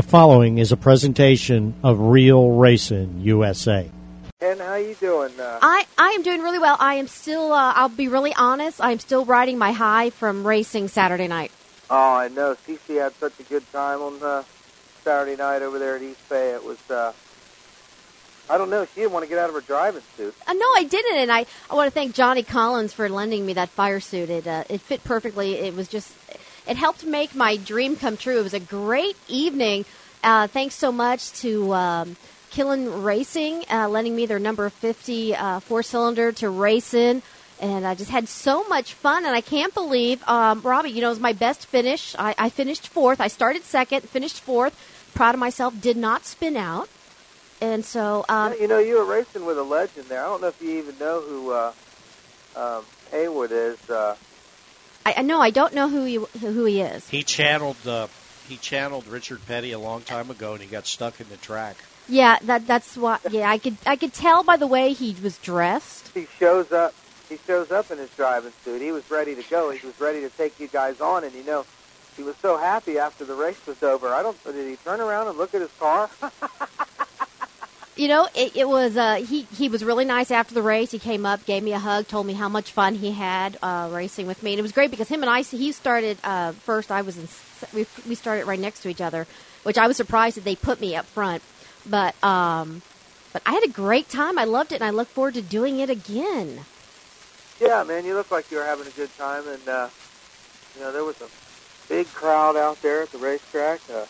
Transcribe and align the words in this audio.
The 0.00 0.08
following 0.08 0.56
is 0.56 0.72
a 0.72 0.78
presentation 0.78 1.74
of 1.82 2.00
Real 2.00 2.52
Racing 2.52 3.20
USA. 3.20 3.90
Ken, 4.40 4.58
how 4.58 4.64
are 4.68 4.80
you 4.80 4.94
doing? 4.94 5.38
Uh, 5.38 5.58
I, 5.60 5.84
I 5.98 6.12
am 6.12 6.22
doing 6.22 6.40
really 6.40 6.58
well. 6.58 6.78
I 6.80 6.94
am 6.94 7.06
still, 7.06 7.52
uh, 7.52 7.74
I'll 7.76 7.90
be 7.90 8.08
really 8.08 8.32
honest, 8.34 8.80
I 8.80 8.92
am 8.92 8.98
still 8.98 9.26
riding 9.26 9.58
my 9.58 9.72
high 9.72 10.08
from 10.08 10.46
racing 10.46 10.88
Saturday 10.88 11.28
night. 11.28 11.52
oh, 11.90 12.14
I 12.14 12.28
know. 12.28 12.56
CC 12.66 12.98
had 12.98 13.12
such 13.16 13.38
a 13.40 13.42
good 13.42 13.70
time 13.72 14.00
on 14.00 14.22
uh, 14.22 14.42
Saturday 15.04 15.36
night 15.36 15.60
over 15.60 15.78
there 15.78 15.96
at 15.96 16.02
East 16.02 16.26
Bay. 16.30 16.54
It 16.54 16.64
was, 16.64 16.78
uh, 16.90 17.12
I 18.48 18.56
don't 18.56 18.70
know. 18.70 18.86
She 18.86 19.02
didn't 19.02 19.12
want 19.12 19.24
to 19.24 19.28
get 19.28 19.38
out 19.38 19.50
of 19.50 19.54
her 19.54 19.60
driving 19.60 20.00
suit. 20.16 20.34
Uh, 20.46 20.54
no, 20.54 20.66
I 20.76 20.84
didn't, 20.84 21.18
and 21.18 21.30
I, 21.30 21.44
I 21.68 21.74
want 21.74 21.88
to 21.88 21.90
thank 21.92 22.14
Johnny 22.14 22.42
Collins 22.42 22.94
for 22.94 23.10
lending 23.10 23.44
me 23.44 23.52
that 23.52 23.68
fire 23.68 24.00
suit. 24.00 24.30
It, 24.30 24.46
uh, 24.46 24.64
it 24.70 24.80
fit 24.80 25.04
perfectly. 25.04 25.56
It 25.56 25.76
was 25.76 25.88
just, 25.88 26.10
it 26.70 26.76
helped 26.76 27.04
make 27.04 27.34
my 27.34 27.56
dream 27.56 27.96
come 27.96 28.16
true. 28.16 28.38
It 28.38 28.44
was 28.44 28.54
a 28.54 28.60
great 28.60 29.16
evening. 29.26 29.84
Uh, 30.22 30.46
thanks 30.46 30.76
so 30.76 30.92
much 30.92 31.32
to 31.40 31.74
um, 31.74 32.16
Killen 32.52 33.04
Racing 33.04 33.64
uh, 33.68 33.88
lending 33.88 34.14
me 34.14 34.26
their 34.26 34.38
number 34.38 34.70
50 34.70 35.34
uh, 35.34 35.58
four 35.60 35.82
cylinder 35.82 36.30
to 36.30 36.48
race 36.48 36.94
in. 36.94 37.22
And 37.60 37.84
I 37.84 37.96
just 37.96 38.10
had 38.10 38.28
so 38.28 38.66
much 38.68 38.94
fun, 38.94 39.26
and 39.26 39.34
I 39.34 39.42
can't 39.42 39.74
believe, 39.74 40.26
um, 40.26 40.62
Robbie, 40.62 40.90
you 40.90 41.02
know, 41.02 41.08
it 41.08 41.10
was 41.10 41.20
my 41.20 41.34
best 41.34 41.66
finish. 41.66 42.14
I, 42.18 42.34
I 42.38 42.48
finished 42.48 42.88
fourth. 42.88 43.20
I 43.20 43.28
started 43.28 43.64
second, 43.64 44.08
finished 44.08 44.40
fourth. 44.40 44.72
Proud 45.14 45.34
of 45.34 45.40
myself. 45.40 45.78
Did 45.78 45.96
not 45.96 46.24
spin 46.24 46.56
out. 46.56 46.88
And 47.60 47.84
so, 47.84 48.24
um, 48.28 48.52
Yeah, 48.52 48.60
you 48.60 48.68
know, 48.68 48.78
you 48.78 48.96
were 48.96 49.04
racing 49.04 49.44
with 49.44 49.58
a 49.58 49.62
legend 49.62 50.06
there. 50.06 50.22
I 50.22 50.26
don't 50.26 50.40
know 50.40 50.48
if 50.48 50.62
you 50.62 50.78
even 50.78 50.98
know 50.98 51.20
who 51.20 51.50
uh, 51.50 51.72
um, 52.56 52.84
is. 53.12 53.90
Uh, 53.90 54.14
I, 55.06 55.14
I 55.18 55.22
know 55.22 55.40
I 55.40 55.50
don't 55.50 55.74
know 55.74 55.88
who 55.88 56.04
he 56.04 56.14
who 56.40 56.64
he 56.64 56.80
is. 56.80 57.08
He 57.08 57.22
channeled 57.22 57.86
uh, 57.86 58.08
he 58.48 58.56
channeled 58.56 59.06
Richard 59.06 59.40
Petty 59.46 59.72
a 59.72 59.78
long 59.78 60.02
time 60.02 60.30
ago, 60.30 60.52
and 60.54 60.62
he 60.62 60.68
got 60.68 60.86
stuck 60.86 61.20
in 61.20 61.28
the 61.28 61.36
track. 61.36 61.76
Yeah, 62.08 62.38
that 62.42 62.66
that's 62.66 62.96
what. 62.96 63.20
Yeah, 63.32 63.48
I 63.48 63.58
could 63.58 63.76
I 63.86 63.96
could 63.96 64.12
tell 64.12 64.42
by 64.42 64.56
the 64.56 64.66
way 64.66 64.92
he 64.92 65.16
was 65.22 65.38
dressed. 65.38 66.10
he 66.14 66.26
shows 66.38 66.72
up. 66.72 66.94
He 67.28 67.38
shows 67.46 67.70
up 67.70 67.92
in 67.92 67.98
his 67.98 68.10
driving 68.16 68.52
suit. 68.64 68.82
He 68.82 68.90
was 68.90 69.08
ready 69.08 69.36
to 69.36 69.42
go. 69.48 69.70
He 69.70 69.86
was 69.86 69.98
ready 70.00 70.20
to 70.22 70.28
take 70.30 70.58
you 70.58 70.66
guys 70.66 71.00
on, 71.00 71.22
and 71.22 71.32
you 71.32 71.44
know, 71.44 71.64
he 72.16 72.24
was 72.24 72.34
so 72.42 72.56
happy 72.56 72.98
after 72.98 73.24
the 73.24 73.34
race 73.34 73.64
was 73.66 73.80
over. 73.82 74.08
I 74.08 74.22
don't. 74.22 74.42
Did 74.44 74.68
he 74.68 74.76
turn 74.76 75.00
around 75.00 75.28
and 75.28 75.38
look 75.38 75.54
at 75.54 75.60
his 75.60 75.70
car? 75.78 76.10
You 77.96 78.08
know, 78.08 78.28
it, 78.34 78.56
it 78.56 78.68
was 78.68 78.96
uh, 78.96 79.16
he 79.16 79.42
he 79.42 79.68
was 79.68 79.84
really 79.84 80.04
nice 80.04 80.30
after 80.30 80.54
the 80.54 80.62
race. 80.62 80.90
He 80.90 80.98
came 80.98 81.26
up, 81.26 81.44
gave 81.44 81.62
me 81.62 81.72
a 81.72 81.78
hug, 81.78 82.06
told 82.06 82.26
me 82.26 82.32
how 82.32 82.48
much 82.48 82.72
fun 82.72 82.94
he 82.94 83.10
had 83.12 83.58
uh, 83.62 83.88
racing 83.92 84.26
with 84.26 84.42
me, 84.42 84.52
and 84.52 84.58
it 84.58 84.62
was 84.62 84.72
great 84.72 84.90
because 84.90 85.08
him 85.08 85.22
and 85.22 85.30
I 85.30 85.42
he 85.42 85.72
started 85.72 86.16
uh, 86.24 86.52
first. 86.52 86.90
I 86.90 87.02
was 87.02 87.18
in 87.18 87.28
we 87.74 87.86
we 88.08 88.14
started 88.14 88.46
right 88.46 88.58
next 88.58 88.80
to 88.80 88.88
each 88.88 89.00
other, 89.00 89.26
which 89.64 89.76
I 89.76 89.86
was 89.86 89.96
surprised 89.96 90.36
that 90.36 90.44
they 90.44 90.56
put 90.56 90.80
me 90.80 90.96
up 90.96 91.04
front, 91.04 91.42
but 91.88 92.14
um, 92.24 92.80
but 93.32 93.42
I 93.44 93.52
had 93.52 93.64
a 93.64 93.68
great 93.68 94.08
time. 94.08 94.38
I 94.38 94.44
loved 94.44 94.72
it, 94.72 94.76
and 94.76 94.84
I 94.84 94.90
look 94.90 95.08
forward 95.08 95.34
to 95.34 95.42
doing 95.42 95.80
it 95.80 95.90
again. 95.90 96.60
Yeah, 97.60 97.84
man, 97.84 98.06
you 98.06 98.14
look 98.14 98.30
like 98.30 98.50
you 98.50 98.56
were 98.56 98.64
having 98.64 98.86
a 98.86 98.90
good 98.90 99.14
time, 99.18 99.46
and 99.46 99.68
uh, 99.68 99.88
you 100.76 100.82
know 100.82 100.92
there 100.92 101.04
was 101.04 101.20
a 101.20 101.28
big 101.88 102.06
crowd 102.14 102.56
out 102.56 102.80
there 102.82 103.02
at 103.02 103.12
the 103.12 103.18
racetrack. 103.18 103.80
Uh, 103.92 104.06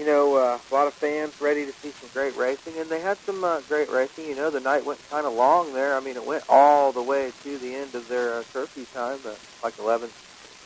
you 0.00 0.06
know, 0.06 0.34
uh, 0.36 0.58
a 0.70 0.74
lot 0.74 0.86
of 0.86 0.94
fans 0.94 1.34
ready 1.40 1.66
to 1.66 1.72
see 1.82 1.90
some 2.00 2.08
great 2.14 2.34
racing, 2.34 2.78
and 2.78 2.88
they 2.90 3.00
had 3.00 3.18
some 3.26 3.44
uh, 3.44 3.60
great 3.68 3.90
racing. 3.90 4.28
You 4.28 4.34
know, 4.34 4.50
the 4.50 4.58
night 4.58 4.86
went 4.86 4.98
kind 5.10 5.26
of 5.26 5.34
long 5.34 5.74
there. 5.74 5.94
I 5.94 6.00
mean, 6.00 6.16
it 6.16 6.24
went 6.24 6.42
all 6.48 6.90
the 6.90 7.02
way 7.02 7.30
to 7.44 7.58
the 7.58 7.74
end 7.74 7.94
of 7.94 8.08
their 8.08 8.38
uh, 8.38 8.44
curfew 8.50 8.86
time, 8.94 9.18
uh, 9.26 9.32
like 9.62 9.78
eleven, 9.78 10.08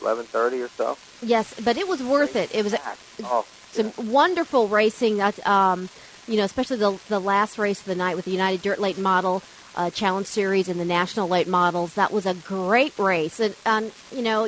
eleven 0.01 0.25
thirty 0.27 0.61
or 0.61 0.69
so. 0.77 0.97
Yes, 1.21 1.53
but 1.65 1.75
it 1.77 1.85
was 1.85 2.01
worth 2.01 2.37
it. 2.37 2.55
It 2.55 2.63
was 2.63 2.75
Oh, 3.23 3.45
some 3.71 3.91
wonderful 3.97 4.69
racing. 4.69 5.17
That 5.17 5.45
um, 5.45 5.89
you 6.27 6.37
know, 6.37 6.43
especially 6.45 6.77
the 6.77 6.97
the 7.09 7.19
last 7.19 7.57
race 7.57 7.79
of 7.81 7.87
the 7.87 7.95
night 7.95 8.15
with 8.15 8.23
the 8.23 8.31
United 8.31 8.61
Dirt 8.61 8.79
Late 8.79 8.97
Model 8.97 9.43
uh, 9.75 9.89
Challenge 9.89 10.27
Series 10.27 10.69
and 10.69 10.79
the 10.79 10.85
National 10.85 11.27
Late 11.27 11.49
Models. 11.49 11.95
That 11.95 12.13
was 12.13 12.25
a 12.25 12.33
great 12.33 12.93
race, 12.97 13.41
and 13.41 13.53
um, 13.65 13.91
you 14.11 14.21
know, 14.21 14.47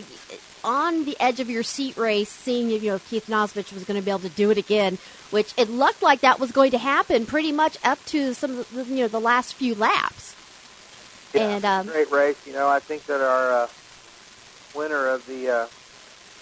on 0.67 1.05
the 1.05 1.15
edge 1.19 1.39
of 1.39 1.49
your 1.49 1.63
seat 1.63 1.97
race, 1.97 2.29
seeing 2.29 2.69
you 2.69 2.79
know 2.81 2.95
if 2.95 3.09
Keith 3.09 3.27
Nosvich 3.27 3.73
was 3.73 3.85
going 3.85 3.99
to 3.99 4.03
be 4.03 4.11
able 4.11 4.19
to 4.19 4.29
do 4.29 4.51
it 4.51 4.57
again, 4.57 4.97
which 5.31 5.53
it 5.57 5.69
looked 5.69 6.03
like 6.03 6.21
that 6.21 6.39
was 6.39 6.51
going 6.51 6.71
to 6.71 6.77
happen 6.77 7.25
pretty 7.25 7.53
much 7.53 7.77
up 7.83 8.03
to 8.07 8.33
some 8.33 8.59
of 8.59 8.75
the, 8.75 8.83
you 8.83 9.01
know 9.01 9.07
the 9.07 9.19
last 9.19 9.53
few 9.53 9.73
laps. 9.75 10.35
yeah, 11.33 11.55
and, 11.55 11.65
um, 11.65 11.87
great 11.87 12.11
race. 12.11 12.45
You 12.45 12.53
know, 12.53 12.67
I 12.67 12.79
think 12.79 13.05
that 13.05 13.21
our 13.21 13.63
uh, 13.63 13.67
winner 14.75 15.07
of 15.07 15.25
the 15.25 15.49
uh, 15.49 15.67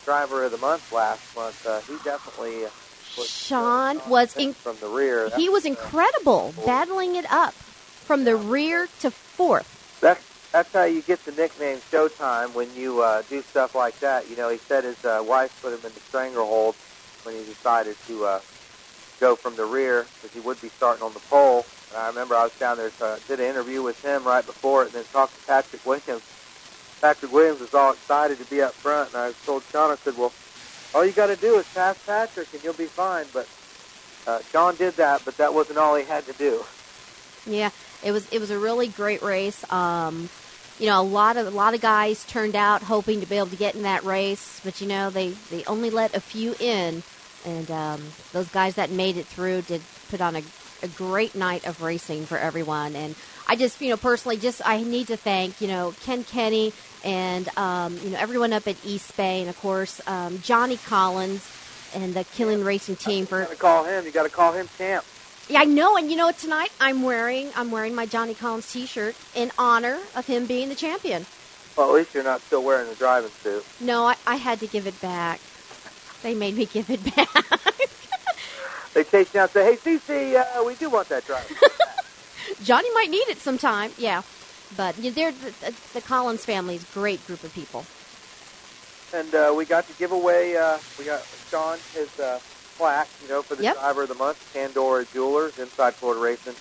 driver 0.05 0.43
of 0.43 0.51
the 0.51 0.57
month 0.57 0.91
last 0.91 1.35
month, 1.35 1.65
uh, 1.65 1.79
he 1.81 1.93
definitely. 2.03 2.65
Uh, 2.65 2.69
was, 3.17 3.29
Sean 3.29 3.97
uh, 3.97 4.09
was 4.09 4.35
in 4.35 4.53
from 4.53 4.75
the 4.81 4.87
rear. 4.87 5.29
He 5.37 5.45
That 5.45 5.51
was 5.51 5.65
uh, 5.65 5.69
incredible, 5.69 6.53
battling 6.65 7.15
it 7.15 7.31
up 7.31 7.53
from 7.53 8.25
the 8.25 8.35
rear 8.35 8.89
to 8.99 9.11
fourth. 9.11 9.99
That's 10.01 10.34
that's 10.55 10.69
how 10.71 10.85
you 10.85 11.01
get 11.01 11.25
the 11.25 11.33
nickname 11.33 11.81
Showtime 11.91 12.53
when 12.53 12.77
you 12.77 13.01
uh, 13.01 13.23
do 13.29 13.43
stuff 13.49 13.71
like 13.75 13.99
that. 13.99 14.29
You 14.29 14.37
know, 14.37 14.49
he 14.49 14.59
said 14.69 14.85
his 14.85 14.95
uh, 15.03 15.19
wife 15.21 15.51
put 15.61 15.73
him 15.73 15.83
in 15.83 15.93
the 15.93 15.99
stranglehold 16.07 16.75
when 17.23 17.35
he 17.35 17.43
decided 17.43 17.97
to 18.07 18.23
uh, 18.23 18.39
go 19.19 19.35
from 19.35 19.57
the 19.57 19.65
rear 19.65 20.09
because 20.15 20.33
he 20.33 20.39
would 20.39 20.61
be 20.61 20.71
starting 20.77 21.03
on 21.03 21.13
the 21.13 21.19
pole. 21.19 21.67
And 21.89 21.99
I 21.99 22.07
remember 22.07 22.37
I 22.37 22.43
was 22.43 22.53
down 22.57 22.77
there, 22.77 22.93
so 22.97 23.05
I 23.05 23.17
did 23.27 23.41
an 23.41 23.49
interview 23.49 23.81
with 23.81 23.97
him 24.01 24.23
right 24.23 24.45
before 24.45 24.83
it, 24.83 24.85
and 24.85 24.95
then 24.95 25.03
talked 25.11 25.35
to 25.35 25.41
Patrick 25.45 25.85
Williams. 25.85 26.23
Patrick 27.01 27.33
Williams 27.33 27.59
was 27.59 27.73
all 27.73 27.91
excited 27.91 28.39
to 28.39 28.45
be 28.45 28.61
up 28.61 28.77
front, 28.81 29.09
and 29.13 29.17
I 29.21 29.31
told 29.45 29.63
Sean, 29.73 29.91
I 29.91 29.97
said, 30.05 30.15
"Well, 30.15 30.33
all 30.93 31.05
you 31.05 31.11
got 31.11 31.27
to 31.27 31.35
do 31.35 31.59
is 31.59 31.65
pass 31.75 31.97
Patrick, 32.07 32.53
and 32.53 32.63
you'll 32.63 32.73
be 32.73 32.87
fine." 32.95 33.25
But 33.33 33.49
uh, 34.25 34.39
Sean 34.53 34.77
did 34.77 34.95
that, 34.97 35.25
but 35.25 35.37
that 35.37 35.53
wasn't 35.53 35.79
all 35.79 35.97
he 35.97 36.05
had 36.05 36.27
to 36.27 36.33
do. 36.33 36.65
Yeah, 37.45 37.71
it 38.01 38.11
was 38.11 38.27
it 38.31 38.39
was 38.39 38.51
a 38.51 38.59
really 38.59 38.87
great 38.87 39.21
race. 39.21 39.63
Um, 39.69 40.31
you 40.79 40.87
know, 40.87 40.99
a 40.99 41.03
lot 41.03 41.37
of 41.37 41.47
a 41.47 41.51
lot 41.51 41.73
of 41.73 41.81
guys 41.81 42.23
turned 42.25 42.55
out 42.55 42.83
hoping 42.83 43.21
to 43.21 43.25
be 43.27 43.37
able 43.37 43.47
to 43.47 43.55
get 43.55 43.75
in 43.75 43.83
that 43.83 44.03
race, 44.03 44.59
but 44.63 44.81
you 44.81 44.87
know 44.87 45.09
they 45.09 45.29
they 45.49 45.63
only 45.67 45.89
let 45.89 46.15
a 46.15 46.19
few 46.19 46.53
in, 46.59 47.01
and 47.45 47.71
um, 47.71 48.13
those 48.33 48.49
guys 48.49 48.75
that 48.75 48.91
made 48.91 49.17
it 49.17 49.27
through 49.27 49.61
did 49.61 49.81
put 50.09 50.21
on 50.21 50.35
a, 50.35 50.43
a 50.83 50.87
great 50.87 51.33
night 51.35 51.65
of 51.65 51.81
racing 51.81 52.25
for 52.25 52.37
everyone. 52.37 52.95
And 52.95 53.15
I 53.47 53.55
just 53.55 53.79
you 53.81 53.89
know 53.89 53.97
personally 53.97 54.37
just 54.37 54.61
I 54.65 54.83
need 54.83 55.07
to 55.07 55.17
thank 55.17 55.61
you 55.61 55.67
know 55.67 55.93
Ken 56.01 56.23
Kenny 56.23 56.73
and 57.03 57.49
um, 57.57 57.97
you 58.03 58.09
know 58.09 58.17
everyone 58.19 58.51
up 58.51 58.67
at 58.67 58.75
East 58.83 59.15
Bay, 59.15 59.39
and 59.41 59.49
of 59.49 59.55
course 59.55 60.01
um, 60.07 60.39
Johnny 60.41 60.77
Collins 60.77 61.49
and 61.95 62.13
the 62.13 62.25
Killen 62.25 62.65
Racing 62.65 62.97
team 62.97 63.21
You 63.21 63.27
for 63.27 63.41
got 63.43 63.49
to 63.49 63.55
call 63.55 63.83
him. 63.85 64.05
You 64.05 64.11
got 64.11 64.23
to 64.23 64.29
call 64.29 64.51
him 64.51 64.67
champ. 64.77 65.05
Yeah, 65.49 65.61
I 65.61 65.65
know, 65.65 65.97
and 65.97 66.11
you 66.11 66.17
know 66.17 66.27
what? 66.27 66.37
Tonight 66.39 66.71
I'm 66.79 67.03
wearing 67.03 67.51
I'm 67.55 67.71
wearing 67.71 67.95
my 67.95 68.05
Johnny 68.07 68.35
Collins 68.35 68.67
T-shirt 68.67 69.17
in 69.33 69.51
honor 69.57 70.09
of 70.15 70.27
him 70.27 70.47
being 70.47 70.69
the 70.69 70.75
champion. 70.75 71.27
Well, 71.77 71.89
at 71.89 71.95
least 71.95 72.11
you're 72.13 72.23
not 72.23 72.43
still 72.47 72.63
wearing 72.63 72.89
the 72.89 72.95
driving 72.95 73.33
suit. 73.43 73.65
No, 73.79 74.05
I, 74.07 74.15
I 74.27 74.37
had 74.37 74.61
to 74.61 74.67
give 74.67 74.87
it 74.87 74.99
back. 75.01 75.41
They 76.23 76.35
made 76.35 76.55
me 76.55 76.65
give 76.67 76.89
it 76.89 77.03
back. 77.15 77.29
They 78.95 79.03
chase 79.05 79.27
you 79.33 79.41
out 79.41 79.51
and 79.55 79.63
say, 79.63 79.79
"Hey, 79.83 79.99
CC, 79.99 80.35
uh, 80.59 80.63
we 80.63 80.75
do 80.75 80.89
want 80.89 81.09
that 81.09 81.25
driving." 81.27 81.51
Johnny 82.61 82.89
might 82.93 83.09
need 83.09 83.27
it 83.29 83.41
sometime. 83.41 83.93
Yeah, 83.97 84.23
but 84.71 84.97
yeah, 84.99 85.11
they're 85.15 85.33
the, 85.33 85.77
the 85.93 86.01
Collins 86.01 86.45
family's 86.45 86.83
a 86.83 86.87
great 86.87 87.23
group 87.23 87.43
of 87.43 87.53
people. 87.53 87.89
and 89.13 89.35
uh, 89.35 89.53
we 89.55 89.65
got 89.65 89.87
to 89.87 89.93
give 89.95 90.11
away. 90.11 90.55
Uh, 90.57 90.79
we 90.97 91.05
got 91.05 91.23
Sean 91.51 91.79
his 91.93 92.09
uh, 92.23 92.39
plaque, 92.77 93.09
you 93.23 93.29
know, 93.29 93.41
for 93.41 93.55
the 93.55 93.63
Yep. 93.63 93.75
driver 93.75 94.01
of 94.03 94.09
the 94.09 94.15
month, 94.15 94.53
Pandora 94.53 95.05
Jewelers, 95.05 95.57
Inside 95.59 95.95
Florida 95.95 96.21
Racing. 96.21 96.55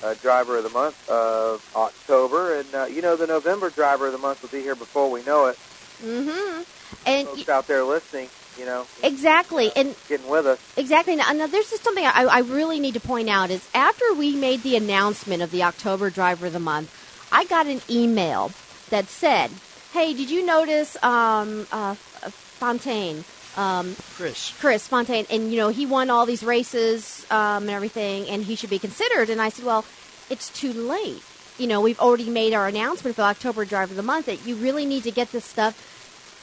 Uh, 0.00 0.14
driver 0.22 0.56
of 0.58 0.62
the 0.62 0.70
month 0.70 1.08
of 1.10 1.68
October, 1.74 2.54
and 2.54 2.72
uh, 2.72 2.84
you 2.84 3.02
know 3.02 3.16
the 3.16 3.26
November 3.26 3.68
driver 3.68 4.06
of 4.06 4.12
the 4.12 4.18
month 4.18 4.40
will 4.40 4.48
be 4.48 4.60
here 4.60 4.76
before 4.76 5.10
we 5.10 5.24
know 5.24 5.46
it. 5.46 5.58
Mm-hmm. 6.00 6.62
And 7.04 7.26
Folks 7.26 7.48
out 7.48 7.66
there 7.66 7.82
listening, 7.82 8.28
you 8.56 8.64
know, 8.64 8.86
exactly, 9.02 9.72
and 9.74 9.96
getting 10.08 10.28
with 10.28 10.46
us. 10.46 10.60
Exactly. 10.76 11.16
Now, 11.16 11.32
now 11.32 11.48
there's 11.48 11.68
just 11.68 11.82
something 11.82 12.04
I, 12.04 12.26
I 12.30 12.38
really 12.42 12.78
need 12.78 12.94
to 12.94 13.00
point 13.00 13.28
out 13.28 13.50
is 13.50 13.68
after 13.74 14.14
we 14.14 14.36
made 14.36 14.62
the 14.62 14.76
announcement 14.76 15.42
of 15.42 15.50
the 15.50 15.64
October 15.64 16.10
Driver 16.10 16.46
of 16.46 16.52
the 16.52 16.60
Month, 16.60 16.94
I 17.32 17.44
got 17.46 17.66
an 17.66 17.80
email 17.90 18.52
that 18.90 19.08
said, 19.08 19.50
"Hey, 19.92 20.14
did 20.14 20.30
you 20.30 20.46
notice 20.46 20.96
um, 21.02 21.66
uh, 21.72 21.96
Fontaine, 21.96 23.24
um, 23.56 23.94
Chris, 24.14 24.52
Chris 24.60 24.86
Fontaine, 24.86 25.26
and 25.30 25.50
you 25.52 25.58
know 25.58 25.68
he 25.68 25.86
won 25.86 26.10
all 26.10 26.26
these 26.26 26.42
races 26.42 27.26
um, 27.30 27.64
and 27.64 27.70
everything, 27.70 28.28
and 28.28 28.42
he 28.44 28.56
should 28.56 28.70
be 28.70 28.78
considered?" 28.78 29.30
And 29.30 29.40
I 29.40 29.48
said, 29.48 29.64
"Well, 29.64 29.84
it's 30.30 30.48
too 30.60 30.72
late. 30.72 31.22
You 31.58 31.66
know, 31.66 31.80
we've 31.80 31.98
already 31.98 32.30
made 32.30 32.54
our 32.54 32.66
announcement 32.66 33.16
for 33.16 33.22
October 33.22 33.64
Driver 33.64 33.90
of 33.92 33.96
the 33.96 34.02
Month 34.02 34.26
that 34.26 34.46
you 34.46 34.54
really 34.56 34.86
need 34.86 35.04
to 35.04 35.10
get 35.10 35.30
this 35.32 35.44
stuff." 35.44 35.94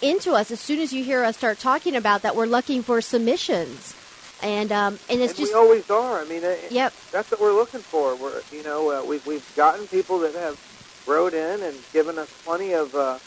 into 0.01 0.33
us 0.33 0.51
as 0.51 0.59
soon 0.59 0.81
as 0.81 0.91
you 0.91 1.05
hear 1.05 1.23
us 1.23 1.37
start 1.37 1.57
talking 1.57 1.95
about 1.95 2.23
that 2.23 2.35
we're 2.35 2.45
looking 2.45 2.83
for 2.83 2.99
submissions 2.99 3.95
and 4.43 4.71
um, 4.71 4.99
and 5.09 5.21
it's 5.21 5.31
and 5.31 5.37
just 5.39 5.53
we 5.53 5.59
always 5.59 5.89
are. 5.89 6.21
I 6.21 6.25
mean, 6.25 6.43
it, 6.43 6.71
Yep. 6.71 6.93
that's 7.11 7.31
what 7.31 7.39
we're 7.41 7.53
looking 7.53 7.79
for. 7.79 8.15
We're, 8.15 8.41
you 8.51 8.63
know, 8.63 8.91
uh, 8.91 9.03
we've 9.03 9.25
we've 9.25 9.55
gotten 9.55 9.87
people 9.87 10.19
that 10.19 10.35
have 10.35 10.59
wrote 11.07 11.33
in 11.33 11.63
and 11.63 11.77
given 11.93 12.17
us 12.17 12.29
plenty 12.43 12.73
of 12.73 12.93
uh, 12.95 13.17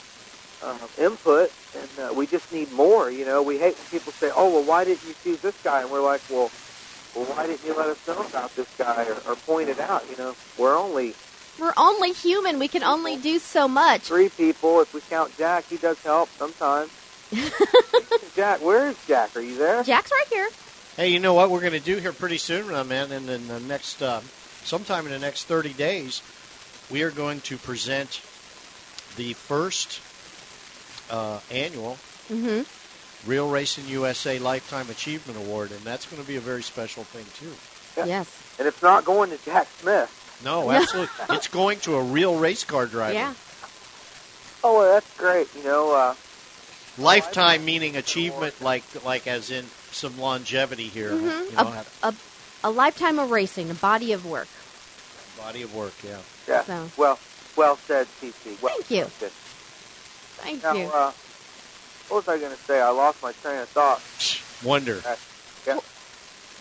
uh, 0.63 0.77
input, 0.99 1.51
and 1.75 1.89
uh, 2.11 2.13
we 2.15 2.27
just 2.27 2.53
need 2.53 2.71
more. 2.73 3.11
You 3.11 3.25
know, 3.25 3.43
we 3.43 3.59
hate 3.59 3.77
when 3.77 3.87
people 3.91 4.13
say, 4.13 4.31
"Oh, 4.35 4.49
well, 4.51 4.63
why 4.63 4.85
didn't 4.85 5.05
you 5.07 5.15
choose 5.25 5.41
this 5.41 5.55
guy?" 5.63 5.83
And 5.83 5.91
we're 5.91 6.03
like, 6.03 6.23
"Well, 6.31 6.51
well, 7.15 7.25
why 7.27 7.47
didn't 7.47 7.65
you 7.67 7.75
let 7.75 7.89
us 7.89 8.07
know 8.07 8.21
about 8.21 8.55
this 8.57 8.69
guy 8.79 9.07
or, 9.07 9.31
or 9.31 9.37
point 9.37 9.69
it 9.69 9.81
out?" 9.81 10.05
You 10.11 10.17
know, 10.17 10.35
we're 10.57 10.77
only 10.77 11.15
We're 11.59 11.75
only 11.77 12.13
human. 12.13 12.59
We 12.59 12.69
can 12.69 12.83
only 12.85 13.17
do 13.17 13.39
so 13.39 13.67
much. 13.69 14.03
three 14.03 14.29
people. 14.29 14.81
If 14.81 14.95
we 14.95 15.01
count 15.03 15.37
Jack, 15.37 15.65
he 15.69 15.77
does 15.77 15.99
help 16.03 16.29
sometimes. 16.39 16.91
Jack, 18.37 18.63
where 18.63 18.89
is 18.89 18.97
Jack? 19.07 19.37
Are 19.37 19.41
you 19.41 19.57
there? 19.57 19.83
Jack's 19.83 20.11
right 20.11 20.27
here. 20.31 20.49
Hey, 20.97 21.09
you 21.09 21.21
know 21.21 21.35
what 21.35 21.51
we're 21.51 21.61
going 21.61 21.73
to 21.73 21.81
do 21.81 21.97
here 21.99 22.13
pretty 22.13 22.39
soon, 22.39 22.73
uh, 22.75 22.85
man? 22.85 23.13
And 23.13 23.29
in 23.29 23.47
the 23.49 23.61
next, 23.61 24.03
uh, 24.03 24.21
sometime 24.65 25.05
in 25.07 25.13
the 25.13 25.19
next 25.19 25.45
30 25.45 25.73
days, 25.75 26.23
we 26.91 27.03
are 27.03 27.11
going 27.11 27.41
to 27.43 27.57
present 27.59 28.21
the 29.17 29.33
first 29.35 30.01
uh, 31.11 31.41
annual 31.51 31.97
hmm 32.29 32.63
Real 33.27 33.49
Racing 33.51 33.87
USA 33.89 34.39
Lifetime 34.39 34.89
Achievement 34.91 35.39
Award, 35.39 35.73
and 35.73 35.81
that's 35.81 36.07
going 36.07 36.23
to 36.23 36.29
be 36.29 36.37
a 36.37 36.41
very 36.41 36.63
special 36.63 37.03
thing 37.03 37.27
too. 37.41 37.53
Yeah. 37.97 38.07
Yes. 38.07 38.43
And 38.61 38.69
it's 38.69 38.81
not 38.81 39.05
going 39.05 39.31
to 39.31 39.39
Jack 39.45 39.67
Smith. 39.81 40.41
No, 40.45 40.71
absolutely, 40.71 41.13
it's 41.31 41.49
going 41.49 41.81
to 41.81 41.97
a 41.97 42.03
real 42.03 42.39
race 42.39 42.63
car 42.63 42.87
driver. 42.87 43.15
Yeah. 43.15 43.35
Oh, 44.63 44.79
well, 44.79 44.93
that's 44.93 45.17
great. 45.19 45.49
You 45.57 45.65
know, 45.65 45.93
uh, 45.93 46.15
Lifetime 46.97 47.65
meaning 47.65 47.97
achievement, 47.97 48.61
like 48.61 48.85
like 49.05 49.27
as 49.27 49.51
in 49.51 49.65
some 49.91 50.19
longevity 50.19 50.89
here. 50.89 51.11
hmm 51.17 51.27
You 51.27 51.57
know, 51.57 51.69
A, 51.69 51.71
have 51.73 51.99
a, 52.03 52.15
a 52.65 52.71
lifetime 52.71 53.19
of 53.19 53.31
racing, 53.31 53.71
a 53.71 53.75
body 53.75 54.13
of 54.13 54.27
work. 54.27 54.49
body 55.37 55.63
of 55.63 55.75
work. 55.75 55.95
Yeah. 56.05 56.19
yeah. 56.49 56.63
So- 56.65 56.91
Well, 56.97 57.19
well 57.57 57.77
said, 57.87 58.07
TC. 58.21 58.61
Well 58.63 58.75
Thank 58.79 58.91
you. 58.91 59.07
Said. 60.39 60.61
Thank 60.61 60.63
Now, 60.63 60.75
you. 60.77 60.87
uh, 60.87 61.13
what 62.09 62.27
was 62.27 62.29
I 62.29 62.39
going 62.39 62.53
to 62.53 62.63
say? 62.63 62.81
I 62.81 62.91
lost 62.91 63.23
my 63.23 63.33
train 63.33 63.61
of 63.61 63.69
thought. 63.69 64.03
Wonder. 64.65 65.03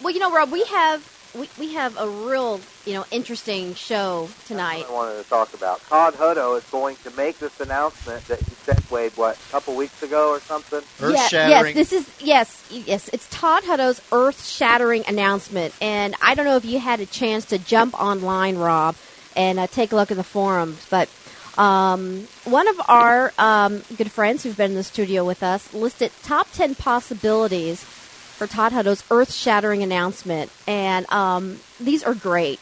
Well, 0.01 0.13
you 0.13 0.19
know, 0.19 0.31
Rob, 0.31 0.51
we 0.51 0.63
have 0.65 1.03
we, 1.33 1.49
we 1.59 1.73
have 1.73 1.97
a 1.97 2.07
real 2.07 2.59
you 2.85 2.93
know 2.93 3.05
interesting 3.11 3.73
show 3.73 4.29
tonight. 4.45 4.79
That's 4.79 4.89
what 4.89 4.99
I 4.99 5.05
wanted 5.07 5.23
to 5.23 5.29
talk 5.29 5.53
about. 5.53 5.81
Todd 5.87 6.13
Hutto 6.15 6.57
is 6.57 6.63
going 6.65 6.95
to 7.03 7.11
make 7.11 7.39
this 7.39 7.59
announcement 7.59 8.27
that 8.27 8.39
he 8.39 8.51
segued, 8.65 9.17
what, 9.17 9.37
a 9.37 9.51
couple 9.51 9.75
weeks 9.75 10.01
ago 10.03 10.29
or 10.31 10.39
something? 10.41 10.81
Earth 11.01 11.15
Yeah, 11.15 11.27
shattering. 11.27 11.75
Yes, 11.75 11.89
this 11.89 11.93
is 11.93 12.11
yes, 12.19 12.63
yes. 12.69 13.09
It's 13.11 13.27
Todd 13.29 13.63
Hutto's 13.63 14.01
earth-shattering 14.11 15.05
announcement, 15.07 15.73
and 15.81 16.15
I 16.21 16.35
don't 16.35 16.45
know 16.45 16.57
if 16.57 16.65
you 16.65 16.79
had 16.79 16.99
a 16.99 17.05
chance 17.05 17.45
to 17.45 17.57
jump 17.57 17.99
online, 17.99 18.57
Rob, 18.57 18.95
and 19.35 19.59
uh, 19.59 19.67
take 19.67 19.91
a 19.93 19.95
look 19.95 20.11
at 20.11 20.17
the 20.17 20.23
forums, 20.23 20.85
but. 20.89 21.09
Um, 21.57 22.27
one 22.43 22.67
of 22.67 22.79
our 22.87 23.33
um, 23.37 23.81
good 23.97 24.11
friends 24.11 24.43
who've 24.43 24.55
been 24.55 24.71
in 24.71 24.77
the 24.77 24.83
studio 24.83 25.25
with 25.25 25.41
us 25.41 25.73
listed 25.73 26.11
top 26.21 26.51
10 26.53 26.75
possibilities 26.75 27.83
for 27.83 28.45
Todd 28.45 28.71
Hutto's 28.71 29.03
earth-shattering 29.09 29.81
announcement, 29.81 30.51
and 30.67 31.11
um, 31.11 31.59
these 31.79 32.03
are 32.03 32.13
great. 32.13 32.59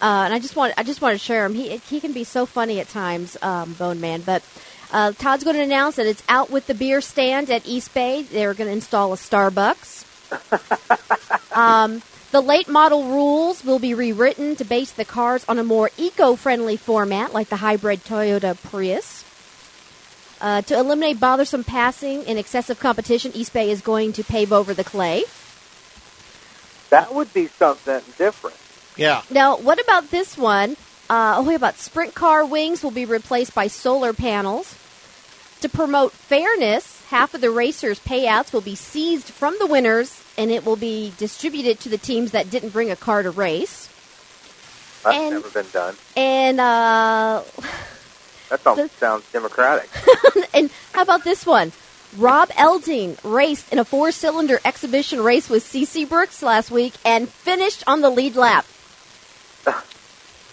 Uh, 0.00 0.22
and 0.24 0.34
I 0.34 0.38
just 0.38 0.54
want 0.54 0.74
I 0.76 0.82
just 0.82 1.00
want 1.00 1.14
to 1.14 1.18
share 1.18 1.44
him. 1.44 1.54
He 1.54 1.78
he 1.78 2.00
can 2.00 2.12
be 2.12 2.22
so 2.22 2.46
funny 2.46 2.80
at 2.80 2.88
times, 2.88 3.36
um, 3.40 3.72
Bone 3.72 4.00
Man. 4.00 4.20
But 4.20 4.44
uh, 4.92 5.12
Todd's 5.12 5.42
going 5.42 5.56
to 5.56 5.62
announce 5.62 5.96
that 5.96 6.06
it's 6.06 6.22
out 6.28 6.50
with 6.50 6.66
the 6.66 6.74
beer 6.74 7.00
stand 7.00 7.50
at 7.50 7.66
East 7.66 7.94
Bay. 7.94 8.22
They're 8.22 8.54
going 8.54 8.68
to 8.68 8.74
install 8.74 9.12
a 9.12 9.16
Starbucks. 9.16 10.04
um, 11.56 12.02
the 12.36 12.42
late 12.42 12.68
model 12.68 13.02
rules 13.04 13.64
will 13.64 13.78
be 13.78 13.94
rewritten 13.94 14.54
to 14.56 14.62
base 14.62 14.92
the 14.92 15.06
cars 15.06 15.42
on 15.48 15.58
a 15.58 15.64
more 15.64 15.90
eco-friendly 15.96 16.76
format, 16.76 17.32
like 17.32 17.48
the 17.48 17.56
hybrid 17.56 18.04
Toyota 18.04 18.62
Prius. 18.64 19.24
Uh, 20.38 20.60
to 20.60 20.78
eliminate 20.78 21.18
bothersome 21.18 21.64
passing 21.64 22.26
and 22.26 22.38
excessive 22.38 22.78
competition, 22.78 23.32
East 23.34 23.54
Bay 23.54 23.70
is 23.70 23.80
going 23.80 24.12
to 24.12 24.22
pave 24.22 24.52
over 24.52 24.74
the 24.74 24.84
clay. 24.84 25.24
That 26.90 27.14
would 27.14 27.32
be 27.32 27.46
something 27.46 28.02
different. 28.18 28.56
yeah. 28.98 29.22
Now, 29.30 29.56
what 29.56 29.80
about 29.80 30.10
this 30.10 30.36
one? 30.36 30.76
Uh, 31.08 31.36
oh, 31.38 31.42
wait, 31.42 31.54
about 31.54 31.78
sprint 31.78 32.14
car 32.14 32.44
wings 32.44 32.82
will 32.82 32.90
be 32.90 33.06
replaced 33.06 33.54
by 33.54 33.68
solar 33.68 34.12
panels. 34.12 34.76
To 35.62 35.70
promote 35.70 36.12
fairness, 36.12 37.02
half 37.08 37.32
of 37.32 37.40
the 37.40 37.50
racers' 37.50 37.98
payouts 37.98 38.52
will 38.52 38.60
be 38.60 38.74
seized 38.74 39.30
from 39.30 39.56
the 39.58 39.66
winners, 39.66 40.22
and 40.38 40.50
it 40.50 40.64
will 40.64 40.76
be 40.76 41.12
distributed 41.18 41.80
to 41.80 41.88
the 41.88 41.98
teams 41.98 42.32
that 42.32 42.50
didn't 42.50 42.70
bring 42.70 42.90
a 42.90 42.96
car 42.96 43.22
to 43.22 43.30
race. 43.30 43.88
That's 45.04 45.16
And- 45.16 45.30
never 45.34 45.48
been 45.50 45.70
done. 45.72 45.96
And 46.16 46.60
uh, 46.60 47.42
That 48.50 48.60
sounds, 48.60 48.92
sounds 48.92 49.24
democratic. 49.32 49.88
and 50.54 50.70
how 50.92 51.02
about 51.02 51.24
this 51.24 51.44
one? 51.46 51.72
Rob 52.16 52.50
Elding 52.56 53.16
raced 53.24 53.72
in 53.72 53.78
a 53.78 53.84
four-cylinder 53.84 54.60
exhibition 54.64 55.20
race 55.22 55.50
with 55.50 55.64
CC 55.64 56.08
Brooks 56.08 56.42
last 56.42 56.70
week 56.70 56.94
and 57.04 57.28
finished 57.28 57.84
on 57.86 58.00
the 58.00 58.08
lead 58.10 58.36
lap. 58.36 58.64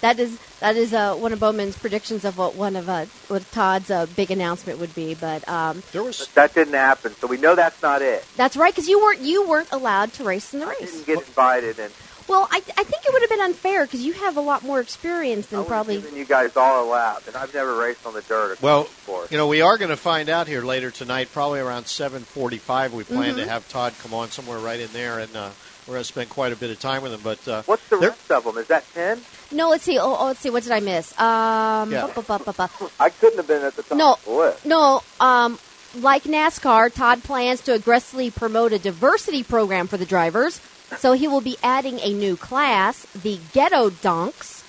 That 0.04 0.20
is 0.20 0.38
that 0.60 0.76
is 0.76 0.94
uh, 0.94 1.16
one 1.16 1.32
of 1.32 1.40
Bowman's 1.40 1.78
predictions 1.78 2.26
of 2.26 2.38
what 2.38 2.56
one 2.56 2.76
of 2.76 2.90
uh, 2.90 3.06
what 3.30 3.50
Todd's 3.54 3.90
uh, 3.90 4.06
big 4.06 4.32
announcement 4.32 4.80
would 4.80 4.94
be. 4.94 5.14
But 5.14 5.48
um, 5.48 5.82
There 5.94 6.04
was 6.04 6.28
that 6.36 6.54
didn't 6.54 6.74
happen, 6.74 7.16
so 7.22 7.28
we 7.28 7.38
know 7.38 7.56
that's 7.56 7.82
not 7.82 8.02
it. 8.02 8.26
that's 8.36 8.58
right 8.58 8.74
because 8.74 8.90
you 8.90 9.00
weren't 9.00 9.22
you 9.22 9.48
weren't 9.48 9.72
allowed 9.72 10.12
to 10.16 10.26
race 10.26 10.54
in 10.54 10.60
the 10.60 10.66
I 10.66 10.72
race. 10.72 10.92
didn't 10.92 11.06
get 11.06 11.20
invited, 11.20 11.80
and 11.80 11.94
Well, 12.28 12.50
I, 12.52 12.58
I 12.58 12.84
think 12.84 13.06
it 13.06 13.14
would 13.14 13.22
have 13.22 13.30
been 13.30 13.40
unfair 13.40 13.86
because 13.86 14.02
you 14.06 14.12
have 14.12 14.36
a 14.36 14.42
lot 14.42 14.62
more 14.64 14.82
experience 14.82 15.48
I 15.48 15.50
than 15.52 15.60
was 15.60 15.68
probably. 15.70 16.02
giving 16.02 16.18
you 16.18 16.26
guys 16.26 16.58
all 16.58 16.84
a 16.84 16.86
lap, 16.86 17.24
and 17.26 17.38
I've 17.38 17.54
never 17.54 17.74
raced 17.74 18.06
on 18.06 18.14
the 18.14 18.24
dirt. 18.24 18.62
Well, 18.62 18.84
before. 18.84 19.28
You 19.32 19.38
know, 19.38 19.48
we 19.48 19.62
are 19.62 19.78
going 19.78 19.88
to 19.88 19.96
find 19.96 20.28
out 20.28 20.48
here 20.50 20.64
later 20.66 20.92
tonight, 20.92 21.30
probably 21.32 21.62
around 21.62 21.86
7:45. 21.86 22.92
We 22.92 23.06
plan 23.06 23.36
to 23.38 23.48
have 23.48 23.70
Todd 23.70 23.94
come 24.04 24.14
on 24.14 24.32
somewhere 24.32 24.60
right 24.60 24.82
in 24.82 24.92
there, 24.92 25.20
and 25.20 25.34
uh, 25.34 25.52
we're 25.88 25.94
going 25.96 26.02
to 26.04 26.08
spend 26.08 26.30
quite 26.30 26.54
a 26.54 26.56
bit 26.56 26.72
of 26.72 26.80
time 26.80 27.02
with 27.04 27.12
them. 27.12 27.22
But 27.24 27.48
uh, 27.48 27.64
What's 27.64 27.88
the 27.90 27.98
there- 27.98 28.10
rest 28.10 28.32
of 28.32 28.44
them? 28.44 28.58
Is 28.58 28.68
that 28.68 28.84
ten? 28.94 29.22
No, 29.52 29.70
let's 29.70 29.84
see. 29.84 29.98
Oh, 30.00 30.16
oh, 30.20 30.26
let's 30.28 30.40
see. 30.40 30.50
What 30.50 30.64
did 30.64 30.72
I 30.72 30.80
miss? 30.80 31.12
Um, 31.20 31.92
Yeah. 31.92 32.08
bu- 32.08 32.22
bu- 32.22 32.38
bu- 32.40 32.52
bu- 32.52 32.68
bu- 32.80 32.90
I 33.00 33.10
couldn't 33.10 33.38
have 33.38 33.48
been 33.48 33.62
at 33.64 33.76
the 33.76 33.84
top 33.84 33.98
No. 33.98 34.14
of 34.14 34.26
the 34.26 34.32
list. 34.32 34.66
No, 34.66 35.02
um, 35.20 35.60
like 36.00 36.24
NASCAR, 36.24 36.92
Todd 36.94 37.24
plans 37.24 37.62
to 37.62 37.74
aggressively 37.74 38.32
promote 38.32 38.74
a 38.74 38.80
diversity 38.80 39.44
program 39.44 39.88
for 39.88 39.98
the 39.98 40.06
drivers. 40.06 40.60
So 41.00 41.14
he 41.14 41.28
will 41.28 41.42
be 41.42 41.58
adding 41.64 42.00
a 42.00 42.14
new 42.14 42.36
class, 42.38 43.06
the 43.16 43.40
Ghetto 43.54 43.90
Donks, 43.90 44.62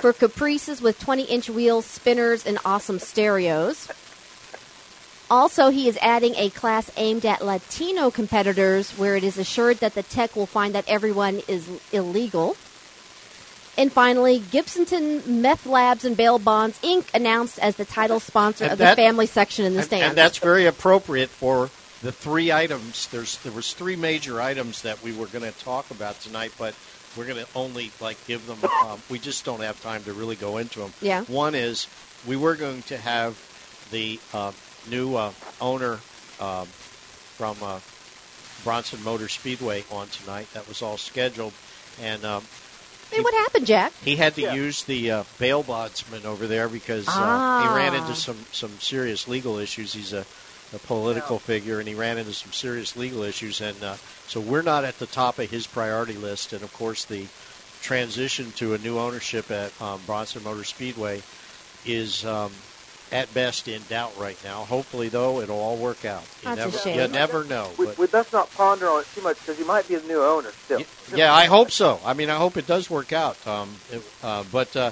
for 0.00 0.12
Caprices 0.12 0.80
with 0.80 0.98
20 1.00 1.22
inch 1.24 1.50
wheels, 1.50 1.84
spinners, 1.86 2.46
and 2.46 2.58
awesome 2.64 2.98
stereos. 2.98 3.88
Also, 5.30 5.70
he 5.70 5.88
is 5.88 5.96
adding 6.02 6.34
a 6.36 6.50
class 6.50 6.90
aimed 6.96 7.24
at 7.24 7.44
Latino 7.44 8.10
competitors 8.10 8.90
where 8.92 9.14
it 9.16 9.22
is 9.22 9.38
assured 9.38 9.76
that 9.78 9.94
the 9.94 10.02
tech 10.02 10.34
will 10.34 10.46
find 10.46 10.74
that 10.74 10.84
everyone 10.88 11.40
is 11.46 11.68
illegal. 11.92 12.56
And 13.78 13.92
finally, 13.92 14.40
Gibsonton 14.40 15.24
Meth 15.26 15.64
Labs 15.64 16.04
and 16.04 16.16
Bail 16.16 16.38
Bonds 16.40 16.78
Inc. 16.80 17.04
announced 17.14 17.58
as 17.60 17.76
the 17.76 17.84
title 17.84 18.18
sponsor 18.18 18.64
And 18.64 18.72
of 18.72 18.78
that- 18.78 18.96
the 18.96 19.02
family 19.02 19.26
section 19.26 19.64
in 19.64 19.72
the 19.74 19.78
and, 19.78 19.86
stand. 19.86 20.02
and 20.02 20.16
that's 20.18 20.38
very 20.38 20.66
appropriate 20.66 21.30
for 21.30 21.70
the 22.02 22.10
three 22.10 22.50
items. 22.50 23.06
There's 23.06 23.36
there 23.38 23.52
was 23.52 23.72
three 23.72 23.94
major 23.96 24.40
items 24.40 24.82
that 24.82 25.00
we 25.02 25.12
were 25.12 25.26
going 25.26 25.44
to 25.50 25.56
talk 25.60 25.90
about 25.92 26.20
tonight, 26.20 26.52
but 26.58 26.74
we're 27.16 27.26
going 27.26 27.42
to 27.42 27.46
only 27.54 27.92
like 28.00 28.18
give 28.26 28.46
them. 28.46 28.58
Um, 28.84 29.00
we 29.08 29.18
just 29.20 29.44
don't 29.44 29.60
have 29.60 29.80
time 29.82 30.02
to 30.04 30.12
really 30.12 30.36
go 30.36 30.56
into 30.58 30.80
them. 30.80 30.92
Yeah. 31.00 31.22
One 31.24 31.54
is 31.54 31.86
we 32.26 32.36
were 32.36 32.56
going 32.56 32.82
to 32.84 32.96
have 32.98 33.38
the 33.92 34.18
uh, 34.34 34.52
new 34.88 35.16
uh, 35.16 35.32
owner 35.60 35.98
um, 36.40 36.66
from 37.36 37.56
uh, 37.62 37.80
Bronson 38.64 39.02
Motor 39.02 39.28
Speedway 39.28 39.84
on 39.90 40.08
tonight. 40.08 40.48
That 40.54 40.68
was 40.68 40.82
all 40.82 40.96
scheduled, 40.96 41.52
and 42.02 42.24
um, 42.24 42.44
hey, 43.10 43.20
what 43.22 43.34
happened, 43.34 43.66
Jack? 43.66 43.92
he 44.04 44.16
had 44.16 44.34
to 44.36 44.42
Yeah. 44.42 44.54
use 44.54 44.84
the 44.84 45.10
uh, 45.10 45.24
bail 45.38 45.62
bondsman 45.62 46.26
over 46.26 46.46
there 46.46 46.68
because 46.68 47.08
uh, 47.20 47.40
Ah. 47.42 47.58
he 47.60 47.68
ran 47.68 47.94
into 47.94 48.14
some, 48.14 48.38
some 48.52 48.78
serious 48.80 49.26
legal 49.28 49.58
issues. 49.58 49.92
He's 49.94 50.12
a, 50.12 50.24
a 50.74 50.78
political 50.78 51.38
figure, 51.38 51.78
and 51.78 51.88
he 51.88 51.94
ran 51.94 52.18
into 52.18 52.32
some 52.32 52.52
serious 52.52 52.96
legal 52.96 53.22
issues. 53.22 53.60
And 53.60 53.82
uh, 53.82 53.96
so 54.26 54.40
we're 54.40 54.62
not 54.62 54.84
at 54.84 54.98
the 54.98 55.06
top 55.06 55.38
of 55.38 55.50
his 55.50 55.66
priority 55.66 56.14
list. 56.14 56.52
And 56.52 56.62
of 56.62 56.72
course, 56.72 57.04
the 57.04 57.26
transition 57.82 58.52
to 58.52 58.74
a 58.74 58.78
new 58.78 58.98
ownership 58.98 59.50
at 59.50 59.72
um, 59.80 60.00
Bronson 60.06 60.44
Motor 60.44 60.64
Speedway 60.64 61.22
is 61.86 62.24
um, 62.26 62.52
at 63.12 63.32
best 63.34 63.68
in 63.68 63.82
doubt 63.88 64.16
right 64.18 64.38
now. 64.44 64.64
Hopefully, 64.64 65.08
though, 65.08 65.40
it'll 65.40 65.58
all 65.58 65.76
work 65.76 66.04
out. 66.04 66.22
You 66.42 66.54
That's 66.54 66.60
a 66.60 66.64
never, 66.64 66.78
shame. 66.78 67.00
You 67.00 67.08
never 67.08 67.44
know. 67.44 67.70
We, 67.76 67.86
but- 67.86 67.98
we, 67.98 68.06
let's 68.12 68.32
not 68.32 68.52
ponder 68.54 68.88
on 68.88 69.00
it 69.00 69.06
too 69.14 69.22
much 69.22 69.38
because 69.40 69.58
he 69.58 69.64
might 69.64 69.88
be 69.88 69.96
the 69.96 70.06
new 70.06 70.22
owner 70.22 70.52
still. 70.64 70.78
Y- 70.78 70.86
Yeah, 71.16 71.32
I 71.34 71.46
hope 71.46 71.70
so. 71.70 72.00
I 72.04 72.14
mean, 72.14 72.30
I 72.30 72.36
hope 72.36 72.56
it 72.56 72.66
does 72.66 72.88
work 72.88 73.12
out. 73.12 73.44
Um, 73.46 73.70
it- 73.90 74.02
uh, 74.22 74.44
but 74.52 74.74
uh, 74.76 74.90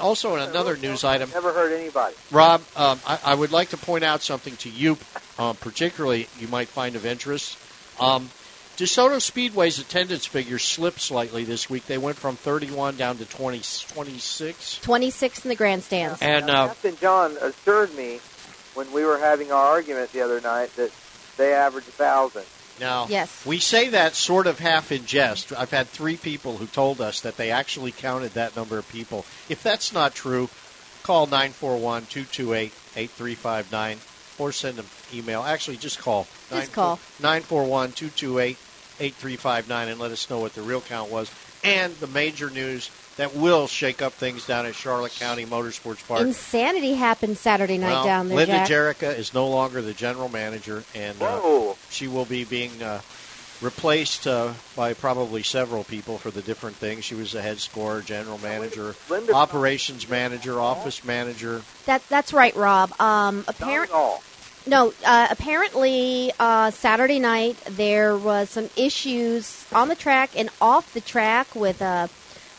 also, 0.00 0.36
in 0.36 0.42
another 0.48 0.76
news 0.76 1.04
item, 1.04 1.30
Never 1.34 1.52
hurt 1.52 1.72
anybody. 1.78 2.14
Rob, 2.30 2.62
um, 2.76 2.98
I, 3.06 3.18
I 3.24 3.34
would 3.34 3.52
like 3.52 3.68
to 3.70 3.76
point 3.76 4.04
out 4.04 4.22
something 4.22 4.56
to 4.58 4.70
you, 4.70 4.96
um, 5.38 5.56
particularly 5.56 6.28
you 6.38 6.48
might 6.48 6.68
find 6.68 6.96
of 6.96 7.04
interest. 7.04 7.58
Um, 8.00 8.30
DeSoto 8.80 9.20
Speedway's 9.20 9.78
attendance 9.78 10.24
figures 10.24 10.64
slipped 10.64 11.02
slightly 11.02 11.44
this 11.44 11.68
week. 11.68 11.84
They 11.84 11.98
went 11.98 12.16
from 12.16 12.36
31 12.36 12.96
down 12.96 13.18
to 13.18 13.26
20, 13.26 13.60
26. 13.88 14.78
26 14.80 15.44
in 15.44 15.50
the 15.50 15.54
grandstands. 15.54 16.22
And 16.22 16.46
Now, 16.46 16.64
uh, 16.64 16.68
Captain 16.68 16.96
John 16.96 17.36
assured 17.42 17.94
me 17.94 18.20
when 18.72 18.90
we 18.90 19.04
were 19.04 19.18
having 19.18 19.52
our 19.52 19.62
argument 19.62 20.14
the 20.14 20.22
other 20.22 20.40
night 20.40 20.74
that 20.76 20.90
they 21.36 21.52
average 21.52 21.88
a 21.88 21.90
thousand. 21.90 22.44
Now, 22.80 23.06
Yes. 23.10 23.44
we 23.44 23.58
say 23.58 23.90
that 23.90 24.14
sort 24.14 24.46
of 24.46 24.60
half 24.60 24.90
in 24.90 25.04
jest. 25.04 25.52
I've 25.52 25.70
had 25.70 25.90
three 25.90 26.16
people 26.16 26.56
who 26.56 26.66
told 26.66 27.02
us 27.02 27.20
that 27.20 27.36
they 27.36 27.50
actually 27.50 27.92
counted 27.92 28.32
that 28.32 28.56
number 28.56 28.78
of 28.78 28.88
people. 28.88 29.26
If 29.50 29.62
that's 29.62 29.92
not 29.92 30.14
true, 30.14 30.48
call 31.02 31.26
941 31.26 32.06
228 32.06 32.72
8359 32.96 33.98
or 34.38 34.52
send 34.52 34.78
an 34.78 34.86
email. 35.12 35.42
Actually, 35.42 35.76
just 35.76 35.98
call. 35.98 36.26
Just 36.48 36.72
call. 36.72 36.98
941 37.20 37.92
228 37.92 38.56
8359 39.00 39.88
and 39.88 40.00
let 40.00 40.10
us 40.10 40.28
know 40.28 40.38
what 40.38 40.54
the 40.54 40.62
real 40.62 40.80
count 40.80 41.10
was. 41.10 41.30
And 41.64 41.94
the 41.96 42.06
major 42.06 42.50
news 42.50 42.90
that 43.16 43.34
will 43.34 43.66
shake 43.66 44.02
up 44.02 44.12
things 44.14 44.46
down 44.46 44.66
at 44.66 44.74
Charlotte 44.74 45.14
County 45.14 45.44
Motorsports 45.44 46.06
Park. 46.06 46.22
Insanity 46.22 46.94
happened 46.94 47.36
Saturday 47.36 47.78
night 47.78 47.90
well, 47.90 48.04
down 48.04 48.28
there, 48.28 48.36
Linda 48.36 48.52
Jack. 48.52 48.68
Jerica 48.68 49.16
is 49.16 49.34
no 49.34 49.48
longer 49.48 49.82
the 49.82 49.92
general 49.92 50.28
manager, 50.28 50.84
and 50.94 51.22
uh, 51.22 51.74
she 51.90 52.08
will 52.08 52.24
be 52.24 52.44
being 52.44 52.82
uh, 52.82 53.00
replaced 53.60 54.26
uh, 54.26 54.52
by 54.76 54.94
probably 54.94 55.42
several 55.42 55.84
people 55.84 56.18
for 56.18 56.30
the 56.30 56.42
different 56.42 56.76
things. 56.76 57.04
She 57.04 57.14
was 57.14 57.32
the 57.32 57.42
head 57.42 57.58
scorer, 57.58 58.00
general 58.00 58.38
manager, 58.38 58.94
Linda- 59.08 59.34
operations 59.34 60.08
manager, 60.08 60.60
office 60.60 61.04
manager. 61.04 61.62
That 61.86 62.02
that's 62.08 62.32
right, 62.32 62.54
Rob. 62.56 62.98
Um, 63.00 63.36
Not 63.36 63.48
apparent, 63.48 63.90
at 63.90 63.96
all. 63.96 64.22
No, 64.66 64.92
uh, 65.04 65.28
apparently 65.30 66.32
uh, 66.38 66.70
Saturday 66.70 67.18
night 67.18 67.56
there 67.70 68.16
was 68.16 68.50
some 68.50 68.68
issues 68.76 69.66
on 69.72 69.88
the 69.88 69.94
track 69.94 70.30
and 70.36 70.50
off 70.60 70.92
the 70.92 71.00
track 71.00 71.54
with 71.54 71.80
uh, 71.80 72.08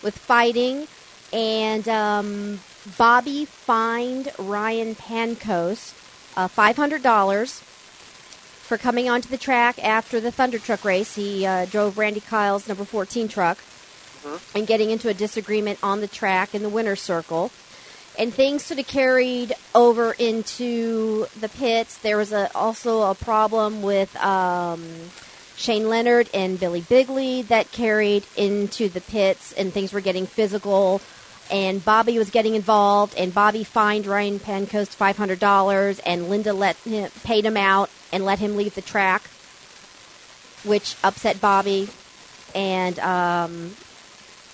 with 0.04 0.18
fighting, 0.18 0.88
and 1.32 1.88
um, 1.88 2.60
Bobby 2.98 3.46
fined 3.46 4.32
Ryan 4.40 4.96
Pancoast 4.96 5.94
uh, 6.36 6.48
five 6.48 6.76
hundred 6.76 7.04
dollars 7.04 7.60
for 7.60 8.78
coming 8.78 9.10
onto 9.10 9.30
the 9.30 9.38
track 9.38 9.84
after 9.84 10.20
the 10.20 10.32
Thunder 10.32 10.58
Truck 10.58 10.84
race. 10.84 11.16
He 11.16 11.46
uh, 11.46 11.66
drove 11.66 11.98
Randy 11.98 12.22
Kyle's 12.22 12.68
number 12.68 12.86
fourteen 12.86 13.28
truck 13.28 13.60
and 14.56 14.68
getting 14.68 14.92
into 14.92 15.10
a 15.10 15.14
disagreement 15.14 15.80
on 15.82 16.02
the 16.02 16.08
track 16.08 16.54
in 16.54 16.64
the 16.64 16.70
winner's 16.70 17.02
circle 17.02 17.52
and 18.22 18.32
things 18.32 18.64
sort 18.64 18.80
of 18.80 18.86
carried 18.86 19.52
over 19.74 20.14
into 20.14 21.26
the 21.40 21.50
pits. 21.50 21.98
There 21.98 22.18
was 22.18 22.32
a, 22.32 22.56
also 22.56 23.02
a 23.10 23.16
problem 23.16 23.82
with 23.82 24.16
um, 24.18 24.88
Shane 25.56 25.90
Leonard 25.90 26.30
and 26.32 26.60
Billy 26.60 26.82
Bigley 26.82 27.42
that 27.44 27.72
carried 27.72 28.24
into 28.38 28.90
the 28.90 29.02
pits, 29.02 29.54
and 29.54 29.74
things 29.74 29.92
were 29.92 30.02
getting 30.02 30.28
physical. 30.28 31.02
And 31.50 31.84
Bobby 31.84 32.20
was 32.20 32.30
getting 32.30 32.54
involved, 32.54 33.16
and 33.18 33.34
Bobby 33.34 33.64
fined 33.64 34.06
Ryan 34.06 34.38
Pancoast 34.40 34.90
five 34.90 35.18
hundred 35.18 35.40
dollars, 35.40 35.98
and 35.98 36.30
Linda 36.30 36.54
let 36.54 36.76
him, 36.78 37.10
paid 37.24 37.44
him 37.44 37.58
out 37.58 37.90
and 38.14 38.24
let 38.24 38.38
him 38.38 38.56
leave 38.56 38.76
the 38.76 38.84
track, 38.84 39.24
which 40.64 40.96
upset 41.04 41.42
Bobby. 41.42 41.90
And 42.54 43.00
um, 43.00 43.76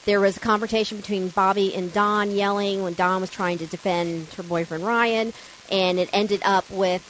there 0.07 0.21
was 0.21 0.37
a 0.37 0.39
confrontation 0.39 0.95
between 0.95 1.27
Bobby 1.27 1.75
and 1.75 1.91
Don 1.91 2.31
yelling 2.31 2.81
when 2.81 2.93
Don 2.93 3.19
was 3.19 3.29
trying 3.29 3.57
to 3.57 3.65
defend 3.65 4.31
her 4.35 4.43
boyfriend 4.43 4.85
Ryan, 4.85 5.33
and 5.69 5.99
it 5.99 6.09
ended 6.13 6.41
up 6.45 6.71
with, 6.71 7.03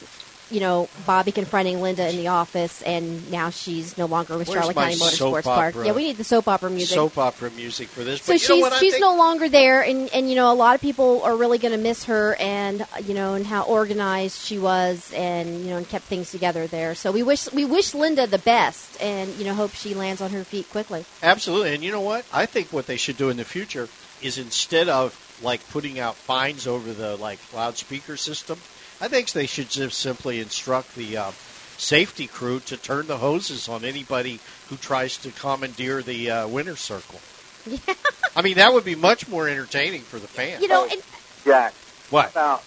you 0.50 0.60
know, 0.60 0.90
Bobby 1.06 1.32
confronting 1.32 1.82
Linda 1.82 2.08
in 2.10 2.16
the 2.18 2.28
office, 2.30 2.82
and 2.82 3.30
now 3.30 3.50
she's 3.50 3.98
no 3.98 4.06
longer 4.06 4.38
with 4.38 4.48
Where's 4.48 4.60
Charlotte 4.60 4.76
County 4.76 4.96
Motorsports 4.96 5.44
Park. 5.44 5.76
Yeah, 5.84 5.92
we 5.92 6.06
need 6.06 6.18
the 6.18 6.24
soap 6.24 6.48
opera 6.48 6.70
music. 6.70 6.96
Soap 6.96 7.18
opera 7.18 7.52
music 7.52 7.90
for 7.90 8.04
this. 8.04 8.22
so 8.22 8.34
but 8.34 8.42
you 8.42 8.48
know 8.48 8.56
she's 8.56 8.62
what 8.62 8.80
she's 8.80 8.94
think? 8.94 9.02
no 9.02 9.16
longer 9.16 9.50
there, 9.50 9.82
and 9.82 10.10
and 10.14 10.30
you 10.30 10.36
know 10.36 10.52
a 10.52 10.56
lot 10.56 10.76
of 10.76 10.82
people 10.82 11.24
are 11.24 11.36
really 11.36 11.58
going 11.58 11.74
to 11.74 11.78
miss 11.78 12.06
her, 12.06 12.36
and 12.40 12.86
you 13.04 13.14
know 13.14 13.34
and 13.34 13.46
how 13.46 13.64
organized 13.64 14.40
she 14.42 14.58
was, 14.58 15.12
and 15.14 15.64
you 15.64 15.72
know 15.72 15.78
and 15.78 15.88
kept 15.90 16.06
things 16.06 16.32
together 16.32 16.68
there. 16.68 16.96
So 16.96 17.12
we 17.12 17.24
wish 17.24 17.52
we 17.52 17.66
wish 17.66 17.94
Linda 17.94 18.28
the 18.28 18.40
best, 18.40 19.02
and 19.02 19.34
you 19.36 19.46
know 19.46 19.54
hope 19.54 19.72
she 19.74 19.94
lands 19.94 20.22
on 20.22 20.32
her 20.32 20.44
feet 20.44 20.70
quickly. 20.70 21.06
Absolutely. 21.22 21.74
And 21.74 21.84
you 21.84 21.92
know 21.92 22.02
what? 22.02 22.26
I 22.32 22.46
think 22.46 22.72
what 22.72 22.88
they 22.88 22.98
should 22.98 23.18
do 23.18 23.30
in 23.30 23.38
the 23.38 23.46
future 23.46 23.90
is 24.22 24.38
instead 24.38 24.90
of 24.90 25.16
like 25.44 25.68
putting 25.70 26.00
out 26.00 26.16
fines 26.16 26.68
over 26.68 26.94
the 26.94 27.16
like 27.18 27.40
loudspeaker 27.54 28.18
system, 28.18 28.58
I 29.00 29.08
think 29.08 29.32
they 29.32 29.46
should 29.46 29.70
just 29.70 30.00
simply 30.00 30.40
instruct 30.40 30.96
the 30.96 31.18
uh, 31.18 31.32
safety 31.78 32.26
crew 32.26 32.60
to 32.62 32.78
turn 32.78 33.06
the 33.08 33.18
hoses 33.18 33.70
on 33.70 33.86
anybody 33.86 34.40
who 34.70 34.78
tries 34.78 35.18
to 35.18 35.32
commandeer 35.32 36.02
the 36.02 36.32
uh, 36.32 36.48
winner's 36.48 36.80
circle. 36.80 37.20
Yeah. 37.68 37.96
I 38.36 38.42
mean, 38.42 38.56
that 38.56 38.74
would 38.74 38.86
be 38.86 38.96
much 38.96 39.28
more 39.28 39.48
entertaining 39.48 40.02
for 40.02 40.20
the 40.20 40.28
fans. 40.28 40.62
You 40.62 40.68
know, 40.68 40.88
and 40.90 41.02
Jack, 41.44 41.74
what? 42.10 42.26
how 42.26 42.30
about 42.32 42.64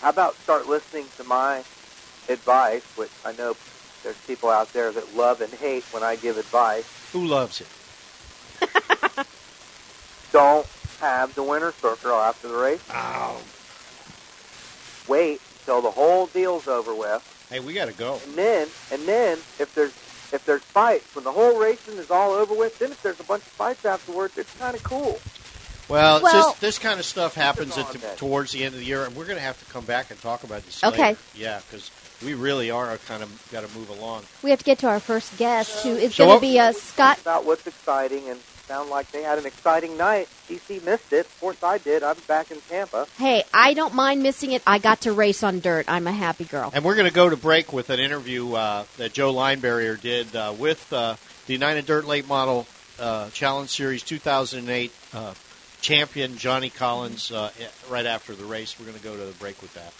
how 0.00 0.10
about 0.10 0.34
start 0.36 0.68
listening 0.68 1.06
to 1.16 1.24
my 1.24 1.58
advice, 2.28 2.84
which 2.96 3.10
I 3.24 3.32
know 3.32 3.56
there's 4.02 4.16
people 4.26 4.48
out 4.48 4.72
there 4.72 4.92
that 4.92 5.16
love 5.16 5.40
and 5.40 5.52
hate 5.52 5.84
when 5.90 6.02
I 6.02 6.16
give 6.16 6.38
advice. 6.38 6.86
Who 7.12 7.26
loves 7.26 7.60
it? 7.60 7.66
Don't 10.32 10.66
have 11.00 11.34
the 11.34 11.42
winner's 11.42 11.74
circle 11.74 12.12
after 12.12 12.48
the 12.48 12.56
race. 12.56 12.82
Oh. 12.90 13.42
Wait 15.08 15.40
till 15.66 15.82
the 15.82 15.90
whole 15.90 16.26
deal's 16.28 16.66
over 16.68 16.94
with, 16.94 17.46
Hey, 17.50 17.60
we 17.60 17.74
got 17.74 17.86
to 17.86 17.92
go. 17.92 18.18
and 18.24 18.34
then 18.34 18.68
and 18.90 19.02
then 19.06 19.36
if 19.58 19.72
there's 19.74 19.92
if 20.32 20.42
there's 20.46 20.62
fights 20.62 21.14
when 21.14 21.24
the 21.24 21.30
whole 21.32 21.58
racing 21.60 21.98
is 21.98 22.10
all 22.10 22.32
over 22.32 22.54
with, 22.54 22.78
then 22.78 22.90
if 22.90 23.02
there's 23.02 23.20
a 23.20 23.24
bunch 23.24 23.42
of 23.42 23.48
fights 23.48 23.84
afterwards, 23.84 24.38
it's 24.38 24.52
kind 24.58 24.74
of 24.74 24.82
cool. 24.82 25.20
Well, 25.88 26.20
Well- 26.20 26.32
just, 26.50 26.60
this 26.60 26.78
kind 26.80 26.98
of 26.98 27.06
stuff 27.06 27.34
happens 27.34 27.76
at 27.78 27.88
the, 27.92 27.98
towards 28.16 28.50
the 28.52 28.64
end 28.64 28.74
of 28.74 28.80
the 28.80 28.86
year, 28.86 29.04
and 29.04 29.14
we're 29.14 29.26
going 29.26 29.36
to 29.38 29.42
have 29.44 29.58
to 29.64 29.72
come 29.72 29.84
back 29.84 30.10
and 30.10 30.20
talk 30.20 30.42
about 30.42 30.64
this. 30.64 30.82
Okay. 30.82 31.10
later. 31.10 31.18
Yeah, 31.36 31.60
because 31.70 31.92
we 32.24 32.34
really 32.34 32.72
are 32.72 32.96
kind 33.06 33.22
of 33.22 33.48
got 33.52 33.68
to 33.68 33.78
move 33.78 33.88
along. 33.90 34.24
we 34.42 34.50
have 34.50 34.58
to 34.58 34.64
get 34.64 34.80
to 34.80 34.88
our 34.88 34.98
first 34.98 35.36
guest, 35.38 35.84
who 35.84 35.90
is 35.90 36.12
So 36.16 36.26
going 36.26 36.38
to 36.38 36.40
be 36.40 36.58
uh, 36.58 36.72
Scott. 36.72 37.20
about 37.20 37.44
what's 37.44 37.64
exciting 37.68 38.28
and 38.28 38.40
sound 38.66 38.90
like 38.90 39.10
they 39.12 39.22
had 39.22 39.38
an 39.38 39.46
exciting 39.46 39.96
night. 39.96 40.28
DC 40.48 40.82
missed 40.84 41.12
it. 41.12 41.26
Of 41.26 41.40
course, 41.40 41.62
I 41.62 41.78
did. 41.78 42.02
I'm 42.02 42.16
back 42.26 42.50
in 42.50 42.60
Tampa. 42.68 43.06
Hey, 43.18 43.44
I 43.54 43.74
don't 43.74 43.94
mind 43.94 44.22
missing 44.22 44.52
it. 44.52 44.62
I 44.66 44.78
got 44.78 45.02
to 45.02 45.12
race 45.12 45.42
on 45.42 45.60
dirt. 45.60 45.86
I'm 45.88 46.06
a 46.06 46.12
happy 46.12 46.44
girl. 46.44 46.70
And 46.74 46.84
we're 46.84 46.96
going 46.96 47.08
to 47.08 47.14
go 47.14 47.28
to 47.28 47.36
break 47.36 47.72
with 47.72 47.90
an 47.90 48.00
interview 48.00 48.54
uh, 48.54 48.84
that 48.96 49.12
Joe 49.12 49.32
Linebarrier 49.32 50.00
did 50.00 50.34
uh, 50.34 50.54
with 50.58 50.92
uh, 50.92 51.16
the 51.46 51.52
United 51.52 51.86
Dirt 51.86 52.06
Late 52.06 52.26
Model 52.26 52.66
uh, 52.98 53.30
Challenge 53.30 53.68
Series 53.68 54.02
2008 54.02 54.92
uh, 55.14 55.34
champion 55.80 56.36
Johnny 56.36 56.70
Collins 56.70 57.30
uh, 57.30 57.50
right 57.88 58.06
after 58.06 58.34
the 58.34 58.44
race. 58.44 58.78
We're 58.78 58.86
going 58.86 58.98
to 58.98 59.04
go 59.04 59.16
to 59.16 59.24
the 59.24 59.32
break 59.32 59.60
with 59.62 59.74
that. 59.74 59.92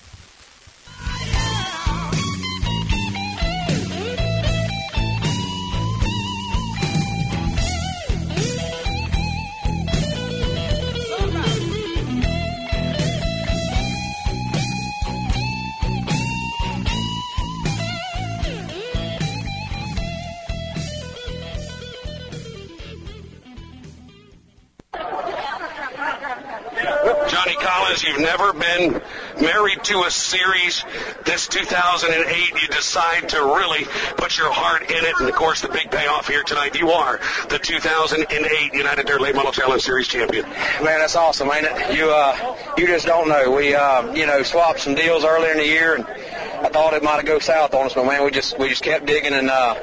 Johnny 27.36 27.56
Collins, 27.56 28.02
you've 28.02 28.20
never 28.20 28.54
been 28.54 29.02
married 29.42 29.84
to 29.84 30.04
a 30.04 30.10
series. 30.10 30.82
This 31.26 31.46
2008, 31.48 32.62
you 32.62 32.68
decide 32.68 33.28
to 33.28 33.42
really 33.42 33.84
put 34.16 34.38
your 34.38 34.50
heart 34.50 34.90
in 34.90 35.04
it. 35.04 35.20
And 35.20 35.28
of 35.28 35.34
course, 35.34 35.60
the 35.60 35.68
big 35.68 35.90
payoff 35.90 36.28
here 36.28 36.42
tonight, 36.44 36.80
you 36.80 36.92
are 36.92 37.20
the 37.50 37.58
2008 37.58 38.72
United 38.72 39.06
Dirt 39.06 39.20
Late 39.20 39.34
Model 39.34 39.52
Challenge 39.52 39.82
Series 39.82 40.08
champion. 40.08 40.48
Man, 40.48 40.98
that's 40.98 41.14
awesome, 41.14 41.50
ain't 41.50 41.66
it? 41.66 41.98
You 41.98 42.10
uh, 42.10 42.56
you 42.78 42.86
just 42.86 43.04
don't 43.04 43.28
know. 43.28 43.50
We 43.50 43.74
uh, 43.74 44.14
you 44.14 44.24
know, 44.24 44.42
swapped 44.42 44.80
some 44.80 44.94
deals 44.94 45.22
earlier 45.22 45.52
in 45.52 45.58
the 45.58 45.66
year, 45.66 45.96
and 45.96 46.06
I 46.06 46.70
thought 46.70 46.94
it 46.94 47.02
might 47.02 47.16
have 47.16 47.26
go 47.26 47.38
south 47.38 47.74
on 47.74 47.84
us, 47.84 47.92
but 47.92 48.06
man, 48.06 48.24
we 48.24 48.30
just 48.30 48.58
we 48.58 48.70
just 48.70 48.82
kept 48.82 49.04
digging, 49.04 49.34
and 49.34 49.50
uh, 49.50 49.74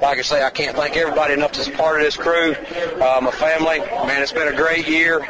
like 0.00 0.18
I 0.18 0.22
say, 0.22 0.42
I 0.42 0.50
can't 0.50 0.74
thank 0.74 0.96
everybody 0.96 1.34
enough 1.34 1.52
that's 1.52 1.68
part 1.68 2.00
of 2.00 2.06
this 2.06 2.16
crew, 2.16 2.54
uh, 2.54 3.20
my 3.22 3.32
family. 3.32 3.80
Man, 3.80 4.22
it's 4.22 4.32
been 4.32 4.48
a 4.48 4.56
great 4.56 4.88
year. 4.88 5.26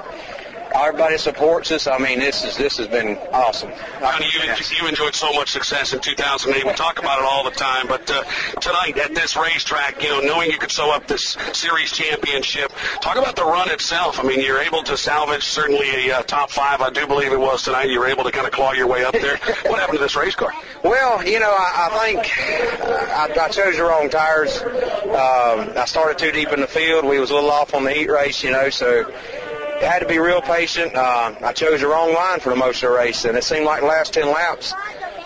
Everybody 0.75 1.19
supports 1.19 1.71
us. 1.71 1.87
I 1.87 1.99
mean, 1.99 2.19
this 2.19 2.45
is 2.45 2.57
this 2.57 2.77
has 2.79 2.87
been 2.89 3.17
awesome. 3.33 3.71
Johnny, 4.01 4.27
you, 4.33 4.41
you 4.81 4.89
enjoyed 4.89 5.15
so 5.15 5.33
much 5.33 5.51
success 5.51 5.93
in 5.93 6.01
2008. 6.01 6.65
We 6.65 6.73
talk 6.75 6.99
about 6.99 7.19
it 7.19 7.25
all 7.25 7.45
the 7.45 7.51
time, 7.51 7.87
but 7.87 8.11
uh, 8.11 8.23
tonight 8.61 8.99
at 8.99 9.15
this 9.15 9.37
racetrack, 9.37 10.03
you 10.03 10.09
know, 10.09 10.21
knowing 10.21 10.51
you 10.51 10.59
could 10.59 10.71
sew 10.71 10.91
up 10.91 11.07
this 11.07 11.37
series 11.53 11.93
championship, 11.93 12.73
talk 13.01 13.17
about 13.17 13.37
the 13.37 13.45
run 13.45 13.71
itself. 13.71 14.19
I 14.19 14.23
mean, 14.23 14.41
you're 14.41 14.61
able 14.61 14.83
to 14.85 14.97
salvage 14.97 15.45
certainly 15.45 16.09
a 16.09 16.19
uh, 16.19 16.23
top 16.23 16.51
five, 16.51 16.81
I 16.81 16.91
do 16.91 17.07
believe 17.07 17.33
it 17.33 17.41
was 17.41 17.63
tonight. 17.63 17.89
You 17.89 18.01
were 18.01 18.09
able 18.09 18.25
to 18.25 18.33
kind 18.33 18.47
of 18.47 18.53
claw 18.53 18.73
your 18.73 18.87
way 18.87 19.05
up 19.05 19.13
there. 19.13 19.39
What 19.67 19.79
happened 19.79 19.99
to 19.99 20.03
this 20.05 20.17
race 20.17 20.35
car? 20.35 20.53
Well, 20.83 21.27
you 21.27 21.41
know, 21.41 21.51
I, 21.51 21.89
I 21.91 21.99
think 21.99 22.39
I, 22.39 23.45
I 23.45 23.49
chose 23.49 23.77
the 23.77 23.85
wrong 23.85 24.11
tires. 24.11 24.61
Um, 24.63 25.77
I 25.77 25.85
started 25.87 26.19
too 26.19 26.33
deep 26.33 26.53
in 26.53 26.61
the 26.61 26.67
field. 26.67 27.05
We 27.05 27.19
was 27.19 27.31
a 27.31 27.35
little 27.35 27.51
off 27.51 27.75
on 27.75 27.85
the 27.85 27.93
heat 27.93 28.11
race, 28.11 28.43
you 28.43 28.51
know, 28.51 28.71
so 28.71 29.05
I 29.05 29.46
had 29.81 30.01
to 30.01 30.07
be 30.07 30.19
real 30.19 30.41
patient. 30.41 30.95
Uh, 30.95 31.35
I 31.43 31.53
chose 31.53 31.81
the 31.81 31.87
wrong 31.87 32.13
line 32.13 32.41
for 32.41 32.51
the 32.51 32.57
most 32.57 32.83
of 32.83 32.91
the 32.91 32.97
race, 32.97 33.25
and 33.25 33.37
it 33.37 33.45
seemed 33.45 33.65
like 33.65 33.81
the 33.81 33.87
last 33.87 34.13
10 34.15 34.29
laps, 34.29 34.75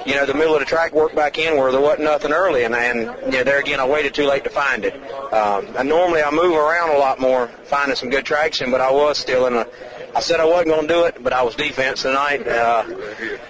you 0.07 0.15
know, 0.15 0.25
the 0.25 0.35
middle 0.35 0.55
of 0.55 0.61
the 0.61 0.67
track 0.67 0.93
worked 0.93 1.15
back 1.15 1.39
in 1.39 1.57
where 1.57 1.71
there 1.73 1.81
wasn't 1.81 2.05
nothing 2.05 2.33
early, 2.33 2.65
and 2.65 2.75
and 2.75 3.01
you 3.27 3.39
know, 3.39 3.45
there 3.45 3.61
again, 3.61 3.81
I 3.81 3.87
waited 3.87 4.15
too 4.15 4.27
late 4.27 4.45
to 4.45 4.51
find 4.51 4.85
it. 4.85 4.95
Um, 5.33 5.77
and 5.77 5.89
normally 5.89 6.23
I 6.23 6.31
move 6.31 6.57
around 6.57 6.91
a 6.91 6.99
lot 6.99 7.21
more, 7.21 7.49
finding 7.65 7.97
some 7.97 8.11
good 8.11 8.25
traction, 8.25 8.71
but 8.71 8.81
I 8.81 8.91
was 8.91 9.19
still 9.19 9.47
in 9.47 9.55
a. 9.55 9.67
I 10.15 10.21
said 10.21 10.41
I 10.41 10.45
wasn't 10.45 10.69
going 10.69 10.89
to 10.89 10.89
do 10.89 11.05
it, 11.05 11.23
but 11.23 11.33
I 11.33 11.43
was 11.43 11.55
defense 11.55 12.03
tonight. 12.03 12.47
Uh, 12.47 12.85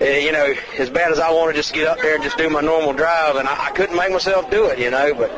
you 0.01 0.33
know, 0.33 0.55
as 0.79 0.91
bad 0.91 1.11
as 1.11 1.19
I 1.19 1.31
wanted 1.31 1.53
to 1.53 1.59
just 1.59 1.73
get 1.73 1.87
up 1.87 1.99
there 2.01 2.15
and 2.15 2.23
just 2.23 2.37
do 2.37 2.51
my 2.51 2.61
normal 2.61 2.93
drive, 2.93 3.37
and 3.37 3.49
I, 3.49 3.67
I 3.67 3.71
couldn't 3.71 3.97
make 3.97 4.13
myself 4.13 4.51
do 4.51 4.67
it, 4.67 4.79
you 4.79 4.91
know, 4.91 5.15
but 5.15 5.31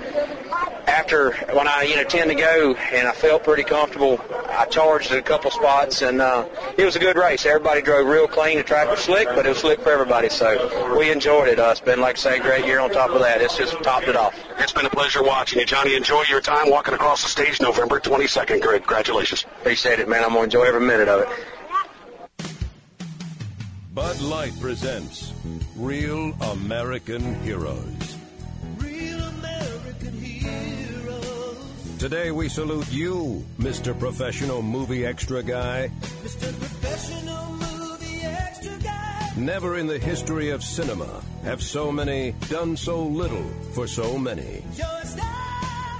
after 0.86 1.32
when 1.54 1.66
I 1.68 1.82
you 1.82 1.96
know 1.96 2.04
tend 2.04 2.30
to 2.30 2.36
go 2.36 2.74
and 2.74 3.06
I 3.08 3.12
felt 3.12 3.44
pretty 3.44 3.62
comfortable, 3.62 4.20
I 4.48 4.66
charged 4.66 5.10
at 5.12 5.18
a 5.18 5.22
couple 5.22 5.50
spots 5.50 6.02
and 6.02 6.20
uh, 6.20 6.46
it 6.76 6.84
was 6.84 6.96
a 6.96 6.98
good 6.98 7.16
race. 7.16 7.46
Everybody 7.46 7.82
drove 7.82 8.06
real 8.06 8.28
clean. 8.28 8.58
The 8.58 8.62
track 8.62 8.88
was 8.90 9.00
slick, 9.00 9.28
but 9.28 9.46
it 9.46 9.50
was 9.50 9.58
slick 9.58 9.80
for 9.80 9.90
everybody. 9.90 10.28
So 10.28 10.96
we 10.98 11.10
enjoyed 11.10 11.48
it. 11.48 11.58
Uh, 11.58 11.70
it's 11.70 11.80
been 11.80 12.00
like 12.00 12.16
I 12.16 12.18
say, 12.18 12.38
a 12.38 12.42
great 12.42 12.66
year 12.66 12.80
on 12.80 12.90
top 12.90 13.10
of 13.10 13.20
that. 13.20 13.40
It's 13.40 13.56
just 13.56 13.80
topped 13.82 14.08
it 14.08 14.16
off. 14.16 14.34
It's 14.58 14.72
been 14.72 14.86
a 14.86 14.90
pleasure 14.90 15.22
watching 15.22 15.60
you, 15.60 15.66
Johnny. 15.66 15.94
Enjoy 15.96 16.22
your 16.28 16.40
time 16.40 16.70
walking 16.70 16.94
across 16.94 17.22
the 17.22 17.28
stage 17.28 17.60
November 17.60 18.00
22nd. 18.00 18.60
Congratulations. 18.60 19.44
Appreciate 19.60 19.98
it, 19.98 20.08
man. 20.08 20.24
I'm 20.24 20.30
gonna 20.30 20.42
enjoy 20.42 20.64
every 20.64 20.80
minute 20.80 21.08
of 21.12 21.20
it. 21.22 22.48
Bud 23.94 24.20
Light 24.22 24.58
presents 24.60 25.32
Real 25.76 26.32
American 26.40 27.34
Heroes. 27.42 28.16
Today 31.98 32.32
we 32.32 32.48
salute 32.48 32.90
you, 32.90 33.44
Mr. 33.60 33.96
Professional 33.96 34.60
Movie 34.60 35.06
Extra 35.06 35.40
Guy. 35.40 35.88
Mr. 36.24 36.58
Professional 36.58 37.52
Movie 37.52 38.22
Extra 38.22 38.76
Guy. 38.78 39.32
Never 39.36 39.76
in 39.76 39.86
the 39.86 40.00
history 40.00 40.50
of 40.50 40.64
cinema 40.64 41.22
have 41.44 41.62
so 41.62 41.92
many 41.92 42.32
done 42.48 42.76
so 42.76 43.04
little 43.04 43.44
for 43.72 43.86
so 43.86 44.18
many. 44.18 44.64
You're 44.76 44.86
a 44.86 44.88
star. 44.88 44.91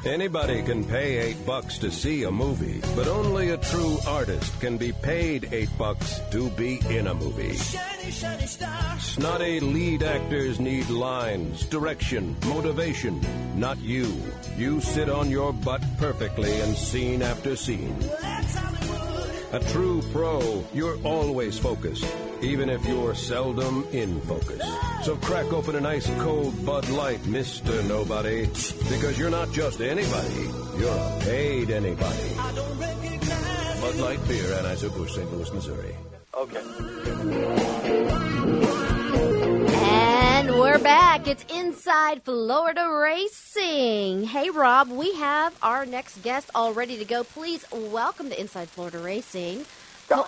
Anybody 0.05 0.65
can 0.65 0.85
pay 0.85 1.19
eight 1.19 1.47
bucks 1.47 1.79
to 1.79 1.89
see 1.89 2.25
a 2.25 2.31
movie, 2.31 2.81
but 2.97 3.07
only 3.07 3.51
a 3.51 3.57
true 3.57 3.99
artist 4.05 4.59
can 4.61 4.77
be 4.77 4.91
paid 4.91 5.49
eight 5.53 5.71
bucks 5.79 6.21
to 6.33 6.51
be 6.51 6.81
in 6.91 7.07
a 7.07 7.15
movie. 7.15 7.55
Shiny, 7.55 8.11
shiny 8.11 8.47
star. 8.49 8.99
Snotty 8.99 9.61
lead 9.61 10.03
actors 10.03 10.59
need 10.59 10.91
lines, 10.91 11.65
direction, 11.67 12.37
motivation. 12.47 13.21
Not 13.55 13.79
you. 13.79 14.13
You 14.57 14.81
sit 14.81 15.09
on 15.09 15.31
your 15.31 15.53
butt 15.53 15.83
perfectly 15.99 16.61
in 16.61 16.75
scene 16.75 17.23
after 17.23 17.55
scene. 17.55 17.97
A 19.53 19.61
true 19.69 20.03
pro, 20.11 20.65
you're 20.75 20.99
always 21.05 21.61
focused, 21.61 22.07
even 22.43 22.69
if 22.69 22.85
you're 22.87 23.15
seldom 23.15 23.87
in 23.93 24.21
focus. 24.23 24.63
So 25.05 25.17
crack 25.17 25.53
open 25.53 25.77
an 25.77 25.87
ice 25.87 26.11
cold 26.19 26.65
Bud 26.67 26.89
Light, 26.91 27.21
Mr. 27.23 27.87
Nobody, 27.89 28.47
because 28.47 29.19
you're 29.19 29.31
not 29.31 29.53
just 29.53 29.81
anybody, 29.81 30.51
you're 30.79 30.91
a 30.91 31.19
paid 31.21 31.71
anybody. 31.71 32.37
I 32.39 32.53
don't 32.55 32.79
recognize. 32.79 33.81
Bud 33.81 33.97
Light 33.97 34.29
Beer, 34.29 34.45
Anheuser-Busch, 34.45 35.15
St. 35.15 35.33
Louis, 35.33 35.53
Missouri. 35.53 35.97
Okay. 36.35 36.63
And 39.85 40.59
we're 40.59 40.79
back. 40.79 41.29
It's 41.29 41.45
Inside 41.53 42.23
Florida 42.23 42.89
Racing. 42.89 44.25
Hey, 44.25 44.51
Rob, 44.51 44.89
we 44.89 45.13
have 45.15 45.57
our 45.63 45.85
next 45.85 46.23
guest 46.23 46.51
all 46.55 46.73
ready 46.73 46.97
to 46.99 47.05
go. 47.05 47.23
Please 47.23 47.65
welcome 47.71 48.31
to 48.31 48.41
Inside 48.41 48.69
Florida 48.69 48.99
Racing, 48.99 49.65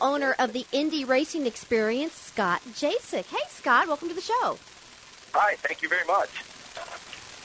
owner 0.01 0.35
of 0.39 0.53
the 0.53 0.67
Indy 0.73 1.05
Racing 1.05 1.47
Experience, 1.47 2.13
Scott 2.13 2.63
Jasek. 2.73 3.27
Hey, 3.27 3.45
Scott, 3.49 3.87
welcome 3.87 4.09
to 4.09 4.15
the 4.15 4.21
show. 4.21 4.59
Hi, 5.33 5.55
thank 5.57 5.83
you 5.83 5.89
very 5.89 6.07
much. 6.07 6.31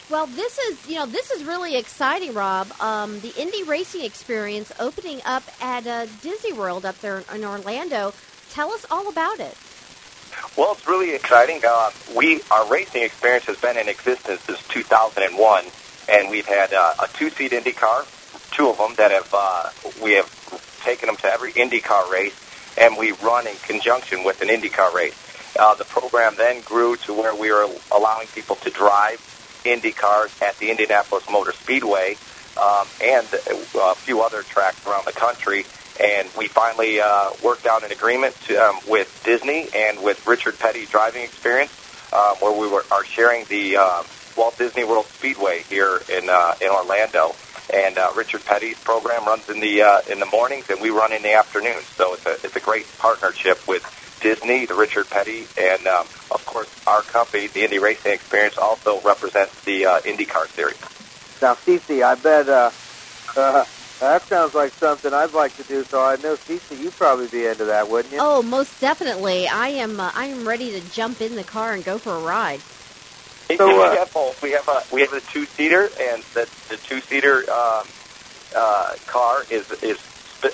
Well, 0.10 0.26
this 0.26 0.58
is 0.58 0.90
you 0.90 0.96
know 0.96 1.06
this 1.06 1.30
is 1.30 1.44
really 1.44 1.78
exciting, 1.78 2.34
Rob. 2.34 2.72
Um, 2.82 3.20
the 3.20 3.34
Indy 3.40 3.64
Racing 3.64 4.04
Experience 4.04 4.72
opening 4.80 5.22
up 5.24 5.44
at 5.62 5.86
uh, 5.86 6.08
Disney 6.22 6.52
World 6.52 6.84
up 6.84 7.00
there 7.00 7.24
in 7.34 7.44
Orlando. 7.46 8.14
Tell 8.50 8.72
us 8.72 8.86
all 8.90 9.08
about 9.08 9.40
it. 9.40 9.56
Well, 10.58 10.74
it's 10.74 10.88
really 10.88 11.14
exciting. 11.14 11.62
Uh, 11.68 11.92
we 12.16 12.42
our 12.50 12.68
racing 12.68 13.04
experience 13.04 13.46
has 13.46 13.58
been 13.58 13.78
in 13.78 13.88
existence 13.88 14.42
since 14.42 14.62
2001, 14.70 15.66
and 16.10 16.30
we've 16.30 16.48
had 16.48 16.74
uh, 16.74 16.94
a 17.04 17.08
two-seat 17.14 17.54
Indy 17.54 17.72
car, 17.72 18.04
two 18.52 18.68
of 18.68 18.78
them 18.78 18.96
that 18.96 19.12
have 19.12 19.30
uh, 19.32 19.70
we 20.04 20.14
have 20.14 20.28
taken 20.80 21.08
them 21.08 21.18
to 21.18 21.28
every 21.28 21.52
Indy 21.52 21.80
car 21.80 22.12
race, 22.12 22.36
and 22.78 22.98
we 22.98 23.12
run 23.12 23.48
in 23.48 23.56
conjunction 23.58 24.24
with 24.24 24.42
an 24.42 24.50
Indy 24.50 24.70
car 24.70 24.96
race. 24.96 25.16
Uh, 25.58 25.76
the 25.76 25.86
program 25.86 26.36
then 26.38 26.62
grew 26.62 26.96
to 26.96 27.14
where 27.14 27.36
we 27.36 27.52
were 27.52 27.68
allowing 27.92 28.28
people 28.28 28.56
to 28.58 28.70
drive 28.70 29.20
Indy 29.66 29.92
cars 29.92 30.32
at 30.42 30.58
the 30.60 30.72
Indianapolis 30.72 31.26
Motor 31.30 31.52
Speedway 31.54 32.18
um, 32.58 32.88
and 33.02 33.28
a 33.76 33.96
few 33.96 34.22
other 34.22 34.44
tracks 34.44 34.86
around 34.86 35.06
the 35.06 35.12
country. 35.12 35.66
And 36.02 36.30
we 36.38 36.48
finally 36.48 37.02
uh, 37.02 37.32
worked 37.44 37.66
out 37.66 37.84
an 37.84 37.92
agreement 37.92 38.34
to, 38.48 38.56
um, 38.56 38.80
with 38.88 39.22
Disney 39.26 39.68
and 39.76 40.02
with 40.02 40.26
Richard 40.26 40.58
Petty 40.58 40.86
Driving 40.86 41.24
Experience, 41.24 41.72
um, 42.14 42.38
where 42.38 42.54
we 42.54 42.68
were 42.70 42.86
are 42.90 43.04
sharing 43.04 43.44
the 43.46 43.78
uh, 43.78 44.04
Walt 44.38 44.58
Disney 44.58 44.86
World 44.86 45.08
Speedway 45.08 45.64
here 45.70 46.02
in 46.08 46.30
uh, 46.30 46.56
in 46.62 46.70
Orlando. 46.70 47.36
And 47.72 47.98
uh, 47.98 48.12
Richard 48.16 48.46
Petty's 48.46 48.78
program 48.84 49.26
runs 49.26 49.44
in 49.48 49.60
the 49.60 49.84
uh, 49.84 50.02
in 50.12 50.20
the 50.20 50.26
mornings, 50.26 50.66
and 50.70 50.82
we 50.82 50.90
run 50.90 51.14
in 51.14 51.22
the 51.22 51.34
afternoons. 51.34 51.86
So 51.98 52.16
it's 52.16 52.26
a 52.26 52.38
it's 52.44 52.56
a 52.56 52.60
great 52.60 52.86
partnership 52.98 53.68
with 53.68 53.84
Disney, 54.22 54.66
the 54.66 54.76
Richard 54.76 55.10
Petty, 55.10 55.48
and 55.56 55.88
um, 55.88 56.08
of 56.32 56.46
course 56.46 56.68
our 56.88 57.04
company, 57.04 57.48
the 57.48 57.64
Indy 57.64 57.80
Racing 57.80 58.12
Experience, 58.12 58.56
also 58.58 59.02
represents 59.04 59.54
the 59.66 59.86
uh, 59.86 60.00
IndyCar 60.02 60.54
series. 60.56 60.78
Now, 61.42 61.56
Cece, 61.66 62.04
I 62.04 62.16
bet 62.16 62.50
uh, 62.50 62.72
uh, 63.36 63.66
that 64.00 64.28
sounds 64.28 64.54
like 64.54 64.74
something 64.80 65.14
I'd 65.14 65.34
like 65.34 65.56
to 65.58 65.64
do. 65.64 65.86
So 65.90 66.04
I 66.04 66.16
know, 66.18 66.38
Cece, 66.50 66.62
you'd 66.72 66.98
probably 66.98 67.28
be 67.28 67.46
into 67.46 67.66
that, 67.66 67.90
wouldn't 67.90 68.14
you? 68.14 68.20
Oh, 68.22 68.42
most 68.42 68.80
definitely. 68.80 69.48
I 69.48 69.70
am. 69.70 70.00
Uh, 70.00 70.12
I 70.14 70.26
am 70.26 70.48
ready 70.48 70.72
to 70.72 70.82
jump 70.82 71.22
in 71.22 71.36
the 71.36 71.44
car 71.44 71.74
and 71.74 71.84
go 71.84 71.98
for 72.00 72.16
a 72.16 72.20
ride. 72.20 72.62
So, 73.58 73.68
we 73.68 73.84
uh, 73.84 73.96
have 73.98 74.14
both. 74.14 74.42
We 74.44 74.52
have 74.52 74.68
a 74.68 74.84
we 74.92 75.02
have 75.02 75.14
a 75.14 75.22
two 75.34 75.48
seater, 75.58 75.90
and 76.00 76.24
the 76.36 76.48
the 76.70 76.78
two 76.78 77.02
seater 77.10 77.50
um, 77.52 77.88
uh, 78.56 78.94
car 79.08 79.44
is 79.50 79.66
is 79.82 79.98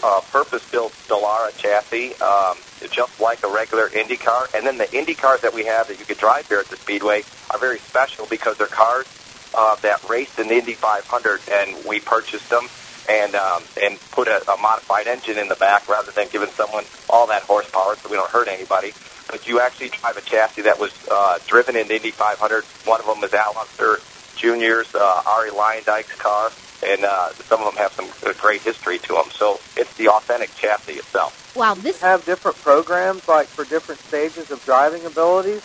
uh, 0.02 0.22
purpose 0.32 0.62
built 0.72 0.94
Dallara 1.10 1.56
chassis, 1.58 2.16
um, 2.22 2.58
just 2.90 3.20
like 3.20 3.44
a 3.44 3.52
regular 3.52 3.90
Indy 3.90 4.16
car. 4.18 4.48
And 4.54 4.66
then 4.66 4.78
the 4.78 4.92
Indy 4.96 5.14
cars 5.14 5.42
that 5.42 5.54
we 5.54 5.66
have 5.66 5.90
that 5.90 6.00
you 6.00 6.06
could 6.06 6.18
drive 6.18 6.48
here 6.48 6.60
at 6.60 6.70
the 6.70 6.78
Speedway 6.78 7.24
are 7.52 7.60
very 7.60 7.80
special 7.80 8.26
because 8.30 8.56
they're 8.58 8.68
cars 8.68 9.06
uh, 9.54 9.76
that 9.84 10.10
raced 10.10 10.40
in 10.40 10.48
the 10.48 10.56
Indy 10.56 10.76
500, 10.76 11.42
and 11.52 11.86
we 11.86 12.00
purchased 12.00 12.50
them 12.50 12.68
and 13.08 13.36
um, 13.36 13.64
and 13.82 14.00
put 14.12 14.28
a, 14.28 14.42
a 14.52 14.58
modified 14.58 15.08
engine 15.08 15.38
in 15.38 15.48
the 15.48 15.56
back 15.56 15.88
rather 15.88 16.12
than 16.16 16.28
giving 16.32 16.50
someone 16.58 16.86
all 17.10 17.28
that 17.28 17.44
horsepower 17.44 17.98
so 18.02 18.10
we 18.10 18.16
don't 18.16 18.32
hurt 18.32 18.48
anybody. 18.48 18.94
But 19.28 19.48
you 19.48 19.60
actually 19.60 19.90
drive 19.90 20.18
a 20.18 20.22
chassis 20.22 20.64
that 20.64 20.80
was 20.80 20.92
uh, 21.10 21.40
driven 21.48 21.76
in 21.76 21.88
the 21.88 21.96
Indy 21.96 22.12
500. 22.12 22.64
One 22.86 23.00
of 23.00 23.08
them 23.08 23.24
is 23.24 23.34
Al 23.34 23.58
Unser 23.58 24.00
Jr.'s 24.36 24.94
uh, 24.94 25.24
Arie 25.26 25.52
Luyendyk's 25.52 26.16
car, 26.16 26.52
and 26.86 27.06
uh, 27.06 27.32
some 27.34 27.62
of 27.62 27.74
them 27.74 27.76
have 27.78 27.94
some 27.94 28.08
uh, 28.24 28.34
great 28.40 28.62
history 28.62 29.00
to 29.00 29.14
them. 29.14 29.26
So 29.32 29.60
it's 29.76 29.94
the 29.96 30.10
authentic 30.10 30.56
chassis 30.56 30.94
itself. 30.94 31.54
Wow, 31.56 31.74
this 31.76 32.02
have 32.02 32.26
different 32.26 32.58
programs 32.58 33.28
like 33.28 33.48
for 33.48 33.66
different 33.66 34.02
stages 34.02 34.52
of 34.52 34.64
driving 34.66 35.06
abilities. 35.06 35.64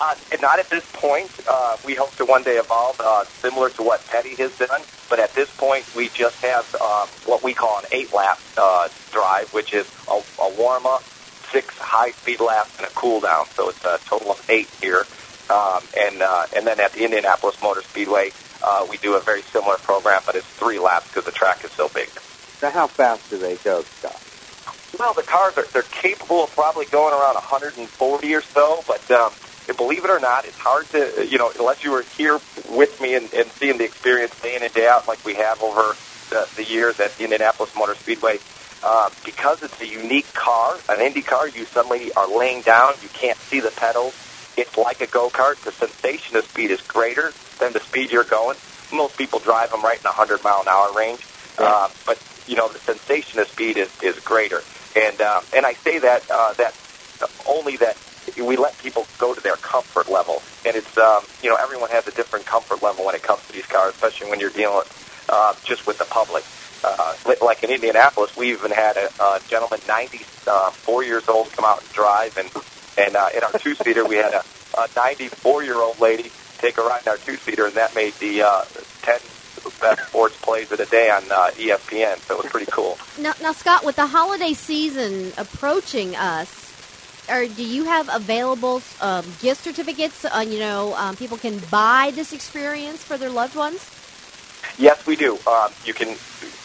Uh, 0.00 0.14
and 0.30 0.40
not 0.40 0.58
at 0.58 0.70
this 0.70 0.84
point. 0.94 1.30
Uh, 1.46 1.76
we 1.84 1.94
hope 1.94 2.14
to 2.16 2.24
one 2.24 2.42
day 2.42 2.56
evolve 2.56 2.98
uh, 3.00 3.24
similar 3.42 3.68
to 3.70 3.82
what 3.82 4.06
Petty 4.06 4.34
has 4.36 4.56
done. 4.56 4.80
But 5.10 5.18
at 5.18 5.34
this 5.34 5.50
point, 5.56 5.84
we 5.94 6.08
just 6.08 6.36
have 6.36 6.74
uh, 6.80 7.06
what 7.26 7.42
we 7.42 7.52
call 7.52 7.78
an 7.80 7.84
eight-lap 7.92 8.40
uh, 8.56 8.88
drive, 9.10 9.52
which 9.52 9.74
is 9.74 9.86
a, 10.08 10.22
a 10.40 10.54
warm-up, 10.54 11.04
six 11.52 11.74
high-speed 11.78 12.40
laps, 12.40 12.70
and 12.78 12.86
a 12.86 12.90
cool-down. 12.90 13.46
So 13.56 13.68
it's 13.68 13.84
a 13.84 13.98
total 14.08 14.32
of 14.32 14.50
eight 14.50 14.68
here. 14.80 15.04
Um, 15.50 15.82
and 15.96 16.22
uh, 16.22 16.46
and 16.56 16.66
then 16.66 16.80
at 16.80 16.92
the 16.92 17.04
Indianapolis 17.04 17.56
Motor 17.62 17.82
Speedway, 17.82 18.30
uh, 18.62 18.86
we 18.88 18.96
do 18.96 19.14
a 19.16 19.20
very 19.20 19.42
similar 19.52 19.76
program, 19.76 20.22
but 20.24 20.34
it's 20.34 20.46
three 20.58 20.78
laps 20.78 21.08
because 21.08 21.24
the 21.24 21.32
track 21.32 21.64
is 21.64 21.70
so 21.72 21.88
big. 21.88 22.08
Now, 22.62 22.70
how 22.70 22.86
fast 22.86 23.28
do 23.28 23.38
they 23.38 23.56
go, 23.56 23.84
Scott? 23.98 24.20
Well, 24.98 25.14
the 25.14 25.22
cars 25.22 25.54
are 25.56 25.66
they're 25.72 25.82
capable 25.82 26.44
of 26.44 26.50
probably 26.50 26.86
going 26.86 27.12
around 27.12 27.34
140 27.34 28.34
or 28.34 28.42
so, 28.54 28.84
but 28.86 29.10
um, 29.10 29.32
believe 29.76 30.04
it 30.04 30.10
or 30.10 30.20
not, 30.20 30.44
it's 30.44 30.58
hard 30.58 30.86
to 30.92 31.26
you 31.28 31.38
know 31.38 31.52
unless 31.58 31.82
you 31.82 31.90
were 31.90 32.04
here 32.16 32.38
with 32.70 33.00
me 33.00 33.14
and, 33.14 33.32
and 33.34 33.50
seeing 33.58 33.78
the 33.78 33.84
experience 33.84 34.32
day 34.42 34.54
in 34.54 34.62
and 34.62 34.72
day 34.72 34.86
out 34.86 35.08
like 35.08 35.24
we 35.24 35.34
have 35.34 35.60
over 35.60 35.96
the, 36.30 36.46
the 36.56 36.64
years 36.64 36.98
at 37.00 37.16
the 37.18 37.24
Indianapolis 37.24 37.72
Motor 37.76 37.94
Speedway. 37.96 38.38
Uh, 38.82 39.10
because 39.24 39.58
it's 39.62 39.80
a 39.80 39.86
unique 39.86 40.26
car, 40.34 40.76
an 40.88 41.00
Indy 41.00 41.22
car, 41.22 41.48
you 41.48 41.66
suddenly 41.72 42.12
are 42.14 42.28
laying 42.28 42.62
down, 42.62 42.94
you 43.00 43.08
can't 43.08 43.38
see 43.48 43.60
the 43.60 43.70
pedals. 43.70 44.12
It's 44.56 44.76
like 44.76 45.00
a 45.00 45.06
go 45.06 45.30
kart. 45.30 45.54
The 45.64 45.72
sensation 45.78 46.36
of 46.36 46.44
speed 46.46 46.70
is 46.70 46.80
greater 46.88 47.32
than 47.60 47.72
the 47.72 47.80
speed 47.88 48.10
you're 48.10 48.24
going. 48.24 48.56
Most 48.92 49.16
people 49.16 49.38
drive 49.38 49.70
them 49.70 49.82
right 49.82 49.96
in 49.96 50.02
the 50.02 50.10
100 50.10 50.42
mile 50.42 50.60
an 50.60 50.68
hour 50.68 50.92
range, 50.92 51.20
uh, 51.58 51.88
but 52.04 52.18
you 52.46 52.56
know 52.56 52.68
the 52.68 52.80
sensation 52.84 53.38
of 53.38 53.48
speed 53.48 53.78
is, 53.78 53.88
is 54.02 54.18
greater. 54.24 54.60
And 54.94 55.20
uh, 55.22 55.40
and 55.56 55.64
I 55.64 55.74
say 55.84 56.00
that 56.00 56.30
uh, 56.30 56.54
that 56.54 56.74
only 57.46 57.76
that 57.78 57.96
we 58.36 58.56
let 58.56 58.76
people 58.78 59.06
go 59.18 59.32
to 59.32 59.40
their 59.40 59.56
comfort 59.56 60.10
level, 60.10 60.42
and 60.66 60.76
it's 60.76 60.98
um, 60.98 61.24
you 61.42 61.48
know 61.48 61.56
everyone 61.56 61.90
has 61.90 62.06
a 62.06 62.12
different 62.12 62.44
comfort 62.46 62.82
level 62.82 63.06
when 63.06 63.14
it 63.14 63.22
comes 63.22 63.40
to 63.46 63.52
these 63.54 63.66
cars, 63.66 63.94
especially 63.94 64.28
when 64.28 64.40
you're 64.40 64.50
dealing 64.50 64.84
uh, 65.28 65.54
just 65.64 65.86
with 65.86 65.98
the 65.98 66.04
public. 66.04 66.44
Uh, 66.84 67.14
like 67.40 67.62
in 67.62 67.70
Indianapolis, 67.70 68.30
we 68.36 68.52
even 68.52 68.70
had 68.70 68.96
a, 68.96 69.22
a 69.22 69.40
gentleman, 69.48 69.80
94 69.86 71.04
years 71.04 71.22
old, 71.28 71.52
come 71.52 71.64
out 71.64 71.82
and 71.82 71.92
drive, 71.92 72.36
and 72.36 72.50
and 72.96 73.16
uh, 73.16 73.28
in 73.34 73.42
our 73.42 73.52
two 73.58 73.74
seater, 73.84 74.04
we 74.04 74.16
had 74.16 74.34
a, 74.34 74.44
a 74.78 74.88
94 74.96 75.62
year 75.64 75.80
old 75.80 75.98
lady 76.00 76.30
take 76.60 76.78
a 76.78 76.82
ride 76.82 77.02
in 77.06 77.10
our 77.10 77.18
two 77.18 77.36
seater, 77.46 77.66
and 77.66 77.76
that 77.76 77.94
made 77.94 78.14
the 78.20 78.42
uh, 78.42 78.64
10 79.04 79.20
best 79.80 80.00
sports 80.08 80.36
plays 80.42 80.70
of 80.70 80.78
the 80.78 80.86
day 80.86 81.10
on 81.10 81.30
uh, 81.30 81.50
ESPN. 81.58 82.16
So 82.28 82.34
it 82.34 82.44
was 82.44 82.46
pretty 82.50 82.70
cool. 82.70 82.98
Now, 83.18 83.34
now, 83.40 83.52
Scott, 83.52 83.84
with 83.84 83.96
the 83.96 84.06
holiday 84.06 84.54
season 84.54 85.34
approaching 85.36 86.16
us, 86.16 86.74
or 87.28 87.46
do 87.46 87.64
you 87.64 87.84
have 87.84 88.08
available 88.12 88.82
um, 89.00 89.34
gift 89.34 89.62
certificates? 89.62 90.24
Uh, 90.24 90.44
you 90.46 90.58
know, 90.58 90.94
um, 90.94 91.16
people 91.16 91.38
can 91.38 91.60
buy 91.60 92.12
this 92.14 92.32
experience 92.32 93.04
for 93.04 93.18
their 93.18 93.30
loved 93.30 93.54
ones. 93.54 93.92
Yes, 94.78 95.04
we 95.06 95.16
do. 95.16 95.38
Um, 95.46 95.70
you 95.84 95.92
can 95.94 96.16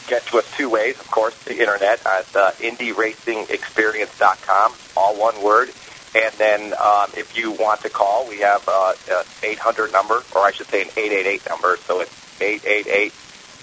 get 0.08 0.26
to 0.28 0.38
us 0.38 0.46
two 0.56 0.70
ways, 0.70 0.98
of 1.00 1.10
course, 1.12 1.36
the 1.44 1.60
internet 1.60 2.00
at 2.06 2.34
uh, 2.36 2.52
IndyRacingExperience.com, 2.60 4.74
all 4.96 5.20
one 5.20 5.42
word. 5.44 5.70
And 6.16 6.34
then 6.38 6.74
um, 6.74 7.10
if 7.18 7.38
you 7.38 7.52
want 7.52 7.82
to 7.82 7.90
call, 7.90 8.26
we 8.28 8.38
have 8.40 8.64
uh, 8.68 8.94
an 9.12 9.24
800 9.44 9.92
number, 9.92 10.24
or 10.34 10.42
I 10.42 10.52
should 10.52 10.68
say 10.68 10.82
an 10.84 10.90
888 10.96 11.50
number. 11.50 11.78
So 11.86 12.00
it's 12.02 12.12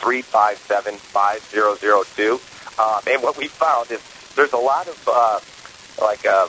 888-357-5002. 0.00 2.40
Um, 2.78 3.00
and 3.06 3.22
what 3.22 3.36
we 3.38 3.48
found 3.48 3.90
is 3.90 4.00
there's 4.36 4.52
a 4.52 4.58
lot 4.58 4.86
of 4.88 5.08
uh, 5.08 5.40
like 6.04 6.26
uh, 6.26 6.48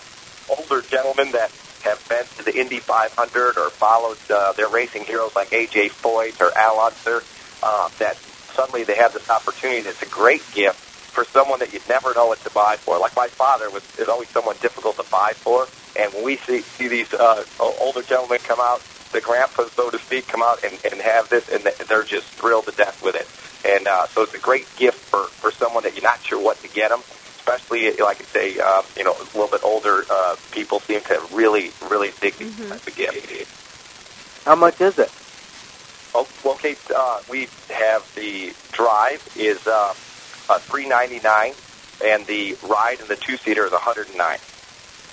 older 0.49 0.81
gentlemen 0.81 1.31
that 1.31 1.49
have 1.83 2.03
been 2.09 2.25
to 2.37 2.43
the 2.43 2.53
Indy 2.59 2.79
500 2.79 3.57
or 3.57 3.69
followed 3.69 4.17
uh, 4.29 4.51
their 4.53 4.67
racing 4.69 5.03
heroes 5.05 5.33
like 5.35 5.51
AJ 5.51 5.91
Foyt 5.91 6.41
or 6.41 6.51
Al 6.57 6.79
Unser, 6.79 7.21
uh, 7.65 7.89
that 7.99 8.15
suddenly 8.55 8.83
they 8.83 8.95
have 8.95 9.13
this 9.13 9.27
opportunity. 9.29 9.79
and 9.79 9.87
It's 9.87 10.01
a 10.01 10.05
great 10.05 10.41
gift 10.53 10.77
for 11.13 11.25
someone 11.33 11.59
that 11.59 11.73
you'd 11.73 11.87
never 11.89 12.13
know 12.13 12.27
what 12.27 12.43
to 12.43 12.51
buy 12.51 12.77
for. 12.85 12.99
Like 12.99 13.15
my 13.15 13.27
father 13.29 13.69
was 13.71 13.81
is 13.97 14.07
always 14.07 14.29
someone 14.33 14.55
difficult 14.61 14.97
to 14.97 15.05
buy 15.09 15.33
for, 15.43 15.67
and 15.95 16.13
when 16.13 16.23
we 16.23 16.37
see 16.45 16.63
see 16.77 16.87
these 16.87 17.11
uh, 17.13 17.43
older 17.59 18.03
gentlemen 18.03 18.39
come 18.43 18.59
out, 18.59 18.81
the 19.13 19.21
grandpas, 19.21 19.71
so 19.75 19.89
to 19.89 19.97
speak, 19.99 20.27
come 20.27 20.43
out 20.43 20.63
and, 20.63 20.77
and 20.91 21.01
have 21.01 21.29
this, 21.29 21.43
and 21.51 21.67
they're 21.89 22.03
just 22.03 22.27
thrilled 22.39 22.65
to 22.67 22.71
death 22.73 23.01
with 23.01 23.15
it. 23.15 23.27
And 23.65 23.87
uh, 23.87 24.07
so 24.13 24.23
it's 24.23 24.33
a 24.35 24.39
great 24.39 24.67
gift 24.77 24.99
for 25.09 25.27
for 25.41 25.51
someone 25.51 25.83
that 25.83 25.93
you're 25.95 26.03
not 26.03 26.19
sure 26.29 26.39
what 26.39 26.61
to 26.61 26.67
get 26.69 26.89
them. 26.89 27.01
Especially, 27.39 27.91
like 28.01 28.21
I 28.21 28.25
say, 28.33 28.59
uh, 28.59 28.81
you 28.97 29.03
know, 29.03 29.13
a 29.13 29.25
little 29.37 29.47
bit 29.47 29.61
older 29.63 30.03
uh, 30.09 30.35
people 30.51 30.81
seem 30.87 31.01
to 31.01 31.21
really, 31.31 31.71
really 31.89 32.11
dig 32.19 32.37
these 32.39 32.49
types 32.69 32.87
of 32.87 32.95
gifts. 32.95 33.15
How 34.45 34.55
much 34.55 34.81
is 34.81 34.97
it? 34.97 35.11
Oh, 36.17 36.25
well, 36.45 36.55
Kate, 36.55 36.77
uh, 36.95 37.19
we 37.29 37.49
have 37.69 38.09
the 38.15 38.53
drive 38.71 39.21
is 39.35 39.67
uh, 39.67 39.93
uh, 40.49 40.59
three 40.59 40.87
ninety 40.87 41.19
nine, 41.19 41.53
and 42.03 42.25
the 42.25 42.57
ride 42.63 43.01
in 43.01 43.07
the 43.07 43.17
two 43.17 43.35
seater 43.35 43.65
is 43.65 43.73
one 43.73 43.81
hundred 43.81 44.07
and 44.07 44.17
nine 44.17 44.39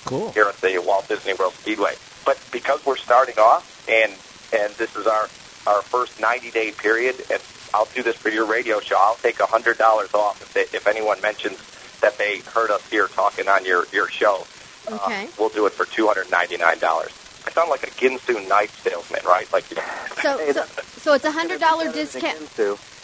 Cool. 0.05 0.31
here 0.31 0.45
at 0.45 0.61
the 0.61 0.77
Walt 0.79 1.09
Disney 1.09 1.33
World 1.33 1.53
Speedway. 1.55 1.95
But 2.25 2.39
because 2.53 2.85
we're 2.85 2.95
starting 2.95 3.37
off, 3.37 3.85
and 3.89 4.13
and 4.57 4.73
this 4.75 4.95
is 4.95 5.05
our 5.05 5.27
our 5.67 5.81
first 5.81 6.21
ninety 6.21 6.51
day 6.51 6.71
period, 6.71 7.15
and 7.29 7.41
I'll 7.73 7.89
do 7.93 8.01
this 8.01 8.15
for 8.15 8.29
your 8.29 8.45
radio 8.45 8.79
show. 8.79 8.95
I'll 8.97 9.15
take 9.15 9.41
a 9.41 9.45
hundred 9.45 9.77
dollars 9.77 10.13
off 10.13 10.41
if 10.41 10.53
they, 10.53 10.77
if 10.77 10.87
anyone 10.87 11.19
mentions 11.19 11.59
that 11.99 12.17
they 12.17 12.39
heard 12.39 12.71
us 12.71 12.81
here 12.89 13.07
talking 13.07 13.49
on 13.49 13.65
your 13.65 13.87
your 13.91 14.07
show. 14.09 14.45
Okay. 14.89 15.25
Uh, 15.25 15.27
we'll 15.37 15.49
do 15.49 15.65
it 15.65 15.73
for 15.73 15.85
two 15.85 16.07
hundred 16.07 16.31
ninety 16.31 16.55
nine 16.55 16.79
dollars. 16.79 17.11
I 17.47 17.51
sound 17.53 17.69
like 17.69 17.83
a 17.83 17.91
Ginsu 17.91 18.47
knife 18.47 18.71
salesman, 18.87 19.21
right? 19.25 19.47
Like 19.53 19.67
So, 20.13 20.39
so, 20.49 20.65
so 20.97 21.13
it's 21.13 21.25
a 21.25 21.31
hundred 21.31 21.59
dollar 21.59 21.89
discount. 21.89 22.37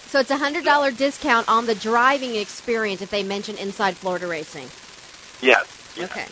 So 0.08 0.19
it's 0.19 0.32
a 0.32 0.38
hundred 0.38 0.65
dollar 0.65 0.91
discount 0.91 1.49
on 1.49 1.65
the 1.67 1.75
driving 1.75 2.36
experience 2.36 3.02
if 3.02 3.10
they 3.12 3.23
mention 3.23 3.58
Inside 3.58 3.99
Florida 3.99 4.28
Racing. 4.28 4.73
yes. 5.41 5.65
yes. 5.95 6.10
Okay, 6.10 6.28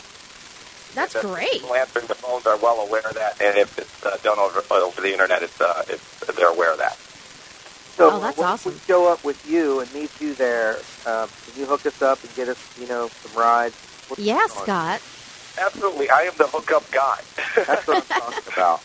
that's 0.94 1.16
The 1.16 1.26
great. 1.26 1.64
People 1.64 1.76
answering 1.76 2.08
the 2.08 2.16
phones 2.22 2.46
are 2.48 2.60
well 2.60 2.80
aware 2.82 3.02
of 3.08 3.16
that, 3.16 3.36
and 3.40 3.58
if 3.58 3.70
it's 3.78 3.92
uh, 4.04 4.18
done 4.24 4.40
over 4.40 4.64
over 4.72 5.02
the 5.02 5.12
internet, 5.14 5.44
it's, 5.44 5.60
uh, 5.62 5.84
it's 5.90 6.04
they're 6.38 6.50
aware 6.52 6.74
of 6.74 6.80
that. 6.80 6.98
So 8.00 8.12
Oh, 8.12 8.20
that's 8.22 8.38
when 8.38 8.48
awesome. 8.48 8.74
we 8.76 8.82
show 8.90 9.08
up 9.08 9.24
with 9.24 9.38
you 9.44 9.82
and 9.82 9.92
meet 9.92 10.12
you 10.20 10.36
there, 10.36 10.86
um, 11.06 11.32
can 11.46 11.56
you 11.56 11.68
hook 11.68 11.86
us 11.86 11.94
up 12.02 12.24
and 12.24 12.36
get 12.36 12.50
us, 12.50 12.58
you 12.76 12.88
know, 12.88 13.12
some 13.24 13.34
rides? 13.34 13.76
What's 14.08 14.24
Yeah, 14.24 14.48
going 14.48 14.60
on? 14.60 14.70
Scott. 14.70 15.02
Absolutely, 15.58 16.10
I 16.10 16.22
am 16.24 16.34
the 16.38 16.48
hookup 16.48 16.90
guy. 16.92 17.20
That's 17.56 17.88
what 17.88 17.98
I'm 18.12 18.22
talking 18.22 18.44
about. 18.54 18.82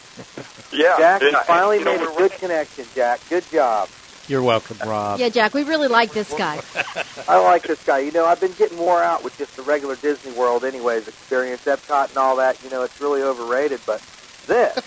yeah, 0.72 0.96
Jack, 0.98 1.22
you 1.22 1.28
uh, 1.30 1.44
finally 1.44 1.76
and, 1.78 1.86
you 1.86 1.92
know, 1.92 1.98
made 1.98 2.06
a 2.06 2.10
we're- 2.12 2.28
good 2.28 2.38
connection, 2.38 2.86
Jack. 2.94 3.20
Good 3.28 3.44
job. 3.52 3.88
You're 4.28 4.42
welcome, 4.42 4.78
Rob. 4.78 5.18
Yeah, 5.18 5.28
Jack, 5.30 5.52
we 5.52 5.64
really 5.64 5.88
like 5.88 6.12
this 6.12 6.32
guy. 6.32 6.60
I 7.28 7.38
like 7.40 7.64
this 7.64 7.78
guy. 7.84 7.98
You 8.00 8.12
know, 8.12 8.24
I've 8.24 8.40
been 8.40 8.52
getting 8.52 8.78
more 8.78 9.02
out 9.02 9.24
with 9.24 9.36
just 9.36 9.54
the 9.56 9.62
regular 9.62 9.96
Disney 9.96 10.30
World 10.30 10.64
anyways, 10.64 11.08
experience, 11.08 11.60
Epcot 11.62 12.10
and 12.10 12.16
all 12.18 12.36
that. 12.36 12.56
You 12.62 12.70
know, 12.70 12.82
it's 12.84 12.98
really 13.00 13.20
overrated, 13.20 13.80
but 13.84 14.00
this, 14.46 14.78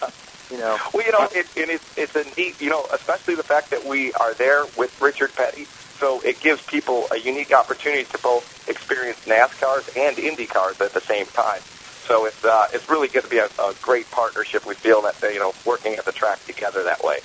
you 0.50 0.58
know, 0.58 0.78
Well, 0.94 1.04
you 1.04 1.10
know, 1.12 1.28
it, 1.32 1.46
and 1.56 1.70
it's 1.70 1.84
it's 1.96 2.14
a 2.14 2.24
neat, 2.40 2.60
you 2.62 2.70
know, 2.70 2.86
especially 2.94 3.34
the 3.34 3.42
fact 3.42 3.70
that 3.70 3.84
we 3.84 4.12
are 4.12 4.32
there 4.34 4.64
with 4.76 4.98
Richard 5.02 5.34
Petty, 5.34 5.66
so 5.98 6.20
it 6.20 6.40
gives 6.40 6.62
people 6.62 7.06
a 7.10 7.18
unique 7.18 7.52
opportunity 7.52 8.04
to 8.04 8.18
both 8.18 8.68
experience 8.68 9.18
NASCARs 9.26 9.96
and 9.96 10.18
Indy 10.18 10.46
cars 10.46 10.80
at 10.80 10.92
the 10.92 11.00
same 11.00 11.26
time. 11.26 11.60
So 12.06 12.26
it's 12.26 12.44
uh, 12.44 12.66
it's 12.72 12.88
really 12.90 13.08
going 13.08 13.24
to 13.24 13.30
be 13.30 13.38
a, 13.38 13.46
a 13.46 13.74
great 13.82 14.10
partnership. 14.10 14.66
We 14.66 14.74
feel 14.74 15.02
that 15.02 15.16
you 15.22 15.38
know, 15.38 15.54
working 15.64 15.94
at 15.94 16.04
the 16.04 16.12
track 16.12 16.44
together 16.46 16.82
that 16.84 17.02
way. 17.02 17.20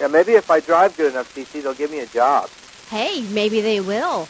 yeah, 0.00 0.06
maybe 0.06 0.32
if 0.32 0.50
I 0.50 0.60
drive 0.60 0.96
good 0.96 1.10
enough, 1.12 1.34
CC, 1.34 1.62
they'll 1.62 1.74
give 1.74 1.90
me 1.90 2.00
a 2.00 2.06
job. 2.06 2.48
Hey, 2.90 3.22
maybe 3.32 3.60
they 3.60 3.80
will. 3.80 4.28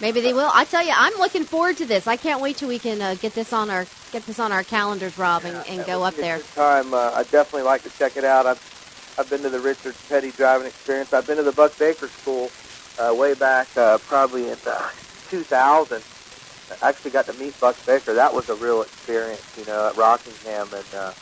Maybe 0.00 0.20
they 0.20 0.32
will. 0.32 0.50
I 0.52 0.64
tell 0.64 0.84
you, 0.84 0.92
I'm 0.96 1.12
looking 1.18 1.44
forward 1.44 1.76
to 1.76 1.84
this. 1.84 2.06
I 2.06 2.16
can't 2.16 2.40
wait 2.40 2.56
till 2.56 2.68
we 2.68 2.78
can 2.78 3.00
uh, 3.02 3.14
get 3.14 3.34
this 3.34 3.52
on 3.52 3.70
our 3.70 3.86
get 4.12 4.26
this 4.26 4.38
on 4.38 4.50
our 4.50 4.64
calendars, 4.64 5.16
Rob, 5.18 5.44
and, 5.44 5.56
and 5.68 5.80
That 5.80 5.86
go 5.86 6.02
up 6.02 6.16
there. 6.16 6.38
good 6.38 6.46
Time, 6.54 6.94
uh, 6.94 7.12
I 7.14 7.22
definitely 7.24 7.62
like 7.62 7.82
to 7.82 7.90
check 7.90 8.16
it 8.16 8.24
out. 8.24 8.46
I've 8.46 9.14
I've 9.18 9.28
been 9.28 9.42
to 9.42 9.50
the 9.50 9.60
Richard 9.60 9.94
Petty 10.08 10.30
driving 10.30 10.66
experience. 10.66 11.12
I've 11.12 11.26
been 11.26 11.36
to 11.36 11.42
the 11.42 11.52
Buck 11.52 11.78
Baker 11.78 12.08
School 12.08 12.50
uh, 12.98 13.14
way 13.14 13.34
back, 13.34 13.68
uh, 13.76 13.98
probably 13.98 14.48
in 14.48 14.56
uh, 14.66 14.90
2000. 15.30 16.02
I 16.80 16.88
actually 16.88 17.10
got 17.10 17.26
to 17.26 17.32
meet 17.34 17.58
Buck 17.60 17.76
Baker. 17.84 18.14
That 18.14 18.34
was 18.34 18.48
a 18.48 18.54
real 18.54 18.82
experience, 18.82 19.42
you 19.58 19.64
know, 19.66 19.88
at 19.88 19.96
Rockingham, 19.96 20.68
and 20.72 20.94
uh, 20.94 21.12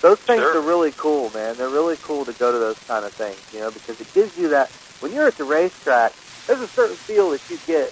those 0.00 0.18
things 0.18 0.40
Sure. 0.40 0.58
are 0.58 0.60
really 0.60 0.92
cool, 0.96 1.30
man. 1.30 1.56
They're 1.56 1.68
really 1.68 1.96
cool 2.02 2.24
to 2.24 2.32
go 2.32 2.52
to 2.52 2.58
those 2.58 2.78
kind 2.86 3.04
of 3.04 3.12
things, 3.12 3.38
you 3.52 3.60
know, 3.60 3.70
because 3.70 4.00
it 4.00 4.12
gives 4.14 4.36
you 4.36 4.48
that. 4.50 4.70
When 5.00 5.12
you're 5.14 5.26
at 5.26 5.38
the 5.38 5.44
racetrack, 5.44 6.12
there's 6.46 6.60
a 6.60 6.68
certain 6.68 6.96
feel 6.96 7.30
that 7.30 7.48
you 7.48 7.58
get 7.66 7.90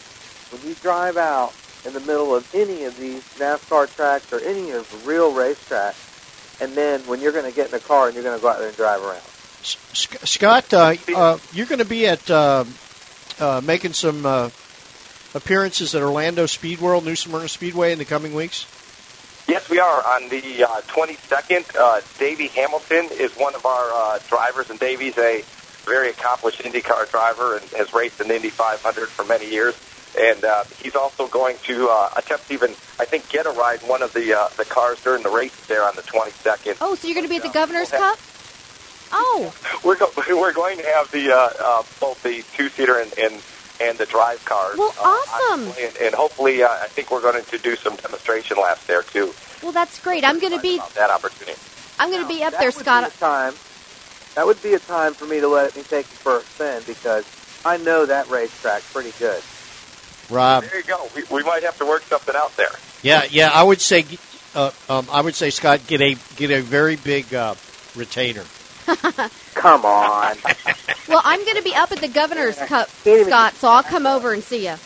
when 0.51 0.61
you 0.69 0.75
drive 0.83 1.17
out 1.17 1.55
in 1.87 1.93
the 1.95 2.01
middle 2.01 2.35
of 2.35 2.47
any 2.55 2.85
of 2.85 2.99
these 2.99 3.23
NASCAR 3.39 3.95
tracks 3.95 4.31
or 4.33 4.41
any 4.41 4.71
of 4.73 4.91
the 4.91 5.09
real 5.09 5.33
racetracks, 5.33 6.61
and 6.61 6.75
then 6.75 7.01
when 7.07 7.21
you're 7.21 7.33
going 7.33 7.45
to 7.49 7.55
get 7.55 7.69
in 7.69 7.75
a 7.75 7.81
car 7.81 8.07
and 8.07 8.15
you're 8.15 8.25
going 8.25 8.37
to 8.37 8.43
go 8.43 8.49
out 8.49 8.59
there 8.59 8.69
and 8.69 8.77
drive 8.77 9.03
around. 9.03 9.23
Scott, 9.63 10.73
uh, 10.75 10.95
uh, 11.15 11.39
you're 11.53 11.67
going 11.67 11.79
to 11.79 11.85
be 11.85 12.07
at 12.07 12.31
uh, 12.31 12.65
uh, 13.41 13.61
making 13.65 13.93
some 13.93 14.25
uh, 14.27 14.51
appearances 15.35 15.95
at 15.95 16.03
Orlando 16.03 16.47
Speed 16.47 16.81
World, 16.81 17.05
New 17.05 17.17
Smyrna 17.17 17.49
Speedway 17.49 17.93
in 17.93 17.99
the 17.99 18.05
coming 18.05 18.35
weeks. 18.35 18.67
Yes, 19.49 19.69
we 19.71 19.79
are 19.79 20.07
on 20.07 20.29
the 20.29 20.65
uh, 20.65 20.81
22nd. 20.89 21.75
Uh, 21.79 22.01
Davey 22.19 22.49
Hamilton 22.49 23.09
is 23.13 23.33
one 23.35 23.55
of 23.55 23.65
our 23.65 23.91
uh, 23.95 24.19
drivers, 24.29 24.69
and 24.71 24.79
Davey's 24.79 25.17
a 25.17 25.43
very 25.87 26.11
accomplished 26.11 26.61
IndyCar 26.61 27.11
driver 27.11 27.57
and 27.57 27.65
has 27.71 27.95
raced 27.95 28.21
in 28.21 28.29
the 28.29 28.37
Indy 28.37 28.51
500 28.51 29.09
for 29.09 29.25
many 29.25 29.51
years. 29.51 29.75
And 30.21 30.45
uh, 30.45 30.65
he's 30.83 30.97
also 30.97 31.29
going 31.29 31.57
to 31.65 31.89
uh, 31.91 32.11
attempt 32.17 32.49
to 32.49 32.55
even, 32.55 32.71
I 32.99 33.05
think, 33.05 33.29
get 33.31 33.47
a 33.47 33.51
ride 33.51 33.83
in 33.83 33.89
one 33.89 34.03
of 34.03 34.13
the 34.13 34.37
uh, 34.39 34.49
the 34.57 34.65
cars 34.65 35.01
during 35.03 35.23
the 35.23 35.29
races 35.31 35.67
there 35.67 35.83
on 35.85 35.95
the 35.97 36.03
22nd. 36.03 36.77
Oh, 36.81 36.95
so 36.95 37.07
you're 37.07 37.15
going 37.15 37.27
to 37.27 37.31
be 37.31 37.37
at 37.37 37.43
the 37.43 37.49
Yeah. 37.49 37.55
Governor's 37.55 37.89
Okay. 37.89 37.99
Cup? 37.99 38.19
Oh, 39.13 39.53
We're 39.85 39.97
go- 39.97 40.13
we're 40.29 40.53
going 40.53 40.79
to 40.79 40.85
have 40.85 41.11
the 41.13 41.33
uh, 41.33 41.49
uh, 41.63 41.83
both 42.01 42.23
the 42.23 42.45
two 42.57 42.69
seater 42.77 42.99
and, 42.99 43.13
and 43.17 43.43
and 43.81 43.99
the 43.99 44.07
drive 44.07 44.45
cars. 44.45 44.77
Well, 44.79 44.95
uh, 44.99 45.03
awesome. 45.03 45.73
and, 45.81 45.97
and 45.97 46.15
hopefully, 46.15 46.63
uh, 46.63 46.69
I 46.69 46.89
think 46.95 47.11
we're 47.11 47.23
going 47.23 47.45
to 47.45 47.59
do 47.59 47.77
some 47.77 47.97
demonstration 47.97 48.57
laps 48.61 48.81
there 48.89 49.03
too. 49.03 49.35
well, 49.63 49.73
that's 49.73 50.01
great. 50.01 50.25
I'm 50.25 50.39
going 50.41 50.53
to 50.53 50.61
be 50.61 50.77
About 50.77 50.95
that 50.95 51.11
opportunity. 51.11 51.57
I'm 51.99 52.11
going 52.11 52.23
to 52.23 52.29
be 52.29 52.43
up 52.43 52.53
that 52.53 52.61
there, 52.61 52.69
would 52.69 52.79
Be 52.79 52.83
Scott. 52.83 53.13
a 53.17 53.21
time. 53.21 53.55
That 54.37 54.47
would 54.47 54.63
be 54.63 54.75
a 54.75 54.79
time 54.79 55.15
for 55.15 55.27
me 55.27 55.41
to 55.41 55.49
let 55.49 55.75
me 55.75 55.83
take 55.83 56.09
the 56.09 56.17
first 56.23 56.49
spin 56.55 56.83
because 56.87 57.25
I 57.65 57.77
know 57.77 58.07
that 58.07 58.29
racetrack 58.29 58.83
pretty 58.93 59.13
good. 59.19 59.43
Rob, 60.31 60.63
There 60.63 60.79
you 60.79 60.85
go. 60.85 61.11
We, 61.15 61.25
we 61.31 61.43
might 61.43 61.65
have 61.65 61.77
to 61.79 61.87
work 61.87 62.03
something 62.09 62.35
out 62.37 62.57
there. 62.57 62.71
yeah, 63.03 63.25
yeah, 63.31 63.49
I 63.53 63.63
would 63.63 63.81
say, 63.81 64.05
uh, 64.55 64.71
um, 64.89 65.09
I 65.11 65.23
would 65.23 65.35
say, 65.35 65.51
Scott, 65.51 65.87
get 65.87 66.01
a 66.01 66.15
get 66.37 66.51
a 66.51 66.63
very 66.63 66.97
big 66.97 67.35
uh, 67.35 67.55
retainer. 67.95 68.47
Come 69.55 69.85
on. 69.85 70.37
Well, 71.09 71.23
I'm 71.25 71.45
going 71.45 71.57
to 71.57 71.63
be 71.63 71.75
up 71.75 71.93
at 71.93 72.01
the 72.01 72.09
Governor's 72.09 72.57
Cup, 72.57 72.89
Scott. 73.05 73.57
So 73.57 73.69
I'll 73.69 73.83
come 73.83 74.07
over 74.07 74.33
and 74.33 74.43
see 74.43 74.67
you. 74.67 74.77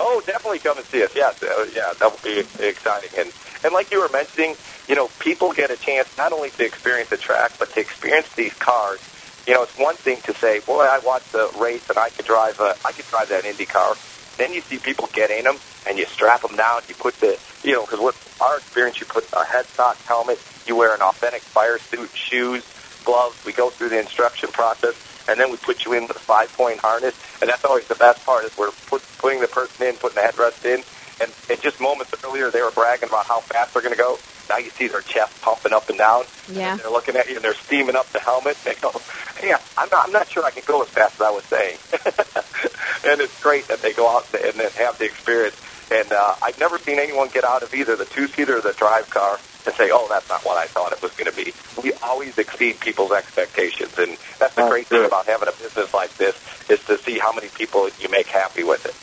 Oh, 0.00 0.22
definitely 0.24 0.60
come 0.60 0.78
and 0.78 0.86
see 0.92 1.02
us. 1.02 1.10
Yes, 1.14 1.34
uh, 1.42 1.64
yeah, 1.74 1.94
that 1.98 2.10
will 2.10 2.22
be 2.22 2.38
exciting. 2.62 3.10
And 3.18 3.32
And 3.64 3.74
like 3.74 3.88
you 3.90 4.00
were 4.00 4.08
mentioning, 4.12 4.56
you 4.88 4.94
know, 4.94 5.08
people 5.18 5.52
get 5.52 5.70
a 5.70 5.76
chance 5.76 6.08
not 6.16 6.32
only 6.32 6.50
to 6.50 6.64
experience 6.64 7.10
the 7.10 7.16
track, 7.16 7.52
but 7.58 7.74
to 7.74 7.80
experience 7.80 8.28
these 8.36 8.52
cars. 8.60 9.00
You 9.46 9.54
know, 9.54 9.62
it's 9.62 9.72
one 9.76 9.96
thing 9.96 10.20
to 10.26 10.34
say, 10.40 10.60
"Boy, 10.60 10.84
I 10.84 10.98
watched 11.02 11.32
the 11.32 11.50
race 11.58 11.82
and 11.88 11.98
I 11.98 12.10
could 12.10 12.26
drive 12.26 12.60
a, 12.60 12.76
I 12.84 12.92
could 12.92 13.06
drive 13.06 13.30
that 13.30 13.44
Indy 13.44 13.66
car." 13.66 13.96
Then 14.38 14.52
you 14.52 14.62
see 14.70 14.78
people 14.78 15.08
get 15.12 15.30
in 15.30 15.44
them 15.44 15.58
and 15.84 15.98
you 15.98 16.06
strap 16.14 16.42
them 16.42 16.54
down. 16.56 16.82
You 16.88 16.94
put 16.94 17.18
the, 17.20 17.38
you 17.64 17.72
know, 17.72 17.84
because 17.84 17.98
what 17.98 18.14
our 18.38 18.58
experience, 18.58 18.98
you 19.00 19.06
put 19.06 19.24
a 19.32 19.42
headstock 19.42 19.96
helmet, 20.06 20.38
you 20.66 20.76
wear 20.76 20.94
an 20.94 21.02
authentic 21.02 21.42
fire 21.52 21.80
suit, 21.90 22.10
shoes, 22.30 22.62
gloves. 23.08 23.40
We 23.46 23.52
go 23.52 23.70
through 23.70 23.88
the 23.88 23.98
instruction 23.98 24.52
process, 24.52 24.92
and 25.26 25.40
then 25.40 25.50
we 25.50 25.56
put 25.56 25.80
you 25.86 25.94
in 25.94 26.06
with 26.06 26.16
a 26.16 26.20
five-point 26.28 26.80
harness. 26.80 27.14
And 27.40 27.48
that's 27.48 27.64
always 27.64 27.88
the 27.88 27.96
best 27.96 28.24
part 28.26 28.44
is 28.44 28.52
we're 28.58 28.70
put, 28.92 29.00
putting 29.16 29.40
the 29.40 29.48
person 29.48 29.88
in, 29.88 29.96
putting 29.96 30.20
the 30.20 30.28
headrest 30.28 30.60
in, 30.68 30.84
and, 31.20 31.32
and 31.48 31.56
just 31.62 31.80
moments 31.80 32.12
earlier 32.22 32.50
they 32.50 32.60
were 32.60 32.70
bragging 32.70 33.08
about 33.08 33.24
how 33.24 33.40
fast 33.40 33.72
they're 33.72 33.82
going 33.82 33.96
to 33.96 33.98
go. 33.98 34.18
Now 34.50 34.58
you 34.58 34.70
see 34.78 34.88
their 34.88 35.00
chest 35.00 35.32
pumping 35.40 35.72
up 35.72 35.88
and 35.88 35.98
down. 35.98 36.24
Yeah. 36.52 36.72
And 36.72 36.80
they're 36.80 36.92
looking 36.92 37.16
at 37.16 37.28
you 37.28 37.36
and 37.36 37.44
they're 37.44 37.58
steaming 37.66 37.96
up 37.96 38.12
the 38.12 38.20
helmet. 38.20 38.56
They 38.64 38.74
go, 38.74 38.92
"Hey, 39.40 39.52
I'm 39.52 39.88
not, 39.90 40.06
I'm 40.06 40.12
not 40.12 40.30
sure 40.30 40.44
I 40.44 40.50
can 40.50 40.62
go 40.66 40.82
as 40.82 40.88
fast 40.88 41.16
as 41.16 41.20
I 41.20 41.30
was 41.30 41.44
saying." 41.48 41.76
and 43.08 43.20
it's 43.20 43.42
great 43.42 43.68
that 43.68 43.82
they 43.82 43.92
go 43.92 44.08
out 44.08 44.24
and 44.32 44.60
then 44.60 44.70
have 44.76 44.98
the 44.98 45.04
experience. 45.04 45.56
And 45.90 46.12
uh, 46.12 46.34
I've 46.42 46.58
never 46.58 46.78
seen 46.78 46.98
anyone 46.98 47.28
get 47.28 47.44
out 47.44 47.62
of 47.62 47.74
either 47.74 47.96
the 47.96 48.04
two-seater 48.04 48.58
or 48.58 48.60
the 48.60 48.72
drive 48.72 49.08
car 49.10 49.38
and 49.68 49.76
say, 49.76 49.90
"Oh, 49.92 50.08
that's 50.08 50.28
not 50.28 50.44
what 50.44 50.56
I 50.56 50.68
thought 50.72 50.92
it 50.92 51.02
was 51.02 51.12
going 51.16 51.28
to 51.28 51.36
be." 51.36 51.52
We 51.76 51.92
always 52.02 52.32
exceed 52.38 52.80
people's 52.80 53.12
expectations, 53.12 53.92
and 53.98 54.16
that's 54.40 54.54
the 54.56 54.62
That's 54.64 54.72
great 54.72 54.88
thing 54.88 55.04
about 55.04 55.28
having 55.28 55.48
a 55.48 55.52
business 55.52 55.92
like 55.92 56.16
this 56.16 56.32
is 56.68 56.78
to 56.88 56.96
see 57.06 57.18
how 57.20 57.32
many 57.32 57.50
people 57.52 57.90
you 57.98 58.08
make 58.08 58.26
happy 58.32 58.64
with 58.64 58.80
it. 58.84 58.96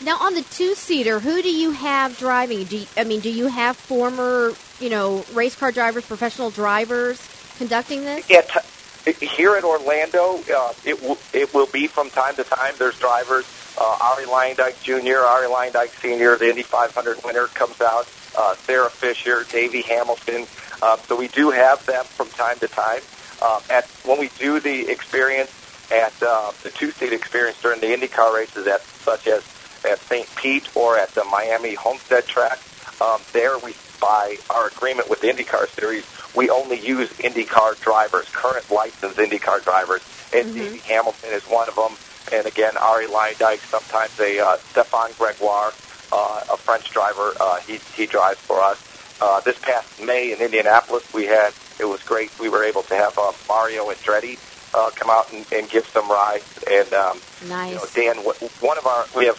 Now, 0.00 0.18
on 0.20 0.34
the 0.34 0.42
two-seater, 0.42 1.20
who 1.20 1.40
do 1.40 1.48
you 1.50 1.70
have 1.70 2.16
driving? 2.16 2.66
Do 2.66 2.76
you, 2.76 2.86
I 2.96 3.04
mean, 3.04 3.20
do 3.20 3.30
you 3.30 3.46
have 3.46 3.78
former, 3.78 4.58
you 4.78 4.90
know, 4.90 5.24
race 5.28 5.56
car 5.56 5.72
drivers, 5.72 6.04
professional 6.04 6.50
drivers 6.50 7.30
conducting 7.54 8.04
this? 8.04 8.26
Yeah, 8.28 8.42
t- 8.42 9.14
here 9.36 9.56
at 9.56 9.64
Orlando, 9.64 10.42
uh, 10.52 10.72
it 10.82 11.00
w- 11.00 11.20
it 11.32 11.54
will 11.54 11.68
be 11.72 11.88
from 11.94 12.10
time 12.10 12.36
to 12.36 12.44
time. 12.44 12.74
There's 12.78 12.96
drivers. 13.00 13.46
Uh, 13.78 13.96
Arie 14.00 14.26
Luyendyk 14.26 14.80
Jr., 14.82 15.24
Arie 15.24 15.48
Luyendyk 15.48 15.90
Sr., 16.02 16.36
the 16.38 16.48
Indy 16.50 16.64
500 16.70 17.20
winner 17.24 17.48
comes 17.48 17.76
out. 17.80 18.08
Uh, 18.36 18.54
Sarah 18.66 18.90
Fisher, 18.90 19.44
Davey 19.50 19.82
Hamilton. 19.82 20.46
Uh, 20.82 20.96
so 21.08 21.16
we 21.16 21.28
do 21.28 21.50
have 21.50 21.84
them 21.86 22.04
from 22.04 22.28
time 22.30 22.58
to 22.58 22.68
time. 22.68 23.00
Uh, 23.40 23.60
at 23.70 23.86
when 24.04 24.18
we 24.18 24.30
do 24.38 24.60
the 24.60 24.90
experience 24.90 25.50
at 25.90 26.12
uh, 26.22 26.52
the 26.62 26.70
two-seat 26.70 27.12
experience 27.12 27.60
during 27.62 27.80
the 27.80 27.86
IndyCar 27.86 28.34
races, 28.34 28.66
at 28.66 28.82
such 29.04 29.26
as 29.26 29.42
at 29.84 30.00
St. 30.00 30.26
Pete 30.36 30.68
or 30.74 30.98
at 30.98 31.14
the 31.14 31.24
Miami 31.24 31.74
Homestead 31.74 32.26
track, 32.26 32.58
um, 33.00 33.20
there 33.32 33.58
we 33.58 33.74
by 34.00 34.36
our 34.50 34.68
agreement 34.68 35.08
with 35.08 35.20
the 35.20 35.28
IndyCar 35.28 35.68
series, 35.78 36.04
we 36.34 36.50
only 36.50 36.78
use 36.78 37.08
IndyCar 37.10 37.80
drivers, 37.80 38.26
current 38.32 38.70
licensed 38.70 39.16
IndyCar 39.16 39.64
drivers, 39.64 40.02
and 40.32 40.54
Davey 40.54 40.78
Hamilton 40.78 41.32
is 41.32 41.42
one 41.44 41.68
of 41.68 41.76
them. 41.76 41.96
And 42.32 42.46
again, 42.46 42.76
Arie 42.76 43.06
Luyendyk, 43.06 43.58
sometimes 43.70 44.18
a 44.20 44.40
uh, 44.40 44.56
Stéphan 44.72 45.10
Grégoire, 45.12 45.72
uh, 46.12 46.40
a 46.52 46.56
French 46.58 46.90
driver, 46.92 47.34
uh, 47.40 47.58
he 47.66 47.78
he 47.96 48.06
drives 48.06 48.38
for 48.40 48.60
us. 48.62 48.78
Uh, 49.20 49.40
this 49.40 49.56
past 49.62 49.86
May 50.02 50.32
in 50.32 50.40
Indianapolis, 50.40 51.02
we 51.14 51.26
had 51.26 51.52
it 51.78 51.84
was 51.84 52.00
great. 52.02 52.30
We 52.40 52.48
were 52.48 52.64
able 52.64 52.82
to 52.84 52.94
have 52.94 53.18
uh, 53.18 53.32
Mario 53.48 53.90
Andretti 53.90 54.38
uh, 54.74 54.90
come 54.90 55.10
out 55.10 55.32
and, 55.32 55.44
and 55.52 55.68
give 55.70 55.84
some 55.92 56.10
rides, 56.10 56.44
and 56.70 56.92
um, 56.92 57.20
Nice. 57.48 57.70
you 57.70 57.76
know, 57.76 57.86
Dan, 57.94 58.16
one 58.60 58.78
of 58.78 58.86
our 58.86 59.06
we 59.16 59.26
have 59.26 59.38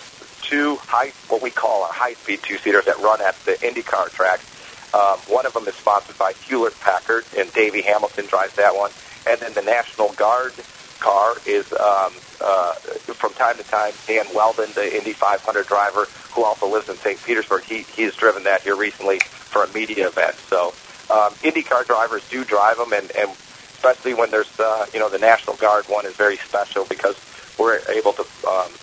two 0.50 0.78
high 0.78 1.12
what 1.30 1.42
we 1.42 1.50
call 1.50 1.84
our 1.84 1.94
high 1.94 2.14
speed 2.14 2.40
two 2.48 2.58
seaters 2.58 2.86
that 2.86 3.00
run 3.00 3.22
at 3.22 3.36
the 3.46 3.54
IndyCar 3.54 4.12
track. 4.12 4.40
Um, 4.94 5.18
one 5.28 5.46
of 5.46 5.54
them 5.54 5.68
is 5.68 5.76
sponsored 5.76 6.18
by 6.18 6.34
Hewlett 6.48 6.80
Packard, 6.80 7.26
and 7.38 7.52
Davey 7.54 7.82
Hamilton 7.82 8.26
drives 8.28 8.56
that 8.56 8.76
one. 8.76 8.92
And 9.30 9.42
then 9.42 9.54
the 9.54 9.62
National 9.62 10.14
Guard 10.14 10.54
car 11.00 11.42
is 11.46 11.66
um, 11.80 12.22
uh, 12.42 12.74
from 13.20 13.34
time 13.34 13.58
to 13.58 13.64
time 13.64 13.94
Dan 14.08 14.28
Wheldon, 14.34 14.74
the 14.76 14.86
Indy 14.86 15.14
500 15.20 15.68
driver, 15.68 16.08
who 16.36 16.44
also 16.44 16.68
lives 16.68 16.88
in 16.90 16.98
St. 17.04 17.22
Petersburg. 17.24 17.64
He 17.68 17.86
he's 17.96 18.14
driven 18.16 18.44
that 18.44 18.62
here 18.64 18.76
recently 18.76 19.20
for 19.52 19.64
a 19.64 19.72
media 19.72 20.08
event. 20.10 20.36
So 20.50 20.76
um, 21.10 21.36
IndyCar 21.44 21.88
drivers 21.88 22.24
do 22.30 22.44
drive 22.44 22.78
them, 22.78 22.94
and, 22.94 23.12
and 23.16 23.32
especially 23.76 24.14
when 24.14 24.32
there's 24.32 24.50
uh, 24.60 24.86
you 24.94 25.00
know 25.00 25.10
the 25.10 25.20
National 25.20 25.56
Guard 25.56 25.86
one 25.88 26.06
is 26.06 26.16
very 26.18 26.40
special 26.48 26.86
because 26.86 27.16
we're 27.58 27.80
able 27.90 28.14
to 28.14 28.26
um, 28.48 28.76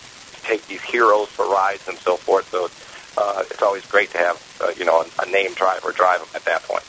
take 0.48 0.66
these 0.68 0.80
heroes 0.90 1.28
for 1.36 1.48
rides 1.48 1.82
and 1.86 1.98
so 2.04 2.18
forth. 2.24 2.46
So 2.50 2.68
uh, 3.16 3.42
it's 3.50 3.62
always 3.62 3.82
great 3.88 4.12
to 4.12 4.18
have 4.18 4.36
uh, 4.60 4.72
you 4.76 4.84
know 4.84 5.02
a, 5.02 5.22
a 5.22 5.30
named 5.30 5.56
driver 5.56 5.92
drive 5.92 6.20
them 6.20 6.28
at 6.34 6.44
that 6.46 6.64
point. 6.64 6.84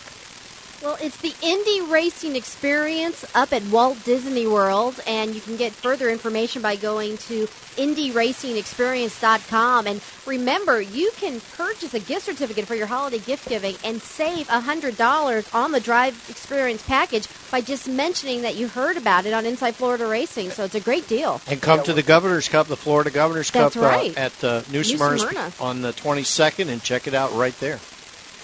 Well, 0.85 0.97
it's 1.01 1.17
the 1.17 1.33
Indy 1.41 1.81
Racing 1.81 2.35
Experience 2.35 3.25
up 3.33 3.51
at 3.53 3.63
Walt 3.63 4.03
Disney 4.03 4.45
World, 4.45 5.01
and 5.07 5.33
you 5.33 5.41
can 5.41 5.55
get 5.55 5.71
further 5.71 6.11
information 6.11 6.61
by 6.61 6.75
going 6.75 7.17
to 7.17 7.47
IndyRacingExperience.com. 7.77 9.87
And 9.87 9.99
remember, 10.27 10.79
you 10.79 11.09
can 11.17 11.41
purchase 11.57 11.95
a 11.95 11.99
gift 11.99 12.27
certificate 12.27 12.67
for 12.67 12.75
your 12.75 12.85
holiday 12.85 13.17
gift 13.17 13.49
giving 13.49 13.75
and 13.83 13.99
save 13.99 14.47
$100 14.47 15.55
on 15.55 15.71
the 15.71 15.79
Drive 15.79 16.23
Experience 16.29 16.83
package 16.83 17.27
by 17.49 17.61
just 17.61 17.87
mentioning 17.87 18.43
that 18.43 18.53
you 18.53 18.67
heard 18.67 18.95
about 18.95 19.25
it 19.25 19.33
on 19.33 19.47
Inside 19.47 19.73
Florida 19.73 20.05
Racing. 20.05 20.51
So 20.51 20.65
it's 20.65 20.75
a 20.75 20.79
great 20.79 21.07
deal. 21.07 21.41
And 21.47 21.59
come 21.59 21.81
to 21.81 21.93
the 21.93 22.03
Governor's 22.03 22.47
Cup, 22.47 22.67
the 22.67 22.77
Florida 22.77 23.09
Governor's 23.09 23.49
That's 23.49 23.73
Cup 23.73 23.83
right. 23.83 24.15
uh, 24.15 24.21
at 24.21 24.43
uh, 24.43 24.61
New 24.69 24.77
New 24.77 24.83
Smyrna 24.83 25.51
on 25.59 25.81
the 25.81 25.93
22nd 25.93 26.67
and 26.67 26.83
check 26.83 27.07
it 27.07 27.15
out 27.15 27.33
right 27.33 27.59
there. 27.59 27.79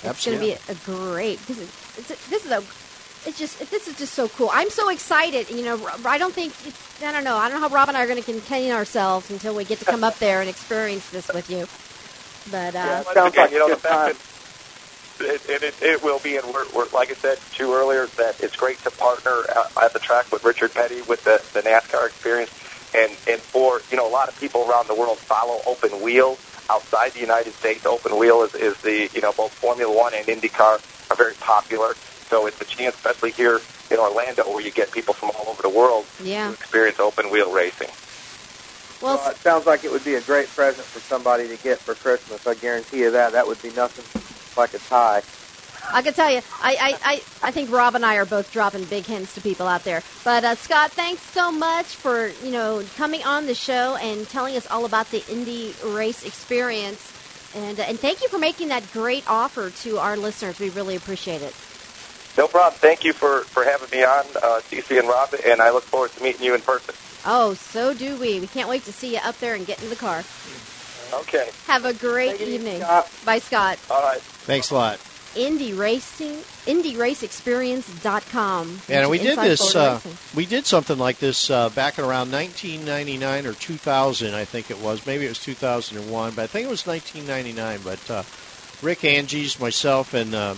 It's 0.03 0.25
going 0.25 0.39
to 0.39 0.43
be 0.43 0.53
a, 0.53 0.75
great. 0.85 1.37
This 1.45 1.59
is 1.59 1.67
it's 1.67 1.69
a, 1.69 1.80
this 1.95 2.45
is 2.45 2.51
a. 2.51 2.63
It's 3.27 3.37
just 3.37 3.59
this 3.69 3.87
is 3.87 3.97
just 3.97 4.13
so 4.13 4.27
cool. 4.29 4.49
I'm 4.51 4.69
so 4.69 4.89
excited. 4.89 5.49
You 5.51 5.63
know, 5.63 5.89
I 6.05 6.17
don't 6.17 6.33
think 6.33 6.53
it's. 6.65 7.03
I 7.03 7.11
don't 7.11 7.23
know. 7.23 7.37
I 7.37 7.49
don't 7.49 7.61
know 7.61 7.67
how 7.67 7.73
Rob 7.73 7.87
and 7.89 7.97
I 7.97 8.03
are 8.03 8.07
going 8.07 8.21
to 8.21 8.25
contain 8.25 8.71
ourselves 8.71 9.29
until 9.29 9.55
we 9.55 9.63
get 9.63 9.79
to 9.79 9.85
come 9.85 10.03
up 10.03 10.17
there 10.19 10.41
and 10.41 10.49
experience 10.49 11.09
this 11.09 11.27
with 11.33 11.49
you. 11.49 11.67
But 12.51 12.75
uh, 12.75 13.03
Once 13.05 13.13
sounds 13.13 13.33
again, 13.33 13.43
like 13.45 13.51
you 13.51 13.59
know, 13.59 13.69
the 13.69 13.75
fact 13.75 14.17
that 15.19 15.25
it, 15.25 15.49
it, 15.49 15.63
it, 15.63 15.81
it 15.81 16.03
will 16.03 16.19
be, 16.19 16.37
and 16.37 16.45
we're, 16.53 16.65
we're 16.75 16.87
like 16.89 17.11
I 17.11 17.13
said 17.13 17.37
to 17.57 17.73
earlier, 17.73 18.07
that 18.17 18.41
it's 18.41 18.55
great 18.55 18.79
to 18.83 18.91
partner 18.91 19.43
at, 19.55 19.83
at 19.83 19.93
the 19.93 19.99
track 19.99 20.31
with 20.31 20.43
Richard 20.43 20.73
Petty 20.73 21.01
with 21.03 21.23
the, 21.23 21.41
the 21.53 21.67
NASCAR 21.67 22.07
experience, 22.07 22.51
and 22.95 23.11
and 23.27 23.39
for 23.39 23.81
you 23.91 23.97
know 23.97 24.07
a 24.07 24.13
lot 24.13 24.29
of 24.29 24.39
people 24.39 24.67
around 24.69 24.87
the 24.87 24.95
world 24.95 25.17
follow 25.19 25.61
open 25.67 26.01
wheel 26.01 26.37
outside 26.69 27.11
the 27.13 27.19
United 27.19 27.53
States. 27.53 27.85
Open 27.85 28.17
wheel 28.17 28.43
is, 28.43 28.55
is 28.55 28.77
the 28.81 29.09
you 29.13 29.21
know 29.21 29.31
both 29.33 29.51
Formula 29.51 29.95
One 29.95 30.13
and 30.13 30.25
IndyCar 30.25 30.79
are 31.11 31.15
very 31.15 31.35
popular, 31.35 31.95
so 32.29 32.47
it's 32.47 32.59
a 32.61 32.65
chance, 32.65 32.95
especially 32.95 33.31
here 33.31 33.59
in 33.89 33.97
Orlando, 33.97 34.43
where 34.49 34.63
you 34.63 34.71
get 34.71 34.91
people 34.91 35.13
from 35.13 35.31
all 35.31 35.49
over 35.49 35.61
the 35.61 35.69
world 35.69 36.05
yeah. 36.23 36.47
to 36.47 36.53
experience 36.53 36.99
open 36.99 37.29
wheel 37.29 37.51
racing. 37.51 37.89
Well, 39.01 39.17
Well, 39.17 39.31
it 39.31 39.37
sounds 39.37 39.65
like 39.65 39.83
it 39.83 39.91
would 39.91 40.05
be 40.05 40.15
a 40.15 40.21
great 40.21 40.47
present 40.49 40.85
for 40.85 40.99
somebody 41.01 41.47
to 41.47 41.57
get 41.57 41.79
for 41.79 41.95
Christmas. 41.95 42.45
I 42.47 42.53
guarantee 42.53 42.99
you 42.99 43.11
that. 43.11 43.33
That 43.33 43.47
would 43.47 43.61
be 43.61 43.71
nothing 43.71 44.05
like 44.55 44.73
a 44.73 44.79
tie. 44.79 45.23
I 45.93 46.01
can 46.03 46.13
tell 46.13 46.31
you, 46.31 46.41
I, 46.61 46.77
I, 46.79 46.97
I, 47.03 47.21
I 47.41 47.51
think 47.51 47.71
Rob 47.71 47.95
and 47.95 48.05
I 48.05 48.15
are 48.15 48.25
both 48.25 48.51
dropping 48.51 48.85
big 48.85 49.05
hints 49.05 49.33
to 49.35 49.41
people 49.41 49.67
out 49.67 49.83
there. 49.83 50.03
But 50.23 50.45
uh, 50.45 50.55
Scott, 50.55 50.91
thanks 50.95 51.23
so 51.33 51.51
much 51.51 51.97
for 51.97 52.29
you 52.43 52.51
know 52.51 52.83
coming 52.95 53.23
on 53.23 53.45
the 53.47 53.55
show 53.55 53.95
and 53.95 54.27
telling 54.29 54.55
us 54.55 54.67
all 54.67 54.85
about 54.85 55.09
the 55.09 55.23
Indy 55.27 55.75
race 55.83 56.23
experience, 56.23 57.13
and 57.53 57.79
uh, 57.79 57.83
and 57.83 57.99
thank 57.99 58.21
you 58.21 58.29
for 58.29 58.39
making 58.39 58.69
that 58.69 58.91
great 58.91 59.23
offer 59.27 59.71
to 59.83 59.97
our 59.97 60.17
listeners. 60.17 60.59
We 60.59 60.69
really 60.69 60.95
appreciate 60.95 61.41
it. 61.41 61.53
No 62.37 62.47
problem. 62.47 62.79
Thank 62.81 63.03
you 63.03 63.13
for, 63.19 63.45
for 63.53 63.65
having 63.65 63.89
me 63.91 64.03
on, 64.03 64.37
uh, 64.37 64.61
CC 64.71 64.97
and 64.97 65.07
Rob, 65.07 65.29
and 65.45 65.61
I 65.61 65.71
look 65.71 65.89
forward 65.91 66.11
to 66.15 66.23
meeting 66.23 66.43
you 66.43 66.55
in 66.55 66.61
person. 66.61 66.95
Oh, 67.25 67.53
so 67.53 67.93
do 67.93 68.17
we. 68.17 68.39
We 68.39 68.47
can't 68.47 68.69
wait 68.69 68.85
to 68.85 68.93
see 68.93 69.13
you 69.13 69.19
up 69.21 69.39
there 69.39 69.53
and 69.53 69.67
get 69.67 69.81
in 69.81 69.89
the 69.89 69.95
car. 69.95 70.23
Okay. 71.13 71.51
Have 71.67 71.85
a 71.85 71.93
great 71.93 72.31
Take 72.31 72.41
it 72.41 72.47
easy, 72.47 72.55
evening. 72.55 72.81
Scott. 72.81 73.11
Bye, 73.23 73.39
Scott. 73.39 73.79
All 73.89 74.01
right. 74.01 74.21
Thanks 74.45 74.71
a 74.71 74.75
lot. 74.75 75.10
Indy 75.35 75.73
Racing, 75.73 76.37
IndyRaceExperience.com. 76.65 78.81
Yeah, 78.87 79.01
and 79.01 79.09
we 79.09 79.17
did 79.19 79.37
this. 79.39 79.75
Uh, 79.75 79.99
we 80.35 80.45
did 80.45 80.65
something 80.65 80.97
like 80.97 81.19
this 81.19 81.49
uh, 81.49 81.69
back 81.69 81.97
in 81.97 82.03
around 82.05 82.31
1999 82.31 83.47
or 83.47 83.53
2000, 83.53 84.33
I 84.33 84.45
think 84.45 84.69
it 84.71 84.79
was. 84.79 85.05
Maybe 85.05 85.25
it 85.25 85.29
was 85.29 85.39
2001, 85.39 86.33
but 86.35 86.43
I 86.43 86.47
think 86.47 86.67
it 86.67 86.69
was 86.69 86.85
1999. 86.85 87.79
But 87.83 88.11
uh, 88.11 88.23
Rick 88.81 88.99
Angies, 88.99 89.59
myself, 89.59 90.13
and 90.13 90.33
uh, 90.35 90.55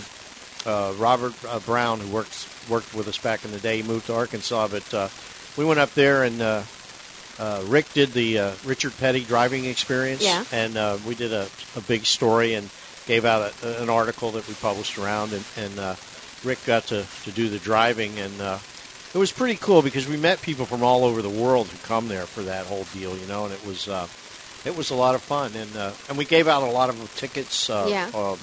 uh, 0.66 0.92
Robert 0.98 1.34
uh, 1.46 1.58
Brown, 1.60 2.00
who 2.00 2.08
worked 2.08 2.48
worked 2.68 2.94
with 2.94 3.08
us 3.08 3.18
back 3.18 3.44
in 3.44 3.50
the 3.50 3.60
day, 3.60 3.82
moved 3.82 4.06
to 4.06 4.14
Arkansas. 4.14 4.68
But 4.68 4.94
uh, 4.94 5.08
we 5.56 5.64
went 5.64 5.80
up 5.80 5.92
there, 5.94 6.22
and 6.24 6.40
uh, 6.40 6.62
uh, 7.38 7.62
Rick 7.66 7.92
did 7.92 8.12
the 8.12 8.38
uh, 8.38 8.52
Richard 8.64 8.96
Petty 8.98 9.24
driving 9.24 9.64
experience, 9.66 10.22
Yeah. 10.22 10.44
and 10.52 10.76
uh, 10.76 10.98
we 11.06 11.14
did 11.14 11.32
a, 11.32 11.46
a 11.76 11.80
big 11.82 12.06
story 12.06 12.54
and 12.54 12.68
gave 13.06 13.24
out 13.24 13.52
a, 13.62 13.82
an 13.82 13.90
article 13.90 14.32
that 14.32 14.46
we 14.48 14.54
published 14.54 14.98
around, 14.98 15.32
and, 15.32 15.44
and 15.56 15.78
uh, 15.78 15.94
Rick 16.42 16.64
got 16.66 16.86
to, 16.88 17.06
to 17.24 17.30
do 17.30 17.48
the 17.48 17.58
driving, 17.58 18.18
and 18.18 18.40
uh, 18.40 18.58
it 19.14 19.18
was 19.18 19.32
pretty 19.32 19.56
cool 19.56 19.82
because 19.82 20.08
we 20.08 20.16
met 20.16 20.40
people 20.42 20.66
from 20.66 20.82
all 20.82 21.04
over 21.04 21.22
the 21.22 21.30
world 21.30 21.68
who 21.68 21.78
come 21.86 22.08
there 22.08 22.26
for 22.26 22.42
that 22.44 22.66
whole 22.66 22.84
deal, 22.92 23.16
you 23.16 23.26
know, 23.26 23.44
and 23.44 23.54
it 23.54 23.64
was 23.66 23.88
uh, 23.88 24.06
it 24.64 24.74
was 24.74 24.90
a 24.90 24.94
lot 24.94 25.14
of 25.14 25.22
fun, 25.22 25.54
and 25.54 25.76
uh, 25.76 25.92
and 26.08 26.16
we 26.18 26.24
gave 26.24 26.48
out 26.48 26.62
a 26.62 26.70
lot 26.70 26.88
of 26.90 27.14
tickets. 27.16 27.68
Uh, 27.70 27.86
Yeah. 27.90 28.10
uh, 28.14 28.36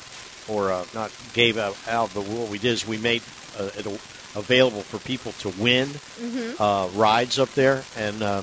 or 0.48 0.72
uh, 0.72 0.84
not 0.94 1.12
gave 1.34 1.56
out, 1.58 1.78
out, 1.88 2.10
but 2.16 2.24
what 2.26 2.50
we 2.50 2.58
did 2.58 2.72
is 2.72 2.86
we 2.86 2.98
made 2.98 3.22
uh, 3.58 3.70
it 3.78 3.86
available 4.36 4.82
for 4.82 4.98
people 4.98 5.32
to 5.34 5.50
win 5.50 5.88
Mm-hmm. 6.20 6.62
uh, 6.62 6.88
rides 6.90 7.40
up 7.40 7.54
there, 7.54 7.84
and 7.96 8.22
uh, 8.24 8.42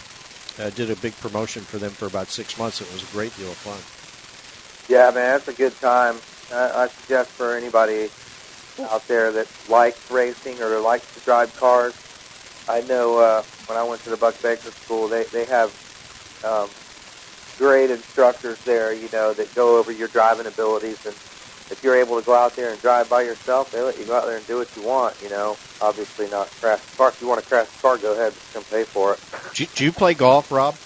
uh, 0.59 0.71
did 0.71 0.91
a 0.91 0.97
big 0.97 1.15
promotion 1.21 1.65
for 1.65 1.79
them 1.79 1.91
for 1.91 2.07
about 2.07 2.29
six 2.29 2.57
months. 2.57 2.81
It 2.81 2.91
was 2.93 3.03
a 3.03 3.07
great 3.07 3.37
deal 3.37 3.51
of 3.51 3.57
fun. 3.57 3.79
Yeah, 4.89 5.11
man, 5.11 5.37
it's 5.37 5.49
a 5.49 5.53
good 5.53 5.79
time. 5.81 6.23
I, 6.51 6.55
I 6.55 6.89
suggest 7.01 7.31
for 7.37 7.57
anybody 7.57 8.09
out 8.81 9.07
there 9.07 9.33
that 9.33 9.49
likes 9.69 9.99
racing 10.09 10.61
or 10.61 10.81
likes 10.81 11.05
to 11.15 11.21
drive 11.21 11.55
cars. 11.57 11.95
I 12.67 12.81
know 12.81 13.19
uh, 13.19 13.43
when 13.67 13.77
I 13.77 13.85
went 13.85 14.05
to 14.05 14.11
the 14.11 14.17
Buck 14.17 14.43
Baker 14.43 14.75
School, 14.85 15.09
they 15.09 15.25
they 15.33 15.45
have 15.47 15.73
um, 16.43 16.71
great 17.59 17.91
instructors 17.91 18.59
there. 18.65 18.95
You 18.95 19.09
know 19.13 19.35
that 19.35 19.55
go 19.55 19.79
over 19.79 19.93
your 19.93 20.09
driving 20.09 20.47
abilities, 20.47 20.99
and 21.05 21.17
if 21.71 21.79
you're 21.83 22.01
able 22.01 22.17
to 22.17 22.23
go 22.23 22.35
out 22.35 22.57
there 22.57 22.73
and 22.73 22.81
drive 22.81 23.11
by 23.11 23.23
yourself, 23.23 23.69
they 23.73 23.83
let 23.83 23.99
you 23.99 24.07
go 24.07 24.17
out 24.17 24.25
there 24.27 24.39
and 24.39 24.47
do 24.47 24.57
what 24.57 24.69
you 24.75 24.83
want. 24.83 25.17
You 25.21 25.29
know, 25.29 25.59
obviously 25.81 26.29
not 26.29 26.51
crash 26.61 26.81
the 26.81 26.97
car. 26.97 27.11
If 27.11 27.21
you 27.21 27.27
want 27.27 27.39
to 27.39 27.47
crash 27.47 27.67
the 27.67 27.89
car, 27.89 27.99
go 27.99 28.15
ahead, 28.15 28.35
just 28.35 28.53
come 28.55 28.65
pay 28.65 28.85
for 28.93 29.15
it. 29.15 29.21
Do 29.55 29.65
you, 29.65 29.69
do 29.75 29.85
you 29.85 29.93
play 29.93 30.15
golf, 30.15 30.51
Rob? 30.51 30.79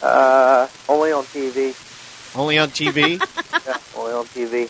Uh, 0.00 0.68
only 0.88 1.12
on 1.12 1.26
TV. 1.26 1.76
Only 2.34 2.58
on 2.58 2.70
TV? 2.70 3.20
yeah, 3.66 3.78
only 3.94 4.12
on 4.12 4.26
TV. 4.26 4.68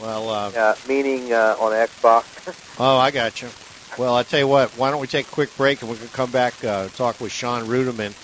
well, 0.00 0.28
uh, 0.28 0.50
Yeah, 0.52 0.74
meaning 0.88 1.32
uh, 1.32 1.56
on 1.58 1.72
Xbox. 1.72 2.24
oh, 2.78 2.96
I 2.98 3.10
got 3.10 3.40
you. 3.40 3.48
Well, 3.96 4.14
I 4.16 4.24
tell 4.24 4.40
you 4.40 4.48
what. 4.48 4.76
Why 4.76 4.90
don't 4.90 5.00
we 5.00 5.06
take 5.06 5.26
a 5.26 5.30
quick 5.30 5.56
break 5.56 5.80
and 5.80 5.90
we 5.90 5.96
can 5.96 6.08
come 6.08 6.30
back 6.32 6.64
uh, 6.64 6.88
talk 6.88 7.20
with 7.20 7.30
Sean 7.30 7.68
Reutimann 7.68 8.14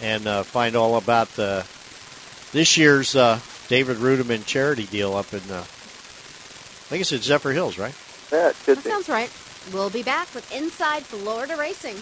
and 0.00 0.28
uh, 0.28 0.42
find 0.44 0.76
all 0.76 0.96
about 0.96 1.32
the 1.34 1.64
this 2.52 2.76
year's 2.76 3.16
uh, 3.16 3.40
David 3.68 3.96
Reutimann 3.96 4.44
charity 4.44 4.86
deal 4.86 5.14
up 5.14 5.32
in. 5.32 5.50
Uh, 5.50 5.64
I 5.64 6.86
think 6.90 7.00
it's 7.00 7.12
at 7.12 7.20
Zephyrhills, 7.20 7.78
right? 7.78 7.94
yeah, 8.30 8.48
it 8.50 8.56
should 8.66 8.76
That 8.76 8.84
be. 8.84 8.90
sounds 8.90 9.08
right. 9.08 9.30
We'll 9.72 9.88
be 9.88 10.02
back 10.02 10.32
with 10.34 10.54
Inside 10.54 11.02
Florida 11.04 11.56
Racing. 11.56 11.96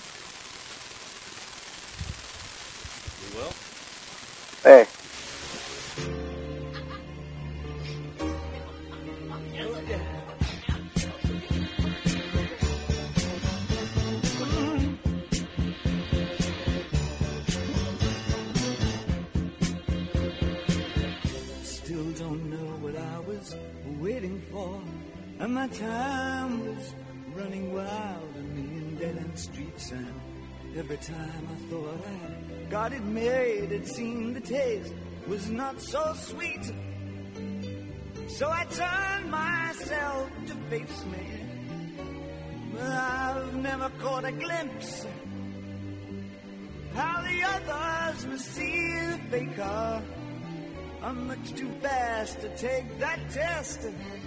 We 3.23 3.39
will. 3.39 3.53
Hey. 4.65 4.87
And 25.43 25.55
my 25.55 25.67
time 25.67 26.65
was 26.69 26.95
running 27.35 27.75
wild 27.75 28.37
in 28.37 28.97
dead 28.97 29.17
end 29.17 29.37
streets. 29.37 29.91
And 29.91 30.15
every 30.77 30.99
time 30.99 31.49
I 31.51 31.69
thought 31.69 31.99
I 32.07 32.71
got 32.71 32.93
it 32.93 33.03
made, 33.03 33.73
it 33.73 33.89
seemed 33.89 34.37
the 34.37 34.41
taste 34.41 34.95
was 35.27 35.51
not 35.51 35.81
so 35.81 36.15
sweet. 36.15 36.65
So 38.29 38.51
I 38.53 38.67
turned 38.67 39.33
myself 39.33 40.31
to 40.47 40.55
face 40.71 41.05
me. 41.07 41.27
But 42.75 42.83
I've 42.83 43.57
never 43.57 43.91
caught 43.99 44.25
a 44.25 44.31
glimpse 44.31 45.07
how 46.95 47.21
the 47.21 47.43
others 47.43 48.27
must 48.27 48.47
see 48.47 48.95
the 48.95 49.19
faker. 49.29 50.03
I'm 51.05 51.27
much 51.27 51.53
too 51.55 51.69
fast 51.81 52.41
to 52.43 52.49
take 52.57 52.99
that 53.01 53.19
test. 53.31 53.81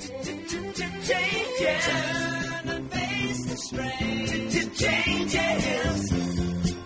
Changes. 0.04 1.86
Turn 1.86 2.70
and 2.70 2.92
face 2.92 3.46
the 3.46 3.58
strain. 3.58 4.72
Changes. 4.74 6.12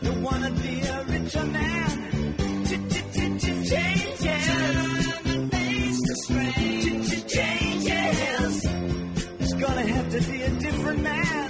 You 0.02 0.12
wanna 0.22 0.52
be 0.52 0.82
a 0.82 1.04
richer 1.06 1.46
man. 1.46 2.36
Changes. 2.68 4.46
Turn 4.46 5.32
and 5.34 5.52
face 5.52 6.02
the 6.08 6.16
strain. 6.24 7.04
Changes. 7.28 8.66
It's 9.40 9.54
gonna 9.54 9.88
have 9.88 10.10
to 10.12 10.32
be 10.32 10.42
a 10.44 10.50
different 10.50 11.02
man. 11.02 11.49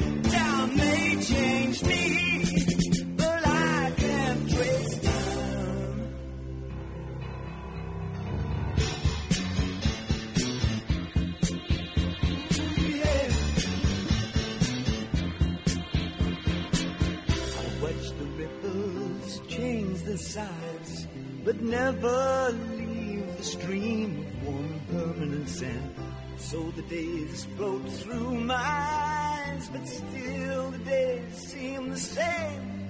But 21.49 21.61
never 21.63 22.51
leave 22.77 23.25
the 23.37 23.43
stream 23.43 24.19
of 24.19 24.45
warm 24.45 24.81
permanent 24.91 25.49
sand. 25.49 25.95
So 26.37 26.69
the 26.75 26.83
days 26.83 27.45
float 27.57 27.89
through 27.89 28.35
my 28.41 28.53
eyes, 28.53 29.67
but 29.69 29.83
still 29.87 30.69
the 30.69 30.77
days 30.77 31.33
seem 31.33 31.89
the 31.89 31.97
same. 31.97 32.87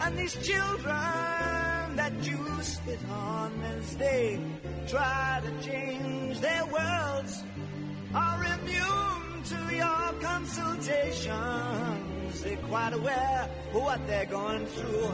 And 0.00 0.18
these 0.18 0.34
children 0.44 1.94
that 2.00 2.12
you 2.22 2.62
spit 2.62 2.98
on 3.08 3.52
as 3.76 3.96
they 3.96 4.40
try 4.88 5.40
to 5.44 5.52
change 5.64 6.40
their 6.40 6.64
worlds 6.66 7.44
are 8.12 8.42
immune 8.58 9.44
to 9.44 9.76
your 9.76 10.14
consultations. 10.20 12.09
They're 12.42 12.56
quite 12.56 12.92
aware 12.94 13.48
of 13.68 13.82
what 13.82 14.06
they're 14.06 14.24
going 14.26 14.66
through. 14.66 15.12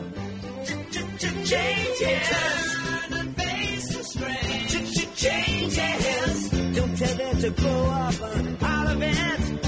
Changes. 1.45 2.29
Turn 2.29 3.13
and 3.19 3.37
face 3.37 3.97
the 3.97 4.05
strain. 4.05 5.15
Changes. 5.17 6.51
Don't 6.77 6.97
tell 6.97 7.17
them 7.17 7.41
to 7.41 7.51
grow 7.51 7.85
up 7.87 8.21
and 8.37 8.63
out 8.63 8.93
of 8.93 9.03
it. 9.03 9.66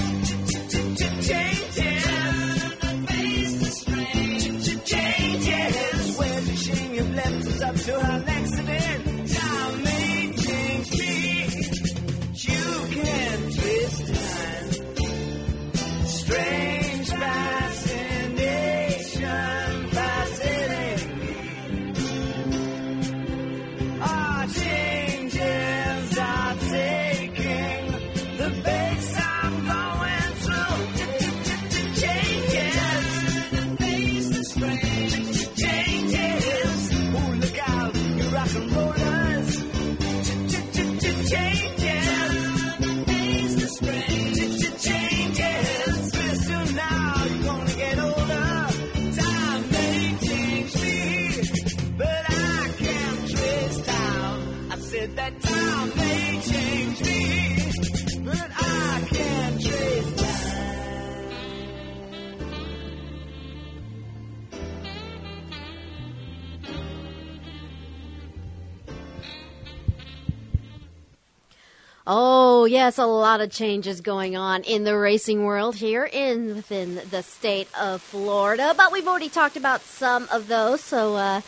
Oh, 72.11 72.65
yes, 72.65 72.97
a 72.97 73.05
lot 73.05 73.39
of 73.39 73.51
changes 73.51 74.01
going 74.01 74.35
on 74.35 74.63
in 74.63 74.83
the 74.83 74.97
racing 74.97 75.45
world 75.45 75.75
here 75.75 76.03
in 76.03 76.55
within 76.55 76.99
the 77.11 77.21
state 77.21 77.67
of 77.79 78.01
Florida. 78.01 78.73
But 78.75 78.91
we've 78.91 79.07
already 79.07 79.29
talked 79.29 79.55
about 79.55 79.81
some 79.81 80.27
of 80.31 80.47
those, 80.47 80.81
so 80.81 81.13
uh, 81.13 81.41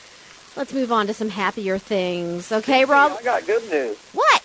let's 0.55 0.72
move 0.72 0.91
on 0.91 1.07
to 1.07 1.16
some 1.16 1.30
happier 1.30 1.80
things. 1.80 2.51
Okay, 2.51 2.86
Rob? 2.86 3.18
I 3.20 3.24
got 3.24 3.47
good 3.47 3.68
news. 3.72 3.97
What? 4.14 4.43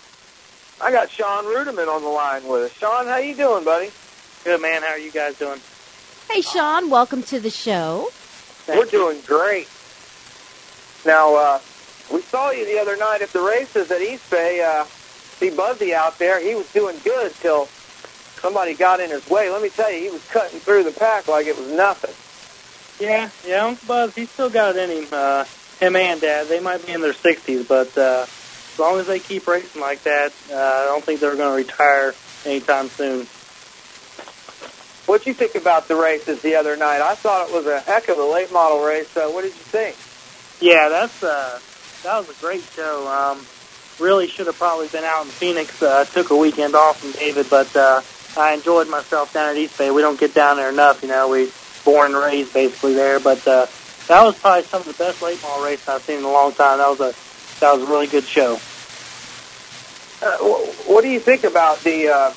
I 0.81 0.91
got 0.91 1.11
Sean 1.11 1.43
Reutimann 1.43 1.87
on 1.87 2.01
the 2.01 2.09
line 2.09 2.47
with 2.47 2.63
us. 2.63 2.71
Sean, 2.71 3.05
how 3.05 3.17
you 3.17 3.35
doing, 3.35 3.63
buddy? 3.63 3.91
Good 4.43 4.59
man. 4.59 4.81
How 4.81 4.93
are 4.93 4.97
you 4.97 5.11
guys 5.11 5.37
doing? 5.37 5.59
Hey, 6.31 6.41
Sean, 6.41 6.89
welcome 6.89 7.21
to 7.21 7.39
the 7.39 7.51
show. 7.51 8.09
We're 8.67 8.85
doing 8.85 9.21
great. 9.27 9.69
Now, 11.05 11.35
uh, 11.35 11.59
we 12.11 12.21
saw 12.21 12.49
you 12.49 12.65
the 12.65 12.79
other 12.79 12.97
night 12.97 13.21
at 13.21 13.29
the 13.29 13.41
races 13.41 13.91
at 13.91 14.01
East 14.01 14.27
Bay. 14.31 14.63
Uh, 14.67 14.85
see 15.39 15.49
Buzzy 15.49 15.93
out 15.93 16.17
there. 16.19 16.39
He 16.39 16.55
was 16.55 16.71
doing 16.73 16.97
good 17.03 17.33
till 17.35 17.67
somebody 18.41 18.73
got 18.73 18.99
in 18.99 19.09
his 19.09 19.27
way. 19.29 19.49
Let 19.49 19.61
me 19.61 19.69
tell 19.69 19.91
you, 19.91 19.99
he 19.99 20.09
was 20.09 20.25
cutting 20.29 20.59
through 20.59 20.83
the 20.83 20.91
pack 20.91 21.27
like 21.27 21.47
it 21.47 21.57
was 21.57 21.67
nothing. 21.69 22.13
Yeah, 23.05 23.29
yeah, 23.45 23.65
Uncle 23.65 23.87
Buzz, 23.87 24.15
he's 24.15 24.29
still 24.31 24.49
got 24.49 24.75
it 24.75 24.89
in 24.89 25.03
him. 25.03 25.09
Uh, 25.11 25.45
him 25.79 25.95
and 25.95 26.19
Dad, 26.19 26.47
they 26.47 26.59
might 26.59 26.85
be 26.85 26.93
in 26.93 27.01
their 27.01 27.13
60s, 27.13 27.67
but 27.67 27.95
uh, 27.97 28.25
as 28.25 28.79
long 28.79 28.99
as 28.99 29.05
they 29.07 29.19
keep 29.19 29.47
racing 29.47 29.79
like 29.79 30.03
that, 30.03 30.33
uh, 30.51 30.55
I 30.55 30.85
don't 30.85 31.03
think 31.03 31.19
they're 31.19 31.35
going 31.35 31.51
to 31.51 31.55
retire 31.55 32.15
anytime 32.45 32.89
soon. 32.89 33.27
What 35.05 35.25
you 35.25 35.33
think 35.33 35.55
about 35.55 35.87
the 35.87 35.95
races 35.95 36.41
the 36.41 36.55
other 36.55 36.75
night? 36.75 37.01
I 37.01 37.15
thought 37.15 37.49
it 37.49 37.53
was 37.53 37.65
a 37.65 37.79
heck 37.79 38.09
of 38.09 38.17
a 38.17 38.25
late 38.25 38.51
model 38.51 38.83
race. 38.83 39.15
Uh, 39.15 39.29
what 39.29 39.43
did 39.43 39.53
you 39.53 39.61
think? 39.61 39.95
Yeah, 40.59 40.89
that's 40.89 41.23
uh, 41.23 41.59
that 42.03 42.17
was 42.17 42.29
a 42.29 42.41
great 42.41 42.63
show. 42.75 43.07
Um, 43.07 43.45
really 43.99 44.27
should 44.27 44.47
have 44.47 44.57
probably 44.57 44.87
been 44.87 45.03
out 45.03 45.25
in 45.25 45.31
Phoenix. 45.31 45.81
Uh, 45.81 46.05
took 46.05 46.29
a 46.29 46.35
weekend 46.35 46.75
off 46.75 46.99
from 46.99 47.11
David, 47.11 47.49
but 47.49 47.75
uh, 47.75 48.01
I 48.37 48.53
enjoyed 48.53 48.89
myself 48.89 49.33
down 49.33 49.49
at 49.49 49.57
East 49.57 49.77
Bay. 49.77 49.91
We 49.91 50.01
don't 50.01 50.19
get 50.19 50.33
down 50.33 50.57
there 50.57 50.69
enough, 50.69 51.01
you 51.01 51.09
know. 51.09 51.29
We 51.29 51.51
born 51.83 52.13
and 52.13 52.23
raised 52.23 52.53
basically 52.53 52.93
there, 52.93 53.19
but 53.19 53.47
uh, 53.47 53.65
that 54.07 54.23
was 54.23 54.35
probably 54.35 54.63
some 54.63 54.81
of 54.81 54.87
the 54.87 54.93
best 54.93 55.21
late 55.21 55.41
model 55.41 55.63
races 55.63 55.87
I've 55.87 56.03
seen 56.03 56.19
in 56.19 56.23
a 56.23 56.31
long 56.31 56.53
time. 56.53 56.79
That 56.79 56.89
was 56.89 56.99
a 56.99 57.59
that 57.59 57.73
was 57.73 57.87
a 57.87 57.91
really 57.91 58.07
good 58.07 58.25
show. 58.27 58.59
Uh, 60.21 60.37
what 60.87 61.03
do 61.03 61.09
you 61.09 61.19
think 61.19 61.43
about 61.43 61.83
the, 61.83 62.07
uh, 62.07 62.33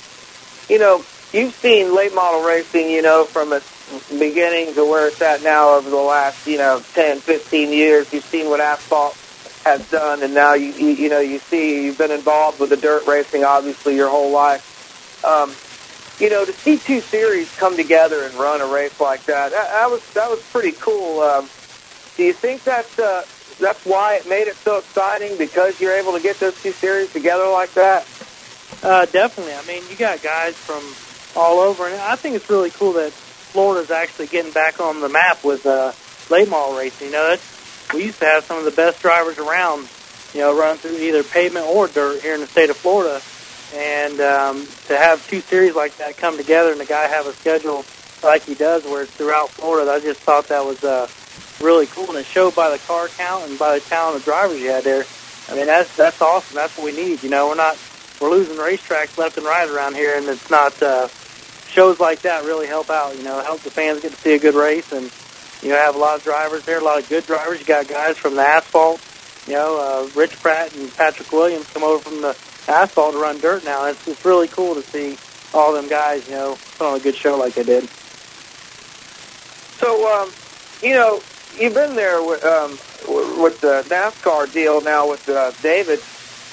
you 0.68 0.78
know, 0.78 1.04
you've 1.32 1.54
seen 1.56 1.94
late 1.94 2.14
model 2.14 2.42
racing, 2.42 2.90
you 2.90 3.02
know, 3.02 3.24
from 3.24 3.52
its 3.52 3.66
beginning 4.11 4.74
to 4.74 4.84
where 4.84 5.08
it's 5.08 5.20
at 5.22 5.42
now 5.42 5.76
over 5.76 5.88
the 5.88 5.96
last, 5.96 6.46
you 6.46 6.58
know, 6.58 6.82
10, 6.94 7.20
15 7.20 7.72
years. 7.72 8.12
You've 8.12 8.24
seen 8.24 8.48
what 8.48 8.61
asphalt 8.61 9.16
has 9.64 9.88
done, 9.90 10.22
and 10.22 10.34
now 10.34 10.54
you, 10.54 10.72
you, 10.72 10.88
you 10.88 11.08
know, 11.08 11.20
you 11.20 11.38
see 11.38 11.84
you've 11.84 11.98
been 11.98 12.11
involved 12.11 12.61
with 12.61 12.70
the 12.70 12.76
dirt 12.76 13.06
racing, 13.06 13.44
obviously, 13.44 13.94
your 13.94 14.08
whole 14.08 14.30
life. 14.30 14.66
Um, 15.24 15.54
you 16.18 16.30
know, 16.30 16.44
to 16.44 16.52
see 16.52 16.78
two 16.78 17.00
series 17.00 17.50
come 17.56 17.76
together 17.76 18.22
and 18.24 18.34
run 18.34 18.61
a 18.61 18.66
race 18.66 18.98
like 19.00 19.24
that, 19.26 19.52
that, 19.52 19.70
that 19.70 19.90
was 19.90 20.02
that 20.14 20.30
was 20.30 20.40
pretty 20.50 20.72
cool. 20.72 21.20
Um, 21.20 21.48
do 22.16 22.24
you 22.24 22.32
think 22.32 22.64
that's 22.64 22.98
uh, 22.98 23.24
that's 23.58 23.84
why 23.84 24.16
it 24.16 24.28
made 24.28 24.48
it 24.48 24.56
so 24.56 24.78
exciting 24.78 25.36
because 25.38 25.80
you're 25.80 25.94
able 25.94 26.12
to 26.12 26.20
get 26.20 26.38
those 26.40 26.61
two 26.62 26.72
series 26.72 27.12
together 27.12 27.48
like 27.48 27.72
that? 27.74 28.06
Uh, 28.82 29.06
definitely. 29.06 29.54
I 29.54 29.62
mean, 29.66 29.88
you 29.90 29.96
got 29.96 30.22
guys 30.22 30.54
from 30.54 30.82
all 31.40 31.61
over, 31.61 31.86
and 31.86 32.00
I 32.00 32.16
think 32.16 32.36
it's 32.36 32.48
really 32.48 32.70
cool 32.70 32.94
that 32.94 33.12
Florida's 33.12 33.90
actually 33.90 34.28
getting 34.28 34.52
back 34.52 34.80
on 34.80 35.00
the 35.00 35.08
map 35.08 35.44
with 35.44 35.66
uh, 35.66 35.92
late 36.30 36.48
model 36.48 36.76
racing. 36.76 37.08
You 37.08 37.12
know, 37.12 37.32
it's, 37.32 37.59
we 37.95 38.05
used 38.05 38.18
to 38.20 38.26
have 38.26 38.45
some 38.47 38.59
of 38.59 38.64
the 38.64 38.70
best 38.70 39.01
drivers 39.01 39.38
around, 39.38 39.88
you 40.34 40.41
know, 40.41 40.57
run 40.57 40.78
through 40.78 40.99
either 40.99 41.22
pavement 41.22 41.66
or 41.66 41.86
dirt 41.88 42.22
here 42.22 42.34
in 42.34 42.41
the 42.41 42.47
state 42.47 42.70
of 42.70 42.76
Florida. 42.76 43.20
And 43.74 44.20
um, 44.20 44.66
to 44.88 44.97
have 44.97 45.26
two 45.28 45.41
series 45.43 45.74
like 45.74 45.97
that 45.99 46.16
come 46.16 46.36
together 46.36 46.72
and 46.72 46.80
the 46.80 46.84
guy 46.86 47.07
have 47.09 47.26
a 47.26 47.32
schedule 47.34 47.84
like 48.22 48.45
he 48.45 48.55
does 48.55 48.84
where 48.84 49.03
it's 49.03 49.12
throughout 49.12 49.49
Florida, 49.51 49.91
I 49.91 50.01
just 50.01 50.20
thought 50.20 50.49
that 50.49 50.64
was 50.64 50.82
uh, 50.82 51.09
really 51.61 51.86
cool. 51.86 52.09
And 52.09 52.18
it 52.18 52.26
showed 52.26 52.55
by 52.55 52.70
the 52.70 52.78
car 52.78 53.09
count 53.09 53.49
and 53.49 53.59
by 53.59 53.78
the 53.78 53.84
talent 53.84 54.16
of 54.16 54.24
drivers 54.24 54.61
you 54.61 54.70
had 54.70 54.84
there. 54.84 55.05
I 55.49 55.55
mean, 55.55 55.66
that's 55.66 55.95
that's 55.97 56.20
awesome. 56.20 56.55
That's 56.55 56.76
what 56.76 56.84
we 56.84 56.93
need. 56.93 57.22
You 57.22 57.28
know, 57.28 57.49
we're 57.49 57.57
not 57.57 57.76
we're 58.20 58.30
losing 58.30 58.57
racetracks 58.57 59.16
left 59.18 59.36
and 59.36 59.47
right 59.47 59.68
around 59.68 59.95
here, 59.95 60.16
and 60.16 60.28
it's 60.28 60.51
not 60.51 60.80
uh, 60.82 61.09
shows 61.74 61.99
like 61.99 62.22
that 62.22 62.45
really 62.45 62.66
help 62.66 62.91
out. 62.91 63.16
You 63.16 63.24
know, 63.24 63.43
help 63.43 63.62
the 63.62 63.70
fans 63.70 64.03
get 64.03 64.12
to 64.12 64.18
see 64.18 64.34
a 64.34 64.38
good 64.38 64.55
race, 64.55 64.93
and 64.93 65.11
you 65.62 65.70
know, 65.70 65.76
have 65.76 65.94
a 65.94 65.98
lot 65.98 66.16
of 66.16 66.24
drivers 66.24 66.62
there, 66.66 66.80
a 66.80 66.84
lot 66.84 67.02
of 67.02 67.08
good 67.08 67.26
drivers. 67.26 67.58
You 67.61 67.66
got 67.66 67.88
guys 67.88 68.16
from 68.20 68.36
the 68.36 68.42
asphalt. 68.42 69.02
You 69.46 69.54
know, 69.54 69.78
uh, 69.78 70.18
Rich 70.18 70.34
Pratt 70.40 70.72
and 70.72 70.94
Patrick 70.94 71.32
Williams 71.32 71.66
come 71.72 71.82
over 71.82 72.02
from 72.02 72.22
the 72.22 72.36
asphalt 72.68 73.14
to 73.14 73.18
run 73.18 73.40
dirt 73.40 73.64
now. 73.64 73.86
It's 73.86 74.00
it's 74.06 74.24
really 74.24 74.48
cool 74.48 74.76
to 74.76 74.84
see 74.92 75.18
all 75.52 75.72
them 75.74 75.88
guys. 75.88 76.22
You 76.26 76.34
know, 76.34 76.61
put 76.78 76.86
on 76.86 76.96
a 76.96 77.00
good 77.00 77.16
show 77.22 77.36
like 77.36 77.54
they 77.54 77.64
did. 77.64 77.88
So, 79.80 80.06
um, 80.06 80.34
you 80.82 80.94
know, 80.94 81.24
you've 81.50 81.74
been 81.74 81.96
there 81.96 82.22
with, 82.22 82.44
um, 82.44 82.80
with 83.02 83.61
the 83.61 83.82
NASCAR 83.88 84.52
deal 84.52 84.82
now 84.82 85.08
with 85.08 85.26
uh, 85.28 85.52
David. 85.62 86.00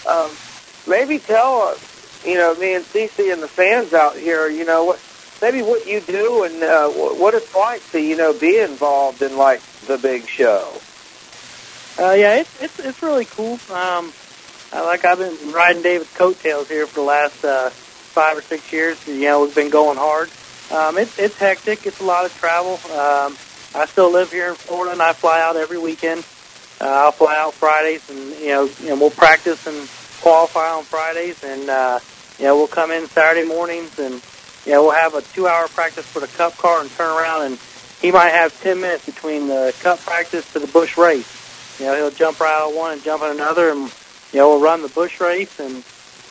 Um, 0.05 0.37
maybe 0.85 1.19
tell 1.19 1.61
us, 1.61 1.81
you 2.23 2.35
know, 2.35 2.55
me 2.55 2.73
and 2.73 2.85
Cece 2.95 3.31
and 3.31 3.43
the 3.43 3.49
fans 3.49 3.93
out 3.93 4.17
here, 4.17 4.49
you 4.49 4.65
know, 4.65 4.85
what 4.85 5.01
maybe 5.41 5.61
what 5.61 5.87
you 5.87 6.01
do 6.01 6.43
and 6.43 6.63
uh, 6.63 6.89
what 6.89 7.33
it's 7.33 7.53
like 7.55 7.91
to, 7.91 8.01
you 8.01 8.15
know, 8.15 8.33
be 8.33 8.59
involved 8.59 9.21
in 9.21 9.37
like 9.37 9.61
the 9.87 9.97
big 9.97 10.27
show. 10.27 10.73
Uh, 11.99 12.11
yeah, 12.13 12.35
it's 12.35 12.61
it's 12.61 12.79
it's 12.79 13.01
really 13.01 13.25
cool. 13.25 13.59
Um, 13.71 14.13
like 14.71 15.03
I've 15.05 15.17
been 15.17 15.51
riding 15.51 15.81
David's 15.81 16.11
coattails 16.13 16.67
here 16.67 16.85
for 16.85 16.95
the 16.95 17.05
last 17.05 17.43
uh, 17.43 17.69
five 17.69 18.37
or 18.37 18.41
six 18.41 18.71
years. 18.71 18.97
You 19.07 19.21
know, 19.21 19.43
we've 19.43 19.55
been 19.55 19.69
going 19.69 19.97
hard. 19.97 20.29
Um, 20.71 20.97
it's 20.97 21.17
it's 21.17 21.35
hectic. 21.37 21.87
It's 21.87 21.99
a 21.99 22.03
lot 22.03 22.25
of 22.25 22.35
travel. 22.35 22.73
Um, 22.91 23.37
I 23.73 23.85
still 23.87 24.11
live 24.11 24.31
here 24.31 24.49
in 24.49 24.55
Florida, 24.55 24.93
and 24.93 25.01
I 25.01 25.13
fly 25.13 25.41
out 25.41 25.55
every 25.55 25.77
weekend. 25.77 26.23
Uh, 26.79 26.85
I'll 26.85 27.11
fly 27.11 27.35
out 27.37 27.53
Fridays, 27.55 28.07
and 28.09 28.39
you 28.39 28.49
know, 28.49 28.69
know, 28.83 28.95
we'll 28.95 29.09
practice 29.09 29.65
and 29.65 29.89
qualify 30.21 30.69
on 30.69 30.83
Fridays, 30.83 31.43
and 31.43 31.69
uh, 31.69 31.99
you 32.37 32.45
know, 32.45 32.55
we'll 32.55 32.67
come 32.67 32.91
in 32.91 33.07
Saturday 33.07 33.47
mornings, 33.47 33.97
and 33.97 34.21
know, 34.73 34.83
we'll 34.83 34.95
have 34.95 35.13
a 35.13 35.21
two-hour 35.33 35.67
practice 35.69 36.05
for 36.11 36.19
the 36.19 36.27
Cup 36.27 36.57
car, 36.57 36.81
and 36.81 36.91
turn 36.91 37.07
around, 37.07 37.45
and 37.45 37.59
he 38.01 38.11
might 38.11 38.31
have 38.33 38.59
ten 38.61 38.79
minutes 38.81 39.05
between 39.05 39.47
the 39.47 39.73
Cup 39.79 40.03
practice 40.03 40.45
to 40.53 40.59
the 40.59 40.67
Busch 40.67 40.97
race. 40.97 41.25
You 41.79 41.85
know, 41.85 41.95
he'll 41.95 42.11
jump 42.11 42.39
right 42.39 42.63
out 42.63 42.69
of 42.69 42.75
one 42.75 42.93
and 42.93 43.03
jump 43.03 43.23
in 43.23 43.31
another, 43.31 43.71
and 43.71 43.91
you 44.33 44.39
know, 44.39 44.49
we'll 44.49 44.61
run 44.61 44.81
the 44.81 44.89
Busch 44.89 45.19
race, 45.19 45.49
and 45.57 45.83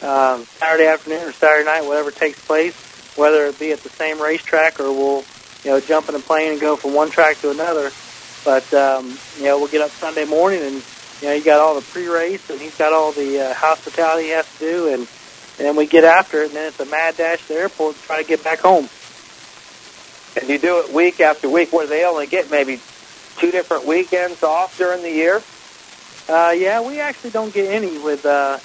um, 0.02 0.46
Saturday 0.60 0.86
afternoon 0.86 1.22
or 1.22 1.32
Saturday 1.32 1.64
night, 1.64 1.82
whatever 1.82 2.10
takes 2.10 2.38
place, 2.46 2.74
whether 3.16 3.46
it 3.46 3.58
be 3.58 3.72
at 3.72 3.82
the 3.82 3.90
same 3.98 4.20
racetrack 4.20 4.78
or 4.80 4.92
we'll, 4.92 5.24
you 5.64 5.70
know, 5.70 5.80
jump 5.80 6.08
in 6.08 6.14
a 6.14 6.20
plane 6.20 6.52
and 6.52 6.60
go 6.60 6.76
from 6.76 6.94
one 6.94 7.10
track 7.10 7.40
to 7.40 7.50
another. 7.50 7.92
But 8.44 8.72
um, 8.74 9.18
you 9.36 9.44
know, 9.44 9.58
we'll 9.58 9.68
get 9.68 9.80
up 9.80 9.92
Sunday 9.98 10.24
morning, 10.24 10.62
and 10.62 10.82
you 11.20 11.28
know, 11.28 11.34
you 11.34 11.42
got 11.42 11.60
all 11.60 11.74
the 11.74 11.86
pre-race, 11.92 12.42
and 12.48 12.60
he's 12.60 12.74
got 12.78 12.92
all 12.92 13.12
the 13.12 13.40
uh, 13.40 13.54
hospitality 13.56 14.28
he 14.28 14.30
has 14.30 14.44
to 14.58 14.64
do, 14.64 14.92
and 14.92 15.08
and 15.58 15.66
then 15.66 15.76
we 15.76 15.86
get 15.86 16.04
after 16.04 16.42
it, 16.42 16.48
and 16.48 16.56
then 16.56 16.68
it's 16.68 16.80
a 16.80 16.86
mad 16.86 17.16
dash 17.16 17.40
to 17.46 17.54
the 17.54 17.60
airport 17.60 17.96
to 17.96 18.02
try 18.02 18.22
to 18.22 18.28
get 18.28 18.44
back 18.44 18.60
home. 18.60 18.88
And 20.38 20.50
you 20.50 20.58
do 20.58 20.80
it 20.80 20.92
week 20.92 21.20
after 21.20 21.48
week, 21.48 21.72
where 21.72 21.86
they 21.86 22.04
only 22.04 22.26
get 22.26 22.50
maybe 22.50 22.80
two 23.38 23.50
different 23.50 23.86
weekends 23.86 24.42
off 24.42 24.76
during 24.76 25.02
the 25.02 25.10
year. 25.10 25.42
Uh, 26.28 26.50
yeah, 26.50 26.82
we 26.82 27.00
actually 27.00 27.30
don't 27.30 27.54
get 27.54 27.70
any 27.70 27.96
with 27.98 28.26
uh, 28.26 28.58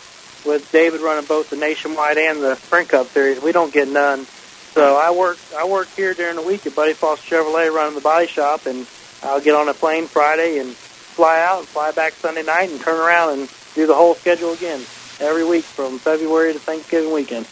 with 0.45 0.69
David 0.71 0.99
running 0.99 1.25
both 1.25 1.49
the 1.49 1.55
nationwide 1.55 2.17
and 2.17 2.41
the 2.41 2.55
Sprint 2.55 2.89
Cup 2.89 3.07
series. 3.07 3.41
We 3.41 3.53
don't 3.53 3.73
get 3.73 3.87
none. 3.87 4.25
So 4.73 4.97
I 4.97 5.11
work 5.11 5.37
I 5.55 5.65
work 5.65 5.87
here 5.95 6.13
during 6.13 6.35
the 6.35 6.41
week 6.41 6.65
at 6.65 6.75
Buddy 6.75 6.93
Foster 6.93 7.37
Chevrolet 7.37 7.71
running 7.71 7.95
the 7.95 8.01
body 8.01 8.27
shop, 8.27 8.65
and 8.65 8.85
I'll 9.23 9.39
get 9.39 9.55
on 9.55 9.69
a 9.69 9.73
plane 9.73 10.07
Friday 10.07 10.59
and 10.59 10.75
fly 10.75 11.39
out 11.39 11.59
and 11.59 11.67
fly 11.67 11.91
back 11.91 12.13
Sunday 12.13 12.43
night 12.43 12.69
and 12.69 12.81
turn 12.81 12.99
around 12.99 13.39
and 13.39 13.49
do 13.75 13.87
the 13.87 13.95
whole 13.95 14.15
schedule 14.15 14.51
again 14.51 14.85
every 15.21 15.45
week 15.45 15.63
from 15.63 15.99
February 15.99 16.53
to 16.53 16.59
Thanksgiving 16.59 17.11
weekend. 17.13 17.47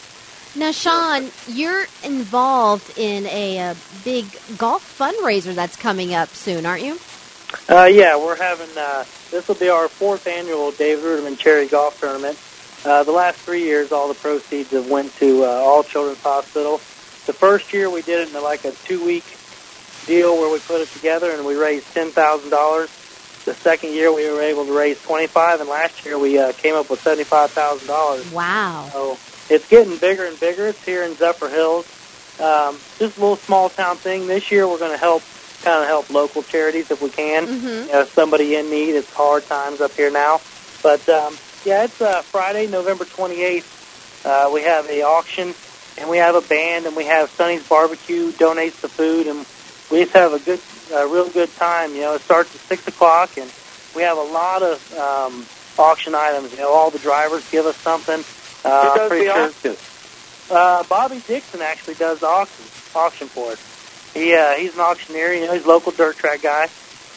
Now, 0.56 0.72
Sean, 0.72 1.30
you're 1.48 1.86
involved 2.04 2.98
in 2.98 3.26
a, 3.26 3.58
uh 3.58 3.74
big 4.04 4.26
golf 4.58 4.96
fundraiser 4.98 5.54
that's 5.54 5.76
coming 5.76 6.12
up 6.14 6.28
soon, 6.30 6.66
aren't 6.66 6.82
you? 6.82 6.98
Uh, 7.68 7.84
yeah, 7.84 8.16
we're 8.16 8.36
having 8.36 8.68
uh, 8.76 9.04
this 9.30 9.46
will 9.46 9.54
be 9.54 9.68
our 9.68 9.88
fourth 9.88 10.26
annual 10.26 10.72
Dave 10.72 10.98
Reutimann 11.00 11.38
Charity 11.38 11.68
Golf 11.68 12.00
Tournament. 12.00 12.38
Uh, 12.84 13.04
the 13.04 13.12
last 13.12 13.38
three 13.38 13.62
years, 13.62 13.92
all 13.92 14.08
the 14.08 14.14
proceeds 14.14 14.70
have 14.70 14.88
went 14.88 15.14
to 15.16 15.44
uh, 15.44 15.48
All 15.48 15.82
Children's 15.82 16.20
Hospital. 16.22 16.78
The 17.26 17.32
first 17.34 17.72
year 17.72 17.90
we 17.90 18.02
did 18.02 18.28
it 18.28 18.34
in 18.34 18.42
like 18.42 18.64
a 18.64 18.72
two-week 18.72 19.24
deal 20.06 20.36
where 20.36 20.50
we 20.50 20.58
put 20.60 20.80
it 20.80 20.88
together 20.88 21.30
and 21.30 21.44
we 21.44 21.54
raised 21.54 21.86
ten 21.92 22.10
thousand 22.10 22.50
dollars. 22.50 22.88
The 23.44 23.54
second 23.54 23.94
year 23.94 24.12
we 24.12 24.28
were 24.30 24.42
able 24.42 24.66
to 24.66 24.72
raise 24.72 24.98
twenty-five, 24.98 25.60
and 25.60 25.68
last 25.68 26.04
year 26.04 26.18
we 26.18 26.38
uh, 26.38 26.52
came 26.52 26.74
up 26.74 26.90
with 26.90 27.00
seventy-five 27.02 27.50
thousand 27.52 27.86
dollars. 27.86 28.26
Wow. 28.26 28.90
So 28.92 29.18
it's 29.48 29.66
getting 29.68 29.96
bigger 29.96 30.24
and 30.24 30.38
bigger. 30.38 30.68
It's 30.68 30.84
here 30.84 31.02
in 31.02 31.14
Zephyrhills. 31.14 31.84
Um, 32.40 32.78
just 32.98 33.16
a 33.16 33.20
little 33.20 33.36
small 33.36 33.68
town 33.70 33.96
thing. 33.96 34.26
This 34.26 34.50
year 34.50 34.66
we're 34.68 34.78
going 34.78 34.92
to 34.92 34.98
help 34.98 35.22
kind 35.62 35.82
of 35.82 35.88
help 35.88 36.10
local 36.10 36.42
charities 36.42 36.90
if 36.90 37.02
we 37.02 37.10
can. 37.10 37.46
Mhm. 37.46 37.86
You 37.86 37.92
know, 37.92 38.04
somebody 38.14 38.54
in 38.56 38.70
need. 38.70 38.94
It's 38.94 39.10
hard 39.10 39.46
times 39.46 39.80
up 39.80 39.92
here 39.92 40.10
now. 40.10 40.40
But 40.82 41.06
um, 41.08 41.36
yeah, 41.64 41.84
it's 41.84 42.00
uh, 42.00 42.22
Friday, 42.22 42.66
November 42.66 43.04
28th. 43.04 43.64
Uh, 44.24 44.50
we 44.52 44.62
have 44.62 44.88
a 44.88 45.02
auction 45.02 45.54
and 45.98 46.08
we 46.08 46.18
have 46.18 46.34
a 46.34 46.40
band 46.40 46.86
and 46.86 46.96
we 46.96 47.04
have 47.06 47.30
Sonny's 47.36 47.62
Barbecue 47.64 48.32
donates 48.32 48.80
the 48.80 48.88
food 48.88 49.26
and 49.26 49.44
we 49.90 50.04
just 50.04 50.16
have 50.16 50.32
a 50.32 50.38
good, 50.38 50.60
uh, 50.92 51.06
real 51.06 51.30
good 51.30 51.56
time. 51.56 51.94
You 51.94 52.02
know, 52.02 52.14
it 52.14 52.22
starts 52.24 52.50
at 52.54 52.60
six 52.68 52.82
o'clock 52.86 53.32
and 53.36 53.52
we 53.94 54.02
have 54.02 54.18
a 54.18 54.22
lot 54.22 54.62
of 54.62 54.80
um, 54.92 55.48
auction 55.78 56.14
items. 56.14 56.50
You 56.52 56.58
know, 56.58 56.72
all 56.72 56.90
the 56.90 56.98
drivers 56.98 57.44
give 57.50 57.66
us 57.66 57.76
something. 57.84 58.24
Uh, 58.64 58.90
Who 58.92 58.98
does 58.98 59.08
pretty 59.08 59.26
the 59.26 59.32
sure- 59.32 59.48
auction? 59.48 59.76
uh, 60.50 60.82
Bobby 60.84 61.20
Dixon 61.26 61.60
actually 61.62 61.94
does 61.94 62.18
the 62.20 62.26
auction 62.26 62.70
auction 62.94 63.30
for 63.32 63.52
us. 63.52 63.58
He 64.14 64.34
uh, 64.34 64.54
he's 64.60 64.72
an 64.74 64.80
auctioneer. 64.80 65.32
You 65.34 65.46
know, 65.46 65.54
he's 65.54 65.64
a 65.64 65.68
local 65.68 65.92
dirt 65.92 66.18
track 66.18 66.42
guy, 66.42 66.66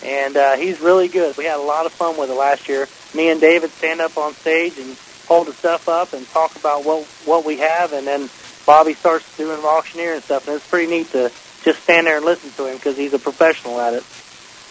and 0.01 0.37
uh, 0.37 0.55
he's 0.57 0.79
really 0.79 1.07
good. 1.09 1.35
We 1.35 1.45
had 1.45 1.57
a 1.57 1.63
lot 1.63 1.85
of 1.87 1.93
fun 1.93 2.17
with 2.17 2.29
it 2.29 2.33
last 2.33 2.61
year. 2.69 2.89
Me 3.13 3.29
and 3.29 3.41
David 3.41 3.71
stand 3.79 4.01
up 4.01 4.17
on 4.17 4.35
stage, 4.41 4.77
and 4.77 4.97
hold 5.25 5.47
the 5.47 5.55
stuff 5.59 5.87
up 5.87 6.13
and 6.13 6.29
talk 6.31 6.55
about 6.55 6.83
what 6.83 7.07
what 7.25 7.43
we 7.43 7.57
have, 7.57 7.91
and 7.93 8.05
then 8.07 8.29
Bobby 8.65 8.95
starts 8.99 9.25
doing 9.37 9.57
auctioneer 9.65 10.13
and 10.13 10.23
stuff, 10.25 10.43
and 10.47 10.55
it's 10.55 10.65
pretty 10.69 10.87
neat 10.87 11.11
to 11.11 11.31
just 11.63 11.79
stand 11.83 12.07
there 12.07 12.17
and 12.17 12.25
listen 12.25 12.51
to 12.57 12.67
him 12.67 12.77
because 12.77 12.95
he's 12.97 13.13
a 13.13 13.19
professional 13.19 13.79
at 13.81 13.93
it. 13.93 14.03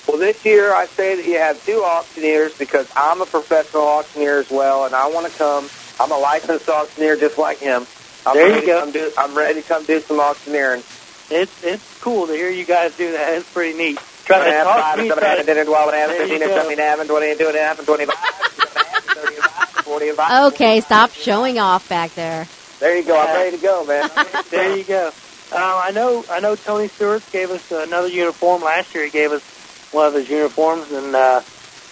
Well, 0.06 0.18
this 0.18 0.36
year 0.44 0.74
I 0.74 0.86
say 0.98 1.16
that 1.16 1.24
you 1.24 1.38
have 1.38 1.64
two 1.64 1.82
auctioneers 1.84 2.52
because 2.58 2.86
I'm 2.96 3.22
a 3.22 3.26
professional 3.26 3.86
auctioneer 3.86 4.40
as 4.40 4.46
well, 4.50 4.84
and 4.84 4.94
I 4.94 5.08
want 5.08 5.32
to 5.32 5.38
come. 5.38 5.70
I'm 6.00 6.10
a 6.10 6.18
licensed 6.18 6.68
auctioneer 6.68 7.16
just 7.16 7.38
like 7.38 7.60
him. 7.60 7.86
I'm 8.26 8.34
There 8.34 8.50
you 8.60 8.66
go. 8.66 8.90
Do, 8.90 9.12
I'm 9.16 9.36
ready 9.36 9.62
to 9.62 9.66
come 9.66 9.86
do 9.86 10.02
some 10.08 10.18
auctioneering. 10.20 10.82
It's 11.30 11.52
it's 11.62 11.84
cool 12.02 12.26
to 12.26 12.32
hear 12.34 12.50
you 12.50 12.66
guys 12.66 12.90
do 12.98 13.12
that. 13.12 13.34
It's 13.38 13.48
pretty 13.54 13.74
neat. 13.78 13.98
Try 14.26 14.44
to 14.44 14.50
Have 14.52 14.66
talk 14.66 14.76
five, 14.76 14.96
to 14.96 15.02
me. 15.02 15.08
seven, 15.08 15.22
try 15.22 15.34
eight, 15.34 15.46
to- 15.46 15.54
ten, 15.54 15.66
twelve, 15.66 15.88
and 15.88 15.96
a 15.96 16.00
half, 16.00 16.08
There 16.10 16.22
you 16.26 16.38
fifteen, 16.38 16.42
and 16.42 16.50
go. 16.50 16.82
a 16.82 16.86
half, 16.86 16.98
and 17.00 17.08
twenty, 17.08 17.36
two, 17.36 17.48
and 17.48 17.56
a 17.56 17.60
half, 17.62 17.78
and 17.78 17.86
twenty-five, 17.86 18.16
and 18.58 18.76
a 18.76 18.78
half, 18.78 19.02
thirty, 19.14 19.34
and 19.36 19.44
five, 19.44 19.84
forty, 19.84 20.08
and 20.08 20.16
five. 20.16 20.52
Okay, 20.52 20.80
stop 20.80 21.12
showing 21.14 21.58
off 21.58 21.88
back 21.88 22.14
there. 22.14 22.48
There 22.80 22.96
you 22.96 23.04
go. 23.06 23.16
I'm 23.18 23.34
ready 23.34 23.56
to 23.56 23.62
go, 23.62 23.84
man. 23.84 24.10
there 24.50 24.76
you 24.76 24.84
go. 24.84 25.12
Um, 25.52 25.58
I 25.60 25.92
know. 25.92 26.26
I 26.30 26.40
know. 26.40 26.56
Tony 26.56 26.90
Stewart 26.96 27.24
gave 27.32 27.50
us 27.50 27.62
another 27.70 28.08
uniform 28.08 28.62
last 28.62 28.88
year. 28.94 29.06
He 29.06 29.12
gave 29.12 29.32
us 29.32 29.42
one 29.92 30.08
of 30.08 30.14
his 30.14 30.28
uniforms, 30.28 30.88
and 30.92 31.14
uh, 31.16 31.42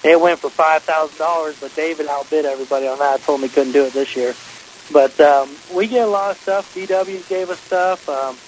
it 0.04 0.20
went 0.20 0.40
for 0.42 0.50
five 0.50 0.84
thousand 0.86 1.18
dollars. 1.18 1.56
But 1.60 1.76
David 1.76 2.08
outbid 2.10 2.46
everybody 2.46 2.86
on 2.88 2.98
that. 3.00 3.20
I 3.22 3.26
told 3.26 3.40
him 3.42 3.48
he 3.48 3.54
couldn't 3.54 3.72
do 3.74 3.86
it 3.86 3.94
this 3.94 4.08
year. 4.16 4.38
But 4.90 5.20
um, 5.20 5.62
we 5.70 5.88
get 5.88 6.02
a 6.08 6.10
lot 6.10 6.32
of 6.32 6.38
stuff. 6.42 6.66
DW 6.76 7.28
gave 7.28 7.50
us 7.50 7.60
stuff. 7.66 8.00
Um, 8.08 8.40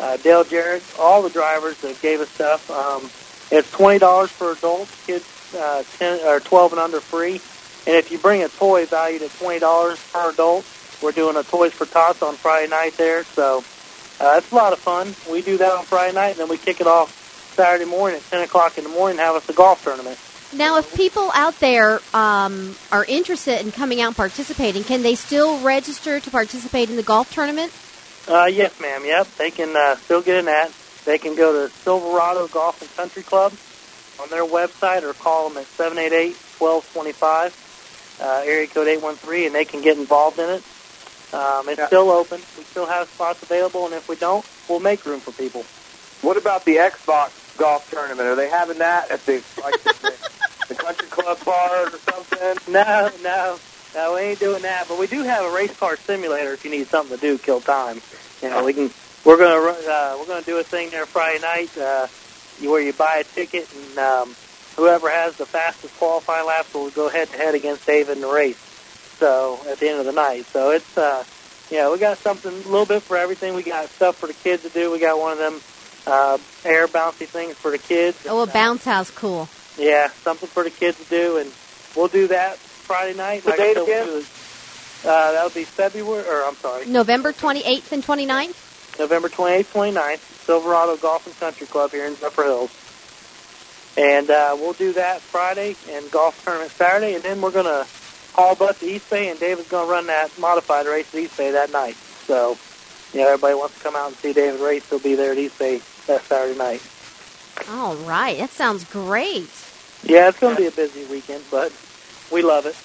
uh, 0.00 0.18
Dale 0.18 0.44
Jarrett, 0.44 0.86
all 0.98 1.22
the 1.22 1.30
drivers 1.30 1.78
that 1.82 2.00
gave 2.02 2.20
us 2.20 2.28
stuff. 2.34 2.62
Um, 2.70 3.12
it's 3.50 3.68
twenty 3.76 4.00
dollars 4.00 4.30
for 4.38 4.52
adults, 4.52 4.92
kids 5.06 5.26
uh, 5.54 5.84
ten 6.00 6.20
or 6.24 6.40
twelve 6.40 6.72
and 6.72 6.80
under 6.80 7.02
free. 7.10 7.42
And 7.86 7.96
if 7.96 8.10
you 8.10 8.18
bring 8.18 8.42
a 8.42 8.48
toy 8.48 8.86
valued 8.86 9.22
at 9.22 9.34
twenty 9.34 9.60
dollars 9.60 9.98
per 10.12 10.30
adult, 10.32 10.66
we're 11.00 11.12
doing 11.12 11.36
a 11.36 11.44
Toys 11.44 11.72
for 11.78 11.86
Tots 11.86 12.20
on 12.22 12.38
Friday 12.38 12.68
night 12.68 12.94
there. 12.98 13.26
So 13.36 13.66
uh, 14.22 14.36
it's 14.38 14.50
a 14.50 14.54
lot 14.54 14.72
of 14.72 14.78
fun. 14.78 15.14
We 15.30 15.42
do 15.42 15.58
that 15.58 15.72
on 15.72 15.84
Friday 15.84 16.14
night, 16.14 16.30
and 16.30 16.38
then 16.38 16.48
we 16.48 16.56
kick 16.56 16.80
it 16.80 16.86
off 16.86 17.10
Saturday 17.56 17.84
morning 17.84 18.18
at 18.18 18.30
ten 18.30 18.40
o'clock 18.42 18.78
in 18.78 18.84
the 18.84 18.90
morning. 18.90 19.18
and 19.18 19.26
Have 19.26 19.36
us 19.36 19.48
a 19.48 19.52
golf 19.52 19.82
tournament. 19.82 20.18
Now, 20.54 20.78
if 20.78 20.94
people 20.94 21.30
out 21.34 21.58
there 21.60 22.00
um, 22.12 22.76
are 22.90 23.04
interested 23.06 23.60
in 23.60 23.72
coming 23.72 24.00
out 24.00 24.08
and 24.08 24.16
participating, 24.16 24.84
can 24.84 25.02
they 25.02 25.14
still 25.14 25.58
register 25.60 26.20
to 26.20 26.30
participate 26.30 26.90
in 26.90 26.96
the 26.96 27.02
golf 27.02 27.32
tournament? 27.32 27.72
Uh, 28.28 28.46
yes, 28.46 28.78
ma'am. 28.78 29.04
Yep, 29.04 29.28
they 29.38 29.50
can 29.50 29.74
uh, 29.74 29.96
still 29.96 30.20
get 30.22 30.36
in 30.36 30.44
that. 30.44 30.70
They 31.04 31.18
can 31.18 31.34
go 31.34 31.52
to 31.66 31.74
Silverado 31.82 32.46
Golf 32.48 32.80
and 32.80 32.94
Country 32.96 33.22
Club 33.22 33.52
on 34.22 34.28
their 34.30 34.44
website 34.44 35.02
or 35.02 35.14
call 35.14 35.48
them 35.48 35.58
at 35.58 35.66
seven 35.66 35.98
eight 35.98 36.12
eight 36.12 36.36
twelve 36.58 36.88
twenty 36.92 37.12
five, 37.12 37.52
uh, 38.20 38.42
area 38.44 38.68
code 38.68 38.86
eight 38.86 39.02
one 39.02 39.16
three, 39.16 39.46
and 39.46 39.54
they 39.54 39.64
can 39.64 39.80
get 39.82 39.96
involved 39.98 40.38
in 40.38 40.48
it. 40.48 40.62
Um, 41.32 41.68
it's 41.68 41.82
still 41.86 42.10
open. 42.10 42.44
We 42.56 42.64
still 42.72 42.88
have 42.88 43.08
spots 43.14 43.40
available, 43.42 43.86
and 43.86 43.94
if 43.94 44.04
we 44.08 44.16
don't, 44.16 44.46
we'll 44.68 44.80
make 44.80 45.04
room 45.06 45.22
for 45.22 45.32
people. 45.32 45.66
What 46.22 46.36
about 46.36 46.64
the 46.66 46.76
Xbox 46.76 47.30
golf 47.58 47.82
tournament? 47.92 48.28
Are 48.28 48.36
they 48.36 48.50
having 48.50 48.78
that 48.78 49.10
at 49.12 49.26
the 49.26 49.44
like 49.62 49.74
the, 49.84 50.18
the 50.68 50.74
country 50.76 51.08
club 51.08 51.38
bar 51.44 51.86
or 51.92 52.00
something? 52.10 52.56
No, 52.68 53.10
no, 53.20 53.60
no, 53.94 54.14
we 54.14 54.20
ain't 54.22 54.40
doing 54.40 54.62
that. 54.62 54.88
But 54.88 54.98
we 54.98 55.06
do 55.08 55.24
have 55.24 55.44
a 55.44 55.50
race 55.50 55.72
car 55.78 55.98
simulator 56.08 56.54
if 56.54 56.64
you 56.64 56.70
need 56.70 56.88
something 56.92 57.18
to 57.18 57.26
do, 57.26 57.38
kill 57.38 57.62
time. 57.62 58.02
You 58.42 58.50
know, 58.50 58.64
we 58.64 58.74
can. 58.74 58.94
We're 59.24 59.38
gonna 59.38 59.56
uh, 59.60 60.16
we're 60.18 60.26
gonna 60.26 60.44
do 60.44 60.58
a 60.58 60.64
thing 60.64 60.90
there 60.90 61.06
Friday 61.12 61.40
night 61.40 61.72
uh, 61.80 62.08
where 62.58 62.82
you 62.82 62.92
buy 62.94 63.22
a 63.22 63.38
ticket 63.40 63.70
and 63.72 63.98
um, 63.98 64.36
whoever 64.76 65.10
has 65.10 65.34
the 65.38 65.46
fastest 65.46 65.94
qualifying 65.96 66.46
laps 66.46 66.70
will 66.74 66.90
go 66.90 67.10
head 67.10 67.30
to 67.32 67.38
head 67.38 67.54
against 67.54 67.86
David 67.86 68.16
in 68.16 68.20
the 68.22 68.28
race. 68.28 68.56
So 69.22 69.64
at 69.70 69.78
the 69.78 69.88
end 69.88 70.00
of 70.00 70.06
the 70.06 70.10
night, 70.10 70.46
so 70.52 70.70
it's 70.70 70.98
uh, 70.98 71.22
yeah, 71.70 71.88
we 71.92 71.98
got 71.98 72.18
something 72.18 72.52
a 72.52 72.68
little 72.68 72.86
bit 72.86 73.04
for 73.04 73.16
everything. 73.16 73.54
We 73.54 73.62
got 73.62 73.88
stuff 73.90 74.16
for 74.16 74.26
the 74.26 74.32
kids 74.32 74.64
to 74.64 74.68
do. 74.68 74.90
We 74.90 74.98
got 74.98 75.16
one 75.16 75.34
of 75.34 75.38
them 75.38 75.60
uh, 76.08 76.38
air 76.64 76.88
bouncy 76.88 77.28
things 77.28 77.54
for 77.54 77.70
the 77.70 77.78
kids. 77.78 78.18
Oh, 78.26 78.40
a 78.40 78.48
bounce 78.48 78.84
house, 78.84 79.12
cool. 79.12 79.48
Yeah, 79.78 80.08
something 80.24 80.48
for 80.48 80.64
the 80.64 80.70
kids 80.70 80.98
to 80.98 81.04
do, 81.04 81.36
and 81.38 81.52
we'll 81.94 82.08
do 82.08 82.26
that 82.28 82.56
Friday 82.58 83.16
night. 83.16 83.44
The 83.44 83.50
Like 83.50 83.58
date 83.58 83.74
said, 83.74 83.86
we'll 83.86 84.02
again? 84.02 84.24
do 85.04 85.08
Uh, 85.08 85.32
that'll 85.32 85.50
be 85.50 85.62
February, 85.62 86.24
or 86.26 86.44
I'm 86.44 86.56
sorry, 86.56 86.86
November 86.86 87.32
28th 87.32 87.92
and 87.92 88.04
29th? 88.04 88.98
November 88.98 89.28
28th, 89.28 89.66
29th, 89.66 90.18
Silverado 90.46 90.96
Golf 90.96 91.24
and 91.28 91.38
Country 91.38 91.68
Club 91.68 91.92
here 91.92 92.06
in 92.06 92.16
Zephyrhills. 92.16 92.70
And 93.96 94.28
uh, 94.30 94.56
we'll 94.58 94.72
do 94.72 94.94
that 94.94 95.20
Friday 95.20 95.76
and 95.92 96.10
golf 96.10 96.44
tournament 96.44 96.72
Saturday, 96.72 97.14
and 97.14 97.22
then 97.22 97.40
we're 97.40 97.52
going 97.52 97.66
to 98.34 98.40
haul 98.40 98.54
butt 98.54 98.78
to 98.80 98.86
East 98.86 99.08
Bay, 99.10 99.28
and 99.28 99.38
David's 99.38 99.68
going 99.68 99.86
to 99.86 99.90
run 99.90 100.06
that 100.06 100.36
modified 100.38 100.86
race 100.86 101.06
at 101.12 101.20
East 101.20 101.36
Bay 101.36 101.50
that 101.52 101.70
night. 101.70 101.96
So, 102.26 102.58
you 103.12 103.20
know, 103.20 103.26
everybody 103.26 103.54
wants 103.54 103.76
to 103.76 103.82
come 103.82 103.96
out 103.96 104.08
and 104.08 104.16
see 104.16 104.32
David 104.32 104.60
race, 104.60 104.88
he'll 104.88 104.98
be 104.98 105.14
there 105.14 105.32
at 105.32 105.38
East 105.38 105.58
Bay 105.58 105.80
that 106.06 106.24
Saturday 106.24 106.58
night. 106.58 106.82
All 107.68 107.96
right, 107.96 108.38
that 108.38 108.50
sounds 108.50 108.84
great. 108.84 109.50
Yeah, 110.04 110.28
it's 110.28 110.38
going 110.38 110.56
to 110.56 110.62
be 110.62 110.66
a 110.66 110.70
busy 110.70 111.04
weekend, 111.04 111.44
but 111.50 111.72
we 112.30 112.42
love 112.42 112.66
it. 112.66 112.76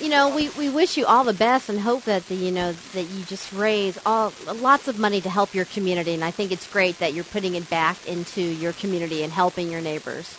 You 0.00 0.08
know, 0.08 0.34
we, 0.34 0.48
we 0.50 0.70
wish 0.70 0.96
you 0.96 1.04
all 1.04 1.24
the 1.24 1.34
best 1.34 1.68
and 1.68 1.78
hope 1.78 2.04
that 2.04 2.26
the, 2.26 2.34
you 2.34 2.50
know 2.50 2.72
that 2.94 3.04
you 3.04 3.22
just 3.22 3.52
raise 3.52 3.98
all 4.06 4.34
lots 4.40 4.88
of 4.88 4.96
money 4.96 5.20
to 5.20 5.28
help 5.28 5.54
your 5.54 5.66
community. 5.66 6.14
And 6.14 6.24
I 6.24 6.30
think 6.30 6.52
it's 6.52 6.66
great 6.66 6.98
that 7.00 7.12
you're 7.12 7.22
putting 7.24 7.54
it 7.54 7.68
back 7.68 8.06
into 8.06 8.40
your 8.40 8.72
community 8.72 9.22
and 9.22 9.30
helping 9.30 9.70
your 9.70 9.82
neighbors. 9.82 10.38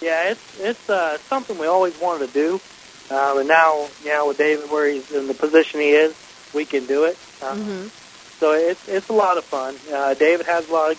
Yeah, 0.00 0.30
it's 0.30 0.40
it's 0.60 0.90
uh, 0.90 1.18
something 1.28 1.58
we 1.58 1.66
always 1.66 1.94
wanted 2.00 2.28
to 2.28 2.32
do, 2.32 2.60
um, 3.10 3.38
and 3.38 3.48
now 3.48 3.88
you 4.04 4.10
know 4.10 4.28
with 4.28 4.38
David 4.38 4.70
where 4.70 4.88
he's 4.88 5.10
in 5.10 5.26
the 5.26 5.34
position 5.34 5.80
he 5.80 5.90
is, 5.90 6.14
we 6.54 6.64
can 6.64 6.86
do 6.86 7.04
it. 7.04 7.16
Uh, 7.42 7.54
hmm 7.54 7.88
So 8.40 8.52
it's 8.52 8.80
it's 8.88 9.08
a 9.08 9.12
lot 9.12 9.38
of 9.38 9.44
fun. 9.44 9.74
Uh, 9.92 10.14
David 10.14 10.46
has 10.46 10.68
a 10.68 10.72
lot 10.72 10.92
of 10.92 10.98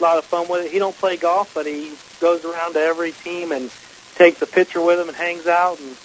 lot 0.00 0.18
of 0.18 0.24
fun 0.26 0.48
with 0.48 0.66
it. 0.66 0.72
He 0.72 0.78
don't 0.78 0.96
play 0.96 1.16
golf, 1.16 1.50
but 1.54 1.66
he 1.66 1.90
goes 2.20 2.44
around 2.44 2.74
to 2.74 2.80
every 2.80 3.12
team 3.12 3.52
and 3.52 3.70
takes 4.16 4.40
a 4.42 4.46
picture 4.46 4.80
with 4.80 4.98
them 4.98 5.08
and 5.08 5.16
hangs 5.16 5.46
out, 5.46 5.78
and 5.80 5.96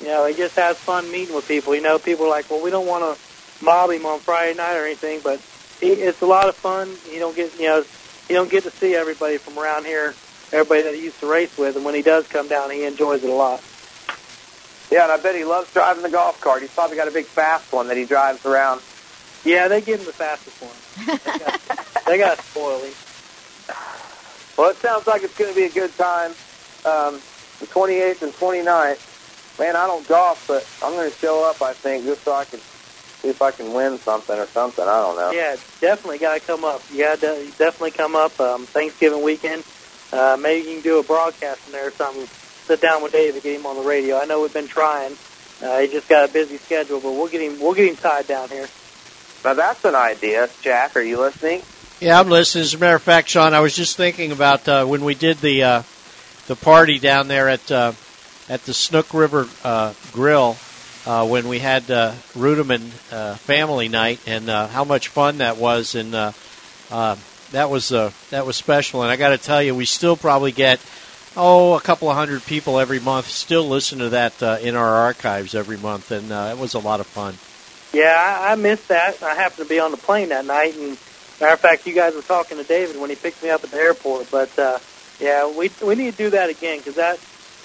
you 0.00 0.06
know 0.08 0.26
he 0.26 0.34
just 0.34 0.54
has 0.56 0.76
fun 0.78 1.10
meeting 1.10 1.34
with 1.34 1.46
people. 1.46 1.74
You 1.74 1.82
know, 1.82 1.98
people 1.98 2.26
are 2.26 2.30
like, 2.30 2.50
well, 2.50 2.62
we 2.62 2.70
don't 2.70 2.86
want 2.86 3.04
to 3.04 3.64
mob 3.64 3.90
him 3.90 4.06
on 4.06 4.20
Friday 4.20 4.56
night 4.56 4.76
or 4.76 4.86
anything, 4.86 5.20
but 5.22 5.40
he, 5.80 5.88
it's 5.88 6.22
a 6.22 6.26
lot 6.26 6.48
of 6.48 6.56
fun. 6.56 6.96
You 7.12 7.18
don't 7.18 7.36
get 7.36 7.52
you 7.60 7.66
know 7.66 7.84
you 8.28 8.36
don't 8.36 8.50
get 8.50 8.64
to 8.64 8.72
see 8.80 8.94
everybody 8.94 9.38
from 9.38 9.58
around 9.58 9.84
here, 9.84 10.14
everybody 10.52 10.82
that 10.84 10.94
he 10.94 11.00
used 11.00 11.18
to 11.20 11.26
race 11.26 11.50
with, 11.56 11.76
and 11.76 11.84
when 11.84 11.94
he 11.94 12.02
does 12.02 12.24
come 12.32 12.48
down, 12.48 12.70
he 12.70 12.84
enjoys 12.84 13.24
it 13.24 13.28
a 13.28 13.34
lot. 13.34 13.64
Yeah, 14.92 15.04
and 15.04 15.12
I 15.12 15.16
bet 15.16 15.34
he 15.34 15.44
loves 15.44 15.68
driving 15.72 16.02
the 16.02 16.10
golf 16.12 16.36
cart. 16.40 16.62
He's 16.62 16.70
probably 16.74 16.96
got 16.96 17.08
a 17.08 17.12
big 17.12 17.32
fast 17.34 17.64
one 17.72 17.88
that 17.88 17.96
he 17.96 18.04
drives 18.04 18.40
around. 18.44 18.82
Yeah, 19.44 19.68
they 19.68 19.80
give 19.80 20.00
him 20.00 20.06
the 20.06 20.12
fastest 20.12 20.60
one. 20.60 20.76
They 21.22 21.38
got, 21.38 21.60
they 22.06 22.18
got 22.18 22.38
him. 22.38 22.94
Well, 24.58 24.70
it 24.70 24.76
sounds 24.84 25.04
like 25.06 25.22
it's 25.24 25.34
going 25.38 25.50
to 25.50 25.58
be 25.58 25.64
a 25.64 25.72
good 25.72 25.96
time. 25.96 26.36
Um, 26.84 27.22
the 27.60 27.66
28th 27.66 28.22
and 28.22 28.34
29th. 28.34 29.00
Man, 29.58 29.76
I 29.76 29.86
don't 29.86 30.06
golf, 30.06 30.38
but 30.46 30.68
I'm 30.82 30.92
going 30.92 31.10
to 31.10 31.16
show 31.20 31.44
up. 31.48 31.62
I 31.62 31.74
think 31.74 32.04
just 32.04 32.24
so 32.24 32.32
I 32.32 32.44
can 32.44 32.60
see 33.22 33.28
if 33.30 33.40
I 33.40 33.52
can 33.52 33.72
win 33.72 34.00
something 34.04 34.34
or 34.34 34.48
something. 34.52 34.84
I 34.84 35.00
don't 35.00 35.16
know. 35.16 35.30
Yeah, 35.32 35.56
definitely 35.80 36.18
got 36.18 36.34
to 36.34 36.40
come 36.40 36.64
up. 36.64 36.84
You 36.90 37.04
got 37.04 37.20
to 37.20 37.50
definitely 37.58 37.92
come 37.96 38.14
up 38.14 38.38
um, 38.40 38.68
Thanksgiving 38.74 39.22
weekend. 39.22 39.64
Uh, 40.12 40.36
maybe 40.40 40.68
you 40.68 40.74
can 40.74 40.82
do 40.82 40.98
a 40.98 41.02
broadcast 41.02 41.60
from 41.60 41.72
there 41.72 41.88
or 41.88 41.90
something. 41.92 42.26
Sit 42.66 42.80
down 42.80 43.02
with 43.02 43.12
David, 43.12 43.42
get 43.42 43.58
him 43.58 43.66
on 43.66 43.76
the 43.76 43.82
radio. 43.82 44.18
I 44.18 44.24
know 44.26 44.42
we've 44.42 44.52
been 44.52 44.68
trying. 44.68 45.16
Uh, 45.62 45.78
he 45.80 45.88
just 45.88 46.08
got 46.08 46.28
a 46.28 46.32
busy 46.32 46.58
schedule, 46.58 47.00
but 47.00 47.12
we'll 47.12 47.28
get 47.28 47.40
him. 47.40 47.60
We'll 47.60 47.74
get 47.74 47.88
him 47.88 47.96
tied 47.96 48.26
down 48.26 48.48
here. 48.48 48.68
Now 49.44 49.54
that's 49.54 49.84
an 49.84 49.94
idea, 49.94 50.48
Jack. 50.60 50.94
Are 50.96 51.02
you 51.02 51.18
listening? 51.18 51.62
Yeah, 52.00 52.18
I'm 52.18 52.28
listening. 52.28 52.62
As 52.62 52.74
a 52.74 52.78
matter 52.78 52.96
of 52.96 53.02
fact, 53.02 53.28
Sean, 53.28 53.54
I 53.54 53.60
was 53.60 53.74
just 53.74 53.96
thinking 53.96 54.32
about 54.32 54.68
uh, 54.68 54.84
when 54.84 55.04
we 55.04 55.14
did 55.14 55.38
the 55.38 55.62
uh, 55.62 55.82
the 56.46 56.56
party 56.56 56.98
down 56.98 57.28
there 57.28 57.48
at 57.48 57.70
uh, 57.70 57.92
at 58.48 58.64
the 58.64 58.74
Snook 58.74 59.14
River 59.14 59.48
uh, 59.64 59.94
Grill 60.12 60.56
uh, 61.06 61.26
when 61.26 61.48
we 61.48 61.58
had 61.58 61.90
uh, 61.90 62.12
Reutimann 62.34 62.90
uh, 63.12 63.34
family 63.36 63.88
night, 63.88 64.20
and 64.26 64.48
uh, 64.48 64.68
how 64.68 64.84
much 64.84 65.08
fun 65.08 65.38
that 65.38 65.56
was, 65.56 65.94
and 65.94 66.14
uh, 66.14 66.32
uh, 66.90 67.16
that 67.52 67.70
was 67.70 67.92
uh, 67.92 68.10
that 68.30 68.44
was 68.44 68.56
special. 68.56 69.02
And 69.02 69.10
I 69.10 69.16
got 69.16 69.30
to 69.30 69.38
tell 69.38 69.62
you, 69.62 69.74
we 69.74 69.84
still 69.84 70.16
probably 70.16 70.52
get 70.52 70.80
oh 71.36 71.74
a 71.74 71.80
couple 71.80 72.10
of 72.10 72.16
hundred 72.16 72.44
people 72.44 72.78
every 72.78 73.00
month 73.00 73.28
still 73.28 73.66
listen 73.66 74.00
to 74.00 74.10
that 74.10 74.42
uh, 74.42 74.58
in 74.60 74.74
our 74.74 74.94
archives 74.94 75.54
every 75.54 75.78
month, 75.78 76.10
and 76.10 76.32
uh, 76.32 76.50
it 76.52 76.58
was 76.58 76.74
a 76.74 76.78
lot 76.78 77.00
of 77.00 77.06
fun. 77.06 77.34
Yeah, 77.92 78.14
I, 78.16 78.52
I 78.52 78.54
missed 78.56 78.88
that. 78.88 79.22
I 79.22 79.34
happened 79.34 79.68
to 79.68 79.68
be 79.68 79.78
on 79.78 79.90
the 79.90 79.96
plane 79.96 80.30
that 80.30 80.46
night, 80.46 80.74
and 80.76 80.98
matter 81.40 81.54
of 81.54 81.60
fact, 81.60 81.86
you 81.86 81.94
guys 81.94 82.14
were 82.14 82.22
talking 82.22 82.56
to 82.56 82.64
David 82.64 82.98
when 82.98 83.10
he 83.10 83.16
picked 83.16 83.42
me 83.42 83.50
up 83.50 83.62
at 83.64 83.70
the 83.70 83.78
airport. 83.78 84.30
But 84.30 84.58
uh, 84.58 84.78
yeah, 85.20 85.50
we 85.50 85.70
we 85.82 85.94
need 85.94 86.12
to 86.12 86.16
do 86.16 86.30
that 86.30 86.50
again 86.50 86.78
because 86.78 86.96
that, 86.96 87.18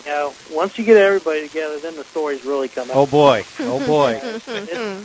you 0.06 0.12
know, 0.12 0.34
once 0.52 0.78
you 0.78 0.84
get 0.84 0.98
everybody 0.98 1.48
together, 1.48 1.80
then 1.80 1.96
the 1.96 2.04
stories 2.04 2.46
really 2.46 2.68
come 2.68 2.90
out. 2.90 2.98
Oh 2.98 3.06
boy, 3.06 3.46
oh 3.60 3.86
boy. 3.86 4.20
it's, 4.24 4.48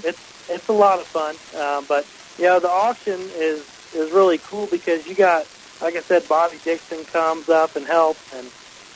it's 0.05 0.51
it's 0.51 0.69
a 0.69 0.73
lot 0.73 0.99
of 0.99 1.07
fun. 1.07 1.37
Uh, 1.57 1.83
but 1.89 2.07
you 2.39 2.45
know, 2.45 2.59
the 2.59 2.71
auction 2.71 3.21
is 3.37 3.65
is 3.95 4.13
really 4.13 4.39
cool 4.39 4.67
because 4.67 5.07
you 5.07 5.15
got, 5.15 5.47
like 5.81 5.97
I 5.97 6.03
said, 6.03 6.29
Bobby 6.29 6.59
Dixon 6.65 7.05
comes 7.05 7.49
up 7.49 7.77
and 7.77 7.87
helps, 7.87 8.21
and 8.35 8.47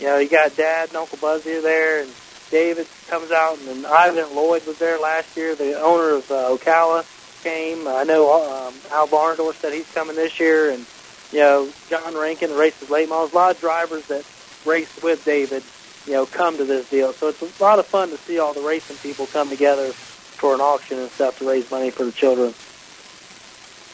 you 0.00 0.06
know, 0.06 0.18
you 0.18 0.28
got 0.28 0.56
Dad 0.56 0.88
and 0.88 0.96
Uncle 0.96 1.18
Buzzy 1.18 1.60
there, 1.60 2.02
and 2.02 2.10
David 2.50 2.86
comes 3.08 3.30
out, 3.30 3.58
and 3.58 3.68
then 3.68 3.86
Ivan 3.86 4.34
Lloyd 4.34 4.66
was 4.66 4.78
there 4.78 4.98
last 4.98 5.36
year. 5.36 5.54
The 5.54 5.80
owner 5.80 6.16
of 6.16 6.30
uh, 6.30 6.56
Ocala 6.56 7.04
came. 7.42 7.88
I 7.88 8.04
know 8.04 8.68
um, 8.68 8.74
Al 8.90 9.08
Barndor 9.08 9.54
said 9.60 9.72
he's 9.72 9.86
coming 9.94 10.16
this 10.16 10.38
year, 10.38 10.70
and 10.70 10.84
you 11.32 11.40
know 11.40 11.68
John 11.88 12.16
Rankin 12.16 12.50
races 12.52 12.90
late 12.90 13.08
models. 13.08 13.32
A 13.32 13.36
lot 13.36 13.54
of 13.54 13.60
drivers 13.60 14.04
that 14.08 14.24
race 14.64 14.88
with 15.02 15.24
David, 15.24 15.62
you 16.06 16.12
know, 16.12 16.26
come 16.26 16.58
to 16.58 16.64
this 16.64 16.86
deal. 16.88 17.12
So 17.14 17.28
it's 17.28 17.42
a 17.42 17.62
lot 17.62 17.78
of 17.78 17.86
fun 17.86 18.10
to 18.10 18.18
see 18.26 18.38
all 18.38 18.52
the 18.54 18.60
racing 18.60 18.96
people 18.98 19.26
come 19.26 19.48
together 19.48 19.92
for 20.38 20.54
an 20.54 20.60
auction 20.60 20.98
and 20.98 21.10
stuff 21.12 21.38
to 21.38 21.48
raise 21.48 21.70
money 21.70 21.90
for 21.90 22.04
the 22.04 22.12
children. 22.12 22.54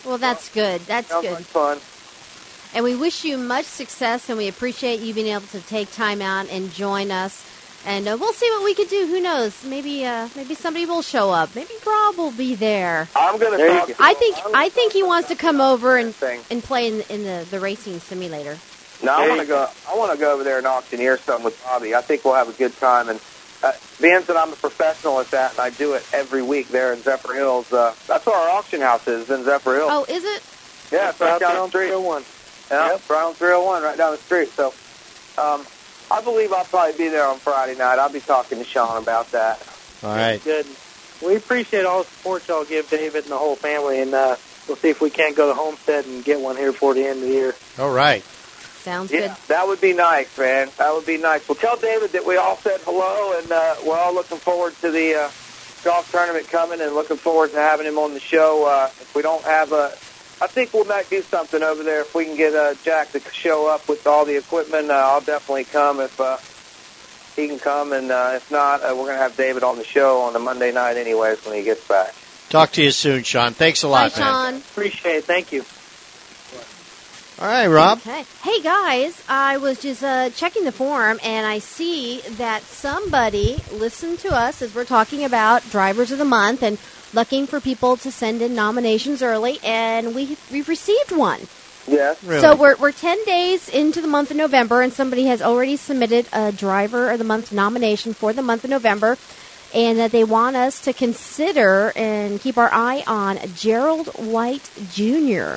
Well, 0.04 0.18
that's 0.18 0.48
good. 0.50 0.80
That's 0.82 1.08
Sounds 1.08 1.26
good. 1.26 1.32
like 1.34 1.44
fun. 1.44 1.78
And 2.74 2.84
we 2.84 2.94
wish 2.96 3.24
you 3.24 3.36
much 3.36 3.66
success, 3.66 4.28
and 4.28 4.38
we 4.38 4.48
appreciate 4.48 5.00
you 5.00 5.12
being 5.12 5.28
able 5.28 5.46
to 5.48 5.60
take 5.60 5.92
time 5.92 6.22
out 6.22 6.48
and 6.48 6.72
join 6.72 7.10
us. 7.10 7.44
And 7.84 8.08
uh, 8.08 8.16
we'll 8.18 8.32
see 8.32 8.48
what 8.50 8.64
we 8.64 8.74
could 8.74 8.88
do. 8.88 9.06
Who 9.06 9.20
knows? 9.20 9.64
Maybe, 9.64 10.04
uh, 10.04 10.28
maybe 10.36 10.54
somebody 10.54 10.86
will 10.86 11.02
show 11.02 11.30
up. 11.30 11.54
Maybe 11.54 11.74
Rob 11.84 12.16
will 12.16 12.30
be 12.30 12.54
there. 12.54 13.08
I'm 13.16 13.38
going 13.38 13.58
There 13.58 13.68
talk. 13.68 13.88
go. 13.88 13.94
I 13.98 14.14
think 14.14 14.36
I 14.54 14.68
think 14.68 14.92
he 14.92 15.02
wants 15.02 15.28
to 15.28 15.34
come 15.34 15.60
over 15.60 15.96
and 15.96 16.14
and 16.50 16.62
play 16.62 16.88
in, 16.88 17.00
in 17.08 17.24
the 17.24 17.44
the 17.50 17.58
racing 17.58 17.98
simulator. 18.00 18.56
No, 19.02 19.12
I 19.12 19.28
want 19.28 19.40
to 19.40 19.46
go. 19.46 19.68
I 19.88 19.96
want 19.96 20.12
to 20.12 20.18
go 20.18 20.32
over 20.32 20.44
there 20.44 20.58
and 20.58 20.66
auctioneer 20.66 21.18
something 21.18 21.44
with 21.44 21.60
Bobby. 21.64 21.94
I 21.94 22.02
think 22.02 22.24
we'll 22.24 22.34
have 22.34 22.48
a 22.48 22.52
good 22.52 22.76
time. 22.76 23.08
And 23.08 23.18
uh, 23.62 23.72
being 24.00 24.22
that 24.26 24.36
I'm 24.36 24.52
a 24.52 24.56
professional 24.56 25.20
at 25.20 25.30
that, 25.30 25.52
and 25.52 25.60
I 25.60 25.70
do 25.70 25.94
it 25.94 26.04
every 26.12 26.42
week 26.42 26.70
there 26.70 26.92
in 26.92 27.00
Zephyrhills. 27.02 27.72
Uh, 27.72 27.94
that's 28.08 28.26
where 28.26 28.36
our 28.36 28.50
auction 28.50 28.80
house 28.80 29.02
is 29.06 29.28
in 29.28 29.44
Zephyrhills. 29.44 29.88
Oh, 29.88 30.06
is 30.08 30.24
it? 30.24 30.42
yeah, 30.90 31.10
it's 31.10 31.20
right 31.20 31.32
Out 31.32 31.40
down 31.40 31.52
there 31.54 31.62
on 31.62 31.70
301. 31.70 32.24
Yeah, 32.70 32.98
right 33.08 33.24
on 33.24 33.34
301, 33.34 33.82
right 33.82 33.98
down 33.98 34.16
the 34.16 34.22
street. 34.22 34.50
So, 34.56 34.74
um, 35.38 35.66
I 36.10 36.20
believe 36.20 36.52
I'll 36.52 36.64
probably 36.64 36.96
be 36.98 37.08
there 37.08 37.26
on 37.26 37.40
Friday 37.40 37.74
night. 37.74 37.98
I'll 37.98 38.12
be 38.12 38.20
talking 38.20 38.58
to 38.58 38.64
Sean 38.64 38.98
about 38.98 39.32
that. 39.32 39.62
All 40.02 40.10
right. 40.10 40.42
Good. 40.42 40.66
We 41.22 41.36
appreciate 41.36 41.86
all 41.86 42.02
the 42.02 42.10
support 42.16 42.42
y'all 42.48 42.64
give 42.64 42.90
David 42.90 43.24
and 43.24 43.32
the 43.32 43.38
whole 43.38 43.56
family, 43.56 44.00
and 44.00 44.12
uh, 44.12 44.36
we'll 44.66 44.76
see 44.78 44.88
if 44.88 45.00
we 45.00 45.10
can't 45.10 45.36
go 45.36 45.48
to 45.48 45.54
Homestead 45.54 46.04
and 46.04 46.24
get 46.24 46.40
one 46.40 46.56
here 46.56 46.72
before 46.72 46.94
the 46.94 47.06
end 47.06 47.22
of 47.22 47.28
the 47.28 47.34
year. 47.34 47.56
All 47.78 47.90
right. 47.90 48.24
Sounds 48.84 49.12
Yeah, 49.12 49.20
good. 49.28 49.36
that 49.48 49.66
would 49.68 49.80
be 49.80 49.92
nice, 49.92 50.36
man. 50.36 50.68
That 50.78 50.92
would 50.92 51.06
be 51.06 51.16
nice. 51.16 51.48
Well, 51.48 51.54
tell 51.56 51.76
David 51.76 52.12
that 52.12 52.26
we 52.26 52.36
all 52.36 52.58
said 52.58 52.80
hello, 52.84 53.38
and 53.38 53.50
uh, 53.50 53.76
we're 53.86 53.96
all 53.96 54.12
looking 54.14 54.38
forward 54.38 54.74
to 54.80 54.90
the 54.90 55.14
uh, 55.14 55.30
golf 55.84 56.10
tournament 56.10 56.48
coming, 56.48 56.80
and 56.80 56.92
looking 56.94 57.16
forward 57.16 57.52
to 57.52 57.58
having 57.58 57.86
him 57.86 57.98
on 57.98 58.12
the 58.14 58.20
show. 58.20 58.66
Uh, 58.66 58.86
if 59.00 59.14
we 59.14 59.22
don't 59.22 59.44
have 59.44 59.72
a, 59.72 59.92
I 60.40 60.48
think 60.48 60.74
we 60.74 60.82
might 60.84 61.08
do 61.08 61.22
something 61.22 61.62
over 61.62 61.84
there. 61.84 62.00
If 62.00 62.14
we 62.14 62.24
can 62.24 62.36
get 62.36 62.54
uh, 62.54 62.74
Jack 62.84 63.12
to 63.12 63.20
show 63.32 63.68
up 63.72 63.88
with 63.88 64.06
all 64.06 64.24
the 64.24 64.36
equipment, 64.36 64.90
uh, 64.90 64.94
I'll 64.94 65.20
definitely 65.20 65.64
come. 65.64 66.00
If 66.00 66.20
uh, 66.20 66.38
he 67.36 67.46
can 67.48 67.60
come, 67.60 67.92
and 67.92 68.10
uh, 68.10 68.32
if 68.34 68.50
not, 68.50 68.82
uh, 68.82 68.88
we're 68.88 69.04
going 69.06 69.16
to 69.16 69.22
have 69.22 69.36
David 69.36 69.62
on 69.62 69.78
the 69.78 69.84
show 69.84 70.22
on 70.22 70.32
the 70.32 70.38
Monday 70.40 70.72
night, 70.72 70.96
anyways, 70.96 71.44
when 71.46 71.56
he 71.56 71.62
gets 71.62 71.86
back. 71.86 72.14
Talk 72.50 72.72
to 72.72 72.82
you 72.82 72.90
soon, 72.90 73.22
Sean. 73.22 73.54
Thanks 73.54 73.82
a 73.84 73.86
Bye, 73.86 73.90
lot, 74.08 74.18
man. 74.18 74.26
Sean. 74.26 74.56
Appreciate 74.56 75.16
it. 75.16 75.24
Thank 75.24 75.52
you. 75.52 75.64
All 77.40 77.48
right, 77.48 77.66
Rob. 77.66 77.98
Okay. 77.98 78.24
Hey 78.42 78.60
guys, 78.60 79.20
I 79.28 79.56
was 79.56 79.80
just 79.80 80.04
uh, 80.04 80.30
checking 80.30 80.64
the 80.64 80.72
forum 80.72 81.18
and 81.24 81.46
I 81.46 81.58
see 81.58 82.20
that 82.32 82.62
somebody 82.62 83.58
listened 83.72 84.20
to 84.20 84.34
us 84.34 84.62
as 84.62 84.74
we're 84.74 84.84
talking 84.84 85.24
about 85.24 85.68
drivers 85.70 86.12
of 86.12 86.18
the 86.18 86.24
month 86.24 86.62
and 86.62 86.78
looking 87.14 87.46
for 87.46 87.60
people 87.60 87.96
to 87.98 88.10
send 88.10 88.42
in 88.42 88.54
nominations 88.54 89.22
early, 89.22 89.58
and 89.64 90.14
we 90.14 90.36
we've 90.50 90.68
received 90.68 91.12
one. 91.12 91.40
Yes. 91.88 92.22
Really? 92.22 92.40
So 92.40 92.54
we're 92.54 92.76
we're 92.76 92.92
ten 92.92 93.24
days 93.24 93.68
into 93.68 94.00
the 94.00 94.08
month 94.08 94.30
of 94.30 94.36
November, 94.36 94.82
and 94.82 94.92
somebody 94.92 95.24
has 95.26 95.42
already 95.42 95.76
submitted 95.76 96.28
a 96.32 96.52
driver 96.52 97.10
of 97.10 97.18
the 97.18 97.24
month 97.24 97.50
nomination 97.50 98.14
for 98.14 98.32
the 98.32 98.42
month 98.42 98.64
of 98.64 98.70
November, 98.70 99.18
and 99.74 99.98
that 99.98 100.12
they 100.12 100.24
want 100.24 100.54
us 100.54 100.82
to 100.82 100.92
consider 100.92 101.92
and 101.96 102.40
keep 102.40 102.56
our 102.56 102.70
eye 102.72 103.02
on 103.06 103.38
Gerald 103.54 104.08
White 104.18 104.70
Jr. 104.92 105.56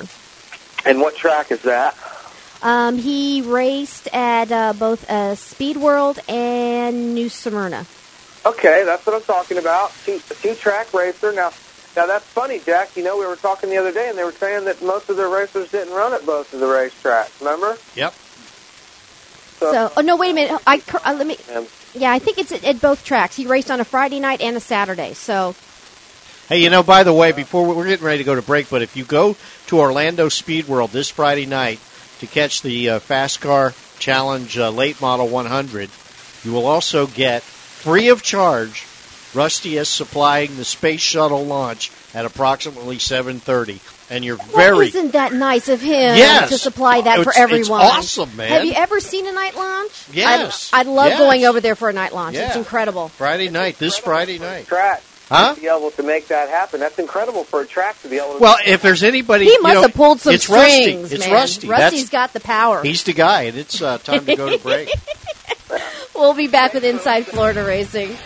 And 0.86 1.00
what 1.00 1.16
track 1.16 1.50
is 1.50 1.62
that? 1.62 1.96
Um, 2.62 2.96
he 2.96 3.42
raced 3.42 4.08
at 4.14 4.50
uh, 4.50 4.72
both 4.72 5.08
uh, 5.10 5.34
Speed 5.34 5.76
World 5.76 6.20
and 6.28 7.14
New 7.14 7.28
Smyrna. 7.28 7.86
Okay, 8.46 8.84
that's 8.84 9.04
what 9.04 9.16
I'm 9.16 9.22
talking 9.22 9.58
about. 9.58 9.92
Two, 10.04 10.20
two 10.40 10.54
track 10.54 10.94
racer. 10.94 11.32
Now, 11.32 11.50
now 11.96 12.06
that's 12.06 12.24
funny, 12.26 12.60
Jack. 12.60 12.96
You 12.96 13.02
know, 13.02 13.18
we 13.18 13.26
were 13.26 13.34
talking 13.34 13.68
the 13.68 13.76
other 13.76 13.92
day, 13.92 14.08
and 14.08 14.16
they 14.16 14.22
were 14.22 14.32
saying 14.32 14.66
that 14.66 14.80
most 14.80 15.10
of 15.10 15.16
their 15.16 15.28
racers 15.28 15.70
didn't 15.72 15.92
run 15.92 16.14
at 16.14 16.24
both 16.24 16.54
of 16.54 16.60
the 16.60 16.66
racetracks. 16.66 17.40
Remember? 17.40 17.76
Yep. 17.96 18.14
So, 19.58 19.92
oh 19.96 20.00
no, 20.02 20.16
wait 20.16 20.30
a 20.30 20.34
minute. 20.34 20.62
I 20.66 20.80
uh, 21.04 21.14
let 21.14 21.26
me. 21.26 21.36
Yeah, 21.94 22.12
I 22.12 22.20
think 22.20 22.38
it's 22.38 22.52
at, 22.52 22.62
at 22.62 22.80
both 22.80 23.04
tracks. 23.04 23.34
He 23.34 23.46
raced 23.46 23.70
on 23.70 23.80
a 23.80 23.84
Friday 23.84 24.20
night 24.20 24.40
and 24.40 24.56
a 24.56 24.60
Saturday. 24.60 25.14
So, 25.14 25.56
Hey, 26.48 26.62
you 26.62 26.70
know, 26.70 26.84
by 26.84 27.02
the 27.02 27.12
way, 27.12 27.32
before 27.32 27.66
we're 27.66 27.88
getting 27.88 28.06
ready 28.06 28.18
to 28.18 28.24
go 28.24 28.36
to 28.36 28.42
break, 28.42 28.70
but 28.70 28.80
if 28.80 28.96
you 28.96 29.04
go 29.04 29.36
to 29.66 29.78
Orlando 29.80 30.28
Speed 30.28 30.68
World 30.68 30.90
this 30.90 31.08
Friday 31.10 31.46
night 31.46 31.80
to 32.20 32.26
catch 32.26 32.62
the 32.62 32.90
uh, 32.90 32.98
Fast 33.00 33.40
Car 33.40 33.74
Challenge 33.98 34.58
uh, 34.58 34.70
Late 34.70 35.00
Model 35.00 35.28
100, 35.28 35.90
you 36.44 36.52
will 36.52 36.66
also 36.66 37.06
get 37.06 37.42
free 37.42 38.08
of 38.08 38.22
charge. 38.22 38.86
Rusty 39.34 39.76
is 39.76 39.88
supplying 39.88 40.56
the 40.56 40.64
space 40.64 41.00
shuttle 41.00 41.44
launch 41.44 41.90
at 42.14 42.24
approximately 42.24 42.96
7:30, 42.96 43.80
and 44.10 44.24
you're 44.24 44.36
well, 44.36 44.46
very 44.56 44.88
isn't 44.88 45.12
that 45.12 45.32
nice 45.34 45.68
of 45.68 45.80
him 45.82 46.16
Yes. 46.16 46.48
to 46.50 46.58
supply 46.58 47.02
that 47.02 47.16
for 47.16 47.30
It's- 47.30 47.36
it's 47.36 47.38
everyone? 47.38 47.82
awesome, 47.82 48.34
man. 48.36 48.48
Have 48.48 48.64
you 48.64 48.72
ever 48.72 49.00
seen 49.00 49.26
a 49.26 49.32
night 49.32 49.54
launch? 49.56 49.92
Yes. 50.12 50.70
I, 50.72 50.80
I 50.80 50.82
love 50.84 51.08
Yes. 51.08 51.18
going 51.18 51.44
over 51.44 51.60
there 51.60 51.74
for 51.74 51.90
a 51.90 51.92
night 51.92 52.14
launch. 52.14 52.36
It's 52.36 52.56
incredible. 52.56 53.08
Friday 53.08 53.50
night. 53.50 53.78
This 53.78 53.98
Friday 53.98 54.38
night, 54.38 54.68
track. 54.68 55.02
Huh? 55.28 55.54
To 55.54 55.60
be 55.60 55.68
able 55.68 55.90
to 55.92 56.02
make 56.02 56.28
that 56.28 56.48
happen. 56.48 56.80
That's 56.80 56.98
incredible 56.98 57.44
for 57.44 57.60
a 57.62 57.66
track 57.66 58.00
to 58.02 58.08
be 58.08 58.16
able 58.16 58.34
to. 58.34 58.38
Well, 58.38 58.56
if 58.64 58.82
there's 58.82 59.02
anybody, 59.02 59.46
He 59.46 59.58
must 59.58 59.74
know, 59.74 59.82
have 59.82 59.94
pulled 59.94 60.20
some 60.20 60.34
it's 60.34 60.44
strings, 60.44 61.02
Rusty. 61.02 61.14
It's 61.14 61.24
man. 61.26 61.32
Rusty. 61.32 61.68
Rusty's 61.68 62.10
got 62.10 62.32
the 62.32 62.40
power. 62.40 62.82
He's 62.82 63.04
the 63.04 63.12
guy, 63.12 63.42
and 63.42 63.56
it's 63.56 63.80
uh, 63.82 63.98
time 63.98 64.24
to 64.26 64.36
go 64.36 64.50
to 64.50 64.58
break. 64.62 64.90
We'll 66.14 66.32
be 66.32 66.48
back 66.48 66.72
with 66.72 66.82
Inside 66.82 67.26
Florida 67.26 67.62
Racing. 67.62 68.16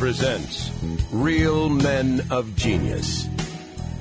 Presents 0.00 0.72
Real 1.12 1.68
Men 1.68 2.22
of 2.30 2.56
Genius. 2.56 3.28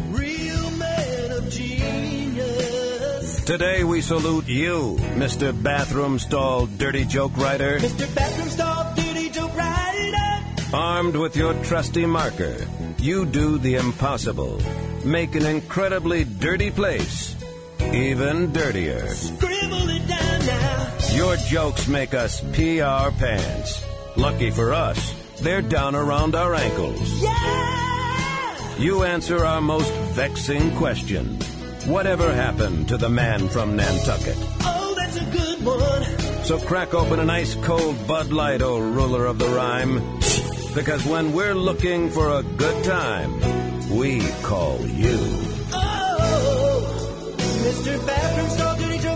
Real 0.08 0.72
man 0.72 1.32
of 1.32 1.50
genius. 1.50 3.44
Today 3.44 3.84
we 3.84 4.00
salute 4.00 4.48
you, 4.48 4.96
Mr. 5.20 5.52
Bathroom 5.52 6.18
Stall 6.18 6.68
Dirty 6.68 7.04
Joke 7.04 7.36
Writer, 7.36 7.80
Mr. 7.80 8.16
Bathroom 8.16 8.48
Stall 8.48 8.96
Duty 8.96 9.30
Joe 9.30 9.50
Rider. 9.50 10.46
armed 10.74 11.18
with 11.18 11.36
your 11.36 11.54
trusty 11.66 12.06
marker. 12.06 12.66
You 13.00 13.26
do 13.26 13.58
the 13.58 13.76
impossible. 13.76 14.62
Make 15.04 15.36
an 15.36 15.46
incredibly 15.46 16.24
dirty 16.24 16.72
place 16.72 17.36
even 17.92 18.54
dirtier. 18.54 19.06
Scribble 19.08 19.90
it 19.90 20.08
down 20.08 20.46
now. 20.46 20.98
Your 21.12 21.36
jokes 21.36 21.90
make 21.90 22.14
us 22.14 22.42
pee 22.54 22.80
our 22.80 23.12
pants. 23.12 23.84
Lucky 24.16 24.50
for 24.50 24.74
us, 24.74 25.14
they're 25.42 25.62
down 25.62 25.96
around 25.96 26.36
our 26.36 26.54
ankles. 26.54 27.22
Yeah! 27.22 28.78
You 28.78 29.04
answer 29.04 29.44
our 29.46 29.62
most 29.62 29.92
vexing 30.14 30.76
question. 30.76 31.38
Whatever 31.86 32.34
happened 32.34 32.90
to 32.90 32.98
the 32.98 33.10
man 33.10 33.48
from 33.50 33.76
Nantucket? 33.76 34.38
Oh, 34.62 34.94
that's 34.98 35.18
a 35.18 35.26
good 35.26 35.66
one. 35.66 36.46
So 36.46 36.60
crack 36.60 36.94
open 36.94 37.20
an 37.20 37.30
ice 37.30 37.56
cold 37.56 38.08
Bud 38.08 38.32
Light, 38.32 38.62
oh 38.62 38.80
ruler 38.80 39.26
of 39.26 39.40
the 39.40 39.50
rhyme. 39.50 40.20
Because 40.74 41.06
when 41.06 41.34
we're 41.34 41.56
looking 41.56 42.10
for 42.10 42.30
a 42.30 42.44
good 42.44 42.84
time, 42.84 43.40
we 43.98 44.22
call 44.44 44.80
you. 44.86 45.18
Oh, 45.74 47.36
Mr. 47.38 48.06
Bathroom 48.06 48.50
Stall 48.50 48.78
Duty 48.78 48.98
Joe. 49.00 49.16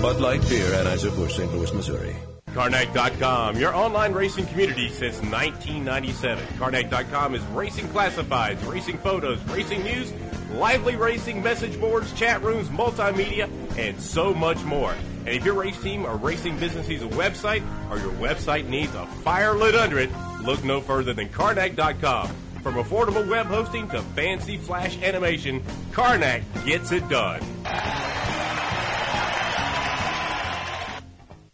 Bud 0.00 0.20
Light 0.20 0.48
Beer, 0.48 0.70
Anheuser-Busch, 0.70 1.36
St. 1.36 1.52
Louis, 1.52 1.72
Missouri. 1.74 2.14
Karnak.com, 2.54 3.56
your 3.56 3.74
online 3.74 4.12
racing 4.12 4.46
community 4.46 4.88
since 4.88 5.16
1997. 5.16 6.44
Karnak.com 6.58 7.34
is 7.34 7.42
racing 7.46 7.86
classifieds, 7.88 8.66
racing 8.66 8.98
photos, 8.98 9.42
racing 9.44 9.82
news, 9.82 10.12
lively 10.52 10.96
racing 10.96 11.42
message 11.42 11.78
boards, 11.80 12.12
chat 12.14 12.42
rooms, 12.42 12.68
multimedia, 12.68 13.48
and 13.78 14.00
so 14.00 14.32
much 14.32 14.62
more. 14.64 14.94
And 15.20 15.28
if 15.28 15.44
your 15.44 15.54
race 15.54 15.80
team 15.80 16.06
or 16.06 16.16
racing 16.16 16.58
business 16.58 16.88
needs 16.88 17.02
a 17.02 17.08
website 17.08 17.62
or 17.90 17.98
your 17.98 18.12
website 18.12 18.66
needs 18.66 18.94
a 18.94 19.06
fire 19.06 19.54
lit 19.54 19.74
under 19.74 19.98
it, 19.98 20.10
look 20.42 20.64
no 20.64 20.80
further 20.80 21.12
than 21.12 21.28
Karnak.com. 21.28 22.28
From 22.62 22.74
affordable 22.74 23.28
web 23.28 23.46
hosting 23.46 23.88
to 23.90 24.02
fancy 24.02 24.56
flash 24.56 25.00
animation, 25.02 25.62
Karnak 25.92 26.42
gets 26.64 26.92
it 26.92 27.08
done. 27.08 27.40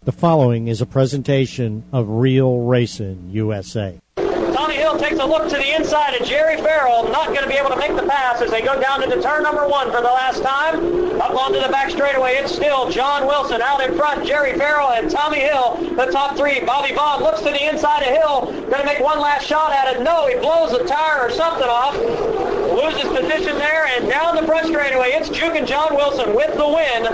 The 0.05 0.13
following 0.13 0.69
is 0.69 0.83
a 0.83 0.87
presentation 0.87 1.83
of 1.91 2.07
Real 2.07 2.59
Racing 2.59 3.31
USA. 3.31 3.99
Tommy 4.17 4.75
Hill 4.75 4.99
takes 4.99 5.19
a 5.19 5.25
look 5.25 5.49
to 5.49 5.57
the 5.57 5.75
inside 5.75 6.21
of 6.21 6.29
Jerry 6.29 6.59
Farrell, 6.59 7.09
not 7.09 7.29
going 7.29 7.41
to 7.41 7.49
be 7.49 7.55
able 7.55 7.71
to 7.71 7.77
make 7.79 7.97
the 7.97 8.07
pass 8.07 8.43
as 8.43 8.51
they 8.51 8.61
go 8.61 8.79
down 8.79 9.01
to 9.01 9.23
turn 9.23 9.43
number 9.43 9.67
one 9.67 9.87
for 9.87 10.03
the 10.03 10.13
last 10.13 10.43
time. 10.43 10.77
Up 11.23 11.31
onto 11.31 11.59
the 11.59 11.71
back 11.71 11.91
straightaway, 11.91 12.35
it's 12.35 12.55
still 12.55 12.91
John 12.91 13.27
Wilson 13.27 13.63
out 13.63 13.81
in 13.81 13.97
front, 13.97 14.27
Jerry 14.27 14.59
Farrell 14.59 14.91
and 14.91 15.11
Tommy 15.11 15.41
Hill, 15.41 15.77
the 15.97 16.13
top 16.13 16.37
three. 16.37 16.61
Bobby 16.61 16.95
Vaughn 16.95 17.23
looks 17.23 17.39
to 17.39 17.47
the 17.51 17.67
inside 17.67 18.03
of 18.03 18.15
Hill, 18.15 18.53
going 18.69 18.83
to 18.83 18.85
make 18.85 19.01
one 19.01 19.21
last 19.21 19.47
shot 19.47 19.73
at 19.73 19.97
it. 19.97 20.03
No, 20.03 20.27
he 20.27 20.35
blows 20.35 20.73
a 20.75 20.85
tire 20.85 21.23
or 21.23 21.31
something 21.31 21.67
off. 21.67 22.54
Loses 22.85 23.05
position 23.05 23.57
there, 23.57 23.87
and 23.87 24.11
down 24.11 24.37
the 24.37 24.43
front 24.43 24.67
straightaway, 24.67 25.13
it's 25.13 25.31
Juke 25.31 25.55
and 25.55 25.67
John 25.67 25.95
Wilson 25.97 26.35
with 26.35 26.55
the 26.55 26.69
win 26.69 27.07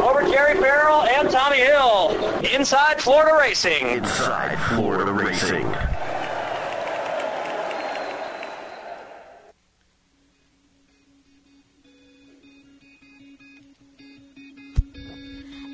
over 0.00 0.22
Jerry 0.22 0.58
Farrell 0.58 1.02
and 1.02 1.28
Tommy 1.28 1.58
Hill. 1.58 2.16
Inside 2.54 3.02
Florida 3.02 3.36
Racing. 3.38 3.86
Inside 3.86 4.56
Florida 4.70 5.12
Racing. 5.12 5.66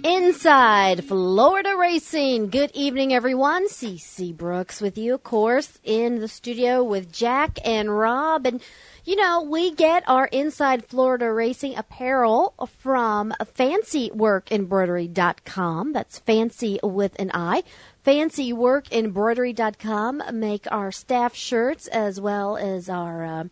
Inside 0.03 1.05
Florida 1.05 1.76
Racing. 1.76 2.49
Good 2.51 2.70
evening, 2.74 3.12
everyone. 3.12 3.68
CC 3.68 4.36
Brooks 4.36 4.80
with 4.80 4.99
you, 4.99 5.14
of 5.14 5.22
course, 5.22 5.78
in 5.84 6.20
the 6.20 6.28
studio 6.28 6.82
with 6.82 7.12
Jack 7.12 7.59
and 7.64 7.97
Rob. 7.97 8.47
And, 8.47 8.61
you 9.07 9.16
know, 9.16 9.42
we 9.42 9.70
get 9.70 10.02
our 10.09 10.26
Inside 10.26 10.84
Florida 10.84 11.32
Racing 11.32 11.76
apparel 11.76 12.54
from 12.80 13.32
fancyworkembroidery.com. 13.40 15.92
That's 15.92 16.18
fancy 16.18 16.80
with 16.82 17.18
an 17.18 17.30
I. 17.32 17.62
Fancyworkembroidery.com 18.04 20.22
make 20.32 20.66
our 20.70 20.92
staff 20.92 21.34
shirts 21.34 21.86
as 21.86 22.20
well 22.20 22.57
as 22.57 22.88
our. 22.88 23.24
Uh, 23.24 23.44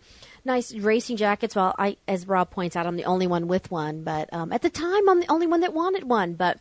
nice 0.45 0.75
racing 0.75 1.17
jackets. 1.17 1.57
Well, 1.57 1.75
I, 1.79 1.97
as 2.07 2.29
Rob 2.29 2.51
points 2.51 2.77
out, 2.77 2.87
I'm 2.87 2.97
the 2.97 3.05
only 3.05 3.27
one 3.27 3.49
with 3.49 3.71
one, 3.71 4.03
but 4.03 4.33
um, 4.33 4.53
at 4.53 4.63
the 4.63 4.71
time, 4.71 5.09
I'm 5.09 5.21
the 5.21 5.31
only 5.31 5.47
one 5.47 5.61
that 5.61 5.73
wanted 5.73 6.05
one. 6.05 6.35
But 6.35 6.59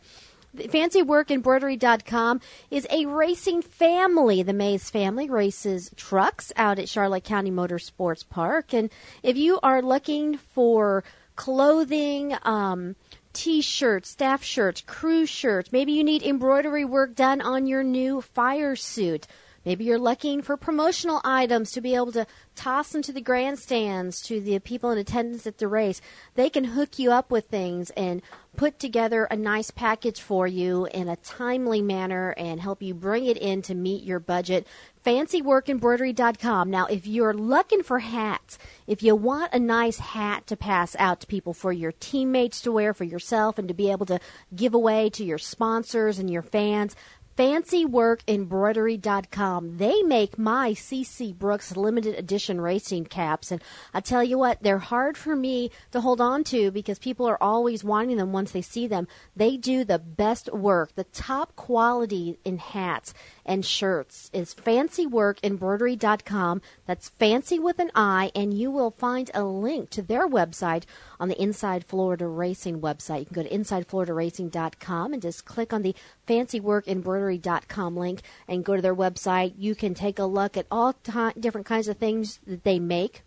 FancyWorkEmbroidery.com 0.54 2.40
is 2.70 2.86
a 2.90 3.06
racing 3.06 3.62
family. 3.62 4.42
The 4.42 4.52
Mays 4.52 4.90
family 4.90 5.28
races 5.28 5.90
trucks 5.96 6.52
out 6.56 6.78
at 6.78 6.88
Charlotte 6.88 7.24
County 7.24 7.50
Motorsports 7.50 8.28
Park. 8.28 8.72
And 8.72 8.90
if 9.22 9.36
you 9.36 9.58
are 9.62 9.82
looking 9.82 10.36
for 10.36 11.04
clothing, 11.36 12.36
um, 12.42 12.96
t-shirts, 13.32 14.08
staff 14.10 14.44
shirts, 14.44 14.80
crew 14.80 15.26
shirts, 15.26 15.72
maybe 15.72 15.92
you 15.92 16.04
need 16.04 16.22
embroidery 16.22 16.84
work 16.84 17.14
done 17.14 17.40
on 17.40 17.66
your 17.66 17.82
new 17.82 18.20
fire 18.20 18.76
suit. 18.76 19.26
Maybe 19.64 19.84
you're 19.84 19.98
looking 19.98 20.42
for 20.42 20.56
promotional 20.56 21.20
items 21.24 21.72
to 21.72 21.80
be 21.80 21.94
able 21.94 22.12
to 22.12 22.26
toss 22.54 22.90
them 22.90 23.02
to 23.02 23.12
the 23.12 23.20
grandstands, 23.20 24.20
to 24.22 24.40
the 24.40 24.58
people 24.58 24.90
in 24.90 24.98
attendance 24.98 25.46
at 25.46 25.58
the 25.58 25.68
race. 25.68 26.00
They 26.34 26.50
can 26.50 26.64
hook 26.64 26.98
you 26.98 27.12
up 27.12 27.30
with 27.30 27.46
things 27.46 27.90
and 27.90 28.22
put 28.56 28.78
together 28.78 29.24
a 29.24 29.36
nice 29.36 29.70
package 29.70 30.20
for 30.20 30.46
you 30.46 30.86
in 30.86 31.08
a 31.08 31.16
timely 31.16 31.82
manner 31.82 32.34
and 32.36 32.60
help 32.60 32.82
you 32.82 32.94
bring 32.94 33.26
it 33.26 33.36
in 33.36 33.62
to 33.62 33.74
meet 33.74 34.04
your 34.04 34.20
budget. 34.20 34.66
FancyWorkEmbroidery.com. 35.04 36.70
Now, 36.70 36.86
if 36.86 37.06
you're 37.06 37.34
looking 37.34 37.82
for 37.82 37.98
hats, 37.98 38.58
if 38.86 39.02
you 39.02 39.16
want 39.16 39.52
a 39.52 39.58
nice 39.58 39.98
hat 39.98 40.46
to 40.46 40.56
pass 40.56 40.94
out 40.98 41.20
to 41.20 41.26
people 41.26 41.52
for 41.52 41.72
your 41.72 41.92
teammates 41.92 42.60
to 42.62 42.72
wear, 42.72 42.94
for 42.94 43.04
yourself, 43.04 43.58
and 43.58 43.68
to 43.68 43.74
be 43.74 43.90
able 43.90 44.06
to 44.06 44.20
give 44.54 44.72
away 44.72 45.10
to 45.10 45.24
your 45.24 45.38
sponsors 45.38 46.18
and 46.18 46.30
your 46.30 46.42
fans, 46.42 46.96
fancyworkembroidery.com. 47.36 49.76
They 49.76 50.02
make 50.02 50.38
my 50.38 50.72
CC 50.72 51.34
Brooks 51.34 51.76
limited 51.76 52.16
edition 52.16 52.60
racing 52.60 53.06
caps. 53.06 53.50
And 53.50 53.60
I 53.92 54.00
tell 54.00 54.22
you 54.22 54.38
what, 54.38 54.62
they're 54.62 54.78
hard 54.78 55.16
for 55.16 55.34
me 55.34 55.70
to 55.92 56.00
hold 56.00 56.20
on 56.20 56.44
to 56.44 56.70
because 56.70 56.98
people 56.98 57.26
are 57.26 57.42
always 57.42 57.84
wanting 57.84 58.16
them 58.16 58.32
once 58.32 58.52
they 58.52 58.62
see 58.62 58.86
them. 58.86 59.08
They 59.34 59.56
do 59.56 59.84
the 59.84 59.98
best 59.98 60.52
work, 60.52 60.94
the 60.94 61.04
top 61.04 61.56
quality 61.56 62.38
in 62.44 62.58
hats 62.58 63.14
and 63.46 63.64
shirts 63.64 64.30
is 64.32 64.54
fancyworkembroidery.com. 64.54 66.62
That's 66.86 67.10
fancy 67.10 67.58
with 67.58 67.78
an 67.78 67.90
I, 67.94 68.32
and 68.34 68.54
you 68.54 68.70
will 68.70 68.92
find 68.92 69.30
a 69.34 69.44
link 69.44 69.90
to 69.90 70.00
their 70.02 70.26
website 70.28 70.84
on 71.20 71.28
the 71.28 71.40
Inside 71.40 71.84
Florida 71.84 72.26
Racing 72.26 72.80
website. 72.80 73.20
You 73.20 73.26
can 73.26 73.34
go 73.34 73.42
to 73.42 73.50
insidefloridaracing.com 73.50 75.12
and 75.12 75.22
just 75.22 75.44
click 75.44 75.72
on 75.72 75.82
the 75.82 75.94
fancyworkembroidery.com 76.26 77.96
link 77.96 78.22
and 78.48 78.64
go 78.64 78.76
to 78.76 78.82
their 78.82 78.94
website. 78.94 79.54
You 79.56 79.74
can 79.74 79.94
take 79.94 80.18
a 80.18 80.24
look 80.24 80.56
at 80.56 80.66
all 80.70 80.94
different 81.38 81.66
kinds 81.66 81.88
of 81.88 81.98
things 81.98 82.40
that 82.46 82.64
they 82.64 82.78
make 82.78 83.22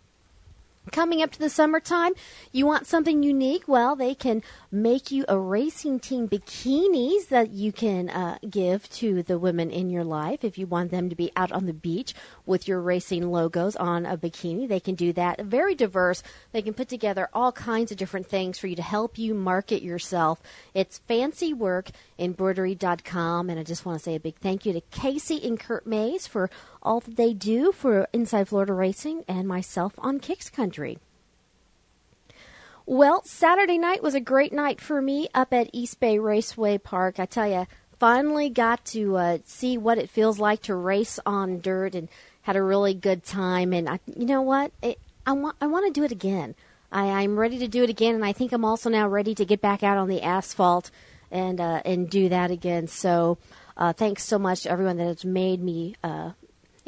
Coming 0.88 1.22
up 1.22 1.30
to 1.32 1.38
the 1.38 1.50
summertime, 1.50 2.12
you 2.52 2.66
want 2.66 2.86
something 2.86 3.22
unique? 3.22 3.66
Well, 3.66 3.96
they 3.96 4.14
can 4.14 4.42
make 4.70 5.10
you 5.10 5.24
a 5.28 5.38
racing 5.38 6.00
team 6.00 6.28
bikinis 6.28 7.28
that 7.28 7.50
you 7.50 7.72
can 7.72 8.10
uh, 8.10 8.38
give 8.48 8.88
to 8.90 9.22
the 9.22 9.38
women 9.38 9.70
in 9.70 9.90
your 9.90 10.04
life. 10.04 10.44
If 10.44 10.58
you 10.58 10.66
want 10.66 10.90
them 10.90 11.08
to 11.10 11.16
be 11.16 11.30
out 11.36 11.52
on 11.52 11.66
the 11.66 11.72
beach 11.72 12.14
with 12.46 12.68
your 12.68 12.80
racing 12.80 13.30
logos 13.30 13.76
on 13.76 14.06
a 14.06 14.16
bikini, 14.16 14.68
they 14.68 14.80
can 14.80 14.94
do 14.94 15.12
that. 15.14 15.42
Very 15.42 15.74
diverse. 15.74 16.22
They 16.52 16.62
can 16.62 16.74
put 16.74 16.88
together 16.88 17.28
all 17.32 17.52
kinds 17.52 17.90
of 17.90 17.98
different 17.98 18.26
things 18.26 18.58
for 18.58 18.66
you 18.66 18.76
to 18.76 18.82
help 18.82 19.18
you 19.18 19.34
market 19.34 19.82
yourself. 19.82 20.42
It's 20.74 21.00
fancyworkembroidery.com. 21.08 23.50
And 23.50 23.60
I 23.60 23.62
just 23.62 23.84
want 23.84 23.98
to 23.98 24.04
say 24.04 24.14
a 24.14 24.20
big 24.20 24.36
thank 24.36 24.64
you 24.66 24.72
to 24.72 24.80
Casey 24.80 25.46
and 25.46 25.58
Kurt 25.58 25.86
Mays 25.86 26.26
for 26.26 26.50
all 26.88 27.00
that 27.00 27.16
they 27.16 27.34
do 27.34 27.70
for 27.70 28.08
Inside 28.14 28.48
Florida 28.48 28.72
Racing 28.72 29.22
and 29.28 29.46
myself 29.46 29.92
on 29.98 30.20
Kicks 30.20 30.48
Country. 30.48 30.98
Well, 32.86 33.22
Saturday 33.26 33.76
night 33.76 34.02
was 34.02 34.14
a 34.14 34.20
great 34.20 34.54
night 34.54 34.80
for 34.80 35.02
me 35.02 35.28
up 35.34 35.52
at 35.52 35.68
East 35.74 36.00
Bay 36.00 36.18
Raceway 36.18 36.78
Park. 36.78 37.20
I 37.20 37.26
tell 37.26 37.46
you, 37.46 37.66
finally 37.98 38.48
got 38.48 38.86
to 38.86 39.18
uh, 39.18 39.38
see 39.44 39.76
what 39.76 39.98
it 39.98 40.08
feels 40.08 40.38
like 40.38 40.62
to 40.62 40.74
race 40.74 41.20
on 41.26 41.60
dirt 41.60 41.94
and 41.94 42.08
had 42.40 42.56
a 42.56 42.62
really 42.62 42.94
good 42.94 43.22
time. 43.22 43.74
And 43.74 43.86
I, 43.86 44.00
you 44.16 44.24
know 44.24 44.40
what? 44.40 44.72
It, 44.80 44.98
I 45.26 45.32
want 45.32 45.56
I 45.60 45.66
want 45.66 45.92
to 45.92 46.00
do 46.00 46.06
it 46.06 46.12
again. 46.12 46.54
I, 46.90 47.22
I'm 47.22 47.38
ready 47.38 47.58
to 47.58 47.68
do 47.68 47.84
it 47.84 47.90
again, 47.90 48.14
and 48.14 48.24
I 48.24 48.32
think 48.32 48.52
I'm 48.52 48.64
also 48.64 48.88
now 48.88 49.06
ready 49.06 49.34
to 49.34 49.44
get 49.44 49.60
back 49.60 49.82
out 49.82 49.98
on 49.98 50.08
the 50.08 50.22
asphalt 50.22 50.90
and 51.30 51.60
uh, 51.60 51.82
and 51.84 52.08
do 52.08 52.30
that 52.30 52.50
again. 52.50 52.86
So, 52.86 53.36
uh, 53.76 53.92
thanks 53.92 54.24
so 54.24 54.38
much 54.38 54.62
to 54.62 54.70
everyone 54.70 54.96
that 54.96 55.08
has 55.08 55.24
made 55.26 55.62
me 55.62 55.94
uh, 56.02 56.30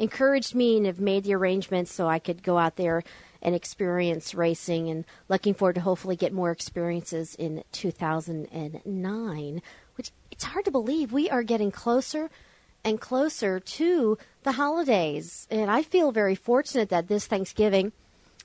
encouraged 0.01 0.55
me 0.55 0.77
and 0.77 0.85
have 0.85 0.99
made 0.99 1.23
the 1.23 1.35
arrangements 1.35 1.93
so 1.93 2.07
I 2.07 2.19
could 2.19 2.43
go 2.43 2.57
out 2.57 2.75
there 2.75 3.03
and 3.41 3.55
experience 3.55 4.35
racing 4.35 4.89
and 4.89 5.05
looking 5.29 5.53
forward 5.53 5.75
to 5.75 5.81
hopefully 5.81 6.15
get 6.15 6.33
more 6.33 6.51
experiences 6.51 7.35
in 7.35 7.63
2009 7.71 9.61
which 9.95 10.11
it's 10.31 10.45
hard 10.45 10.65
to 10.65 10.71
believe 10.71 11.11
we 11.11 11.29
are 11.29 11.43
getting 11.43 11.71
closer 11.71 12.29
and 12.83 12.99
closer 12.99 13.59
to 13.59 14.17
the 14.43 14.53
holidays. 14.53 15.47
And 15.51 15.69
I 15.69 15.83
feel 15.83 16.11
very 16.11 16.33
fortunate 16.33 16.89
that 16.89 17.07
this 17.07 17.27
Thanksgiving 17.27 17.91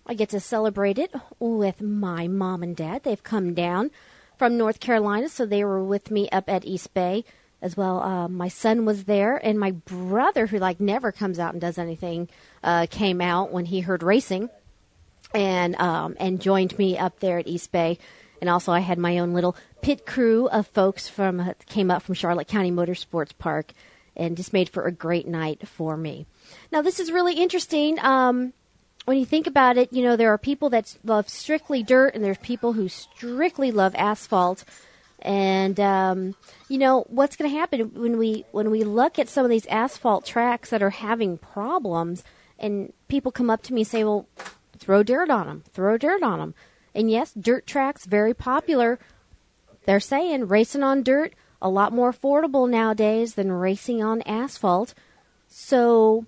I 0.09 0.15
get 0.15 0.29
to 0.31 0.41
celebrate 0.41 0.99
it 0.99 1.13
with 1.41 1.81
my 1.81 2.29
mom 2.29 2.63
and 2.63 2.77
dad. 2.77 3.03
They've 3.03 3.23
come 3.23 3.55
down 3.55 3.91
from 4.37 4.57
North 4.57 4.79
Carolina 4.79 5.29
so 5.29 5.45
they 5.47 5.65
were 5.65 5.83
with 5.83 6.11
me 6.11 6.29
up 6.29 6.49
at 6.49 6.65
East 6.65 6.95
Bay 6.95 7.25
as 7.63 7.77
well. 7.77 8.03
Uh, 8.03 8.29
my 8.29 8.49
son 8.49 8.85
was 8.85 9.05
there, 9.05 9.37
and 9.37 9.59
my 9.59 9.73
brother, 9.73 10.47
who 10.47 10.59
like 10.59 10.81
never 10.81 11.13
comes 11.13 11.39
out 11.39 11.53
and 11.53 11.61
does 11.61 11.79
anything, 11.79 12.29
uh, 12.63 12.87
came 12.91 13.21
out 13.21 13.53
when 13.53 13.65
he 13.65 13.81
heard 13.81 14.03
racing, 14.03 14.51
and 15.35 15.75
um, 15.81 16.17
and 16.21 16.41
joined 16.41 16.79
me 16.79 16.99
up 16.99 17.21
there 17.21 17.39
at 17.39 17.47
East 17.47 17.73
Bay. 17.73 17.99
And 18.41 18.51
also, 18.51 18.71
I 18.71 18.81
had 18.81 18.99
my 18.99 19.19
own 19.19 19.33
little 19.33 19.57
pit 19.81 20.05
crew 20.05 20.49
of 20.49 20.67
folks 20.67 21.09
from 21.09 21.41
uh, 21.41 21.55
came 21.67 21.91
up 21.91 22.03
from 22.03 22.15
Charlotte 22.15 22.49
County 22.49 22.71
Motorsports 22.71 23.33
Park, 23.37 23.73
and 24.15 24.37
just 24.37 24.53
made 24.53 24.69
for 24.69 24.85
a 24.85 24.93
great 24.93 25.27
night 25.27 25.67
for 25.67 25.97
me. 25.97 26.27
Now, 26.71 26.83
this 26.83 27.01
is 27.01 27.11
really 27.11 27.35
interesting. 27.35 27.99
Um, 28.01 28.53
when 29.07 29.19
you 29.19 29.25
think 29.25 29.47
about 29.47 29.79
it, 29.79 29.93
you 29.93 30.03
know 30.03 30.17
there 30.17 30.33
are 30.33 30.39
people 30.39 30.69
that 30.71 30.97
love 31.05 31.29
strictly 31.29 31.83
dirt, 31.83 32.15
and 32.15 32.23
there's 32.23 32.39
people 32.39 32.75
who 32.75 32.89
strictly 32.89 33.71
love 33.71 33.95
asphalt 33.95 34.65
And 35.27 35.81
um, 35.81 36.37
you 36.69 36.79
know 36.79 37.05
what's 37.09 37.35
going 37.35 37.51
to 37.51 37.59
happen 37.59 37.93
when 37.95 38.17
we 38.17 38.45
when 38.53 38.71
we 38.71 38.85
look 38.85 39.19
at 39.19 39.29
some 39.29 39.45
of 39.45 39.51
these 39.51 39.67
asphalt 39.67 40.25
tracks 40.25 40.71
that 40.71 40.85
are 40.85 40.91
having 40.91 41.37
problems, 41.37 42.23
and 42.61 42.93
people 43.09 43.33
come 43.33 43.51
up 43.51 43.65
to 43.65 43.75
me 43.75 43.81
and 43.81 43.89
say, 43.89 44.05
"Well, 44.05 44.29
throw 44.79 45.03
dirt 45.03 45.29
on 45.29 45.49
them, 45.49 45.65
throw 45.73 45.99
dirt 45.99 46.23
on 46.23 46.39
them." 46.39 46.55
And 46.95 47.11
yes, 47.11 47.33
dirt 47.33 47.67
tracks 47.67 48.07
very 48.07 48.35
popular. 48.35 49.01
They're 49.85 49.99
saying 49.99 50.47
racing 50.47 50.85
on 50.85 51.03
dirt 51.03 51.35
a 51.61 51.69
lot 51.69 51.93
more 51.93 52.13
affordable 52.13 52.71
nowadays 52.71 53.35
than 53.35 53.51
racing 53.51 54.05
on 54.05 54.23
asphalt. 54.23 54.95
So, 55.49 56.25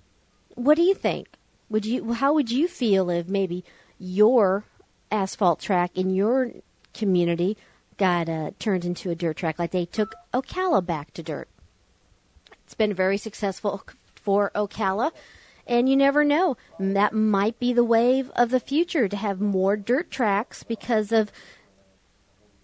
what 0.55 0.75
do 0.75 0.81
you 0.81 0.93
think? 0.93 1.29
Would 1.69 1.85
you 1.85 2.11
how 2.11 2.33
would 2.33 2.51
you 2.51 2.67
feel 2.67 3.09
if 3.09 3.29
maybe 3.29 3.63
your 3.97 4.65
asphalt 5.09 5.61
track 5.61 5.91
in 5.95 6.09
your 6.09 6.51
community 6.93 7.55
got 7.99 8.27
uh, 8.27 8.51
turned 8.57 8.85
into 8.85 9.11
a 9.11 9.15
dirt 9.15 9.37
track, 9.37 9.59
like 9.59 9.71
they 9.71 9.85
took 9.85 10.15
Ocala 10.33 10.83
back 10.83 11.13
to 11.13 11.21
dirt. 11.21 11.47
It's 12.63 12.73
been 12.73 12.93
very 12.93 13.17
successful 13.17 13.83
for 14.15 14.51
Ocala, 14.55 15.11
and 15.67 15.87
you 15.87 15.95
never 15.95 16.23
know. 16.23 16.57
That 16.79 17.13
might 17.13 17.59
be 17.59 17.73
the 17.73 17.83
wave 17.83 18.31
of 18.35 18.49
the 18.49 18.59
future 18.59 19.07
to 19.07 19.17
have 19.17 19.39
more 19.39 19.77
dirt 19.77 20.09
tracks 20.09 20.63
because 20.63 21.11
of 21.11 21.31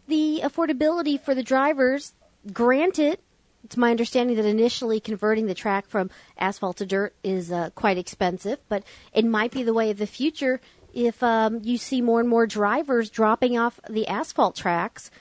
the 0.08 0.42
affordability 0.44 1.20
for 1.20 1.36
the 1.36 1.44
drivers. 1.44 2.14
Granted, 2.52 3.20
it's 3.64 3.78
my 3.78 3.92
understanding 3.92 4.36
that 4.38 4.46
initially 4.46 5.00
converting 5.00 5.48
the 5.48 5.56
track 5.56 5.88
from 5.88 6.12
asphalt 6.38 6.78
to 6.78 6.86
dirt 6.86 7.16
is 7.24 7.52
uh, 7.52 7.72
quite 7.76 7.98
expensive, 7.98 8.60
but 8.70 8.84
it 9.12 9.26
might 9.26 9.52
be 9.52 9.64
the 9.64 9.74
way 9.74 9.90
of 9.90 9.98
the 9.98 10.08
future 10.08 10.62
if 10.96 11.22
um, 11.22 11.60
you 11.64 11.78
see 11.78 12.02
more 12.02 12.20
and 12.20 12.28
more 12.28 12.48
drivers 12.48 13.10
dropping 13.10 13.58
off 13.58 13.80
the 13.88 14.08
asphalt 14.08 14.56
tracks 14.56 15.12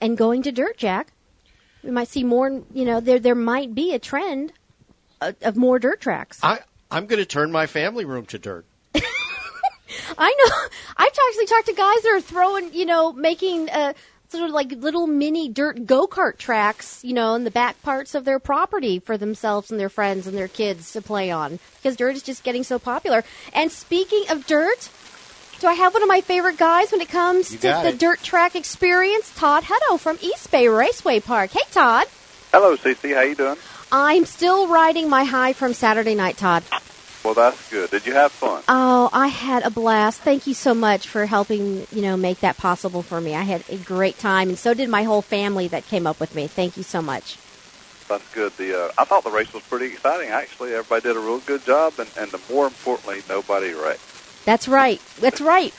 and 0.00 0.16
going 0.16 0.42
to 0.42 0.50
dirt 0.50 0.76
jack. 0.76 1.12
We 1.84 1.90
might 1.90 2.08
see 2.08 2.24
more. 2.24 2.62
You 2.72 2.84
know, 2.84 3.00
there 3.00 3.20
there 3.20 3.36
might 3.36 3.74
be 3.74 3.94
a 3.94 3.98
trend 3.98 4.52
of, 5.20 5.36
of 5.42 5.56
more 5.56 5.78
dirt 5.78 6.00
tracks. 6.00 6.40
I 6.42 6.60
I'm 6.90 7.06
going 7.06 7.20
to 7.20 7.26
turn 7.26 7.52
my 7.52 7.66
family 7.66 8.04
room 8.04 8.26
to 8.26 8.38
dirt. 8.38 8.64
I 8.94 10.34
know. 10.34 10.76
I've 10.96 11.12
actually 11.28 11.46
talked 11.46 11.66
to 11.66 11.74
guys 11.74 12.02
that 12.02 12.12
are 12.16 12.20
throwing, 12.20 12.74
you 12.74 12.86
know, 12.86 13.12
making 13.12 13.70
uh, 13.70 13.92
sort 14.30 14.44
of 14.44 14.50
like 14.50 14.70
little 14.72 15.06
mini 15.06 15.48
dirt 15.48 15.86
go 15.86 16.06
kart 16.06 16.36
tracks, 16.38 17.02
you 17.04 17.14
know, 17.14 17.34
in 17.34 17.44
the 17.44 17.50
back 17.50 17.80
parts 17.82 18.14
of 18.14 18.24
their 18.24 18.38
property 18.38 18.98
for 18.98 19.16
themselves 19.16 19.70
and 19.70 19.80
their 19.80 19.88
friends 19.88 20.26
and 20.26 20.36
their 20.36 20.48
kids 20.48 20.92
to 20.92 21.02
play 21.02 21.30
on 21.30 21.58
because 21.76 21.96
dirt 21.96 22.14
is 22.16 22.22
just 22.22 22.44
getting 22.44 22.62
so 22.64 22.78
popular. 22.78 23.24
And 23.52 23.72
speaking 23.72 24.24
of 24.30 24.46
dirt, 24.46 24.90
do 25.60 25.66
I 25.66 25.72
have 25.72 25.92
one 25.94 26.02
of 26.02 26.08
my 26.08 26.20
favorite 26.20 26.56
guys 26.58 26.92
when 26.92 27.00
it 27.00 27.08
comes 27.08 27.52
You 27.52 27.58
to 27.58 27.62
got 27.68 27.82
the 27.82 27.88
it. 27.90 27.98
dirt 27.98 28.22
track 28.22 28.54
experience? 28.54 29.32
Todd 29.34 29.64
Hutto 29.64 29.98
from 29.98 30.18
East 30.20 30.50
Bay 30.50 30.68
Raceway 30.68 31.20
Park. 31.20 31.50
Hey, 31.50 31.60
Todd. 31.72 32.06
Hello, 32.52 32.76
CC. 32.76 33.14
How 33.14 33.22
you 33.22 33.34
doing? 33.34 33.56
I'm 33.90 34.24
still 34.26 34.68
riding 34.68 35.08
my 35.08 35.24
high 35.24 35.54
from 35.54 35.72
Saturday 35.74 36.14
night, 36.14 36.36
Todd. 36.36 36.62
Well, 37.24 37.34
that's 37.34 37.68
good. 37.70 37.90
Did 37.90 38.06
you 38.06 38.14
have 38.14 38.32
fun? 38.32 38.62
Oh, 38.68 39.10
I 39.12 39.28
had 39.28 39.62
a 39.64 39.70
blast. 39.70 40.22
Thank 40.22 40.46
you 40.46 40.54
so 40.54 40.74
much 40.74 41.08
for 41.08 41.26
helping, 41.26 41.86
you 41.92 42.02
know, 42.02 42.16
make 42.16 42.40
that 42.40 42.56
possible 42.56 43.02
for 43.02 43.20
me. 43.20 43.34
I 43.34 43.42
had 43.42 43.64
a 43.68 43.76
great 43.76 44.18
time, 44.18 44.48
and 44.48 44.58
so 44.58 44.72
did 44.74 44.88
my 44.88 45.02
whole 45.02 45.22
family 45.22 45.68
that 45.68 45.86
came 45.86 46.06
up 46.06 46.20
with 46.20 46.34
me. 46.34 46.46
Thank 46.46 46.76
you 46.76 46.82
so 46.82 47.02
much. 47.02 47.36
That's 48.08 48.26
good. 48.32 48.56
The 48.56 48.84
uh, 48.84 48.92
I 48.96 49.04
thought 49.04 49.24
the 49.24 49.30
race 49.30 49.52
was 49.52 49.62
pretty 49.64 49.86
exciting. 49.86 50.30
Actually, 50.30 50.72
everybody 50.72 51.02
did 51.02 51.16
a 51.16 51.20
real 51.20 51.40
good 51.40 51.64
job, 51.64 51.98
and, 51.98 52.08
and 52.18 52.30
the 52.30 52.40
more 52.52 52.66
importantly, 52.66 53.22
nobody 53.28 53.72
wrecked. 53.72 54.00
That's 54.46 54.66
right. 54.66 55.00
That's 55.20 55.42
right. 55.42 55.74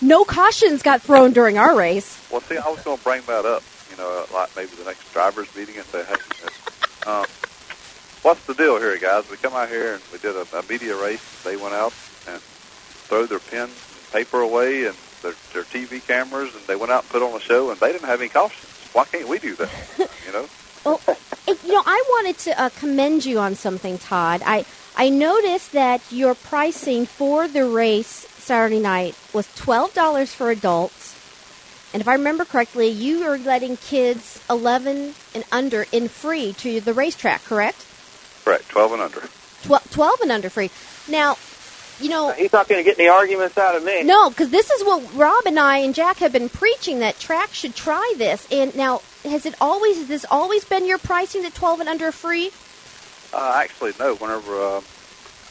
no 0.00 0.24
cautions 0.24 0.82
got 0.82 1.00
thrown 1.00 1.32
during 1.32 1.58
our 1.58 1.76
race. 1.76 2.18
Well, 2.30 2.40
see, 2.40 2.56
I 2.56 2.68
was 2.68 2.80
going 2.82 2.98
to 2.98 3.04
bring 3.04 3.22
that 3.22 3.44
up. 3.44 3.62
You 3.88 3.96
know, 3.96 4.26
like 4.34 4.56
maybe 4.56 4.70
the 4.76 4.84
next 4.84 5.12
drivers 5.12 5.54
meeting 5.54 5.76
and 5.76 5.86
say, 5.86 6.04
hey, 6.04 7.10
um, 7.10 7.24
what's 8.22 8.44
the 8.46 8.54
deal 8.54 8.78
here, 8.78 8.98
guys? 8.98 9.28
We 9.30 9.36
come 9.36 9.54
out 9.54 9.68
here 9.68 9.94
and 9.94 10.02
we 10.12 10.18
did 10.18 10.36
a, 10.36 10.46
a 10.56 10.62
media 10.68 10.96
race. 10.96 11.42
They 11.42 11.56
went 11.56 11.74
out 11.74 11.92
and 12.28 12.40
threw 12.40 13.26
their 13.26 13.38
pen 13.38 13.64
and 13.64 14.12
paper 14.12 14.40
away 14.40 14.86
and 14.86 14.96
their, 15.22 15.34
their 15.52 15.64
TV 15.64 16.06
cameras, 16.06 16.54
and 16.54 16.64
they 16.66 16.76
went 16.76 16.92
out 16.92 17.02
and 17.02 17.10
put 17.10 17.22
on 17.22 17.36
a 17.36 17.40
show, 17.40 17.70
and 17.70 17.78
they 17.78 17.92
didn't 17.92 18.06
have 18.06 18.20
any 18.20 18.28
cautions. 18.28 18.88
Why 18.92 19.04
can't 19.04 19.28
we 19.28 19.38
do 19.38 19.54
that? 19.56 19.70
You 20.26 20.32
know? 20.32 20.48
Well, 20.84 21.00
you 21.46 21.72
know, 21.72 21.82
I 21.84 22.04
wanted 22.08 22.38
to 22.38 22.60
uh, 22.60 22.68
commend 22.70 23.24
you 23.24 23.38
on 23.38 23.54
something, 23.54 23.98
Todd. 23.98 24.42
I 24.46 24.64
I 24.96 25.08
noticed 25.08 25.72
that 25.72 26.00
your 26.10 26.34
pricing 26.34 27.04
for 27.04 27.48
the 27.48 27.66
race 27.66 28.28
Saturday 28.38 28.78
night 28.78 29.16
was 29.34 29.52
twelve 29.56 29.92
dollars 29.92 30.32
for 30.32 30.50
adults, 30.50 31.14
and 31.92 32.00
if 32.00 32.08
I 32.08 32.14
remember 32.14 32.44
correctly, 32.44 32.88
you 32.88 33.24
are 33.24 33.36
letting 33.36 33.76
kids 33.76 34.42
eleven 34.48 35.14
and 35.34 35.44
under 35.50 35.86
in 35.92 36.08
free 36.08 36.52
to 36.54 36.80
the 36.80 36.94
racetrack. 36.94 37.44
Correct? 37.44 37.84
Correct. 38.44 38.68
Twelve 38.68 38.92
and 38.92 39.02
under. 39.02 39.20
Tw- 39.62 39.90
Twelve 39.92 40.20
and 40.22 40.32
under 40.32 40.50
free. 40.50 40.70
Now, 41.08 41.36
you 42.00 42.08
know, 42.08 42.32
He's 42.32 42.52
not 42.52 42.68
going 42.68 42.82
to 42.82 42.88
get 42.88 42.98
any 42.98 43.08
arguments 43.08 43.58
out 43.58 43.76
of 43.76 43.84
me. 43.84 44.02
No, 44.02 44.30
because 44.30 44.48
this 44.48 44.70
is 44.70 44.84
what 44.84 45.14
Rob 45.14 45.46
and 45.46 45.58
I 45.58 45.78
and 45.78 45.94
Jack 45.94 46.16
have 46.18 46.32
been 46.32 46.48
preaching 46.48 47.00
that 47.00 47.18
track 47.18 47.52
should 47.52 47.74
try 47.74 48.14
this. 48.16 48.46
And 48.50 48.74
now, 48.74 49.00
has 49.24 49.44
it 49.44 49.54
always 49.60 49.98
has 49.98 50.06
this 50.06 50.24
always 50.30 50.64
been 50.64 50.86
your 50.86 50.98
pricing 50.98 51.42
that 51.42 51.54
twelve 51.54 51.80
and 51.80 51.88
under 51.88 52.10
free? 52.10 52.50
Uh, 53.32 53.52
actually, 53.62 53.92
no. 53.98 54.14
Whenever 54.14 54.60
uh, 54.60 54.80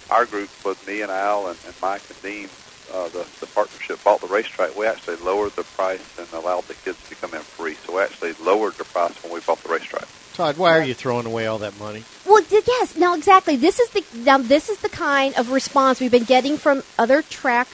our 0.09 0.25
group 0.25 0.49
with 0.65 0.85
me 0.87 1.01
and 1.01 1.11
Al 1.11 1.47
and, 1.47 1.59
and 1.65 1.75
Mike 1.81 2.01
and 2.09 2.21
Dean, 2.21 2.49
uh, 2.93 3.07
the, 3.09 3.25
the 3.39 3.47
partnership 3.47 4.03
bought 4.03 4.19
the 4.21 4.27
racetrack, 4.27 4.75
we 4.75 4.85
actually 4.87 5.17
lowered 5.17 5.55
the 5.55 5.63
price 5.63 6.01
and 6.17 6.27
allowed 6.33 6.67
the 6.67 6.73
kids 6.73 6.97
to 7.09 7.15
come 7.15 7.33
in 7.35 7.41
free. 7.41 7.75
So 7.85 7.95
we 7.97 8.01
actually 8.01 8.33
lowered 8.43 8.73
the 8.73 8.83
price 8.85 9.13
when 9.23 9.31
we 9.31 9.39
bought 9.41 9.61
the 9.63 9.69
racetrack. 9.69 10.07
Todd, 10.39 10.55
why 10.57 10.77
are 10.77 10.83
you 10.85 10.93
throwing 10.93 11.25
away 11.25 11.47
all 11.47 11.57
that 11.57 11.77
money? 11.81 12.01
Well, 12.25 12.41
th- 12.41 12.63
yes. 12.65 12.95
Now, 12.95 13.13
exactly. 13.13 13.57
This 13.57 13.77
is 13.77 13.89
the 13.89 14.05
now 14.23 14.37
this 14.37 14.69
is 14.69 14.77
the 14.77 14.87
kind 14.87 15.35
of 15.35 15.51
response 15.51 15.99
we've 15.99 16.09
been 16.09 16.23
getting 16.23 16.55
from 16.55 16.81
other 16.97 17.21
track 17.23 17.67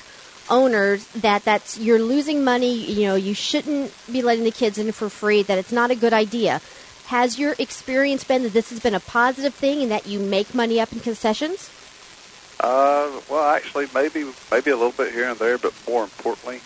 owners 0.50 1.06
that 1.10 1.46
that's 1.46 1.78
you're 1.78 2.02
losing 2.02 2.44
money. 2.44 2.74
You 2.74 3.06
know, 3.06 3.16
you 3.18 3.36
shouldn't 3.36 3.94
be 4.12 4.24
letting 4.24 4.46
the 4.46 4.52
kids 4.52 4.80
in 4.80 4.92
for 4.94 5.10
free. 5.10 5.44
That 5.44 5.60
it's 5.60 5.72
not 5.72 5.92
a 5.92 5.96
good 5.96 6.12
idea. 6.12 6.60
Has 7.06 7.38
your 7.38 7.54
experience 7.60 8.24
been 8.24 8.42
that 8.42 8.54
this 8.54 8.72
has 8.72 8.80
been 8.80 8.96
a 8.96 9.00
positive 9.00 9.54
thing 9.54 9.84
and 9.84 9.92
that 9.92 10.08
you 10.08 10.20
make 10.20 10.56
money 10.56 10.80
up 10.80 10.92
in 10.92 11.02
concessions? 11.02 11.70
Uh, 12.60 13.12
well, 13.30 13.48
actually, 13.48 13.86
maybe 13.94 14.26
maybe 14.52 14.72
a 14.72 14.76
little 14.76 14.92
bit 14.92 15.14
here 15.14 15.30
and 15.30 15.38
there, 15.38 15.60
but 15.60 15.76
more 15.88 16.04
importantly, 16.04 16.62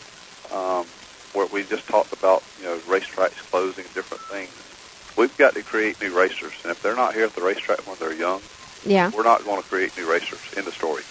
um, 0.53 0.85
what 1.33 1.51
we 1.51 1.63
just 1.63 1.85
talked 1.89 2.13
about, 2.13 2.41
you 2.57 2.67
know, 2.67 2.77
racetracks 2.87 3.43
closing, 3.51 3.83
and 3.83 3.93
different 3.93 4.23
things. 4.23 4.68
We've 5.17 5.35
got 5.37 5.53
to 5.55 5.63
create 5.63 6.01
new 6.01 6.17
racers, 6.17 6.53
and 6.63 6.71
if 6.71 6.81
they're 6.81 6.95
not 6.95 7.13
here 7.13 7.25
at 7.25 7.35
the 7.35 7.41
racetrack 7.41 7.85
when 7.87 7.97
they're 7.99 8.13
young, 8.13 8.41
Yeah, 8.85 9.09
we're 9.09 9.23
not 9.23 9.43
going 9.43 9.61
to 9.61 9.67
create 9.67 9.95
new 9.97 10.09
racers. 10.09 10.39
in 10.55 10.65
the 10.65 10.71
story. 10.71 11.03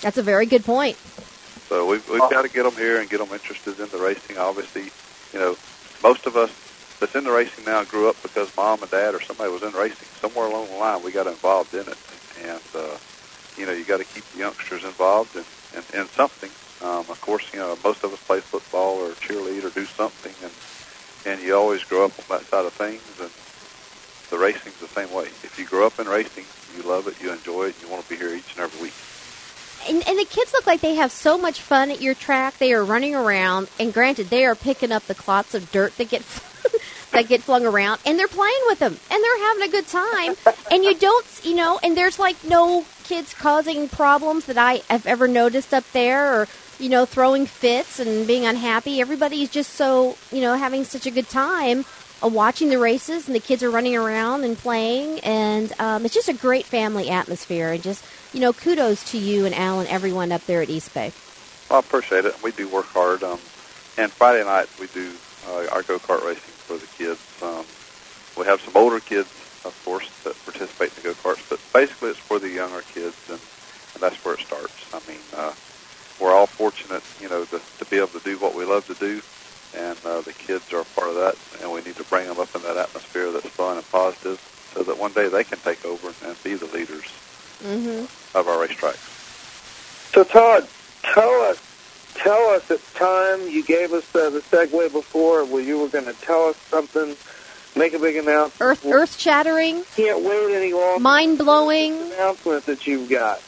that's 0.00 0.18
a 0.18 0.22
very 0.22 0.46
good 0.46 0.64
point. 0.64 0.96
So 1.68 1.86
we've, 1.86 2.08
we've 2.10 2.20
got 2.20 2.42
to 2.42 2.48
get 2.48 2.64
them 2.64 2.74
here 2.76 3.00
and 3.00 3.08
get 3.08 3.18
them 3.18 3.30
interested 3.32 3.80
in 3.80 3.88
the 3.88 3.98
racing. 3.98 4.38
Obviously, 4.38 4.90
you 5.32 5.38
know, 5.40 5.56
most 6.02 6.26
of 6.26 6.36
us 6.36 6.50
that's 7.00 7.14
in 7.14 7.24
the 7.24 7.32
racing 7.32 7.64
now 7.64 7.82
grew 7.84 8.08
up 8.08 8.22
because 8.22 8.54
mom 8.56 8.82
and 8.82 8.90
dad 8.90 9.14
or 9.14 9.20
somebody 9.22 9.50
was 9.50 9.62
in 9.62 9.72
racing. 9.72 10.06
Somewhere 10.20 10.46
along 10.46 10.68
the 10.68 10.76
line, 10.76 11.02
we 11.02 11.10
got 11.10 11.26
involved 11.26 11.74
in 11.74 11.80
it, 11.88 11.96
and 12.44 12.60
uh, 12.76 12.96
you 13.58 13.66
know, 13.66 13.72
you 13.72 13.84
got 13.84 13.98
to 13.98 14.04
keep 14.04 14.30
the 14.32 14.38
youngsters 14.38 14.84
involved 14.84 15.34
in, 15.34 15.44
in, 15.74 16.00
in 16.02 16.08
something. 16.10 16.50
Um, 16.86 17.00
of 17.08 17.18
course, 17.20 17.44
you 17.52 17.58
know, 17.58 17.76
most 17.82 18.04
of 18.04 18.12
us 18.12 18.20
play 18.20 18.40
football 18.40 18.96
or 18.98 19.10
cheerlead 19.12 19.64
or 19.64 19.70
do 19.70 19.86
something, 19.86 20.34
and 20.42 20.52
and 21.24 21.40
you 21.42 21.54
always 21.56 21.82
grow 21.84 22.06
up 22.06 22.18
on 22.18 22.38
that 22.38 22.48
side 22.50 22.64
of 22.64 22.72
things. 22.74 23.00
And 23.20 23.30
the 24.30 24.38
racing's 24.38 24.78
the 24.80 24.88
same 24.88 25.12
way. 25.12 25.26
If 25.42 25.58
you 25.58 25.64
grow 25.64 25.86
up 25.86 25.98
in 26.00 26.06
racing, 26.06 26.44
you 26.76 26.82
love 26.82 27.06
it, 27.08 27.14
you 27.22 27.32
enjoy 27.32 27.66
it, 27.66 27.76
you 27.80 27.88
want 27.88 28.04
to 28.04 28.08
be 28.10 28.16
here 28.16 28.34
each 28.34 28.54
and 28.56 28.64
every 28.64 28.82
week. 28.82 28.94
And, 29.88 30.08
and 30.08 30.18
the 30.18 30.24
kids 30.24 30.52
look 30.52 30.66
like 30.66 30.80
they 30.80 30.94
have 30.94 31.12
so 31.12 31.36
much 31.36 31.60
fun 31.60 31.90
at 31.90 32.00
your 32.00 32.14
track. 32.14 32.58
They 32.58 32.72
are 32.72 32.84
running 32.84 33.14
around, 33.14 33.68
and 33.78 33.92
granted, 33.92 34.30
they 34.30 34.44
are 34.44 34.56
picking 34.56 34.92
up 34.92 35.06
the 35.06 35.14
clots 35.14 35.54
of 35.54 35.70
dirt 35.70 35.92
that 35.98 36.08
get 36.08 36.22
that 37.12 37.28
get 37.28 37.42
flung 37.42 37.66
around, 37.66 38.00
and 38.06 38.18
they're 38.18 38.28
playing 38.28 38.62
with 38.66 38.78
them, 38.78 38.98
and 39.10 39.22
they're 39.22 39.46
having 39.48 39.62
a 39.62 39.68
good 39.68 39.86
time. 39.86 40.36
and 40.70 40.84
you 40.84 40.94
don't, 40.94 41.26
you 41.42 41.54
know, 41.54 41.78
and 41.82 41.96
there's 41.96 42.18
like 42.18 42.42
no 42.42 42.86
kids 43.02 43.34
causing 43.34 43.88
problems 43.90 44.46
that 44.46 44.56
I 44.56 44.82
have 44.88 45.04
ever 45.06 45.28
noticed 45.28 45.74
up 45.74 45.84
there, 45.92 46.32
or 46.32 46.48
you 46.78 46.88
know, 46.88 47.04
throwing 47.04 47.46
fits 47.46 48.00
and 48.00 48.26
being 48.26 48.44
unhappy. 48.44 49.00
Everybody's 49.00 49.48
just 49.48 49.72
so, 49.72 50.16
you 50.32 50.40
know, 50.40 50.54
having 50.54 50.84
such 50.84 51.06
a 51.06 51.10
good 51.10 51.28
time 51.28 51.84
uh, 52.22 52.28
watching 52.28 52.68
the 52.68 52.78
races, 52.78 53.26
and 53.26 53.34
the 53.34 53.40
kids 53.40 53.62
are 53.62 53.70
running 53.70 53.96
around 53.96 54.44
and 54.44 54.56
playing, 54.56 55.20
and 55.20 55.72
um, 55.80 56.04
it's 56.04 56.14
just 56.14 56.28
a 56.28 56.34
great 56.34 56.64
family 56.64 57.10
atmosphere. 57.10 57.72
And 57.72 57.82
just, 57.82 58.04
you 58.32 58.40
know, 58.40 58.52
kudos 58.52 59.10
to 59.12 59.18
you 59.18 59.44
and 59.46 59.54
Al 59.54 59.80
and 59.80 59.88
everyone 59.88 60.32
up 60.32 60.44
there 60.46 60.62
at 60.62 60.70
East 60.70 60.92
Bay. 60.94 61.12
Well, 61.70 61.78
I 61.78 61.80
appreciate 61.80 62.24
it. 62.24 62.42
We 62.42 62.52
do 62.52 62.68
work 62.68 62.86
hard. 62.86 63.22
Um, 63.22 63.38
and 63.96 64.10
Friday 64.10 64.44
night 64.44 64.68
we 64.80 64.86
do 64.88 65.12
uh, 65.48 65.66
our 65.72 65.82
go 65.82 65.98
kart 65.98 66.24
racing 66.24 66.42
for 66.66 66.76
the 66.76 66.86
kids. 66.86 67.20
Um, 67.42 67.64
we 68.36 68.44
have 68.46 68.60
some 68.60 68.76
older 68.76 69.00
kids, 69.00 69.28
of 69.64 69.80
course, 69.84 70.08
that 70.24 70.34
participate 70.44 70.90
in 70.96 71.02
the 71.02 71.08
go 71.08 71.14
karts, 71.14 71.48
but 71.48 71.60
basically 71.72 72.10
it's 72.10 72.18
for 72.18 72.38
the 72.38 72.48
younger 72.48 72.82
kids, 72.92 73.16
and, 73.28 73.38
and 73.94 74.02
that's 74.02 74.16
where 74.24 74.34
it 74.34 74.40
starts. 74.40 74.74
I 74.92 75.00
mean, 75.08 75.20
uh, 75.36 75.52
we're 76.20 76.32
all 76.32 76.46
fortunate, 76.46 77.02
you 77.20 77.28
know, 77.28 77.44
to, 77.44 77.60
to 77.78 77.83
be 77.94 78.00
able 78.00 78.08
to 78.08 78.24
do 78.24 78.36
what 78.38 78.56
we 78.56 78.64
love 78.64 78.84
to 78.88 78.94
do, 78.94 79.22
and 79.76 79.96
uh, 80.04 80.20
the 80.22 80.32
kids 80.32 80.64
are 80.72 80.80
a 80.80 80.84
part 80.84 81.08
of 81.10 81.14
that, 81.14 81.36
and 81.60 81.70
we 81.70 81.80
need 81.82 81.94
to 81.94 82.02
bring 82.04 82.26
them 82.26 82.40
up 82.40 82.54
in 82.56 82.62
that 82.62 82.76
atmosphere 82.76 83.30
that's 83.30 83.46
fun 83.50 83.76
and 83.76 83.88
positive, 83.92 84.40
so 84.74 84.82
that 84.82 84.98
one 84.98 85.12
day 85.12 85.28
they 85.28 85.44
can 85.44 85.58
take 85.60 85.84
over 85.86 86.12
and 86.26 86.42
be 86.42 86.54
the 86.54 86.66
leaders 86.66 87.04
Mm-hmm. 87.62 88.04
of 88.36 88.48
our 88.48 88.66
racetracks. 88.66 90.12
So 90.12 90.24
Todd, 90.24 90.68
tell 91.14 91.30
us, 91.42 91.58
tell 92.16 92.50
us 92.50 92.68
at 92.70 92.80
time 92.94 93.48
you 93.48 93.62
gave 93.62 93.92
us 93.92 94.04
uh, 94.14 94.28
the 94.30 94.40
segue 94.40 94.92
before 94.92 95.44
where 95.44 95.62
you 95.62 95.78
were 95.78 95.88
going 95.88 96.04
to 96.04 96.12
tell 96.12 96.46
us 96.48 96.56
something, 96.68 97.16
make 97.76 97.94
a 97.94 97.98
big 97.98 98.16
announcement. 98.16 98.60
Earth, 98.60 98.84
earth 98.84 99.18
shattering. 99.18 99.84
Can't 99.96 100.22
wait 100.22 100.54
any 100.54 100.72
longer. 100.74 101.00
Mind 101.00 101.38
blowing. 101.38 101.94
Announcement 102.02 102.66
that 102.66 102.86
you've 102.86 103.08
got. 103.08 103.40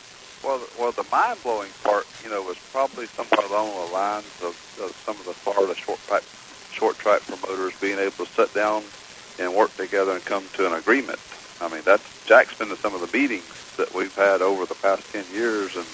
Well, 0.47 0.68
well, 0.78 0.94
the 0.97 1.05
mind 1.05 1.44
blowing 1.44 1.74
part, 1.84 2.09
you 2.24 2.30
know, 2.30 2.42
was 2.42 2.59
probably 2.72 3.09
somewhat 3.16 3.44
along 3.51 3.74
the 3.76 3.92
lines 3.92 4.34
of, 4.42 4.57
of 4.82 4.92
some 5.07 5.20
of 5.20 5.26
the 5.26 5.34
Florida 5.44 5.74
short 5.86 6.01
track 6.09 6.24
short 6.70 7.01
track 7.01 7.26
promoters 7.28 7.74
being 7.82 7.99
able 8.01 8.26
to 8.26 8.32
sit 8.38 8.55
down 8.55 8.92
and 9.40 9.55
work 9.57 9.76
together 9.78 10.12
and 10.16 10.24
come 10.26 10.51
to 10.55 10.66
an 10.66 10.74
agreement. 10.74 11.20
I 11.61 11.68
mean, 11.68 11.82
that's 11.86 12.05
Jack's 12.28 12.55
been 12.57 12.70
to 12.70 12.78
some 12.82 12.94
of 12.94 13.03
the 13.03 13.09
meetings 13.18 13.55
that 13.78 13.94
we've 13.94 14.14
had 14.16 14.42
over 14.42 14.66
the 14.66 14.76
past 14.76 15.05
ten 15.12 15.30
years, 15.30 15.72
and 15.76 15.88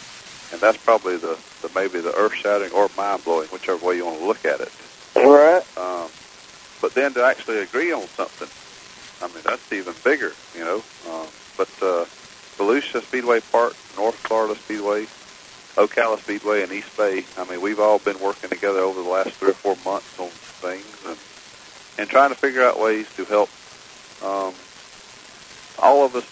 and 0.53 0.62
that's 0.62 0.78
probably 0.84 1.18
the, 1.18 1.38
the 1.62 1.70
maybe 1.74 2.03
the 2.03 2.14
earth 2.14 2.34
shattering 2.42 2.72
or 2.72 2.90
mind 2.96 3.24
blowing, 3.24 3.48
whichever 3.50 3.78
way 3.84 3.96
you 3.96 4.07
want 4.07 4.20
to 4.20 4.26
look 4.26 4.46
at 4.46 4.62
it. 4.62 4.74
All 5.16 5.32
right. 5.32 5.64
Um, 5.78 6.12
but 6.82 6.94
then 6.94 7.14
to 7.14 7.24
actually 7.24 7.61
agree 7.61 7.92
on 7.92 8.09
something, 8.18 8.50
I 9.20 9.28
mean, 9.28 9.44
that's 9.46 9.62
even 9.72 9.96
bigger, 10.05 10.36
you 10.55 10.64
know. 10.64 10.86
Um, 11.07 11.30
but 11.59 11.70
uh, 11.82 12.07
Volusia 12.61 13.05
Speedway 13.05 13.40
Park, 13.40 13.76
North 13.97 14.16
Florida 14.16 14.59
Speedway, 14.64 15.07
Ocala 15.76 16.20
Speedway, 16.20 16.62
and 16.62 16.72
East 16.72 16.97
Bay. 16.97 17.24
I 17.36 17.45
mean, 17.45 17.61
we've 17.61 17.80
all 17.80 17.99
been 17.99 18.18
working 18.20 18.51
together 18.51 18.80
over 18.80 19.03
the 19.03 19.09
last 19.09 19.30
three 19.36 19.51
or 19.51 19.55
four 19.55 19.76
months 19.84 20.09
on 20.18 20.30
things 20.61 20.86
and 21.07 21.16
and 21.99 22.09
trying 22.09 22.30
to 22.30 22.36
figure 22.36 22.64
out 22.64 22.80
ways 22.80 23.07
to 23.16 23.24
help 23.26 23.51
um, 24.22 24.55
all 25.78 26.05
of 26.05 26.16
us 26.16 26.24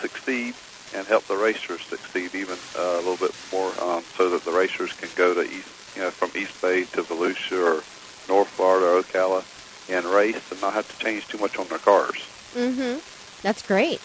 succeed 0.00 0.54
and 0.94 1.06
help 1.06 1.26
the 1.26 1.36
racers 1.36 1.80
succeed 1.90 2.34
even 2.34 2.58
uh, 2.78 2.82
a 2.82 2.96
little 2.96 3.16
bit 3.16 3.34
more, 3.50 3.72
um, 3.82 4.04
so 4.16 4.30
that 4.30 4.44
the 4.44 4.52
racers 4.52 4.92
can 4.92 5.08
go 5.16 5.34
to 5.34 5.42
East, 5.42 5.68
you 5.96 6.02
know, 6.02 6.10
from 6.10 6.30
East 6.36 6.52
Bay 6.62 6.84
to 6.84 7.02
Volusia 7.02 7.52
or 7.52 7.82
North 8.28 8.48
Florida 8.50 8.86
or 8.86 9.02
Ocala 9.02 9.42
and 9.88 10.06
race 10.06 10.40
and 10.50 10.60
not 10.60 10.74
have 10.74 10.86
to 10.88 11.04
change 11.04 11.26
too 11.26 11.38
much 11.38 11.56
on 11.56 11.66
their 11.68 11.78
cars. 11.78 12.16
Mm-hmm. 12.54 12.98
That's 13.42 13.62
great. 13.62 14.00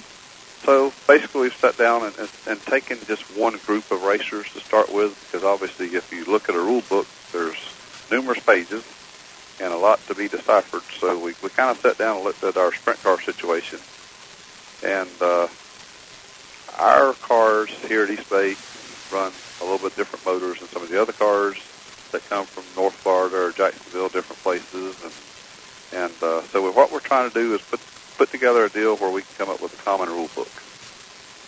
So 0.63 0.93
basically, 1.07 1.41
we've 1.41 1.55
sat 1.55 1.77
down 1.77 2.03
and, 2.03 2.17
and, 2.17 2.29
and 2.47 2.61
taken 2.61 2.99
just 3.07 3.23
one 3.37 3.57
group 3.65 3.89
of 3.91 4.03
racers 4.03 4.51
to 4.53 4.59
start 4.59 4.93
with, 4.93 5.17
because 5.25 5.43
obviously, 5.43 5.95
if 5.95 6.11
you 6.11 6.25
look 6.25 6.49
at 6.49 6.55
a 6.55 6.59
rule 6.59 6.83
book, 6.89 7.07
there's 7.31 7.57
numerous 8.11 8.39
pages 8.39 8.83
and 9.61 9.73
a 9.73 9.77
lot 9.77 9.99
to 10.07 10.15
be 10.15 10.27
deciphered. 10.27 10.83
So 10.99 11.17
we, 11.17 11.33
we 11.43 11.49
kind 11.49 11.69
of 11.69 11.79
sat 11.79 11.97
down 11.97 12.17
and 12.17 12.25
looked 12.25 12.43
at 12.43 12.57
our 12.57 12.73
sprint 12.73 13.01
car 13.03 13.19
situation. 13.21 13.79
And 14.83 15.09
uh, 15.21 15.47
our 16.77 17.13
cars 17.13 17.69
here 17.87 18.03
at 18.03 18.09
East 18.09 18.29
Bay 18.29 18.55
run 19.11 19.33
a 19.59 19.63
little 19.63 19.79
bit 19.79 19.95
different 19.95 20.25
motors 20.25 20.59
than 20.59 20.69
some 20.69 20.83
of 20.83 20.89
the 20.89 21.01
other 21.01 21.13
cars 21.13 21.57
that 22.11 22.27
come 22.29 22.45
from 22.45 22.63
North 22.81 22.93
Florida 22.95 23.37
or 23.37 23.51
Jacksonville, 23.51 24.09
different 24.09 24.41
places. 24.41 24.95
And, 25.03 26.03
and 26.03 26.23
uh, 26.23 26.41
so 26.47 26.71
what 26.71 26.91
we're 26.91 26.99
trying 26.99 27.29
to 27.29 27.33
do 27.33 27.53
is 27.53 27.61
put 27.61 27.79
put 28.19 28.29
together 28.31 28.65
a 28.65 28.69
deal 28.69 28.97
where 28.97 29.09
we 29.09 29.21
can 29.21 29.31
come 29.37 29.49
up 29.49 29.61
with 29.61 29.73
a 29.79 29.81
common 29.83 30.09
rule 30.09 30.29
book. 30.35 30.51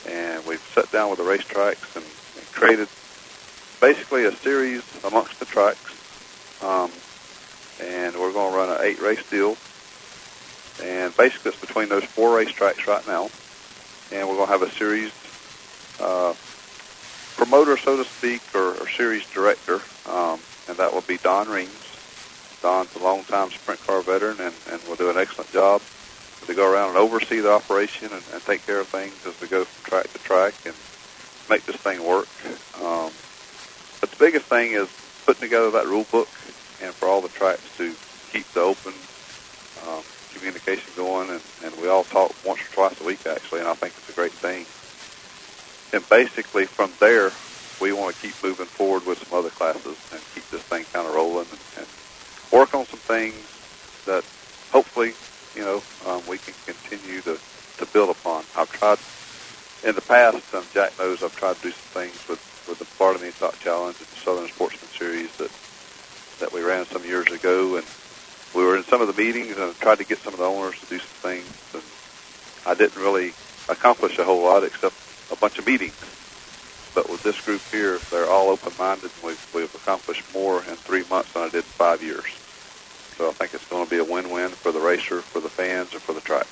And 0.07 0.45
we've 0.45 0.61
sat 0.73 0.89
down 0.89 1.09
with 1.09 1.19
the 1.19 1.25
racetracks 1.25 1.97
and, 1.97 2.05
and 2.37 2.51
created 2.53 2.87
basically 3.81 4.23
a 4.23 4.31
series 4.31 4.81
amongst 5.03 5.37
the 5.39 5.45
tracks. 5.45 5.91
Um, 6.63 6.89
and 7.83 8.15
we're 8.15 8.31
going 8.31 8.53
to 8.53 8.57
run 8.57 8.69
an 8.69 8.77
eight 8.85 9.01
race 9.01 9.29
deal. 9.29 9.57
And 10.81 11.15
basically, 11.17 11.51
it's 11.51 11.59
between 11.59 11.89
those 11.89 12.05
four 12.05 12.39
racetracks 12.39 12.87
right 12.87 13.05
now. 13.05 13.29
And 14.17 14.29
we're 14.29 14.35
going 14.35 14.47
to 14.47 14.53
have 14.53 14.61
a 14.61 14.71
series 14.71 15.11
uh, 15.99 16.33
promoter, 17.35 17.75
so 17.75 17.97
to 17.97 18.05
speak, 18.05 18.41
or, 18.55 18.75
or 18.81 18.87
series 18.87 19.29
director. 19.31 19.81
Um, 20.07 20.39
and 20.69 20.77
that 20.77 20.93
will 20.93 21.01
be 21.01 21.17
Don 21.17 21.49
Reams. 21.49 21.69
Don's 22.61 22.95
a 22.95 22.99
longtime 22.99 23.51
sprint 23.51 23.85
car 23.85 24.01
veteran 24.01 24.39
and, 24.39 24.55
and 24.71 24.81
will 24.83 24.95
do 24.95 25.09
an 25.09 25.17
excellent 25.17 25.51
job 25.51 25.81
to 26.51 26.55
go 26.55 26.71
around 26.71 26.89
and 26.89 26.97
oversee 26.97 27.39
the 27.39 27.51
operation 27.51 28.09
and, 28.11 28.23
and 28.33 28.43
take 28.43 28.65
care 28.65 28.79
of 28.79 28.87
things 28.87 29.15
as 29.25 29.39
we 29.39 29.47
go 29.47 29.63
from 29.63 29.89
track 29.89 30.11
to 30.11 30.19
track 30.19 30.53
and 30.65 30.75
make 31.49 31.65
this 31.65 31.77
thing 31.77 32.05
work. 32.05 32.27
Um, 32.75 33.11
but 33.99 34.11
the 34.11 34.17
biggest 34.19 34.45
thing 34.45 34.71
is 34.71 34.89
putting 35.25 35.41
together 35.41 35.71
that 35.71 35.87
rule 35.87 36.05
book 36.11 36.29
and 36.81 36.93
for 36.93 37.07
all 37.07 37.21
the 37.21 37.29
tracks 37.29 37.63
to 37.77 37.95
keep 38.31 38.45
the 38.53 38.61
open 38.61 38.93
um, 39.87 40.03
communication 40.33 40.91
going. 40.95 41.29
And, 41.29 41.41
and 41.63 41.75
we 41.81 41.87
all 41.87 42.03
talk 42.03 42.35
once 42.45 42.61
or 42.61 42.73
twice 42.73 42.99
a 42.99 43.03
week, 43.03 43.25
actually, 43.25 43.59
and 43.59 43.69
I 43.69 43.73
think 43.73 43.93
it's 43.97 44.09
a 44.09 44.13
great 44.13 44.33
thing. 44.33 44.65
And 45.93 46.07
basically 46.09 46.65
from 46.65 46.91
there, 46.99 47.31
we 47.79 47.93
want 47.93 48.15
to 48.15 48.21
keep 48.21 48.35
moving 48.43 48.67
forward 48.67 49.05
with 49.05 49.25
some 49.25 49.37
other 49.37 49.49
classes 49.49 49.97
and 50.11 50.21
keep 50.35 50.49
this 50.49 50.61
thing 50.63 50.85
kind 50.91 51.07
of 51.07 51.13
rolling 51.13 51.47
and, 51.49 51.59
and 51.77 51.87
work 52.51 52.73
on 52.73 52.85
some 52.85 52.99
things 52.99 53.35
that 54.05 54.23
hopefully 54.71 55.13
you 55.55 55.63
know, 55.63 55.81
um, 56.05 56.21
we 56.27 56.37
can 56.37 56.53
continue 56.65 57.21
to, 57.21 57.39
to 57.77 57.85
build 57.87 58.09
upon. 58.09 58.43
I've 58.55 58.71
tried 58.71 58.99
in 59.83 59.95
the 59.95 60.01
past, 60.01 60.37
um, 60.53 60.63
Jack 60.73 60.97
knows 60.99 61.23
I've 61.23 61.35
tried 61.35 61.55
to 61.57 61.61
do 61.63 61.71
some 61.71 62.03
things 62.03 62.15
with, 62.29 62.39
with 62.69 62.79
the 62.79 63.19
Mini 63.19 63.31
Stock 63.31 63.59
Challenge 63.59 63.95
and 63.97 64.07
the 64.07 64.15
Southern 64.23 64.47
Sportsman 64.47 64.89
Series 64.97 65.29
that, 65.37 65.49
that 66.39 66.53
we 66.53 66.61
ran 66.61 66.85
some 66.85 67.03
years 67.03 67.27
ago. 67.31 67.77
And 67.77 67.85
we 68.53 68.63
were 68.63 68.77
in 68.77 68.83
some 68.85 69.01
of 69.01 69.07
the 69.07 69.13
meetings 69.13 69.57
and 69.57 69.75
tried 69.79 69.97
to 69.97 70.03
get 70.03 70.19
some 70.19 70.33
of 70.33 70.39
the 70.39 70.45
owners 70.45 70.79
to 70.79 70.85
do 70.85 70.99
some 70.99 71.07
things. 71.21 71.45
And 71.73 71.83
I 72.65 72.75
didn't 72.75 73.01
really 73.01 73.33
accomplish 73.69 74.19
a 74.19 74.23
whole 74.23 74.43
lot 74.43 74.63
except 74.63 74.95
a 75.31 75.35
bunch 75.35 75.57
of 75.57 75.65
meetings. 75.65 75.95
But 76.93 77.09
with 77.09 77.23
this 77.23 77.39
group 77.41 77.61
here, 77.71 77.99
they're 78.11 78.29
all 78.29 78.49
open-minded, 78.49 79.05
and 79.05 79.23
we've, 79.23 79.53
we've 79.55 79.73
accomplished 79.73 80.23
more 80.33 80.59
in 80.59 80.75
three 80.75 81.05
months 81.09 81.31
than 81.33 81.43
I 81.43 81.49
did 81.49 81.63
in 81.63 81.71
five 81.71 82.03
years. 82.03 82.25
So 83.21 83.29
I 83.29 83.33
think 83.33 83.53
it's 83.53 83.65
going 83.65 83.85
to 83.85 83.89
be 83.89 83.99
a 83.99 84.03
win-win 84.03 84.49
for 84.49 84.71
the 84.71 84.79
racer, 84.79 85.21
for 85.21 85.41
the 85.41 85.49
fans, 85.49 85.89
and 85.91 86.01
for 86.01 86.11
the 86.13 86.21
tracks. 86.21 86.47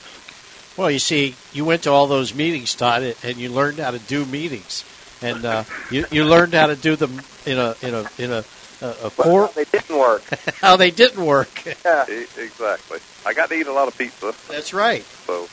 Well, 0.78 0.92
you 0.92 1.00
see, 1.00 1.36
you 1.52 1.66
went 1.66 1.82
to 1.84 1.92
all 1.92 2.06
those 2.06 2.36
meetings, 2.36 2.76
Todd, 2.76 3.16
and 3.24 3.38
you 3.40 3.50
learned 3.50 3.80
how 3.80 3.90
to 3.90 3.98
do 3.98 4.24
meetings, 4.24 4.84
and 5.20 5.44
uh, 5.46 5.64
you 5.90 6.06
you 6.12 6.26
learned 6.26 6.54
how 6.54 6.68
to 6.68 6.76
do 6.76 6.96
them 6.96 7.24
in 7.48 7.58
a 7.58 7.76
in 7.82 7.96
a 7.96 8.04
in 8.20 8.32
a 8.32 8.46
a, 8.82 8.88
a 8.88 9.10
Well, 9.10 9.10
four. 9.10 9.52
they 9.56 9.66
didn't 9.66 9.98
work. 9.98 10.22
how 10.62 10.78
they 10.78 10.92
didn't 10.92 11.26
work. 11.26 11.64
Yeah. 11.86 12.06
Exactly. 12.38 13.00
I 13.26 13.34
got 13.34 13.50
to 13.50 13.56
eat 13.56 13.66
a 13.68 13.74
lot 13.74 13.88
of 13.88 13.98
pizza. 13.98 14.34
That's 14.48 14.74
right. 14.74 15.04
So, 15.26 15.48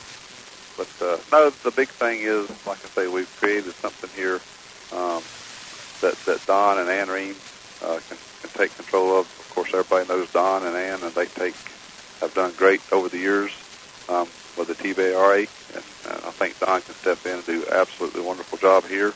but 0.77 0.87
uh, 1.01 1.17
no, 1.31 1.49
the 1.63 1.71
big 1.71 1.87
thing 1.89 2.21
is, 2.21 2.47
like 2.67 2.77
I 2.85 3.01
say, 3.01 3.07
we've 3.07 3.33
created 3.37 3.73
something 3.81 4.09
here 4.15 4.39
um, 4.91 5.23
that 6.01 6.15
that 6.25 6.45
Don 6.45 6.77
and 6.77 6.89
Ann 6.89 7.07
Ream 7.09 7.35
uh, 7.81 7.99
can 8.07 8.17
can 8.47 8.61
take 8.61 8.75
control 8.75 9.19
of. 9.19 9.27
Of 9.39 9.49
course, 9.49 9.69
everybody 9.73 10.07
knows 10.07 10.27
Don 10.33 10.65
and 10.65 10.75
Ann, 10.75 11.03
and 11.03 11.13
they 11.15 11.25
take 11.25 11.55
have 12.21 12.33
done 12.33 12.53
great 12.57 12.81
over 12.91 13.09
the 13.09 13.17
years 13.17 13.51
um, 14.09 14.27
with 14.57 14.67
the 14.67 14.75
TVRA, 14.75 15.47
and, 15.73 15.83
and 16.09 16.21
I 16.25 16.31
think 16.31 16.59
Don 16.59 16.81
can 16.81 16.95
step 16.95 17.25
in 17.25 17.33
and 17.33 17.45
do 17.45 17.65
absolutely 17.71 18.21
wonderful 18.21 18.57
job 18.57 18.87
here. 18.87 19.13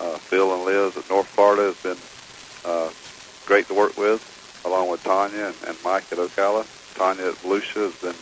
Uh, 0.00 0.16
Phil 0.18 0.54
and 0.54 0.64
Liz 0.64 0.96
at 0.96 1.08
North 1.10 1.28
Florida 1.28 1.64
has 1.64 1.76
been 1.76 1.98
uh, 2.64 2.90
great 3.46 3.68
to 3.68 3.74
work 3.74 3.96
with, 3.98 4.22
along 4.64 4.88
with 4.88 5.02
Tanya 5.02 5.46
and, 5.46 5.54
and 5.66 5.76
Mike 5.84 6.04
at 6.10 6.18
Ocala. 6.18 6.66
Tanya 6.94 7.28
at 7.28 7.42
Volusia 7.42 7.90
has 7.90 7.94
been. 8.00 8.14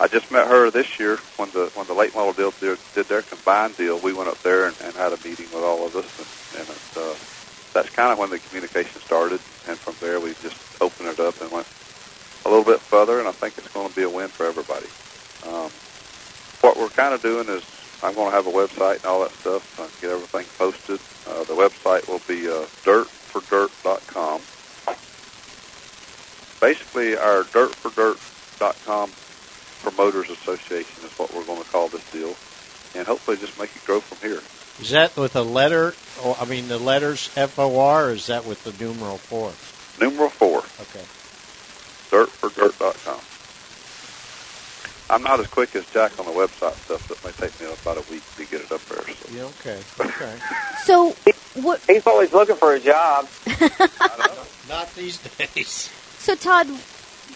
I 0.00 0.08
just 0.08 0.30
met 0.32 0.48
her 0.48 0.70
this 0.70 0.86
year 0.98 1.18
when 1.36 1.50
the 1.50 1.70
when 1.74 1.86
the 1.86 1.94
late 1.94 2.14
model 2.14 2.32
deal 2.32 2.52
did, 2.60 2.78
did 2.94 3.08
their 3.08 3.22
combined 3.22 3.76
deal. 3.76 3.98
We 3.98 4.12
went 4.12 4.30
up 4.30 4.42
there 4.42 4.66
and, 4.66 4.76
and 4.82 4.94
had 4.94 5.12
a 5.12 5.18
meeting 5.18 5.46
with 5.52 5.62
all 5.62 5.86
of 5.86 5.94
us, 5.94 6.06
and, 6.18 6.26
and 6.58 6.68
it, 6.70 6.80
uh, 6.96 7.14
that's 7.72 7.90
kind 7.90 8.12
of 8.12 8.18
when 8.18 8.30
the 8.30 8.38
communication 8.38 9.00
started. 9.00 9.40
And 9.68 9.78
from 9.78 9.94
there, 10.00 10.20
we 10.20 10.34
just 10.42 10.56
opened 10.80 11.08
it 11.08 11.20
up 11.20 11.40
and 11.40 11.50
went 11.50 11.66
a 12.44 12.48
little 12.48 12.64
bit 12.64 12.80
further. 12.80 13.18
And 13.18 13.28
I 13.28 13.32
think 13.32 13.58
it's 13.58 13.68
going 13.68 13.88
to 13.88 13.94
be 13.94 14.02
a 14.02 14.10
win 14.10 14.28
for 14.28 14.46
everybody. 14.46 14.86
Um, 15.46 15.70
what 16.60 16.76
we're 16.76 16.88
kind 16.94 17.14
of 17.14 17.22
doing 17.22 17.48
is 17.48 17.64
I'm 18.02 18.14
going 18.14 18.30
to 18.30 18.36
have 18.36 18.46
a 18.46 18.50
website 18.50 18.96
and 18.96 19.06
all 19.06 19.22
that 19.22 19.32
stuff. 19.32 19.78
Uh, 19.78 19.88
get 20.00 20.10
everything 20.10 20.46
posted. 20.58 21.00
Uh, 21.26 21.44
the 21.44 21.54
website 21.54 22.08
will 22.08 22.22
be 22.26 22.48
uh, 22.48 22.66
dirtfordirt.com. 22.84 24.40
Basically, 26.60 27.16
our 27.16 27.42
dirtfordirt.com 27.44 29.10
promoters 29.82 30.30
association 30.30 31.04
is 31.04 31.10
what 31.18 31.34
we're 31.34 31.44
going 31.44 31.62
to 31.62 31.68
call 31.70 31.88
this 31.88 32.08
deal, 32.12 32.36
and 32.94 33.06
hopefully 33.06 33.36
just 33.36 33.58
make 33.58 33.74
it 33.74 33.84
grow 33.84 34.00
from 34.00 34.18
here. 34.28 34.40
Is 34.80 34.90
that 34.90 35.16
with 35.16 35.36
a 35.36 35.42
letter? 35.42 35.94
Or, 36.24 36.36
I 36.40 36.44
mean, 36.44 36.68
the 36.68 36.78
letters 36.78 37.30
F 37.36 37.58
O 37.58 37.78
R, 37.78 38.08
or 38.08 38.12
is 38.12 38.26
that 38.26 38.44
with 38.44 38.62
the 38.64 38.72
numeral 38.72 39.18
four? 39.18 39.52
Numeral 40.00 40.30
four. 40.30 40.58
Okay. 40.80 41.04
Dirtfordirt.com. 42.10 43.20
I'm 45.10 45.22
not 45.22 45.40
as 45.40 45.46
quick 45.46 45.76
as 45.76 45.84
Jack 45.92 46.18
on 46.18 46.24
the 46.26 46.32
website 46.32 46.74
stuff. 46.86 47.06
So 47.06 47.14
it 47.14 47.24
may 47.24 47.32
take 47.32 47.60
me 47.60 47.66
about 47.70 47.98
a 47.98 48.10
week 48.10 48.22
to 48.36 48.44
get 48.46 48.62
it 48.62 48.72
up 48.72 48.80
there. 48.88 49.04
So. 49.06 49.28
Yeah. 49.34 49.42
Okay. 49.60 49.78
Okay. 50.00 50.34
So 50.84 51.14
what? 51.54 51.80
He's 51.86 52.04
always 52.06 52.32
looking 52.32 52.56
for 52.56 52.72
a 52.74 52.80
job. 52.80 53.28
Not 54.68 54.92
these 54.96 55.18
days. 55.38 55.90
So 56.18 56.34
Todd, 56.34 56.66
the- 56.68 56.80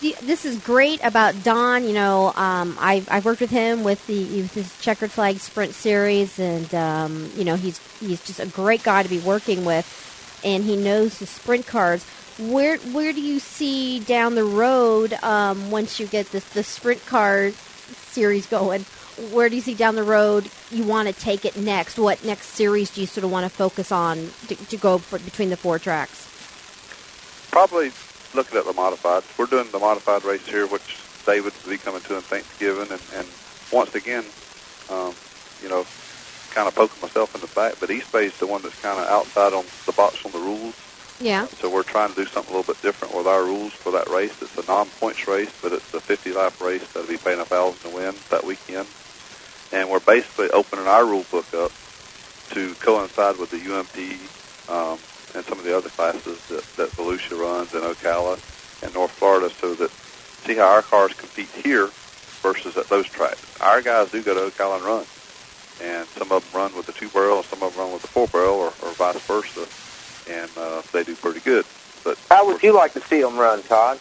this 0.00 0.44
is 0.44 0.58
great 0.58 1.00
about 1.02 1.42
Don. 1.42 1.84
You 1.84 1.92
know, 1.92 2.32
um, 2.36 2.76
I've 2.80 3.08
I've 3.10 3.24
worked 3.24 3.40
with 3.40 3.50
him 3.50 3.84
with 3.84 4.06
the 4.06 4.42
with 4.42 4.54
his 4.54 4.78
checkered 4.78 5.10
flag 5.10 5.38
sprint 5.38 5.74
series, 5.74 6.38
and 6.38 6.72
um, 6.74 7.30
you 7.36 7.44
know 7.44 7.56
he's 7.56 7.80
he's 7.98 8.24
just 8.24 8.40
a 8.40 8.46
great 8.46 8.82
guy 8.82 9.02
to 9.02 9.08
be 9.08 9.18
working 9.18 9.64
with, 9.64 10.40
and 10.44 10.64
he 10.64 10.76
knows 10.76 11.18
the 11.18 11.26
sprint 11.26 11.66
cars. 11.66 12.04
Where 12.38 12.78
where 12.78 13.12
do 13.12 13.20
you 13.20 13.38
see 13.38 14.00
down 14.00 14.34
the 14.34 14.44
road 14.44 15.14
um, 15.22 15.70
once 15.70 15.98
you 15.98 16.06
get 16.06 16.30
this 16.30 16.44
the 16.50 16.62
sprint 16.62 17.04
car 17.06 17.50
series 17.50 18.46
going? 18.46 18.84
Where 19.32 19.48
do 19.48 19.56
you 19.56 19.62
see 19.62 19.74
down 19.74 19.94
the 19.94 20.02
road 20.02 20.50
you 20.70 20.84
want 20.84 21.08
to 21.08 21.14
take 21.14 21.46
it 21.46 21.56
next? 21.56 21.98
What 21.98 22.22
next 22.22 22.48
series 22.48 22.90
do 22.90 23.00
you 23.00 23.06
sort 23.06 23.24
of 23.24 23.30
want 23.30 23.44
to 23.44 23.50
focus 23.50 23.90
on 23.90 24.30
to, 24.48 24.56
to 24.56 24.76
go 24.76 24.98
for, 24.98 25.18
between 25.18 25.48
the 25.48 25.56
four 25.56 25.78
tracks? 25.78 26.28
Probably 27.50 27.92
looking 28.36 28.58
at 28.58 28.64
the 28.64 28.72
modified. 28.72 29.24
We're 29.38 29.46
doing 29.46 29.70
the 29.72 29.78
modified 29.78 30.24
race 30.24 30.46
here, 30.46 30.66
which 30.66 30.82
David 31.26 31.52
will 31.64 31.70
be 31.70 31.78
coming 31.78 32.02
to 32.02 32.16
in 32.16 32.22
Thanksgiving, 32.22 32.92
and, 32.92 33.00
and 33.14 33.26
once 33.72 33.94
again, 33.94 34.24
um, 34.88 35.14
you 35.62 35.68
know, 35.68 35.84
kind 36.50 36.68
of 36.68 36.74
poking 36.74 37.00
myself 37.02 37.34
in 37.34 37.40
the 37.40 37.48
back. 37.48 37.74
But 37.80 37.90
East 37.90 38.12
Bay 38.12 38.26
is 38.26 38.34
the 38.38 38.46
one 38.46 38.62
that's 38.62 38.76
kind 38.76 39.00
of 39.00 39.08
outside 39.08 39.52
on 39.52 39.64
the 39.86 39.92
box 39.92 40.18
on 40.24 40.32
the 40.32 40.38
rules. 40.38 40.74
Yeah. 41.20 41.46
So 41.60 41.70
we're 41.70 41.82
trying 41.82 42.14
to 42.14 42.24
do 42.24 42.30
something 42.30 42.52
a 42.52 42.56
little 42.56 42.74
bit 42.74 42.82
different 42.82 43.14
with 43.14 43.26
our 43.26 43.42
rules 43.42 43.72
for 43.72 43.92
that 43.92 44.08
race. 44.10 44.32
It's 44.40 44.56
a 44.56 44.70
non-points 44.70 45.26
race, 45.26 45.50
but 45.62 45.72
it's 45.72 45.94
a 45.94 46.00
50-lap 46.00 46.60
race 46.60 46.82
that'll 46.92 47.08
be 47.08 47.16
paying 47.16 47.40
a 47.40 47.44
thousand 47.44 47.90
to 47.90 47.96
win 47.96 48.14
that 48.30 48.44
weekend. 48.44 48.86
And 49.72 49.90
we're 49.90 50.00
basically 50.00 50.50
opening 50.50 50.86
our 50.86 51.04
rule 51.04 51.24
book 51.30 51.52
up 51.54 51.72
to 52.50 52.74
coincide 52.76 53.38
with 53.38 53.50
the 53.50 53.58
UMP 53.58 54.30
um, 54.68 54.98
and 55.36 55.44
some 55.44 55.58
of 55.58 55.64
the 55.64 55.76
other 55.76 55.90
classes 55.90 56.40
that, 56.48 56.64
that 56.76 56.90
Volusia 56.96 57.38
runs 57.38 57.74
in 57.74 57.80
Ocala 57.82 58.40
and 58.82 58.94
North 58.94 59.10
Florida, 59.12 59.50
so 59.60 59.74
that 59.74 59.90
see 60.44 60.54
how 60.54 60.68
our 60.68 60.82
cars 60.82 61.12
compete 61.12 61.48
here 61.62 61.90
versus 62.42 62.76
at 62.76 62.88
those 62.88 63.06
tracks. 63.06 63.44
Our 63.60 63.82
guys 63.82 64.10
do 64.10 64.22
go 64.22 64.34
to 64.34 64.50
Ocala 64.50 64.76
and 64.76 64.84
run, 64.84 65.04
and 65.82 66.08
some 66.08 66.32
of 66.32 66.42
them 66.50 66.60
run 66.60 66.74
with 66.74 66.86
the 66.86 66.92
two 66.92 67.08
barrel, 67.10 67.38
and 67.38 67.46
some 67.46 67.62
of 67.62 67.74
them 67.74 67.84
run 67.84 67.92
with 67.92 68.02
the 68.02 68.08
four 68.08 68.26
barrel, 68.28 68.54
or, 68.56 68.72
or 68.82 68.92
vice 68.92 69.20
versa, 69.26 69.66
and 70.30 70.50
uh, 70.56 70.82
they 70.92 71.04
do 71.04 71.14
pretty 71.14 71.40
good. 71.40 71.66
But 72.02 72.18
How 72.30 72.46
would 72.46 72.62
you 72.62 72.72
like 72.72 72.94
to 72.94 73.00
see 73.02 73.20
them 73.20 73.36
run, 73.36 73.62
Todd? 73.64 73.98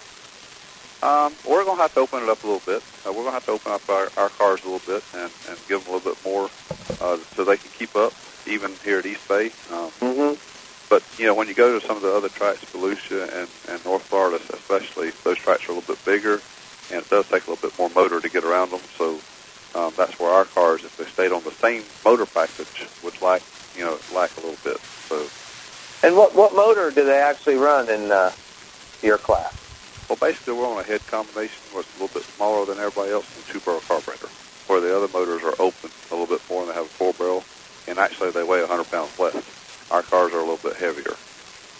um, 1.04 1.34
we're 1.48 1.64
going 1.66 1.78
to 1.78 1.82
have 1.84 1.94
to 1.96 2.00
open 2.00 2.24
it 2.24 2.30
up 2.30 2.44
a 2.44 2.48
little 2.48 2.62
bit. 2.66 2.82
Uh, 3.06 3.12
we're 3.12 3.24
going 3.24 3.28
to 3.28 3.32
have 3.34 3.46
to 3.46 3.52
open 3.52 3.72
up 3.72 3.90
our, 3.90 4.10
our 4.18 4.30
cars 4.30 4.64
a 4.64 4.70
little 4.70 4.86
bit 4.86 5.04
and, 5.14 5.32
and 5.50 5.60
give 5.68 5.84
them 5.84 5.94
a 5.94 5.98
little 5.98 6.14
bit 6.14 6.24
more 6.26 6.50
uh, 7.02 7.18
so 7.36 7.44
they 7.44 7.58
can 7.58 7.70
keep 7.72 7.96
up, 7.96 8.14
even 8.48 8.72
here 8.84 9.00
at 9.00 9.06
East 9.06 9.28
Bay. 9.28 9.48
Um, 9.72 9.90
mm-hmm. 10.02 10.55
But 10.90 11.04
you 11.18 11.28
know, 11.28 11.36
when 11.36 11.48
you 11.50 11.56
go 11.56 11.80
to 11.80 11.88
some 11.88 11.98
of 11.98 12.04
the 12.04 12.14
other 12.14 12.30
tracks, 12.30 12.62
Volusia 12.74 13.34
and, 13.44 13.50
and 13.68 13.86
North 13.86 14.04
Florida, 14.10 14.44
especially, 14.54 15.14
those 15.26 15.40
tracks 15.40 15.64
are 15.68 15.74
a 15.74 15.76
little 15.76 15.96
bit 15.96 16.06
bigger, 16.06 16.44
and 16.90 17.02
it 17.02 17.10
does 17.10 17.26
take 17.26 17.48
a 17.48 17.52
little 17.52 17.58
bit 17.70 17.78
more 17.80 17.90
motor 17.90 18.22
to 18.22 18.30
get 18.30 18.46
around 18.46 18.72
them. 18.72 18.82
So 18.98 19.22
um, 19.76 19.94
that's 19.98 20.14
where 20.20 20.32
our 20.32 20.46
cars, 20.46 20.84
if 20.86 20.96
they 20.98 21.12
stayed 21.12 21.32
on 21.34 21.44
the 21.44 21.56
same 21.64 21.86
motor 22.06 22.26
package, 22.28 22.68
would 23.04 23.22
lack 23.22 23.44
you 23.76 23.84
know 23.86 24.00
lack 24.14 24.38
a 24.38 24.42
little 24.42 24.60
bit. 24.64 24.78
So 25.10 25.30
And 26.04 26.16
what 26.16 26.36
what 26.36 26.56
motor 26.56 26.92
do 26.92 27.06
they 27.06 27.20
actually 27.22 27.56
run 27.58 27.90
in 27.90 28.12
uh, 28.12 28.32
your 29.04 29.20
class? 29.20 29.54
Well, 30.10 30.18
basically, 30.18 30.54
we're 30.54 30.68
on 30.72 30.80
a 30.80 30.88
head 30.88 31.06
combination 31.08 31.58
where 31.72 31.82
it's 31.82 31.90
a 31.92 31.94
little 31.96 32.10
bit 32.14 32.26
smaller 32.36 32.66
than 32.66 32.80
everybody 32.80 33.12
else 33.12 33.28
and 33.36 33.46
two-barrel 33.48 33.82
carburetor, 33.88 34.30
where 34.68 34.82
the 34.82 34.96
other 34.96 35.10
motors 35.10 35.44
are 35.44 35.56
open 35.60 35.92
a 36.12 36.16
little 36.16 36.28
bit 36.28 36.42
more 36.50 36.64
and 36.64 36.72
they 36.72 36.76
have 36.76 36.86
a 36.88 36.90
four-barrel, 36.90 37.46
and 37.88 38.00
actually 38.00 38.32
they 38.32 38.44
weigh 38.44 38.62
100 38.62 38.86
pounds 38.92 39.14
less. 39.20 39.36
Our 39.92 40.02
cars 40.02 40.34
are 40.34 40.40
a 40.40 40.46
little 40.46 40.58
bit 40.58 40.78
heavier. 40.78 41.16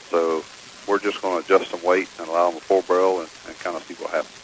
So 0.10 0.44
we're 0.88 1.00
just 1.00 1.22
going 1.22 1.42
to 1.42 1.46
adjust 1.46 1.72
some 1.72 1.84
weight 1.84 2.10
and 2.20 2.28
allow 2.28 2.50
them 2.50 2.58
a 2.58 2.62
four-barrel 2.62 3.22
and, 3.22 3.30
and 3.48 3.58
kind 3.60 3.76
of 3.76 3.84
see 3.84 3.96
what 3.96 4.12
happens. 4.12 4.42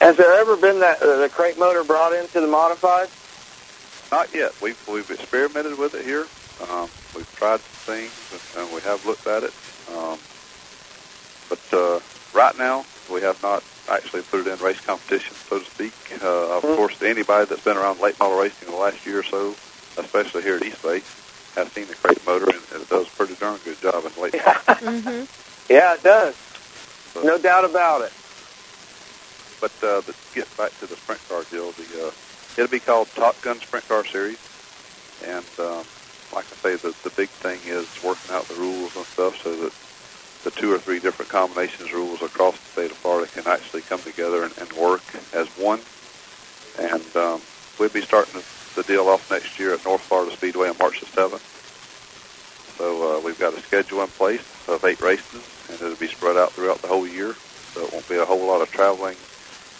Has 0.00 0.16
there 0.16 0.32
ever 0.40 0.56
been 0.56 0.80
that 0.80 1.02
uh, 1.02 1.16
the 1.16 1.28
crate 1.28 1.58
motor 1.58 1.82
brought 1.82 2.12
into 2.12 2.40
the 2.40 2.46
modified? 2.46 3.08
Not 4.12 4.32
yet. 4.34 4.52
We've, 4.62 4.78
we've 4.88 5.10
experimented 5.10 5.78
with 5.78 5.94
it 5.94 6.04
here. 6.04 6.26
Um, 6.70 6.88
we've 7.14 7.30
tried 7.36 7.60
some 7.60 7.94
things, 7.94 8.12
and, 8.56 8.64
and 8.64 8.74
we 8.74 8.80
have 8.82 9.04
looked 9.06 9.26
at 9.26 9.42
it. 9.42 9.52
Um, 9.96 10.18
but 11.48 11.60
uh, 11.72 12.00
right 12.34 12.56
now, 12.58 12.84
we 13.12 13.22
have 13.22 13.42
not 13.42 13.64
actually 13.88 14.22
put 14.22 14.46
it 14.46 14.46
in 14.46 14.58
race 14.64 14.80
competition, 14.80 15.34
so 15.48 15.58
to 15.58 15.64
speak. 15.64 15.92
Uh, 16.22 16.56
of 16.56 16.62
course, 16.62 17.00
anybody 17.02 17.46
that's 17.46 17.64
been 17.64 17.76
around 17.76 18.00
late 18.00 18.18
model 18.18 18.38
racing 18.38 18.70
the 18.70 18.76
last 18.76 19.04
year 19.06 19.20
or 19.20 19.22
so, 19.22 19.50
especially 19.96 20.42
here 20.42 20.56
at 20.56 20.62
East 20.62 20.82
Bay, 20.82 21.02
has 21.58 21.72
seen 21.72 21.86
the 21.86 21.94
crate 21.94 22.24
motor, 22.26 22.46
and 22.46 22.82
it 22.82 22.88
does 22.88 23.06
a 23.06 23.10
pretty 23.10 23.34
darn 23.34 23.58
good 23.64 23.80
job 23.80 24.04
in 24.04 24.22
late 24.22 24.34
model. 24.34 24.62
mm-hmm. 24.68 25.72
Yeah, 25.72 25.94
it 25.94 26.02
does. 26.02 26.34
No 27.22 27.38
doubt 27.38 27.64
about 27.64 28.02
it. 28.02 28.12
But 29.60 29.72
uh, 29.82 30.02
to 30.02 30.14
get 30.34 30.56
back 30.56 30.78
to 30.80 30.86
the 30.86 30.96
sprint 30.96 31.20
car 31.28 31.44
deal, 31.50 31.72
the 31.72 32.08
uh, 32.08 32.10
it'll 32.56 32.70
be 32.70 32.78
called 32.78 33.08
Top 33.14 33.40
Gun 33.42 33.58
Sprint 33.60 33.88
Car 33.88 34.06
Series, 34.06 34.38
and 35.26 35.44
um, 35.58 35.84
like 36.32 36.46
I 36.52 36.62
say, 36.62 36.76
the 36.76 36.94
the 37.02 37.10
big 37.10 37.28
thing 37.28 37.58
is 37.66 37.86
working 38.04 38.30
out 38.30 38.46
the 38.48 38.54
rules 38.54 38.92
and 38.94 39.04
stuff 39.06 39.34
so 39.42 39.56
that 39.56 39.72
the 40.44 40.50
two 40.52 40.72
or 40.72 40.78
three 40.78 41.00
different 41.00 41.30
combinations 41.30 41.92
rules 41.92 42.22
across 42.22 42.54
the 42.54 42.72
state 42.80 42.90
of 42.92 42.96
Florida 42.98 43.30
can 43.32 43.46
actually 43.48 43.82
come 43.82 44.00
together 44.00 44.44
and, 44.44 44.56
and 44.58 44.72
work 44.74 45.02
as 45.32 45.46
one. 45.58 45.80
And 46.78 47.16
um, 47.16 47.42
we'll 47.78 47.88
be 47.88 48.02
starting 48.02 48.42
the 48.78 48.84
deal 48.84 49.08
off 49.08 49.22
next 49.30 49.58
year 49.58 49.74
at 49.74 49.84
North 49.84 50.02
Florida 50.08 50.32
Speedway 50.36 50.68
on 50.68 50.78
March 50.78 50.96
the 51.00 51.08
seventh. 51.16 51.42
So 52.78 53.18
uh, 53.18 53.20
we've 53.20 53.38
got 53.38 53.58
a 53.58 53.62
schedule 53.62 54.02
in 54.04 54.10
place 54.10 54.40
of 54.68 54.84
eight 54.84 55.00
races, 55.02 55.44
and 55.68 55.82
it'll 55.82 55.96
be 55.96 56.08
spread 56.08 56.38
out 56.38 56.54
throughout 56.54 56.82
the 56.82 56.88
whole 56.88 57.08
year. 57.08 57.36
So 57.74 57.84
it 57.84 57.92
won't 57.92 58.08
be 58.08 58.16
a 58.16 58.26
whole 58.26 58.46
lot 58.46 58.62
of 58.62 58.70
traveling 58.70 59.18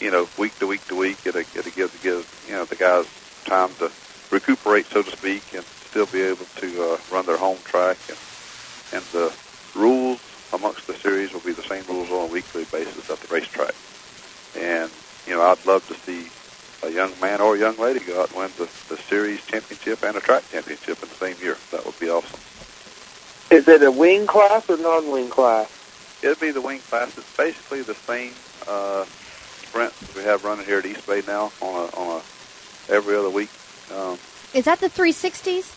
you 0.01 0.11
know, 0.11 0.31
week 0.39 0.59
to 0.61 0.67
week 0.67 0.87
to 0.89 0.97
week. 0.97 1.21
It'll, 1.25 1.43
it'll 1.55 1.73
give 1.73 1.93
give 2.03 2.27
you 2.47 2.53
know 2.53 2.67
the 2.67 2.77
guys 2.77 3.07
time 3.49 3.77
to 3.77 3.93
recuperate, 4.31 4.87
so 4.93 5.03
to 5.03 5.11
speak, 5.13 5.45
and 5.55 5.67
still 5.91 6.07
be 6.07 6.23
able 6.23 6.47
to 6.61 6.93
uh, 6.93 6.99
run 7.11 7.27
their 7.27 7.39
home 7.39 7.63
track. 7.65 7.99
And 8.09 8.19
and 8.93 9.07
the 9.13 9.37
rules 9.75 10.21
amongst 10.53 10.87
the 10.87 10.97
series 11.03 11.33
will 11.33 11.41
be 11.41 11.55
the 11.55 11.69
same 11.71 11.87
rules 11.87 12.11
on 12.11 12.25
a 12.25 12.27
weekly 12.27 12.65
basis 12.65 13.05
at 13.11 13.21
the 13.21 13.29
racetrack. 13.31 13.75
And 14.55 14.93
you 15.27 15.35
know, 15.35 15.43
I'd 15.43 15.67
love 15.67 15.87
to 15.87 15.97
see 16.07 16.33
a 16.83 16.91
young 16.91 17.13
man 17.21 17.41
or 17.41 17.57
a 17.57 17.59
young 17.59 17.77
lady 17.77 18.01
go 18.01 18.23
out 18.23 18.29
and 18.31 18.39
win 18.39 18.51
the, 18.57 18.69
the 18.89 18.97
series 19.03 19.45
championship 19.47 20.03
and 20.05 20.17
a 20.17 20.21
track 20.21 20.45
championship 20.51 21.03
in 21.03 21.09
the 21.09 21.15
same 21.15 21.37
year. 21.43 21.57
That 21.71 21.85
would 21.85 21.99
be 21.99 22.09
awesome. 22.09 22.39
Is 23.51 23.67
it 23.67 23.83
a 23.83 23.91
wing 23.91 24.27
class 24.27 24.69
or 24.69 24.77
non-wing 24.77 25.31
class? 25.31 25.71
It'd 26.23 26.41
be 26.41 26.51
the 26.51 26.61
wing 26.61 26.81
class. 26.81 27.17
It's 27.17 27.37
basically 27.37 27.83
the 27.83 27.95
same. 27.95 28.33
Uh, 28.67 29.05
sprint 29.69 29.93
we 30.17 30.23
have 30.23 30.45
running 30.45 30.65
here 30.67 30.79
at 30.79 30.87
East 30.87 31.07
Bay 31.07 31.23
now 31.27 31.53
on 31.61 31.75
a 31.75 31.97
on 31.97 32.21
a 32.21 32.93
every 32.93 33.15
other 33.17 33.31
week. 33.31 33.51
Um, 33.95 34.19
Is 34.55 34.65
that 34.65 34.81
the 34.81 34.89
360s? 34.89 35.75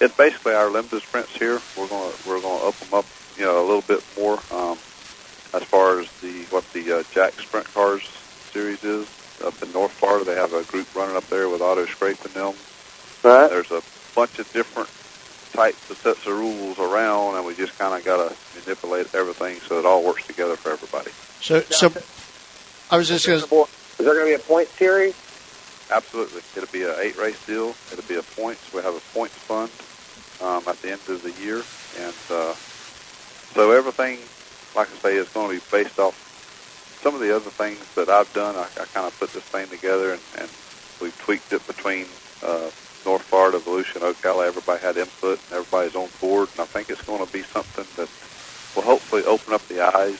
it's 0.00 0.16
basically 0.16 0.52
our 0.52 0.70
limited 0.70 1.02
sprints 1.02 1.34
here. 1.36 1.60
We're 1.76 1.88
gonna 1.88 2.12
we're 2.26 2.40
gonna 2.40 2.64
up 2.64 2.74
them 2.76 2.94
up, 2.98 3.06
you 3.36 3.44
know, 3.44 3.58
a 3.60 3.66
little 3.66 3.82
bit 3.82 4.04
more 4.18 4.38
um, 4.52 4.78
as 5.54 5.62
far 5.64 6.00
as 6.00 6.10
the 6.20 6.42
what 6.50 6.70
the 6.72 6.98
uh, 6.98 7.02
Jack 7.12 7.32
Sprint 7.34 7.72
Cars 7.72 8.02
series 8.52 8.84
is 8.84 9.06
up 9.42 9.60
in 9.62 9.72
North 9.72 9.92
Florida. 9.92 10.24
They 10.24 10.34
have 10.34 10.52
a 10.52 10.62
group 10.64 10.94
running 10.94 11.16
up 11.16 11.26
there 11.28 11.48
with 11.48 11.60
auto 11.60 11.86
scraping 11.86 12.32
them. 12.32 12.54
Right. 13.22 13.50
There's 13.50 13.70
a 13.70 13.82
bunch 14.14 14.38
of 14.38 14.50
different 14.52 14.88
types 15.52 15.90
of 15.90 15.96
sets 15.98 16.26
of 16.26 16.38
rules 16.38 16.78
around, 16.78 17.36
and 17.36 17.46
we 17.46 17.54
just 17.54 17.76
kind 17.78 17.94
of 17.94 18.04
got 18.04 18.28
to 18.28 18.36
manipulate 18.60 19.14
everything 19.14 19.60
so 19.60 19.78
it 19.78 19.86
all 19.86 20.02
works 20.04 20.26
together 20.26 20.56
for 20.56 20.70
everybody. 20.70 21.10
So, 21.40 21.60
so 21.62 21.92
I 22.90 22.96
was 22.96 23.08
just 23.08 23.26
going 23.26 23.40
to. 23.40 23.66
Is 23.98 24.04
there 24.04 24.14
going 24.14 24.30
to 24.30 24.36
be 24.38 24.42
a 24.42 24.46
point 24.46 24.68
series? 24.68 25.14
Absolutely. 25.90 26.42
It'll 26.56 26.72
be 26.72 26.82
an 26.82 26.94
eight 27.00 27.16
race 27.16 27.44
deal. 27.46 27.74
It'll 27.92 28.04
be 28.04 28.16
a 28.16 28.22
points. 28.22 28.72
We 28.72 28.82
have 28.82 28.94
a 28.94 29.00
points 29.14 29.34
fund 29.34 29.70
um, 30.42 30.62
at 30.68 30.80
the 30.82 30.92
end 30.92 31.00
of 31.08 31.22
the 31.22 31.32
year. 31.42 31.62
And 31.98 32.14
uh, 32.30 32.54
so 33.54 33.70
everything, 33.70 34.18
like 34.74 34.88
I 34.92 34.98
say, 34.98 35.16
is 35.16 35.28
going 35.28 35.48
to 35.48 35.54
be 35.54 35.66
based 35.70 35.98
off 35.98 36.25
some 37.06 37.14
of 37.14 37.20
the 37.20 37.36
other 37.36 37.50
things 37.50 37.78
that 37.94 38.08
I've 38.08 38.32
done. 38.32 38.56
I, 38.56 38.64
I 38.64 38.84
kind 38.86 39.06
of 39.06 39.16
put 39.20 39.32
this 39.32 39.44
thing 39.44 39.68
together 39.68 40.10
and, 40.10 40.20
and 40.40 40.50
we've 41.00 41.16
tweaked 41.22 41.52
it 41.52 41.64
between 41.68 42.06
uh, 42.42 42.68
North 43.04 43.22
Florida, 43.22 43.60
Volusia, 43.60 44.02
and 44.02 44.12
Ocala. 44.12 44.48
Everybody 44.48 44.82
had 44.82 44.96
input 44.96 45.38
and 45.38 45.52
everybody's 45.52 45.94
on 45.94 46.08
board. 46.20 46.48
And 46.54 46.62
I 46.62 46.64
think 46.64 46.90
it's 46.90 47.02
going 47.02 47.24
to 47.24 47.32
be 47.32 47.44
something 47.44 47.86
that 47.94 48.10
will 48.74 48.82
hopefully 48.82 49.22
open 49.22 49.54
up 49.54 49.64
the 49.68 49.82
eyes 49.82 50.18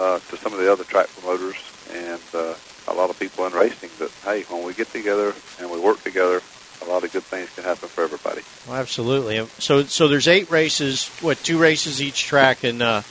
uh, 0.00 0.18
to 0.18 0.36
some 0.38 0.52
of 0.52 0.58
the 0.58 0.72
other 0.72 0.82
track 0.82 1.06
promoters 1.10 1.54
and 1.92 2.20
uh, 2.34 2.54
a 2.88 2.92
lot 2.92 3.10
of 3.10 3.16
people 3.16 3.46
in 3.46 3.52
racing 3.52 3.90
that, 4.00 4.10
hey, 4.24 4.42
when 4.52 4.64
we 4.64 4.74
get 4.74 4.90
together 4.90 5.32
and 5.60 5.70
we 5.70 5.78
work 5.78 6.02
together, 6.02 6.42
a 6.82 6.86
lot 6.86 7.04
of 7.04 7.12
good 7.12 7.22
things 7.22 7.54
can 7.54 7.62
happen 7.62 7.88
for 7.88 8.02
everybody. 8.02 8.42
Well, 8.66 8.80
absolutely. 8.80 9.46
So, 9.58 9.84
so 9.84 10.08
there's 10.08 10.26
eight 10.26 10.50
races. 10.50 11.06
What 11.20 11.38
two 11.38 11.58
races 11.58 12.02
each 12.02 12.24
track, 12.24 12.64
and 12.64 12.82
uh, 12.82 13.02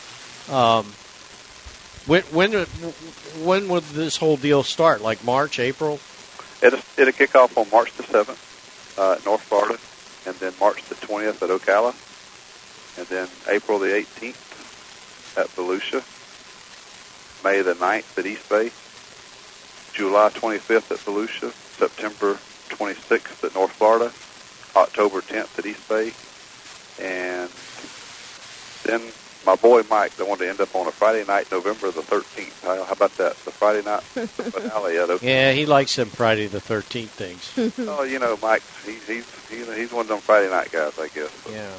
um, 0.52 0.92
when 2.10 2.24
when 2.24 2.52
when 3.44 3.70
would 3.70 3.84
this 3.84 4.18
whole 4.18 4.36
deal 4.36 4.64
start? 4.64 5.02
Like 5.02 5.24
March, 5.24 5.60
April? 5.60 6.00
It'll, 6.62 6.80
it'll 6.98 7.14
kick 7.14 7.36
off 7.36 7.58
on 7.58 7.70
March 7.72 7.94
the 7.94 8.04
seventh 8.04 8.98
uh, 8.98 9.14
at 9.14 9.26
North 9.26 9.44
Florida, 9.44 9.78
and 10.26 10.36
then 10.40 10.54
March 10.60 10.84
the 10.86 10.96
twentieth 10.96 11.42
at 11.44 11.50
Ocala, 11.50 11.94
and 12.98 13.08
then 13.08 13.30
April 13.48 13.78
the 13.78 13.96
eighteenth 13.96 15.38
at 15.38 15.48
Volusia, 15.56 16.04
May 17.44 17.62
the 17.62 17.76
9th 17.76 18.18
at 18.18 18.26
East 18.26 18.50
Bay, 18.50 18.72
July 19.94 20.30
25th 20.30 20.92
at 20.92 20.98
Volusia, 21.06 21.54
September 21.78 22.40
26th 22.70 23.44
at 23.44 23.54
North 23.54 23.72
Florida, 23.72 24.12
October 24.76 25.22
10th 25.22 25.60
at 25.60 25.66
East 25.66 25.88
Bay, 25.88 26.14
and 27.00 27.50
then 28.84 29.12
my 29.46 29.56
boy 29.56 29.84
Mike, 29.90 30.16
they 30.18 30.24
wanted 30.24 30.46
to 30.46 30.50
end 30.50 30.62
up 30.62 30.76
on 30.76 30.88
a 30.88 30.92
Friday 30.92 31.24
night, 31.26 31.52
November 31.52 31.92
the 31.92 32.02
13th. 32.02 32.62
How, 32.64 32.84
how 32.84 32.92
about 32.94 33.16
that? 33.18 33.36
The 33.46 33.52
Friday 33.52 33.82
night 33.82 34.02
finale 34.04 34.98
at 34.98 35.10
Oak 35.10 35.22
Yeah, 35.22 35.52
he 35.54 35.66
likes 35.66 35.96
them 35.96 36.10
Friday 36.10 36.48
the 36.48 36.60
13th 36.60 37.08
things. 37.10 37.74
oh, 37.88 38.04
you 38.04 38.20
know, 38.20 38.38
Mike, 38.42 38.64
he's 38.86 39.06
he's 39.08 39.50
he's, 39.50 39.74
he's 39.76 39.92
one 39.92 40.02
of 40.02 40.08
them 40.10 40.20
Friday 40.20 40.50
night 40.50 40.72
guys, 40.72 40.98
I 41.00 41.08
guess. 41.08 41.32
So. 41.32 41.52
Yeah. 41.52 41.72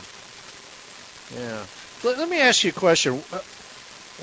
Yeah. 1.39 1.65
Let, 2.03 2.19
let 2.19 2.29
me 2.29 2.41
ask 2.41 2.65
you 2.65 2.71
a 2.71 2.73
question. 2.73 3.23
Uh, 3.33 3.39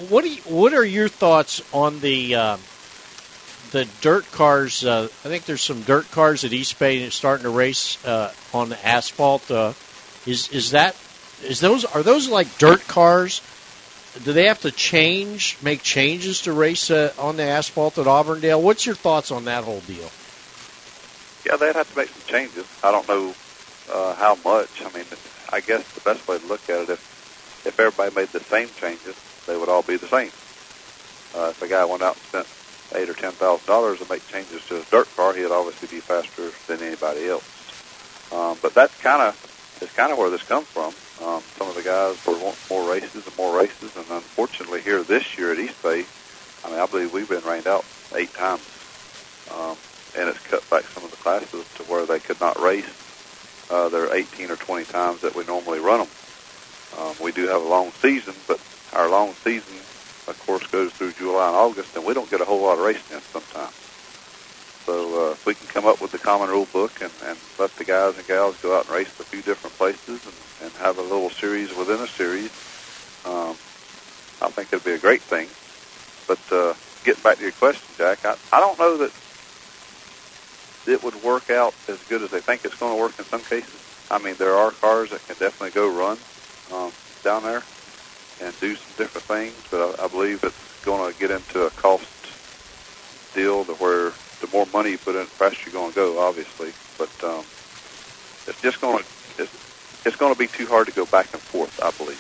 What 0.10 0.24
do 0.24 0.30
you, 0.34 0.42
what 0.44 0.74
are 0.74 0.86
your 0.86 1.08
thoughts 1.08 1.62
on 1.74 2.00
the 2.02 2.36
um, 2.36 2.60
the 3.72 3.88
dirt 4.02 4.30
cars? 4.32 4.84
Uh, 4.84 5.04
I 5.04 5.28
think 5.28 5.46
there's 5.46 5.64
some 5.64 5.82
dirt 5.84 6.10
cars 6.12 6.44
at 6.44 6.54
East 6.54 6.78
Bay 6.80 7.10
starting 7.10 7.44
to 7.44 7.50
race 7.50 8.04
uh, 8.06 8.34
on 8.54 8.70
the 8.70 8.86
asphalt. 8.86 9.50
Uh, 9.50 9.74
is 10.26 10.50
is 10.50 10.72
that 10.72 10.96
is 11.44 11.60
those 11.60 11.86
are 11.86 12.04
those 12.04 12.30
like 12.30 12.58
dirt 12.58 12.82
cars? 12.88 13.42
Do 14.24 14.34
they 14.34 14.46
have 14.46 14.62
to 14.62 14.72
change, 14.72 15.58
make 15.62 15.84
changes 15.84 16.42
to 16.44 16.54
race 16.54 16.90
uh, 16.90 17.14
on 17.20 17.38
the 17.38 17.44
asphalt 17.44 18.00
at 18.00 18.08
Auburndale? 18.08 18.62
What's 18.62 18.86
your 18.86 18.96
thoughts 18.96 19.30
on 19.32 19.46
that 19.46 19.64
whole 19.64 19.82
deal? 19.82 20.10
Yeah, 21.46 21.56
they'd 21.58 21.76
have 21.76 21.92
to 21.92 21.98
make 21.98 22.10
some 22.10 22.24
changes. 22.26 22.66
I 22.84 22.92
don't 22.92 23.08
know 23.08 23.36
uh, 23.92 24.16
how 24.16 24.36
much. 24.44 24.82
I 24.82 24.92
mean, 24.98 25.06
I 25.52 25.60
guess 25.62 25.88
the 25.94 26.02
best 26.02 26.28
way 26.28 26.40
to 26.40 26.46
look 26.48 26.68
at 26.70 26.82
it, 26.82 26.90
if 26.90 27.64
if 27.66 27.80
everybody 27.80 28.16
made 28.16 28.30
the 28.30 28.40
same 28.40 28.70
changes, 28.80 29.16
they 29.46 29.56
would 29.56 29.70
all 29.70 29.84
be 29.84 29.98
the 29.98 30.08
same. 30.08 30.32
Uh, 31.36 31.50
if 31.50 31.62
a 31.62 31.68
guy 31.68 31.86
went 31.86 32.02
out 32.02 32.16
and 32.16 32.24
spent 32.46 32.48
eight 32.96 33.10
or 33.10 33.14
ten 33.14 33.32
thousand 33.34 33.68
dollars 33.68 34.00
to 34.00 34.10
make 34.10 34.28
changes 34.28 34.66
to 34.68 34.76
his 34.76 34.90
dirt 34.90 35.08
car, 35.16 35.34
he'd 35.34 35.46
obviously 35.46 35.88
be 35.88 36.02
faster 36.02 36.50
than 36.68 36.86
anybody 36.86 37.28
else. 37.28 37.46
Um, 38.34 38.58
but 38.62 38.74
that's 38.74 38.98
kind 39.00 39.22
of 39.22 39.80
is 39.82 39.92
kind 39.92 40.12
of 40.12 40.18
where 40.18 40.30
this 40.30 40.44
comes 40.44 40.68
from. 40.68 40.94
Um, 41.24 41.42
some 41.58 41.68
of 41.68 41.76
the 41.76 41.82
guys 41.82 42.16
were 42.26 42.34
wanting 42.34 42.60
more 42.70 42.90
races 42.90 43.26
and 43.26 43.38
more 43.38 43.58
races, 43.58 43.96
and 43.96 44.06
unfortunately, 44.10 44.82
here 44.82 45.02
this 45.04 45.38
year 45.38 45.52
at 45.52 45.60
East 45.60 45.82
Bay, 45.82 46.06
I 46.64 46.70
mean, 46.70 46.80
I 46.80 46.86
believe 46.86 47.12
we've 47.12 47.28
been 47.28 47.44
rained 47.44 47.68
out 47.68 47.86
eight 48.16 48.34
times, 48.34 48.62
um, 49.52 49.76
and 50.18 50.30
it's 50.30 50.40
cut 50.48 50.68
back 50.70 50.84
some 50.94 51.04
of 51.04 51.12
the 51.12 51.18
classes 51.18 51.66
to 51.76 51.84
where 51.84 52.06
they 52.06 52.20
could 52.20 52.40
not 52.40 52.62
race 52.62 52.86
uh, 53.72 53.90
their 53.90 54.14
18 54.14 54.52
or 54.52 54.56
20 54.56 54.86
times 54.86 55.22
that 55.22 55.36
we 55.36 55.44
normally 55.46 55.80
run 55.80 56.00
them. 56.00 56.10
Um, 57.00 57.16
we 57.22 57.32
do 57.32 57.48
have 57.48 57.62
a 57.62 57.68
long 57.68 57.92
season, 58.02 58.34
but 58.48 58.60
our 58.94 59.10
long 59.10 59.34
season, 59.44 59.74
of 60.28 60.42
course, 60.46 60.66
goes 60.68 60.92
through 60.92 61.14
July 61.14 61.48
and 61.48 61.56
August, 61.56 61.96
and 61.96 62.06
we 62.06 62.14
don't 62.14 62.30
get 62.30 62.42
a 62.42 62.46
whole 62.46 62.62
lot 62.62 62.78
of 62.78 62.86
racing 62.86 63.18
in 63.18 63.22
sometimes. 63.34 63.87
So 64.88 65.32
uh, 65.32 65.34
if 65.34 65.46
we 65.46 65.56
can 65.56 65.68
come 65.68 65.86
up 65.88 66.02
with 66.02 66.12
the 66.14 66.20
common 66.20 66.50
rule 66.50 66.68
book 66.68 67.00
and, 67.02 67.12
and 67.24 67.40
let 67.60 67.76
the 67.78 67.86
guys 67.86 68.16
and 68.18 68.28
gals 68.28 68.58
go 68.64 68.78
out 68.78 68.88
and 68.88 68.96
race 68.96 69.10
a 69.20 69.26
few 69.26 69.44
different 69.44 69.78
places 69.78 70.00
and, 70.08 70.36
and 70.62 70.74
have 70.78 70.98
a 70.98 71.04
little 71.04 71.30
series 71.30 71.76
within 71.76 72.02
a 72.02 72.08
series, 72.08 72.52
um, 73.26 73.58
I 74.42 74.50
think 74.52 74.70
it'd 74.72 74.86
be 74.86 74.94
a 74.94 75.00
great 75.00 75.24
thing. 75.24 75.50
But 76.28 76.40
uh, 76.52 76.76
getting 77.04 77.24
back 77.24 77.38
to 77.38 77.44
your 77.44 77.54
question, 77.54 77.88
Jack, 77.98 78.26
I, 78.26 78.38
I 78.52 78.62
don't 78.62 78.80
know 78.80 78.98
that 79.00 79.14
it 80.88 81.04
would 81.04 81.16
work 81.16 81.50
out 81.52 81.76
as 81.90 82.00
good 82.10 82.24
as 82.24 82.32
they 82.32 82.42
think 82.42 82.64
it's 82.66 82.76
going 82.76 82.94
to 82.94 83.00
work 83.00 83.20
in 83.20 83.26
some 83.30 83.44
cases. 83.44 83.82
I 84.10 84.20
mean, 84.20 84.38
there 84.40 84.56
are 84.56 84.72
cars 84.72 85.12
that 85.12 85.28
can 85.28 85.38
definitely 85.38 85.72
go 85.72 85.88
run 85.90 86.20
um, 86.72 86.94
down 87.26 87.44
there 87.44 87.66
and 88.40 88.60
do 88.60 88.76
some 88.78 88.94
different 88.98 89.28
things, 89.28 89.64
but 89.70 90.00
I, 90.00 90.06
I 90.06 90.08
believe 90.08 90.40
it's 90.44 90.56
going 90.84 91.14
to 91.14 91.20
get 91.20 91.32
into 91.32 91.64
a 91.64 91.72
cost 91.72 92.08
deal 93.34 93.66
to 93.66 93.74
where 93.74 94.16
the 94.42 94.48
more 94.48 94.66
money 94.66 94.92
you 94.92 94.98
put 94.98 95.16
in, 95.16 95.26
the 95.26 95.32
faster 95.38 95.58
you're 95.66 95.74
going 95.74 95.92
to 95.92 95.96
go, 95.96 96.20
obviously. 96.20 96.74
But 96.98 97.12
um, 97.24 97.46
it's 98.48 98.60
just 98.62 98.82
going 98.82 99.04
to 99.04 99.44
it's, 99.44 99.52
it's 100.06 100.16
going 100.16 100.34
to 100.34 100.38
be 100.38 100.48
too 100.48 100.68
hard 100.68 100.88
to 100.88 100.94
go 100.94 101.06
back 101.06 101.30
and 101.34 101.42
forth, 101.44 101.72
I 101.82 101.92
believe. 101.92 102.20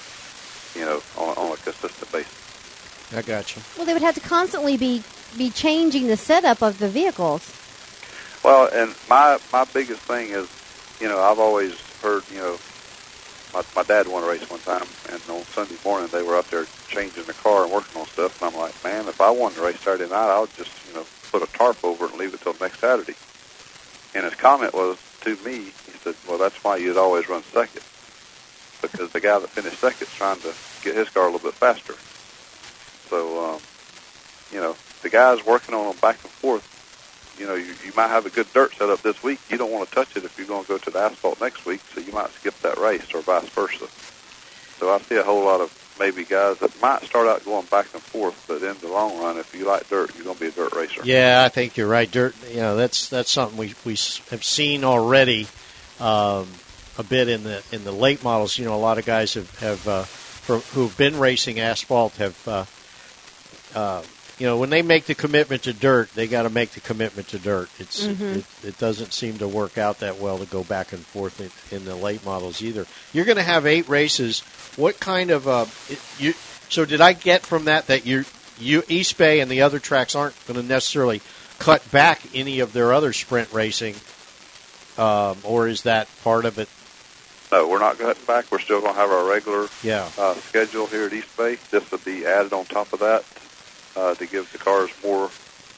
You 0.76 0.85
know, 0.85 1.03
on, 1.15 1.30
on 1.38 1.52
a 1.53 1.57
consistent 1.57 2.11
basis. 2.11 2.31
I 3.11 3.22
got 3.22 3.56
you. 3.56 3.64
Well, 3.76 3.85
they 3.85 3.94
would 3.94 4.03
have 4.03 4.15
to 4.15 4.22
constantly 4.22 4.77
be 4.77 5.03
be 5.35 5.52
changing 5.52 6.07
the 6.07 6.18
setup 6.18 6.61
of 6.61 6.77
the 6.80 6.89
vehicles. 6.89 7.53
Well, 8.44 8.69
and 8.72 8.95
my 9.07 9.39
my 9.52 9.65
biggest 9.65 10.02
thing 10.03 10.31
is, 10.31 10.48
you 10.99 11.07
know, 11.07 11.19
I've 11.19 11.39
always 11.39 11.73
heard, 12.02 12.23
you 12.30 12.38
know, 12.38 12.60
my 13.53 13.64
my 13.76 13.84
dad 13.84 14.07
won 14.07 14.23
a 14.23 14.27
race 14.27 14.44
one 14.49 14.61
time, 14.61 14.89
and 15.10 15.22
on 15.30 15.45
Sunday 15.56 15.77
morning 15.84 16.10
they 16.11 16.22
were 16.22 16.38
out 16.38 16.49
there 16.52 16.68
changing 16.88 17.26
the 17.26 17.34
car 17.34 17.64
and 17.64 17.72
working 17.72 17.99
on 17.99 18.07
stuff, 18.07 18.34
and 18.39 18.49
I'm 18.49 18.60
like, 18.60 18.81
man, 18.84 19.07
if 19.07 19.19
I 19.19 19.31
won 19.31 19.53
the 19.53 19.61
race 19.61 19.77
Saturday 19.84 20.07
night, 20.07 20.30
I 20.30 20.39
would 20.39 20.56
just, 20.56 20.72
you 20.85 20.94
know, 20.94 21.07
put 21.32 21.44
a 21.44 21.58
tarp 21.58 21.78
over 21.84 22.06
it 22.06 22.12
and 22.12 22.20
leave 22.20 22.34
it 22.34 22.41
till 22.41 22.56
next 22.60 22.80
Saturday. 22.80 23.16
And 24.14 24.26
his 24.26 24.36
comment 24.36 24.74
was 24.74 24.98
to 25.22 25.36
me, 25.38 25.72
he 25.86 25.94
said, 26.04 26.16
well, 26.28 26.38
that's 26.38 26.56
why 26.64 26.78
you'd 26.78 26.98
always 26.98 27.28
run 27.28 27.44
second, 27.54 27.82
because 28.82 29.12
the 29.12 29.20
guy 29.20 29.40
that 29.40 29.49
finished 29.49 29.82
second's 29.82 30.14
trying 30.14 30.41
to 30.41 30.54
get 30.82 30.95
his 30.95 31.10
car 31.10 31.24
a 31.24 31.32
little 31.32 31.40
bit 31.40 31.56
faster. 31.56 31.95
So, 33.10 33.56
um, 33.56 33.62
you 34.52 34.60
know, 34.60 34.76
the 35.04 35.10
guys 35.10 35.40
working 35.45 35.76
on 35.76 35.88
them 35.88 35.98
back 36.02 36.20
and 36.24 36.32
forth 36.34 36.64
you 37.38 37.45
know, 37.45 37.56
you, 37.56 37.76
you 37.86 37.94
might 37.95 38.10
have 38.10 38.26
a 38.26 38.30
good 38.30 38.52
dirt 38.54 38.74
set 38.78 38.90
up 38.90 39.04
this 39.04 39.22
week. 39.24 39.40
You 39.49 39.58
don't 39.58 39.72
want 39.72 39.90
to 39.90 39.95
touch 39.95 40.10
it 40.16 40.26
if 40.26 40.32
you're 40.38 40.48
going 40.48 40.64
to 40.64 40.68
go 40.68 40.78
to 40.78 40.91
the 40.91 40.99
asphalt 40.99 41.40
next 41.40 41.66
week, 41.66 41.82
so 41.94 42.02
you 42.02 42.12
might 42.12 42.34
skip 42.40 42.56
that 42.64 42.80
race 42.80 43.06
or 43.14 43.22
vice 43.22 43.49
versa. 43.54 43.88
So 44.80 44.90
I 44.90 44.99
see 45.08 45.16
a 45.16 45.24
whole 45.24 45.44
lot 45.44 45.62
of 45.62 45.70
maybe 45.99 46.24
guys 46.24 46.57
that 46.60 46.82
might 46.82 47.03
start 47.03 47.28
out 47.28 47.44
going 47.45 47.65
back 47.65 47.88
and 47.94 48.02
forth, 48.02 48.44
but 48.48 48.64
in 48.64 48.78
the 48.80 48.88
long 48.88 49.19
run, 49.19 49.38
if 49.38 49.53
you 49.56 49.65
like 49.65 49.90
dirt, 49.90 50.14
you're 50.15 50.24
going 50.24 50.36
to 50.36 50.41
be 50.41 50.48
a 50.48 50.52
dirt 50.52 50.74
racer. 50.76 51.02
Yeah, 51.03 51.44
I 51.45 51.49
think 51.49 51.78
you're 51.78 51.88
right. 51.88 52.10
Dirt, 52.10 52.36
you 52.49 52.57
know, 52.57 52.76
that's 52.76 53.10
that's 53.10 53.32
something 53.32 53.57
we 53.57 53.74
we 53.86 53.94
have 54.32 54.44
seen 54.44 54.84
already 54.84 55.48
um, 55.99 56.48
a 56.98 57.03
bit 57.03 57.30
in 57.30 57.44
the 57.44 57.64
in 57.72 57.84
the 57.84 57.91
late 57.91 58.24
models. 58.24 58.57
You 58.57 58.65
know, 58.65 58.76
a 58.76 58.78
lot 58.78 58.98
of 58.98 59.06
guys 59.06 59.34
have 59.36 59.60
have 59.60 59.88
uh, 59.88 60.03
for, 60.03 60.60
who've 60.60 60.95
been 60.98 61.19
racing 61.19 61.60
asphalt 61.60 62.15
have. 62.18 62.48
Uh, 62.48 62.65
uh, 63.76 64.02
you 64.40 64.46
know, 64.46 64.58
when 64.58 64.70
they 64.70 64.82
make 64.84 65.06
the 65.06 65.16
commitment 65.16 65.64
to 65.64 65.74
dirt, 65.74 66.14
they 66.14 66.28
got 66.28 66.44
to 66.44 66.50
make 66.50 66.72
the 66.72 66.80
commitment 66.80 67.30
to 67.30 67.40
dirt. 67.40 67.70
It's 67.80 68.06
Mhm. 68.06 68.38
it, 68.38 68.46
it 68.64 68.78
doesn't 68.78 69.14
seem 69.14 69.40
to 69.40 69.48
work 69.48 69.78
out 69.78 70.00
that 70.00 70.18
well 70.18 70.38
to 70.38 70.46
go 70.46 70.64
back 70.64 70.94
and 70.94 71.04
forth 71.06 71.42
in, 71.72 71.76
in 71.78 71.86
the 71.86 71.96
late 71.96 72.24
models 72.26 72.62
either. 72.62 72.86
You're 73.14 73.26
going 73.26 73.38
to 73.38 73.44
have 73.44 73.66
eight 73.66 73.90
races. 73.90 74.42
What 74.76 75.00
kind 75.00 75.32
of 75.32 75.48
uh, 75.48 75.66
it, 75.90 76.00
you? 76.20 76.34
So 76.70 76.86
did 76.86 77.02
I 77.02 77.14
get 77.14 77.44
from 77.46 77.66
that 77.66 77.88
that 77.88 78.06
you 78.06 78.26
you 78.60 78.84
East 78.88 79.18
Bay 79.18 79.40
and 79.40 79.50
the 79.50 79.62
other 79.62 79.80
tracks 79.80 80.16
aren't 80.16 80.36
going 80.48 80.60
to 80.60 80.66
necessarily 80.66 81.22
cut 81.60 81.90
back 81.92 82.22
any 82.36 82.60
of 82.60 82.74
their 82.74 82.94
other 82.94 83.14
sprint 83.14 83.52
racing, 83.54 83.96
um, 84.98 85.38
or 85.44 85.68
is 85.68 85.84
that 85.84 86.08
part 86.24 86.46
of 86.46 86.58
it? 86.60 86.68
No, 87.52 87.68
we're 87.68 87.80
not 87.80 87.98
cutting 87.98 88.24
back. 88.26 88.52
We're 88.52 88.60
still 88.60 88.82
going 88.82 88.94
to 88.94 89.00
have 89.00 89.10
our 89.10 89.24
regular 89.26 89.68
Yeah. 89.82 90.10
uh, 90.18 90.36
schedule 90.50 90.86
here 90.88 91.06
at 91.06 91.14
East 91.14 91.36
Bay. 91.38 91.58
This 91.72 91.90
will 91.90 92.00
be 92.00 92.26
added 92.26 92.52
on 92.52 92.66
top 92.66 92.92
of 92.94 93.00
that 93.00 93.24
uh, 93.98 94.15
to 94.15 94.26
give 94.28 94.52
the 94.52 94.57
cars 94.57 94.91
more, 95.03 95.30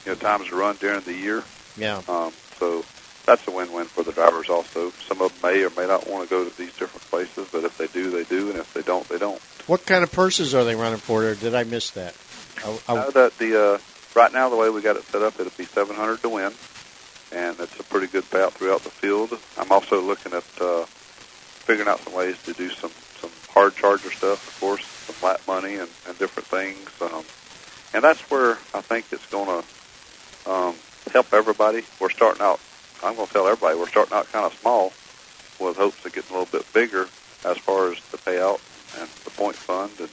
you 0.04 0.12
know, 0.12 0.14
times 0.14 0.48
to 0.48 0.56
run 0.56 0.76
during 0.76 1.00
the 1.00 1.14
year. 1.14 1.42
Yeah. 1.76 2.02
Um, 2.08 2.32
so 2.58 2.84
that's 3.26 3.46
a 3.48 3.50
win-win 3.50 3.86
for 3.86 4.02
the 4.02 4.12
drivers 4.12 4.50
also. 4.50 4.92
Some 5.08 5.22
of 5.22 5.32
them 5.40 5.50
may 5.50 5.64
or 5.64 5.70
may 5.70 5.86
not 5.86 6.08
want 6.08 6.28
to 6.28 6.30
go 6.30 6.44
to 6.44 6.56
these 6.56 6.74
different 6.74 7.08
places, 7.10 7.48
but 7.50 7.64
if 7.64 7.78
they 7.78 7.86
do, 7.86 8.10
they 8.10 8.24
do, 8.24 8.50
and 8.50 8.58
if 8.58 8.72
they 8.74 8.82
don't, 8.82 9.08
they 9.08 9.18
don't. 9.18 9.40
What 9.66 9.86
kind 9.86 10.04
of 10.04 10.12
purses 10.12 10.54
are 10.54 10.64
they 10.64 10.74
running 10.74 10.98
for? 10.98 11.24
Or 11.24 11.34
did 11.34 11.54
I 11.54 11.64
miss 11.64 11.92
that? 11.92 12.14
I, 12.64 12.78
I, 12.88 12.92
I 12.92 12.94
know 12.96 13.10
that 13.12 13.38
the 13.38 13.74
uh, 13.74 13.78
right 14.14 14.32
now 14.32 14.50
the 14.50 14.56
way 14.56 14.68
we 14.68 14.82
got 14.82 14.96
it 14.96 15.04
set 15.04 15.22
up, 15.22 15.38
it'll 15.40 15.52
be 15.56 15.64
700 15.64 16.22
to 16.22 16.28
win, 16.28 16.52
and 17.32 17.58
it's 17.58 17.78
a 17.80 17.84
pretty 17.84 18.06
good 18.06 18.24
payout 18.24 18.52
throughout 18.52 18.82
the 18.84 18.90
field. 18.90 19.38
I'm 19.56 19.72
also 19.72 20.00
looking 20.00 20.32
at 20.34 20.44
uh, 20.60 20.84
figuring 20.84 21.88
out 21.88 22.00
some 22.00 22.12
ways 22.12 22.36
to 22.44 22.52
do 22.52 22.68
some 22.70 22.90
some 23.20 23.30
hard 23.50 23.76
charger 23.76 24.10
stuff, 24.10 24.46
of 24.48 24.60
course, 24.60 24.84
some 25.06 25.16
lap 25.22 25.40
money 25.46 25.76
and, 25.76 25.88
and 26.06 26.18
different 26.18 26.48
things. 26.48 26.88
Um, 27.00 27.24
and 27.92 28.04
that's 28.04 28.20
where 28.30 28.58
I 28.74 28.80
think 28.80 29.06
it's 29.12 29.26
going 29.26 29.62
to 30.46 30.50
um, 30.50 30.74
help 31.12 31.32
everybody. 31.32 31.84
We're 32.00 32.10
starting 32.10 32.42
out. 32.42 32.60
I'm 33.02 33.16
going 33.16 33.26
to 33.26 33.32
tell 33.32 33.46
everybody 33.46 33.78
we're 33.78 33.88
starting 33.88 34.14
out 34.14 34.30
kind 34.32 34.46
of 34.46 34.52
small, 34.60 34.92
with 35.58 35.76
hopes 35.76 36.04
of 36.04 36.12
getting 36.12 36.30
a 36.30 36.38
little 36.38 36.50
bit 36.50 36.72
bigger 36.72 37.08
as 37.44 37.56
far 37.58 37.92
as 37.92 37.98
the 38.12 38.18
payout 38.18 38.60
and 38.98 39.08
the 39.24 39.30
point 39.30 39.56
fund 39.56 39.90
and 39.98 40.08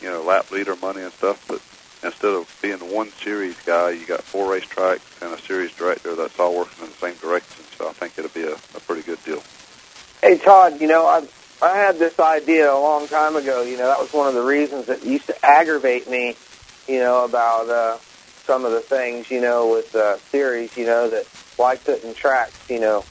you 0.00 0.08
know 0.08 0.22
lap 0.22 0.50
leader 0.50 0.76
money 0.76 1.02
and 1.02 1.12
stuff. 1.14 1.42
But 1.48 1.60
instead 2.02 2.32
of 2.34 2.46
being 2.62 2.78
one 2.92 3.12
series 3.22 3.56
guy, 3.64 3.90
you 3.90 4.06
got 4.06 4.22
four 4.24 4.46
racetracks 4.54 5.00
and 5.20 5.32
a 5.32 5.42
series 5.46 5.72
director 5.72 6.14
that's 6.14 6.38
all 6.38 6.54
working 6.54 6.84
in 6.84 6.90
the 6.90 7.06
same 7.06 7.16
direction. 7.16 7.64
So 7.78 7.88
I 7.88 7.92
think 7.92 8.14
it'll 8.16 8.30
be 8.30 8.44
a, 8.44 8.54
a 8.54 8.80
pretty 8.86 9.02
good 9.02 9.22
deal. 9.24 9.42
Hey 10.22 10.38
Todd, 10.38 10.80
you 10.80 10.86
know 10.86 11.06
I 11.06 11.22
I 11.62 11.76
had 11.76 11.98
this 11.98 12.18
idea 12.18 12.72
a 12.72 12.78
long 12.78 13.08
time 13.08 13.36
ago. 13.36 13.62
You 13.62 13.76
know 13.76 13.86
that 13.86 14.00
was 14.00 14.12
one 14.12 14.28
of 14.28 14.34
the 14.34 14.42
reasons 14.42 14.86
that 14.86 15.04
used 15.04 15.26
to 15.26 15.44
aggravate 15.44 16.08
me. 16.08 16.36
You 16.90 16.98
know 16.98 17.24
about 17.24 17.68
uh, 17.68 17.98
some 18.46 18.64
of 18.64 18.72
the 18.72 18.80
things. 18.80 19.30
You 19.30 19.40
know 19.40 19.70
with 19.70 19.94
uh, 19.94 20.18
series. 20.30 20.76
You 20.76 20.86
know 20.86 21.08
that 21.10 21.26
why 21.56 21.76
couldn't 21.76 22.16
tracks. 22.16 22.58
You 22.68 22.80
know 22.80 23.04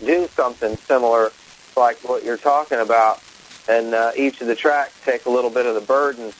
do 0.00 0.28
something 0.34 0.76
similar 0.88 1.32
like 1.76 1.98
what 2.08 2.24
you're 2.24 2.38
talking 2.38 2.78
about, 2.78 3.20
and 3.68 3.94
uh, 3.94 4.12
each 4.16 4.40
of 4.40 4.46
the 4.46 4.54
tracks 4.56 4.92
take 5.04 5.26
a 5.26 5.30
little 5.30 5.50
bit 5.50 5.66
of 5.66 5.74
the 5.74 5.80
burden 5.82 6.32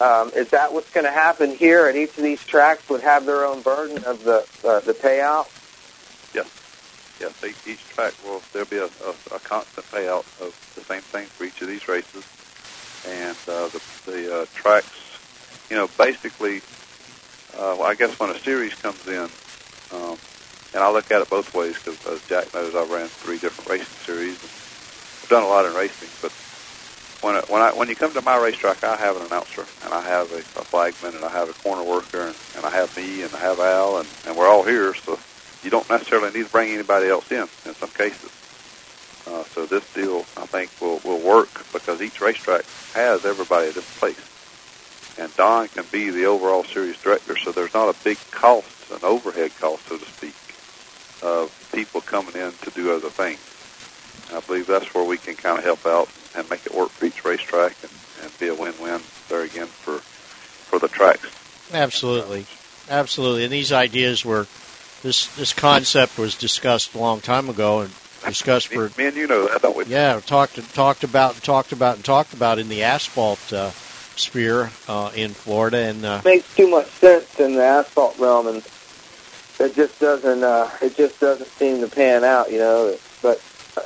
Um, 0.00 0.32
is 0.34 0.48
that 0.50 0.72
what's 0.72 0.90
going 0.90 1.06
to 1.06 1.12
happen 1.12 1.54
here? 1.54 1.86
And 1.88 1.96
each 1.96 2.16
of 2.18 2.24
these 2.24 2.40
tracks 2.40 2.88
would 2.90 3.02
have 3.02 3.24
their 3.24 3.46
own 3.46 3.62
burden 3.62 4.02
of 4.04 4.24
the 4.24 4.44
uh, 4.64 4.80
the 4.80 4.94
payout. 4.94 5.46
Yes, 6.34 6.48
yes. 7.20 7.32
Each, 7.44 7.56
each 7.66 7.88
track 7.94 8.12
will 8.24 8.42
there'll 8.52 8.66
be 8.68 8.78
a, 8.78 8.86
a, 8.86 9.14
a 9.36 9.38
constant 9.38 9.86
payout 9.92 10.24
of 10.40 10.52
the 10.74 10.82
same 10.82 11.02
thing 11.02 11.26
for 11.26 11.44
each 11.44 11.62
of 11.62 11.68
these 11.68 11.86
races, 11.86 12.24
and 13.06 13.36
uh, 13.46 13.68
the 13.68 13.80
the 14.06 14.40
uh, 14.40 14.46
tracks, 14.54 14.88
you 15.72 15.78
know, 15.78 15.88
basically, 15.98 16.60
uh, 17.54 17.74
well, 17.78 17.84
I 17.84 17.94
guess 17.94 18.12
when 18.18 18.28
a 18.28 18.44
series 18.44 18.74
comes 18.82 19.00
in, 19.06 19.30
um, 19.90 20.18
and 20.74 20.84
I 20.84 20.92
look 20.92 21.10
at 21.10 21.22
it 21.22 21.30
both 21.30 21.54
ways 21.54 21.76
because 21.82 21.98
as 22.06 22.20
Jack 22.28 22.52
knows, 22.52 22.74
I 22.76 22.82
ran 22.82 23.10
three 23.22 23.38
different 23.38 23.70
racing 23.70 23.96
series. 24.04 24.36
And 24.42 24.50
I've 25.22 25.30
done 25.30 25.44
a 25.44 25.48
lot 25.48 25.64
in 25.64 25.72
racing, 25.72 26.10
but 26.20 26.34
when 27.22 27.36
it, 27.36 27.48
when 27.48 27.62
I 27.62 27.72
when 27.72 27.88
you 27.88 27.96
come 27.96 28.12
to 28.12 28.20
my 28.20 28.36
racetrack, 28.36 28.84
I 28.84 28.98
have 28.98 29.16
an 29.16 29.22
announcer 29.22 29.66
and 29.82 29.94
I 29.94 30.02
have 30.06 30.30
a, 30.32 30.44
a 30.56 30.64
flagman 30.66 31.14
and 31.14 31.24
I 31.24 31.32
have 31.32 31.48
a 31.48 31.54
corner 31.54 31.84
worker 31.84 32.28
and, 32.28 32.36
and 32.54 32.66
I 32.66 32.70
have 32.76 32.94
me 32.94 33.22
and 33.22 33.34
I 33.34 33.40
have 33.40 33.58
Al 33.60 33.96
and, 33.96 34.10
and 34.26 34.36
we're 34.36 34.48
all 34.48 34.64
here. 34.64 34.94
So 35.06 35.18
you 35.62 35.70
don't 35.70 35.88
necessarily 35.88 36.32
need 36.32 36.44
to 36.44 36.50
bring 36.50 36.74
anybody 36.74 37.08
else 37.08 37.24
in 37.30 37.48
in 37.64 37.74
some 37.80 37.92
cases. 37.92 38.30
Uh, 39.26 39.44
so 39.54 39.66
this 39.66 39.84
deal, 39.94 40.26
I 40.36 40.46
think, 40.46 40.70
will 40.82 41.00
will 41.02 41.20
work 41.22 41.64
because 41.72 42.02
each 42.02 42.20
racetrack 42.20 42.66
has 42.92 43.22
everybody 43.24 43.68
at 43.68 43.78
its 43.78 43.88
place, 43.98 44.20
and 45.22 45.34
Don 45.36 45.68
can 45.68 45.84
be 45.92 46.10
the 46.10 46.24
overall 46.24 46.64
series 46.64 46.96
director. 46.98 47.36
So 47.36 47.52
there's 47.52 47.72
not 47.72 47.88
a 47.88 48.04
big 48.04 48.18
cost, 48.32 48.90
an 48.90 48.98
overhead 49.04 49.52
cost, 49.60 49.86
so 49.86 49.96
to 49.96 50.04
speak, 50.04 50.34
of 51.22 51.70
people 51.72 52.00
coming 52.00 52.34
in 52.34 52.52
to 52.62 52.70
do 52.70 52.92
other 52.92 53.08
things. 53.08 53.38
And 54.28 54.38
I 54.38 54.40
believe 54.40 54.66
that's 54.66 54.92
where 54.92 55.04
we 55.04 55.18
can 55.18 55.36
kind 55.36 55.58
of 55.58 55.64
help 55.64 55.86
out 55.86 56.08
and 56.34 56.48
make 56.50 56.66
it 56.66 56.74
work 56.74 56.88
for 56.88 57.06
each 57.06 57.24
racetrack 57.24 57.76
and, 57.82 57.92
and 58.22 58.38
be 58.40 58.48
a 58.48 58.54
win-win 58.54 59.00
there 59.28 59.42
again 59.42 59.66
for 59.66 59.98
for 59.98 60.78
the 60.78 60.88
tracks. 60.88 61.28
Absolutely, 61.72 62.46
absolutely. 62.90 63.44
And 63.44 63.52
these 63.52 63.70
ideas 63.70 64.24
were 64.24 64.46
this 65.02 65.28
this 65.36 65.52
concept 65.52 66.18
was 66.18 66.34
discussed 66.34 66.94
a 66.94 66.98
long 66.98 67.20
time 67.20 67.48
ago 67.48 67.80
and 67.80 67.92
discussed 68.24 68.68
for 68.68 68.90
me 68.98 69.06
and 69.06 69.16
you 69.16 69.28
know 69.28 69.46
that, 69.46 69.62
don't 69.62 69.76
we? 69.76 69.84
Yeah, 69.84 70.18
talked 70.20 70.56
talked 70.74 71.04
about 71.04 71.34
and 71.34 71.42
talked 71.44 71.70
about 71.70 71.96
and 71.96 72.04
talked 72.04 72.34
about 72.34 72.58
in 72.58 72.68
the 72.68 72.82
asphalt 72.82 73.52
uh, 73.52 73.70
sphere 74.16 74.70
uh, 74.88 75.10
in 75.14 75.30
Florida 75.30 75.78
and 75.78 76.04
uh, 76.04 76.22
makes 76.24 76.54
too 76.54 76.68
much 76.68 76.88
sense 76.90 77.38
in 77.38 77.54
the 77.54 77.64
asphalt 77.64 78.18
realm, 78.18 78.46
and 78.46 78.62
it 79.60 79.74
just 79.74 79.98
doesn't. 79.98 80.42
Uh, 80.42 80.70
it 80.80 80.96
just 80.96 81.20
doesn't 81.20 81.48
seem 81.50 81.80
to 81.80 81.88
pan 81.88 82.24
out, 82.24 82.50
you 82.50 82.58
know. 82.58 82.96
But 83.22 83.40
uh, 83.76 83.82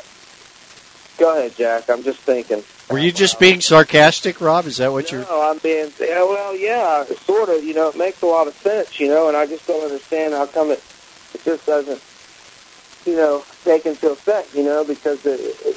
go 1.18 1.36
ahead, 1.36 1.56
Jack. 1.56 1.88
I'm 1.88 2.02
just 2.02 2.20
thinking. 2.20 2.62
Were 2.90 2.98
you 2.98 3.10
just 3.10 3.40
being 3.40 3.60
sarcastic, 3.60 4.40
Rob? 4.40 4.66
Is 4.66 4.76
that 4.76 4.92
what 4.92 5.10
you're? 5.10 5.22
No, 5.22 5.50
I'm 5.50 5.58
being. 5.58 5.92
Yeah, 6.00 6.22
well, 6.22 6.54
yeah, 6.56 7.04
sort 7.24 7.48
of. 7.48 7.64
You 7.64 7.74
know, 7.74 7.88
it 7.88 7.96
makes 7.96 8.22
a 8.22 8.26
lot 8.26 8.46
of 8.46 8.54
sense. 8.54 9.00
You 9.00 9.08
know, 9.08 9.28
and 9.28 9.36
I 9.36 9.46
just 9.46 9.66
don't 9.66 9.84
understand 9.84 10.34
how 10.34 10.46
come 10.46 10.70
it 10.70 10.82
it 11.34 11.44
just 11.44 11.66
doesn't, 11.66 12.00
you 13.04 13.16
know, 13.16 13.44
take 13.64 13.86
into 13.86 14.10
effect. 14.10 14.54
You 14.54 14.64
know, 14.64 14.84
because 14.84 15.24
it, 15.26 15.40
it, 15.64 15.76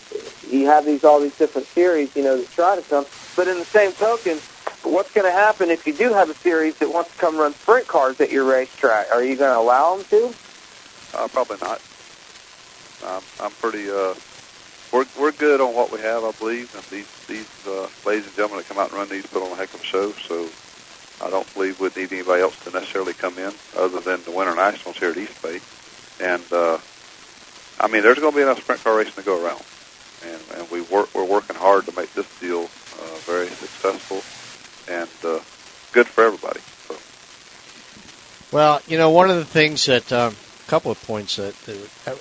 you 0.52 0.68
have 0.68 0.86
these 0.86 1.04
all 1.04 1.20
these 1.20 1.36
different 1.38 1.68
series, 1.68 2.16
you 2.16 2.24
know, 2.24 2.38
that 2.38 2.52
try 2.52 2.76
to 2.76 2.82
come. 2.84 3.06
But 3.36 3.48
in 3.48 3.58
the 3.60 3.66
same 3.66 3.94
token, 3.94 4.38
what's 4.84 5.12
going 5.14 5.26
to 5.26 5.32
happen 5.32 5.70
if 5.70 5.86
you 5.88 5.94
do 5.94 6.14
have 6.14 6.30
a 6.30 6.36
series 6.36 6.78
that 6.78 6.92
wants 6.92 7.12
to 7.12 7.18
come 7.18 7.38
run 7.38 7.54
sprint 7.54 7.88
cars 7.88 8.20
at 8.20 8.32
your 8.32 8.44
racetrack? 8.44 9.12
Are 9.12 9.24
you 9.24 9.36
going 9.36 9.54
to 9.54 9.60
allow 9.60 9.98
them 9.98 10.06
to? 10.10 10.34
Uh, 11.14 11.28
probably 11.28 11.58
not. 11.62 11.82
Um, 13.06 13.24
I'm 13.40 13.52
pretty. 13.52 13.90
Uh, 13.90 14.14
we're 14.92 15.06
we're 15.20 15.32
good 15.32 15.62
on 15.62 15.74
what 15.74 15.92
we 15.92 16.00
have, 16.00 16.24
I 16.24 16.32
believe, 16.32 16.74
and 16.76 16.84
these 16.86 17.08
these 17.28 17.68
uh, 17.68 17.88
ladies 18.06 18.26
and 18.26 18.36
gentlemen 18.36 18.58
that 18.58 18.68
come 18.68 18.78
out 18.78 18.90
and 18.90 18.98
run 18.98 19.10
these 19.10 19.26
put 19.28 19.44
on 19.44 19.52
a 19.52 19.56
heck 19.56 19.74
of 19.74 19.82
a 19.82 19.86
show. 19.86 20.12
So 20.12 20.50
I 21.26 21.30
don't 21.30 21.52
believe 21.54 21.80
we'd 21.80 21.96
need 21.96 22.12
anybody 22.12 22.42
else 22.42 22.60
to 22.66 22.72
necessarily 22.72 23.14
come 23.14 23.38
in, 23.38 23.54
other 23.78 24.00
than 24.00 24.24
the 24.24 24.32
Winter 24.32 24.56
Nationals 24.56 24.98
here 24.98 25.12
at 25.12 25.18
East 25.18 25.42
Bay. 25.42 25.60
And 26.20 26.44
uh, 26.52 26.80
I 27.80 27.88
mean, 27.88 28.04
there's 28.04 28.20
going 28.20 28.32
to 28.34 28.38
be 28.38 28.44
enough 28.44 28.62
sprint 28.62 28.84
car 28.84 28.98
racing 28.98 29.14
to 29.14 29.22
go 29.22 29.44
around, 29.44 29.64
and 30.26 30.42
and 30.60 30.72
we 30.72 30.82
work 30.82 31.14
we're 31.16 31.24
working 31.24 31.56
hard 31.56 31.86
to 31.86 31.96
make 31.96 32.14
this 32.14 32.28
deal 32.40 32.70
uh, 33.00 33.16
very 33.26 33.48
successful 33.48 34.24
and 34.94 35.10
uh, 35.24 35.40
good 35.92 36.08
for 36.08 36.24
everybody. 36.24 36.60
So. 36.88 36.96
Well, 38.56 38.82
you 38.88 38.98
know, 38.98 39.10
one 39.10 39.30
of 39.30 39.38
the 39.38 39.46
things 39.46 39.86
that 39.86 40.12
um, 40.12 40.36
a 40.66 40.70
couple 40.70 40.92
of 40.92 41.02
points 41.04 41.38
that, 41.38 41.56
that 41.66 42.20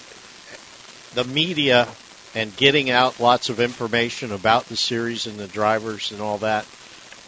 the 1.15 1.25
media 1.25 1.89
and 2.35 2.55
getting 2.57 2.91
out 2.91 3.21
lots 3.21 3.49
of 3.49 3.61
information 3.61 4.33
about 4.33 4.67
the 4.67 4.77
series 4.77 5.27
and 5.27 5.39
the 5.39 5.49
drivers 5.49 6.13
and 6.13 6.21
all 6.21 6.39
that. 6.39 6.65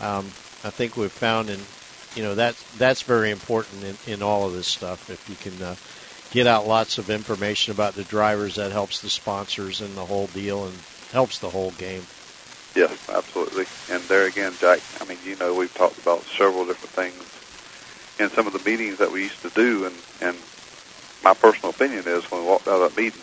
Um, 0.01 0.27
I 0.63 0.71
think 0.71 0.97
we've 0.97 1.11
found, 1.11 1.49
and 1.51 1.63
you 2.15 2.23
know 2.23 2.35
that 2.35 2.57
that's 2.77 3.03
very 3.03 3.31
important 3.31 3.85
in, 3.85 4.15
in 4.15 4.23
all 4.23 4.47
of 4.47 4.53
this 4.53 4.67
stuff. 4.67 5.11
If 5.11 5.29
you 5.29 5.37
can 5.37 5.63
uh, 5.63 5.77
get 6.31 6.47
out 6.47 6.67
lots 6.67 6.99
of 6.99 7.11
information 7.11 7.73
about 7.73 7.95
the 7.95 8.05
drivers, 8.05 8.57
that 8.57 8.73
helps 8.73 9.01
the 9.01 9.11
sponsors 9.11 9.81
and 9.81 9.97
the 9.97 10.05
whole 10.05 10.27
deal, 10.29 10.67
and 10.67 10.79
helps 11.13 11.39
the 11.39 11.51
whole 11.51 11.71
game. 11.73 12.03
Yes, 12.75 12.93
absolutely. 13.09 13.67
And 13.89 14.09
there 14.09 14.27
again, 14.27 14.57
Jack. 14.61 14.81
I 15.01 15.05
mean, 15.05 15.19
you 15.25 15.37
know, 15.37 15.55
we've 15.55 15.75
talked 15.75 15.99
about 15.99 16.25
several 16.39 16.67
different 16.67 16.95
things 16.95 17.23
in 18.19 18.31
some 18.37 18.47
of 18.47 18.53
the 18.53 18.59
meetings 18.61 18.99
that 18.99 19.11
we 19.11 19.25
used 19.25 19.43
to 19.43 19.51
do, 19.51 19.87
and 19.87 19.97
and 20.21 20.37
my 21.23 21.35
personal 21.35 21.71
opinion 21.71 22.07
is 22.07 22.23
when 22.31 22.43
we 22.43 22.47
walked 22.47 22.69
out 22.69 22.81
of 22.81 22.95
that 22.95 23.01
meeting, 23.01 23.21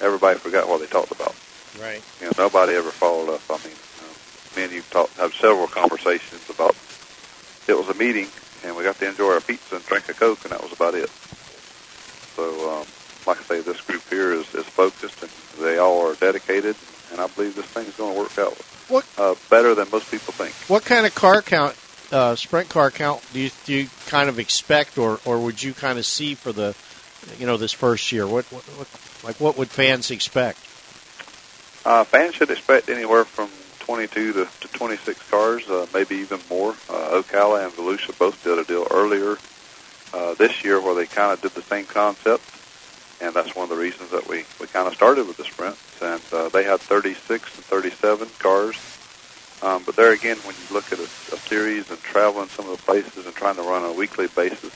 everybody 0.00 0.38
forgot 0.38 0.68
what 0.68 0.80
they 0.80 0.86
talked 0.86 1.12
about. 1.12 1.34
Right. 1.78 2.02
You 2.20 2.26
know, 2.26 2.32
nobody 2.38 2.74
ever 2.74 2.92
followed 2.92 3.34
up. 3.34 3.42
I 3.50 3.58
mean, 3.66 3.76
uh, 4.00 4.56
me 4.56 4.64
and 4.64 4.72
you 4.72 4.82
talked, 4.90 5.16
had 5.16 5.32
several 5.40 5.68
conversations 5.68 6.42
about 6.48 6.74
it 7.68 7.74
was 7.74 7.88
a 7.88 7.94
meeting, 7.94 8.30
and 8.64 8.76
we 8.76 8.84
got 8.84 8.98
to 8.98 9.08
enjoy 9.08 9.32
our 9.32 9.40
pizza 9.40 9.76
and 9.76 9.84
drink 9.86 10.08
a 10.08 10.14
coke, 10.14 10.38
and 10.44 10.52
that 10.52 10.62
was 10.62 10.72
about 10.72 10.94
it. 10.94 11.10
So, 12.36 12.70
um, 12.70 12.86
like 13.26 13.38
I 13.38 13.56
say, 13.56 13.60
this 13.60 13.80
group 13.82 14.02
here 14.08 14.32
is, 14.32 14.46
is 14.54 14.66
focused, 14.76 15.14
and 15.20 15.30
they 15.60 15.78
all 15.78 16.06
are 16.06 16.14
dedicated, 16.14 16.76
and 17.10 17.20
I 17.20 17.26
believe 17.26 17.56
this 17.56 17.66
thing 17.66 17.86
is 17.86 17.94
going 17.96 18.14
to 18.14 18.18
work 18.18 18.38
out 18.38 18.56
what? 18.88 19.06
Uh, 19.18 19.34
better 19.50 19.74
than 19.74 19.88
most 19.90 20.10
people 20.10 20.32
think. 20.32 20.54
What 20.68 20.84
kind 20.84 21.06
of 21.06 21.14
car 21.14 21.42
count, 21.42 21.76
uh, 22.12 22.36
sprint 22.36 22.68
car 22.68 22.90
count, 22.90 23.22
do 23.32 23.40
you, 23.40 23.50
do 23.64 23.74
you 23.74 23.88
kind 24.06 24.28
of 24.28 24.38
expect, 24.38 24.98
or, 24.98 25.20
or 25.24 25.38
would 25.40 25.62
you 25.62 25.74
kind 25.74 25.98
of 25.98 26.06
see 26.06 26.34
for 26.34 26.52
the, 26.52 26.74
you 27.38 27.46
know, 27.46 27.56
this 27.56 27.72
first 27.72 28.12
year? 28.12 28.26
What, 28.26 28.44
what, 28.52 28.62
what 28.62 28.88
like 29.24 29.40
what 29.40 29.58
would 29.58 29.68
fans 29.68 30.10
expect? 30.10 30.58
Uh, 31.84 32.04
fans 32.04 32.34
should 32.34 32.50
expect 32.50 32.88
anywhere 32.88 33.24
from 33.24 33.48
22 33.80 34.32
to, 34.32 34.48
to 34.60 34.68
26 34.68 35.30
cars, 35.30 35.68
uh, 35.68 35.86
maybe 35.94 36.16
even 36.16 36.40
more. 36.50 36.72
Uh, 36.90 37.22
Ocala 37.22 37.64
and 37.64 37.72
Volusia 37.72 38.16
both 38.18 38.42
did 38.42 38.58
a 38.58 38.64
deal 38.64 38.86
earlier 38.90 39.36
uh, 40.12 40.34
this 40.34 40.64
year 40.64 40.80
where 40.80 40.94
they 40.94 41.06
kind 41.06 41.32
of 41.32 41.40
did 41.40 41.52
the 41.52 41.62
same 41.62 41.84
concept, 41.86 42.42
and 43.20 43.34
that's 43.34 43.54
one 43.54 43.64
of 43.64 43.70
the 43.70 43.76
reasons 43.76 44.10
that 44.12 44.28
we, 44.28 44.46
we 44.60 44.66
kind 44.66 44.86
of 44.86 44.94
started 44.94 45.26
with 45.26 45.36
the 45.36 45.44
sprints. 45.44 45.80
And 46.00 46.22
uh, 46.32 46.50
they 46.50 46.64
had 46.64 46.86
36 46.88 47.48
and 47.56 47.66
37 47.66 48.30
cars. 48.38 48.76
Um, 49.62 49.84
but 49.84 49.96
there 49.96 50.12
again, 50.12 50.38
when 50.44 50.56
you 50.58 50.66
look 50.70 50.92
at 50.92 51.00
a, 51.00 51.08
a 51.32 51.38
series 51.48 51.86
and 51.88 52.02
traveling 52.02 52.50
some 52.56 52.68
of 52.68 52.72
the 52.72 52.84
places 52.86 53.24
and 53.24 53.34
trying 53.34 53.56
to 53.56 53.62
run 53.62 53.84
on 53.84 53.90
a 53.90 53.94
weekly 53.94 54.26
basis, 54.28 54.72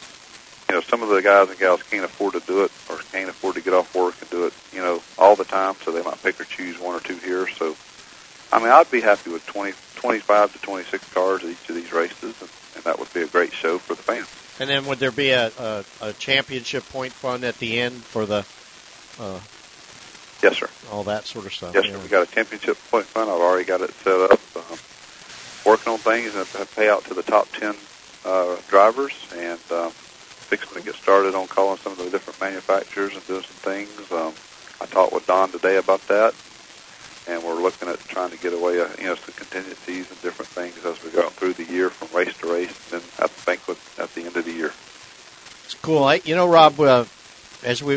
you 0.68 0.76
know, 0.76 0.82
some 0.88 1.02
of 1.02 1.10
the 1.10 1.20
guys 1.20 1.48
and 1.50 1.58
gals 1.58 1.80
can't 1.90 2.04
afford 2.04 2.34
to 2.34 2.40
do 2.40 2.64
it 2.64 2.72
or 2.88 3.00
can't 3.12 3.28
afford 3.28 3.56
to 3.56 3.60
get 3.62 3.74
off 3.74 3.92
work 3.94 4.14
and 4.20 4.30
do 4.30 4.46
it, 4.46 4.54
you 4.72 4.80
know, 4.80 5.02
all 5.18 5.36
the 5.36 5.44
time. 5.44 5.76
So 5.84 5.92
they 5.92 6.02
might 6.02 6.22
pick 6.22 6.40
or 6.40 6.46
choose 6.46 6.78
one 6.78 6.94
or 6.94 7.00
two 7.00 7.18
here. 7.18 7.48
So, 7.58 7.76
I 8.52 8.58
mean, 8.60 8.70
I'd 8.70 8.90
be 8.90 9.00
happy 9.00 9.30
with 9.30 9.44
20, 9.46 9.74
25 9.96 10.52
to 10.52 10.58
26 10.60 11.04
cars 11.12 11.42
at 11.44 11.50
each 11.50 11.68
of 11.68 11.74
these 11.76 11.92
races, 11.92 12.34
and, 12.40 12.50
and 12.74 12.84
that 12.84 12.98
would 12.98 13.12
be 13.12 13.22
a 13.22 13.26
great 13.26 13.52
show 13.52 13.80
for 13.80 13.94
the 13.94 14.02
fans. 14.02 14.28
And 14.60 14.68
then 14.68 14.84
would 14.86 14.98
there 14.98 15.10
be 15.10 15.30
a, 15.30 15.50
a, 15.58 15.84
a 16.02 16.12
championship 16.12 16.86
point 16.90 17.12
fund 17.12 17.44
at 17.44 17.58
the 17.58 17.80
end 17.80 17.94
for 17.94 18.26
the? 18.26 18.44
Uh, 19.18 19.40
yes, 20.42 20.58
sir. 20.58 20.68
All 20.92 21.04
that 21.04 21.24
sort 21.24 21.46
of 21.46 21.54
stuff. 21.54 21.74
Yes, 21.74 21.86
sir. 21.86 21.98
We 21.98 22.08
got 22.08 22.28
a 22.28 22.30
championship 22.30 22.76
point 22.90 23.06
fund. 23.06 23.30
I've 23.30 23.40
already 23.40 23.64
got 23.64 23.80
it 23.80 23.90
set 24.04 24.20
up. 24.20 24.38
Um, 24.54 24.78
working 25.64 25.94
on 25.94 25.98
things 25.98 26.34
and 26.34 26.70
pay 26.72 26.90
out 26.90 27.04
to 27.06 27.14
the 27.14 27.22
top 27.22 27.50
ten 27.52 27.74
uh, 28.26 28.56
drivers, 28.68 29.14
and 29.34 29.58
um, 29.72 29.90
fixing 29.92 30.76
to 30.76 30.84
get 30.84 30.94
started 30.94 31.34
on 31.34 31.46
calling 31.48 31.78
some 31.78 31.92
of 31.92 31.98
the 31.98 32.10
different 32.10 32.38
manufacturers 32.38 33.14
and 33.14 33.26
doing 33.26 33.42
some 33.42 33.56
things. 33.72 34.12
Um, 34.12 34.34
I 34.78 34.84
talked 34.86 35.14
with 35.14 35.26
Don 35.26 35.52
today 35.52 35.78
about 35.78 36.06
that, 36.08 36.34
and 37.30 37.42
we're 37.44 37.54
looking 37.62 37.88
at 37.88 37.98
trying 38.08 38.30
to 38.30 38.36
get 38.38 38.52
away, 38.52 38.80
uh, 38.80 38.88
you 38.98 39.04
know, 39.04 39.14
some 39.14 39.34
contingencies 39.36 40.10
and 40.10 40.20
different 40.20 40.48
things 40.48 40.84
as 40.84 41.02
we 41.04 41.10
go 41.10 41.28
through 41.30 41.52
the 41.54 41.64
year 41.64 41.88
from 41.90 42.16
race 42.16 42.36
to 42.38 42.52
race, 42.52 42.68
and 42.92 43.00
then 43.00 43.08
at 43.24 43.30
the 43.34 43.42
banquet 43.46 43.78
at 43.98 44.12
the 44.14 44.24
end 44.24 44.36
of 44.36 44.44
the 44.44 44.52
year. 44.52 44.72
It's 45.64 45.74
cool. 45.80 46.02
I, 46.04 46.20
you 46.24 46.34
know, 46.34 46.48
Rob, 46.48 46.78
uh, 46.80 47.04
as 47.64 47.82
we 47.82 47.94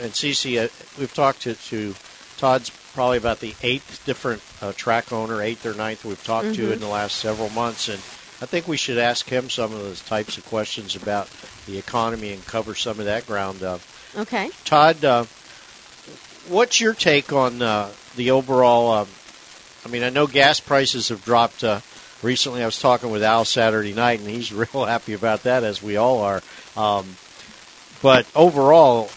and 0.00 0.12
Cece, 0.12 0.64
uh, 0.64 0.68
we've 0.98 1.12
talked 1.12 1.42
to, 1.42 1.54
to 1.54 1.94
Todd's 2.36 2.70
probably 2.94 3.18
about 3.18 3.40
the 3.40 3.54
eighth 3.62 4.02
different 4.06 4.42
uh, 4.62 4.72
track 4.76 5.12
owner, 5.12 5.42
eighth 5.42 5.66
or 5.66 5.74
ninth 5.74 6.04
we've 6.04 6.22
talked 6.22 6.46
Mm-hmm. 6.48 6.62
to 6.62 6.72
in 6.72 6.78
the 6.78 6.86
last 6.88 7.16
several 7.16 7.50
months, 7.50 7.88
and 7.88 7.98
I 8.40 8.46
think 8.46 8.68
we 8.68 8.76
should 8.76 8.98
ask 8.98 9.28
him 9.28 9.50
some 9.50 9.72
of 9.72 9.80
those 9.80 10.00
types 10.02 10.38
of 10.38 10.46
questions 10.46 10.94
about 10.94 11.28
the 11.66 11.78
economy 11.78 12.32
and 12.32 12.46
cover 12.46 12.74
some 12.76 13.00
of 13.00 13.06
that 13.06 13.26
ground. 13.26 13.62
Uh, 13.62 13.78
Okay. 14.16 14.50
Todd, 14.64 15.04
uh, 15.04 15.24
what's 16.48 16.80
your 16.80 16.94
take 16.94 17.30
on 17.32 17.60
uh, 17.60 17.90
the 18.18 18.32
overall? 18.32 18.90
Um, 18.92 19.08
I 19.86 19.88
mean, 19.88 20.02
I 20.02 20.10
know 20.10 20.26
gas 20.26 20.60
prices 20.60 21.08
have 21.08 21.24
dropped 21.24 21.64
uh, 21.64 21.80
recently. 22.22 22.62
I 22.62 22.66
was 22.66 22.78
talking 22.78 23.10
with 23.10 23.22
Al 23.22 23.46
Saturday 23.46 23.94
night, 23.94 24.20
and 24.20 24.28
he's 24.28 24.52
real 24.74 24.84
happy 24.84 25.14
about 25.14 25.44
that, 25.44 25.64
as 25.64 25.82
we 25.82 25.96
all 25.96 26.20
are. 26.20 26.42
Um, 26.76 27.16
but 28.02 28.26
overall, 28.34 29.10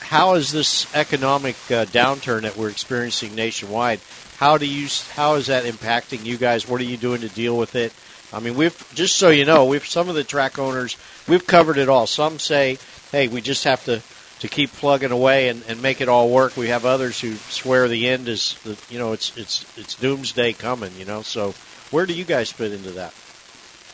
how 0.00 0.34
is 0.34 0.52
this 0.52 0.92
economic 0.94 1.56
uh, 1.70 1.86
downturn 1.86 2.42
that 2.42 2.56
we're 2.56 2.68
experiencing 2.68 3.34
nationwide? 3.34 4.00
How 4.36 4.58
do 4.58 4.66
you 4.66 4.88
how 5.14 5.36
is 5.36 5.46
that 5.46 5.64
impacting 5.64 6.24
you 6.24 6.36
guys? 6.36 6.68
What 6.68 6.80
are 6.80 6.84
you 6.84 6.96
doing 6.96 7.22
to 7.22 7.28
deal 7.28 7.56
with 7.56 7.74
it? 7.76 7.92
I 8.32 8.40
mean, 8.40 8.56
we've 8.56 8.76
just 8.94 9.16
so 9.16 9.30
you 9.30 9.44
know, 9.44 9.64
we've 9.64 9.86
some 9.86 10.08
of 10.08 10.16
the 10.16 10.24
track 10.24 10.58
owners 10.58 10.96
we've 11.28 11.46
covered 11.46 11.78
it 11.78 11.88
all. 11.88 12.06
Some 12.06 12.38
say, 12.38 12.78
"Hey, 13.12 13.28
we 13.28 13.40
just 13.40 13.64
have 13.64 13.84
to 13.84 14.02
to 14.40 14.48
keep 14.48 14.72
plugging 14.72 15.12
away 15.12 15.48
and, 15.48 15.62
and 15.68 15.80
make 15.82 16.00
it 16.00 16.08
all 16.08 16.30
work." 16.30 16.56
We 16.56 16.68
have 16.68 16.84
others 16.84 17.20
who 17.20 17.34
swear 17.34 17.88
the 17.88 18.08
end 18.08 18.28
is, 18.28 18.56
the, 18.64 18.78
you 18.88 18.98
know, 18.98 19.12
it's 19.12 19.36
it's 19.36 19.66
it's 19.76 19.94
doomsday 19.94 20.52
coming. 20.54 20.92
You 20.96 21.04
know, 21.04 21.22
so 21.22 21.54
where 21.90 22.06
do 22.06 22.14
you 22.14 22.24
guys 22.24 22.50
fit 22.50 22.72
into 22.72 22.90
that? 22.92 23.14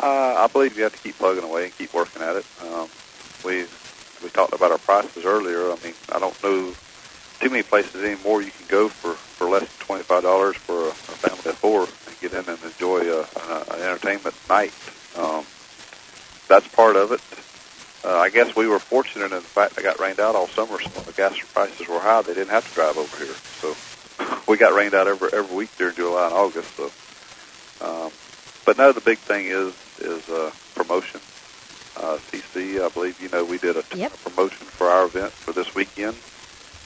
Uh, 0.00 0.34
I 0.38 0.46
believe 0.46 0.76
you 0.76 0.84
have 0.84 0.94
to 0.94 1.02
keep 1.02 1.18
plugging 1.18 1.44
away 1.44 1.64
and 1.64 1.76
keep 1.76 1.92
working 1.92 2.22
at 2.22 2.36
it. 2.36 2.46
Um, 2.62 2.88
we 3.44 3.66
we 4.22 4.30
talked 4.30 4.54
about 4.54 4.70
our 4.70 4.78
prices 4.78 5.24
earlier. 5.24 5.70
I 5.70 5.76
mean, 5.84 5.94
I 6.10 6.18
don't 6.18 6.42
know 6.42 6.72
too 7.40 7.50
many 7.50 7.62
places 7.62 8.02
anymore 8.02 8.42
you 8.42 8.50
can 8.50 8.66
go 8.68 8.88
for 8.88 9.14
for 9.14 9.48
less 9.48 9.62
than 9.62 9.86
twenty 9.86 10.02
five 10.04 10.22
dollars 10.22 10.56
for 10.56 10.84
a, 10.84 10.88
a 10.88 10.92
family 10.92 11.50
of 11.50 11.56
four 11.56 11.82
and 11.82 12.20
get 12.20 12.32
in 12.32 12.48
and 12.48 12.62
enjoy 12.62 13.00
a, 13.10 13.20
a, 13.20 13.64
an 13.74 13.82
entertainment 13.82 14.34
night. 14.48 14.72
Um, 15.16 15.44
that's 16.48 16.68
part 16.68 16.96
of 16.96 17.12
it. 17.12 17.20
Uh, 18.02 18.16
I 18.16 18.30
guess 18.30 18.56
we 18.56 18.66
were 18.66 18.78
fortunate 18.78 19.26
in 19.26 19.30
the 19.32 19.40
fact 19.40 19.74
that 19.74 19.82
it 19.82 19.84
got 19.84 20.00
rained 20.00 20.20
out 20.20 20.34
all 20.34 20.48
summer, 20.48 20.80
so 20.80 20.88
when 20.90 21.04
the 21.04 21.12
gas 21.12 21.38
prices 21.52 21.86
were 21.86 22.00
high, 22.00 22.22
they 22.22 22.32
didn't 22.32 22.50
have 22.50 22.66
to 22.66 22.74
drive 22.74 22.96
over 22.96 23.16
here. 23.18 23.34
So 23.60 23.76
we 24.48 24.56
got 24.56 24.74
rained 24.74 24.94
out 24.94 25.06
every 25.06 25.28
every 25.32 25.54
week 25.54 25.70
during 25.76 25.94
July 25.94 26.26
and 26.26 26.34
August. 26.34 26.68
So, 26.76 26.90
um, 27.84 28.10
but 28.64 28.78
no, 28.78 28.92
the 28.92 29.02
big 29.02 29.18
thing 29.18 29.46
is 29.46 29.74
is 30.00 30.28
uh, 30.30 30.50
promotion. 30.74 31.20
Uh, 31.96 32.16
CC, 32.30 32.82
I 32.82 32.88
believe 32.88 33.20
you 33.20 33.28
know 33.28 33.44
we 33.44 33.58
did 33.58 33.76
a, 33.76 33.84
yep. 33.94 34.14
a 34.14 34.30
promotion 34.30 34.66
for 34.66 34.88
our 34.88 35.04
event 35.04 35.32
for 35.32 35.52
this 35.52 35.74
weekend, 35.74 36.16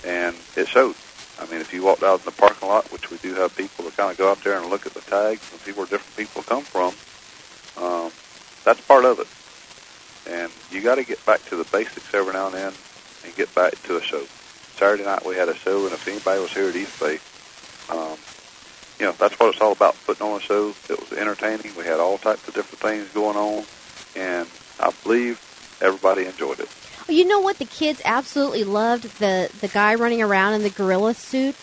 and 0.05 0.35
it 0.57 0.67
showed. 0.69 0.97
I 1.39 1.47
mean, 1.47 1.61
if 1.61 1.73
you 1.75 1.83
walked 1.83 2.03
out 2.05 2.21
in 2.21 2.25
the 2.27 2.33
parking 2.33 2.69
lot, 2.69 2.93
which 2.93 3.11
we 3.11 3.19
do 3.19 3.35
have 3.35 3.57
people 3.57 3.85
that 3.85 3.97
kind 3.97 4.11
of 4.11 4.17
go 4.17 4.31
out 4.31 4.43
there 4.45 4.59
and 4.59 4.71
look 4.71 4.87
at 4.87 4.95
the 4.95 5.01
tags 5.01 5.43
and 5.51 5.61
see 5.63 5.73
where 5.73 5.87
different 5.87 6.17
people 6.17 6.43
come 6.43 6.63
from, 6.63 6.95
um, 7.83 8.13
that's 8.65 8.81
part 8.83 9.05
of 9.05 9.19
it. 9.19 9.27
And 10.27 10.51
you 10.71 10.81
got 10.81 10.97
to 10.97 11.05
get 11.05 11.25
back 11.27 11.45
to 11.47 11.57
the 11.57 11.65
basics 11.65 12.13
every 12.15 12.33
now 12.33 12.47
and 12.47 12.55
then 12.55 12.73
and 13.25 13.35
get 13.37 13.55
back 13.55 13.81
to 13.85 13.97
a 13.97 14.03
show. 14.03 14.25
Saturday 14.77 15.05
night 15.05 15.25
we 15.25 15.37
had 15.37 15.49
a 15.49 15.55
show, 15.55 15.85
and 15.85 15.93
if 15.93 16.07
anybody 16.09 16.41
was 16.41 16.53
here 16.53 16.69
at 16.69 16.77
East 16.77 16.99
Bay, 16.99 17.19
um, 17.91 18.17
you 18.99 19.07
know, 19.07 19.13
that's 19.13 19.39
what 19.39 19.51
it's 19.51 19.61
all 19.61 19.73
about, 19.73 19.97
putting 20.07 20.27
on 20.27 20.39
a 20.39 20.41
show. 20.41 20.75
It 20.89 20.99
was 20.99 21.13
entertaining. 21.13 21.75
We 21.77 21.85
had 21.85 22.01
all 22.01 22.19
types 22.19 22.47
of 22.49 22.55
different 22.55 22.81
things 22.81 23.09
going 23.13 23.37
on, 23.37 23.65
and 24.17 24.49
I 24.81 24.93
believe 25.03 25.41
everybody 25.81 26.27
enjoyed 26.27 26.61
it. 26.61 26.69
Well, 27.07 27.17
you 27.17 27.25
know 27.27 27.41
what? 27.41 27.59
The 27.59 27.67
kids 27.67 28.01
absolutely 28.05 28.65
loved 28.65 29.19
the 29.19 29.51
the 29.61 29.69
guy 29.69 29.95
running 29.95 30.23
around 30.23 30.55
in 30.55 30.63
the 30.63 30.71
gorilla 30.71 31.15
suit. 31.15 31.55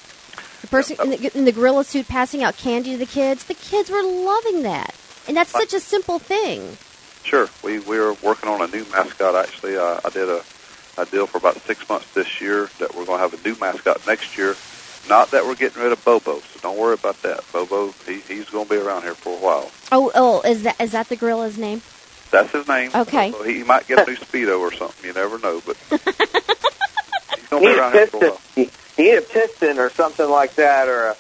The 0.62 0.68
person 0.68 0.98
in 1.02 1.10
the, 1.10 1.38
in 1.38 1.46
the 1.46 1.52
gorilla 1.52 1.84
suit 1.84 2.08
passing 2.08 2.44
out 2.44 2.58
candy 2.58 2.92
to 2.92 2.98
the 2.98 3.06
kids. 3.06 3.46
The 3.46 3.56
kids 3.56 3.90
were 3.90 4.04
loving 4.04 4.64
that, 4.64 4.94
and 5.28 5.36
that's 5.36 5.52
such 5.52 5.74
a 5.74 5.80
simple 5.80 6.20
thing. 6.20 6.78
Sure, 7.24 7.50
we 7.64 7.80
we 7.80 8.00
were 8.00 8.14
working 8.16 8.50
on 8.50 8.62
a 8.62 8.68
new 8.68 8.86
mascot. 8.92 9.36
Actually, 9.36 9.78
uh, 9.78 10.00
I 10.04 10.10
did 10.10 10.28
a 10.30 10.44
a 10.98 11.06
deal 11.06 11.28
for 11.28 11.38
about 11.38 11.60
six 11.62 11.88
months 11.88 12.12
this 12.14 12.42
year 12.42 12.70
that 12.80 12.96
we're 12.96 13.06
going 13.06 13.20
to 13.20 13.30
have 13.30 13.34
a 13.34 13.48
new 13.48 13.56
mascot 13.60 14.06
next 14.06 14.38
year. 14.38 14.56
Not 15.10 15.32
that 15.32 15.46
we're 15.46 15.56
getting 15.56 15.82
rid 15.82 15.92
of 15.92 16.04
Bobo, 16.06 16.40
so 16.40 16.60
don't 16.62 16.78
worry 16.78 16.94
about 16.94 17.22
that. 17.24 17.44
Bobo, 17.52 17.94
he, 18.06 18.20
he's 18.20 18.50
going 18.50 18.66
to 18.66 18.70
be 18.70 18.78
around 18.78 19.02
here 19.02 19.16
for 19.16 19.34
a 19.34 19.42
while. 19.42 19.72
Oh, 19.92 20.12
oh, 20.14 20.42
is 20.42 20.64
that 20.64 20.80
is 20.80 20.92
that 20.92 21.10
the 21.10 21.16
gorilla's 21.16 21.58
name? 21.58 21.82
That's 22.30 22.52
his 22.52 22.68
name. 22.68 22.92
Okay. 22.94 23.32
So 23.32 23.44
he 23.44 23.64
might 23.64 23.88
get 23.88 24.08
a 24.08 24.12
new 24.12 24.18
speedo 24.18 24.60
or 24.60 24.72
something. 24.72 25.06
You 25.06 25.14
never 25.14 25.38
know, 25.40 25.62
but 25.66 25.76
he's 25.90 27.48
going 27.48 27.64
to 27.64 27.70
be 27.70 27.80
around 27.80 27.94
here 27.94 28.08
for 28.08 28.26
a 28.26 28.30
while. 28.30 28.42
You 28.56 28.70
need 28.98 29.18
a 29.18 29.22
piston 29.22 29.80
or 29.80 29.90
something 29.90 30.30
like 30.30 30.56
that, 30.56 30.88
or 30.88 31.08
a, 31.08 31.16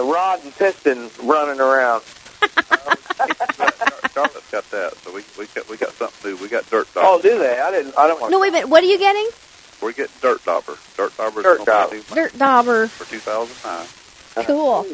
a 0.00 0.02
rod 0.02 0.42
and 0.42 0.54
piston 0.56 1.10
running 1.22 1.60
around. 1.60 2.02
Charlotte's 4.16 4.50
got 4.50 4.70
that, 4.70 4.96
so 5.04 5.12
we 5.12 5.22
we 5.38 5.44
got 5.54 5.68
we 5.68 5.76
got 5.76 5.92
something 5.92 6.30
new. 6.30 6.38
We 6.38 6.48
got 6.48 6.68
dirt 6.70 6.88
dauber. 6.94 7.06
Oh, 7.06 7.20
do 7.20 7.38
they? 7.38 7.60
I 7.60 7.70
didn't. 7.70 7.98
I 7.98 8.08
don't 8.08 8.18
want. 8.18 8.32
No, 8.32 8.40
wait 8.40 8.48
a 8.48 8.52
minute. 8.52 8.68
What 8.70 8.82
are 8.82 8.86
you 8.86 8.98
getting? 8.98 9.28
We're 9.82 9.92
getting 9.92 10.16
dirt 10.22 10.42
dauber. 10.46 10.78
Dirt 10.96 11.14
dauber. 11.18 11.42
Dirt 11.42 11.66
dauber. 11.66 12.00
Dirt 12.14 12.38
dauber. 12.38 12.86
for 12.88 13.04
2009. 13.04 14.46
Cool. 14.46 14.86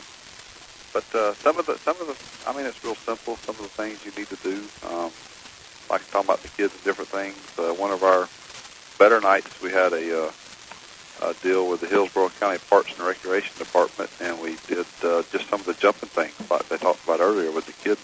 But 0.93 1.15
uh, 1.15 1.35
some 1.35 1.57
of 1.57 1.67
the 1.67 1.79
some 1.79 2.01
of 2.01 2.09
the 2.09 2.51
I 2.51 2.53
mean 2.53 2.67
it's 2.67 2.83
real 2.83 2.97
simple. 2.97 3.37
Some 3.37 3.55
of 3.55 3.63
the 3.63 3.69
things 3.69 4.05
you 4.05 4.11
need 4.19 4.29
to 4.29 4.37
do, 4.43 4.65
um, 4.91 5.13
like 5.89 6.03
talking 6.11 6.27
about 6.27 6.43
the 6.43 6.49
kids 6.49 6.75
and 6.75 6.83
different 6.83 7.11
things. 7.11 7.37
Uh, 7.57 7.73
one 7.75 7.93
of 7.93 8.03
our 8.03 8.29
better 8.99 9.21
nights, 9.21 9.63
we 9.63 9.71
had 9.71 9.93
a, 9.93 10.25
uh, 10.25 10.33
a 11.23 11.35
deal 11.35 11.69
with 11.69 11.81
the 11.81 11.87
Hillsborough 11.87 12.31
County 12.41 12.59
Parks 12.69 12.93
and 12.99 13.07
Recreation 13.07 13.57
Department, 13.57 14.11
and 14.21 14.41
we 14.43 14.57
did 14.67 14.85
uh, 15.05 15.23
just 15.31 15.49
some 15.49 15.61
of 15.61 15.67
the 15.67 15.75
jumping 15.75 16.09
things 16.09 16.35
like 16.51 16.69
they 16.69 16.77
talked 16.77 17.05
about 17.05 17.21
earlier 17.21 17.53
with 17.53 17.67
the 17.67 17.73
kids. 17.73 18.01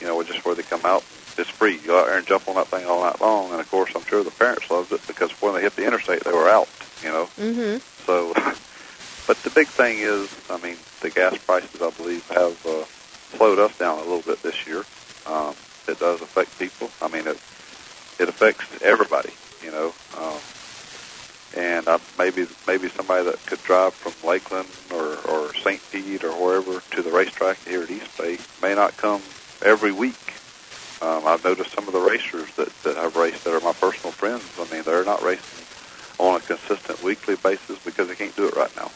You 0.00 0.06
know, 0.06 0.22
just 0.22 0.44
where 0.44 0.54
they 0.54 0.62
come 0.62 0.82
out, 0.84 1.04
it's 1.38 1.50
free. 1.50 1.74
You 1.74 1.86
go 1.88 2.00
out 2.00 2.06
there 2.06 2.18
and 2.18 2.26
jump 2.26 2.48
on 2.48 2.56
that 2.56 2.70
thing 2.70 2.84
all 2.86 3.02
night 3.02 3.20
long, 3.20 3.52
and 3.52 3.60
of 3.60 3.70
course, 3.70 3.90
I'm 3.94 4.04
sure 4.08 4.22
the 4.24 4.30
parents 4.30 4.66
loved 4.70 4.92
it 4.92 5.00
because 5.06 5.30
when 5.40 5.54
they 5.54 5.62
hit 5.62 5.76
the 5.76 5.84
interstate, 5.86 6.24
they 6.24 6.32
were 6.32 6.48
out. 6.48 6.68
You 7.02 7.10
know, 7.10 7.30
Mm-hmm. 7.38 7.78
so, 8.06 8.34
but 9.26 9.42
the 9.42 9.50
big 9.50 9.68
thing 9.72 9.98
is, 9.98 10.28
I 10.48 10.56
mean, 10.58 10.78
the 11.02 11.10
gas 11.10 11.36
prices, 11.46 11.80
I 11.80 11.90
believe, 11.90 12.22
have 12.30 12.56
uh, 12.66 12.84
slowed 13.36 13.58
us 13.58 13.72
down 13.78 13.98
a 13.98 14.02
little 14.02 14.22
bit 14.22 14.42
this 14.42 14.56
year. 14.66 14.84
Um, 15.26 15.54
it 15.88 15.98
does 16.00 16.20
affect 16.20 16.58
people. 16.58 16.90
I 17.00 17.08
mean, 17.08 17.26
it 17.26 17.38
it 18.18 18.28
affects 18.28 18.64
everybody, 18.82 19.34
you 19.62 19.70
know. 19.70 19.92
Um, 20.16 20.40
and 21.54 21.88
I, 21.88 22.00
maybe 22.18 22.46
maybe 22.66 22.88
somebody 22.96 23.24
that 23.24 23.44
could 23.46 23.62
drive 23.62 23.94
from 23.94 24.14
Lakeland 24.24 24.68
or 24.90 25.16
or 25.18 25.54
St. 25.64 25.80
Pete 25.90 26.24
or 26.24 26.32
wherever 26.32 26.82
to 26.92 27.02
the 27.02 27.10
racetrack 27.10 27.58
here 27.66 27.82
at 27.82 27.90
East 27.90 28.16
Bay 28.18 28.38
may 28.62 28.74
not 28.74 28.96
come 28.96 29.22
every 29.62 29.92
week. 29.92 30.34
Um, 31.00 31.24
I've 31.26 31.44
noticed 31.44 31.72
some 31.74 31.88
of 31.88 31.94
the 31.94 32.00
racers 32.00 32.50
that 32.56 32.70
that 32.84 32.98
I've 32.98 33.16
raced 33.16 33.44
that 33.44 33.54
are 33.54 33.60
my 33.60 33.72
personal 33.74 34.12
friends. 34.12 34.52
I 34.58 34.64
mean, 34.66 34.84
they're 34.84 35.04
not 35.04 35.22
racing 35.22 35.66
on 36.18 36.36
a 36.36 36.40
consistent 36.40 37.02
weekly 37.02 37.36
basis 37.36 37.78
because 37.84 38.08
they 38.08 38.16
can't 38.16 38.36
do 38.36 38.46
it 38.48 38.56
right 38.56 38.74
now. 38.76 38.92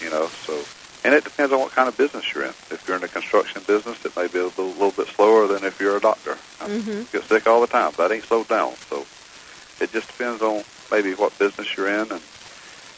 You 0.00 0.10
know, 0.10 0.30
so 0.46 0.68
and 1.04 1.14
it 1.14 1.24
depends 1.24 1.52
on 1.52 1.60
what 1.60 1.74
kind 1.74 1.88
of 1.88 1.96
business 1.96 2.24
you're 2.34 2.44
in. 2.46 2.54
If 2.70 2.80
you're 2.86 2.96
in 2.96 3.02
the 3.02 3.08
construction 3.08 3.64
business, 3.66 3.98
it 4.04 4.16
may 4.16 4.28
be 4.28 4.38
a 4.40 4.46
little, 4.46 4.72
little 4.72 4.92
bit 4.92 5.08
slower 5.16 5.46
than 5.48 5.64
if 5.64 5.74
you're 5.80 5.96
a 5.96 6.00
doctor. 6.00 6.40
I 6.60 6.66
Mm-hmm. 6.68 7.04
get 7.12 7.22
sick 7.30 7.46
all 7.46 7.60
the 7.60 7.66
time. 7.68 7.94
That 7.98 8.12
ain't 8.12 8.26
slowed 8.28 8.48
down. 8.48 8.76
So 8.90 9.06
it 9.80 9.92
just 9.92 10.08
depends 10.08 10.42
on 10.42 10.64
maybe 10.90 11.14
what 11.14 11.38
business 11.38 11.68
you're 11.76 11.88
in. 12.02 12.12
And 12.12 12.24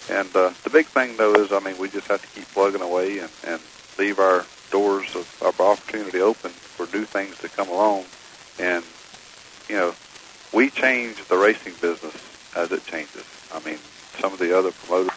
and 0.09 0.37
uh, 0.37 0.55
the 0.65 0.71
big 0.71 0.91
thing 0.93 1.17
though 1.19 1.33
is, 1.35 1.53
I 1.53 1.61
mean, 1.61 1.79
we 1.79 1.91
just 1.91 2.09
have 2.09 2.23
to 2.23 2.29
keep 2.29 2.53
plugging 2.55 2.83
away 2.83 3.19
and 3.19 3.31
and 3.45 3.63
leave 3.99 4.19
our 4.19 4.49
doors 4.71 5.07
of, 5.15 5.27
of 5.41 5.61
opportunity 5.61 6.21
open 6.21 6.55
new 6.93 7.05
things 7.05 7.39
to 7.39 7.49
come 7.49 7.69
along. 7.69 8.05
And 8.59 8.85
you 9.69 9.77
know, 9.77 9.95
we 10.53 10.71
change 10.71 11.25
the 11.29 11.37
racing 11.37 11.75
business 11.81 12.15
as 12.57 12.73
it 12.73 12.85
changes. 12.87 13.25
I 13.53 13.61
mean, 13.61 13.79
some 14.19 14.33
of 14.33 14.39
the 14.39 14.57
other 14.57 14.73
promoters 14.73 15.17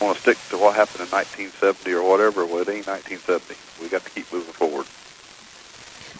want 0.00 0.16
to 0.16 0.22
stick 0.22 0.38
to 0.50 0.58
what 0.58 0.74
happened 0.74 1.06
in 1.06 1.10
1970 1.10 1.92
or 1.92 2.02
whatever. 2.02 2.44
Well, 2.44 2.62
it 2.62 2.68
ain't 2.68 2.86
1970. 2.86 3.54
We 3.82 3.88
got 3.88 4.04
to 4.04 4.10
keep 4.10 4.32
moving 4.32 4.52
forward. 4.52 4.86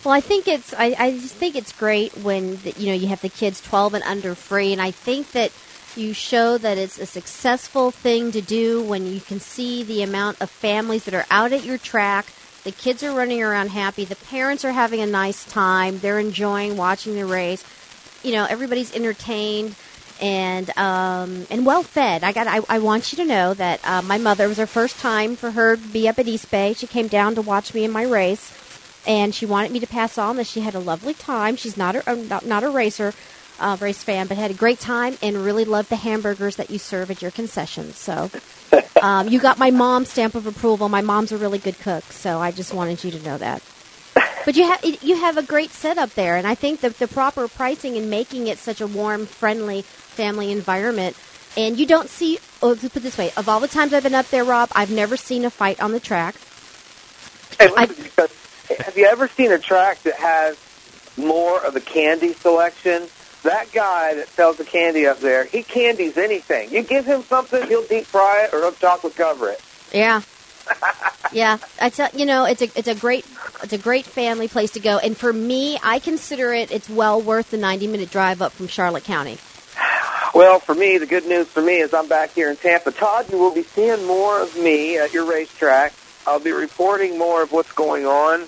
Well, 0.05 0.15
I 0.15 0.21
think 0.21 0.47
it's 0.49 0.73
I, 0.75 0.95
I 0.99 1.13
just 1.13 1.35
think 1.35 1.57
it's 1.57 1.73
great 1.73 2.17
when 2.19 2.57
the, 2.63 2.73
you 2.79 2.87
know 2.87 2.95
you 2.95 3.09
have 3.09 3.21
the 3.21 3.29
kids 3.29 3.61
12 3.61 3.95
and 3.95 4.05
under 4.05 4.35
free, 4.35 4.73
and 4.73 4.81
I 4.81 4.91
think 4.91 5.33
that 5.33 5.51
you 5.97 6.13
show 6.13 6.57
that 6.59 6.79
it's 6.79 6.99
a 6.99 7.07
successful 7.07 7.91
thing 7.91 8.31
to 8.33 8.41
do 8.41 8.81
when 8.81 9.07
you 9.07 9.21
can 9.21 9.41
see 9.41 9.83
the 9.83 10.03
amount 10.03 10.41
of 10.41 10.51
families 10.51 11.05
that 11.05 11.15
are 11.15 11.27
out 11.31 11.53
at 11.53 11.65
your 11.65 11.79
track. 11.79 12.27
The 12.65 12.73
kids 12.73 13.03
are 13.03 13.13
running 13.13 13.43
around 13.43 13.71
happy. 13.71 14.05
The 14.05 14.17
parents 14.17 14.65
are 14.65 14.73
having 14.73 15.01
a 15.01 15.07
nice 15.07 15.45
time. 15.45 15.99
They're 15.99 16.19
enjoying 16.19 16.77
watching 16.77 17.15
the 17.15 17.25
race. 17.25 17.65
You 18.23 18.33
know, 18.33 18.45
everybody's 18.45 18.95
entertained 18.95 19.75
and 20.21 20.77
um, 20.77 21.47
and 21.51 21.65
well 21.65 21.83
fed. 21.83 22.25
I 22.25 22.33
got. 22.33 22.47
I, 22.47 22.61
I 22.69 22.79
want 22.81 23.13
you 23.13 23.17
to 23.19 23.25
know 23.25 23.55
that 23.55 23.81
uh, 23.87 24.03
my 24.03 24.19
mother 24.19 24.45
it 24.45 24.49
was 24.49 24.59
her 24.59 24.67
first 24.67 24.99
time 24.99 25.37
for 25.37 25.51
her 25.51 25.77
to 25.77 25.83
be 25.83 26.09
up 26.09 26.19
at 26.19 26.27
East 26.27 26.51
Bay. 26.51 26.73
She 26.75 26.87
came 26.87 27.09
down 27.09 27.37
to 27.37 27.43
watch 27.43 27.75
me 27.75 27.85
in 27.85 27.91
my 27.91 28.03
race, 28.03 28.53
and 29.07 29.35
she 29.35 29.47
wanted 29.47 29.71
me 29.71 29.81
to 29.81 29.87
pass 29.87 30.19
on 30.19 30.37
that 30.37 30.47
she 30.47 30.61
had 30.61 30.75
a 30.75 30.81
lovely 30.81 31.15
time. 31.15 31.57
She's 31.57 31.77
not 31.77 31.97
a 31.97 32.11
uh, 32.11 32.15
not, 32.15 32.45
not 32.45 32.65
a 32.65 32.69
racer, 32.69 33.15
uh, 33.61 33.77
race 33.81 34.03
fan, 34.03 34.27
but 34.27 34.37
had 34.37 34.51
a 34.51 34.55
great 34.55 34.81
time 34.81 35.17
and 35.23 35.37
really 35.45 35.65
loved 35.65 35.89
the 35.89 35.97
hamburgers 35.97 36.57
that 36.57 36.71
you 36.71 36.79
serve 36.79 37.11
at 37.11 37.23
your 37.23 37.31
concessions. 37.31 37.97
So. 37.97 38.31
Um, 39.03 39.29
you 39.29 39.39
got 39.39 39.59
my 39.59 39.71
mom's 39.71 40.11
stamp 40.11 40.35
of 40.35 40.47
approval. 40.47 40.89
My 40.89 41.01
mom's 41.03 41.33
a 41.33 41.39
really 41.39 41.59
good 41.59 41.79
cook, 41.79 42.05
so 42.05 42.41
I 42.41 42.51
just 42.51 42.75
wanted 42.75 43.03
you 43.05 43.13
to 43.13 43.23
know 43.25 43.39
that. 43.39 43.63
But 44.45 44.57
you 44.57 44.65
have 44.65 44.85
you 45.03 45.17
have 45.17 45.37
a 45.37 45.43
great 45.43 45.71
setup 45.71 46.15
there, 46.15 46.37
and 46.37 46.47
I 46.47 46.55
think 46.55 46.81
that 46.81 46.99
the 46.99 47.07
proper 47.07 47.49
pricing 47.49 47.97
and 47.97 48.09
making 48.11 48.47
it 48.47 48.59
such 48.59 48.81
a 48.81 48.87
warm, 48.87 49.27
friendly 49.27 49.83
family 49.83 50.51
environment. 50.51 51.17
And 51.57 51.79
you 51.79 51.87
don't 51.87 52.09
see. 52.09 52.39
Oh, 52.63 52.75
to 52.75 52.89
put 52.89 52.97
it 52.97 53.01
this 53.03 53.19
way, 53.19 53.31
of 53.37 53.49
all 53.49 53.61
the 53.61 53.69
times 53.69 53.93
I've 53.93 54.03
been 54.03 54.15
up 54.15 54.29
there, 54.31 54.45
Rob, 54.45 54.71
I've 54.75 54.91
never 54.91 55.17
seen 55.17 55.45
a 55.45 55.51
fight 55.51 55.81
on 55.81 55.93
the 55.93 56.01
track. 56.01 56.35
Hey, 57.59 57.69
have 57.69 58.97
you 58.97 59.07
ever 59.07 59.29
seen 59.29 59.53
a 59.53 59.59
track 59.59 60.03
that 60.03 60.15
has 60.15 60.57
more 61.17 61.65
of 61.65 61.77
a 61.77 61.81
candy 61.81 62.33
selection? 62.33 63.09
That 63.45 63.71
guy 63.73 64.15
that 64.15 64.29
sells 64.29 64.57
the 64.57 64.65
candy 64.65 65.07
up 65.07 65.21
there, 65.21 65.45
he 65.45 65.63
candies 65.63 66.17
anything. 66.17 66.73
You 66.73 66.83
give 66.83 67.07
him 67.07 67.23
something, 67.23 67.67
he'll 67.69 67.87
deep 67.87 68.05
fry 68.05 68.45
it 68.45 68.55
or 68.55 68.61
he'll 68.61 68.73
chocolate 68.73 69.15
cover 69.15 69.51
it. 69.51 69.61
Yeah. 69.93 70.23
yeah, 71.33 71.59
I 71.81 71.91
tell 71.91 72.11
you 72.13 72.27
know 72.27 72.45
it's 72.45 72.61
a 72.61 72.71
it's 72.77 72.89
a 72.89 72.95
great 72.95 73.25
it's 73.63 73.73
a 73.73 73.79
great 73.79 74.05
family 74.05 74.49
place 74.49 74.73
to 74.73 74.81
go, 74.81 74.99
and 74.99 75.17
for 75.17 75.33
me, 75.33 75.79
I 75.83 75.99
consider 75.99 76.53
it 76.53 76.71
it's 76.71 76.91
well 76.91 77.23
worth 77.23 77.51
the 77.51 77.57
ninety 77.57 77.87
minute 77.87 78.11
drive 78.11 78.43
up 78.43 78.53
from 78.53 78.69
Charlotte 78.69 79.05
County. 79.05 79.39
Well, 80.35 80.61
for 80.61 80.75
me, 80.75 80.99
the 80.99 81.07
good 81.07 81.27
news 81.27 81.49
for 81.49 81.63
me 81.63 81.79
is 81.79 81.95
I'm 81.95 82.07
back 82.07 82.35
here 82.35 82.51
in 82.51 82.57
Tampa. 82.57 82.93
Todd, 82.93 83.31
you 83.31 83.39
will 83.39 83.55
be 83.55 83.63
seeing 83.63 84.05
more 84.07 84.41
of 84.41 84.57
me 84.57 84.99
at 84.99 85.13
your 85.13 85.25
racetrack. 85.25 85.95
I'll 86.27 86.39
be 86.39 86.53
reporting 86.53 87.19
more 87.19 87.43
of 87.43 87.51
what's 87.51 87.73
going 87.73 88.05
on 88.05 88.47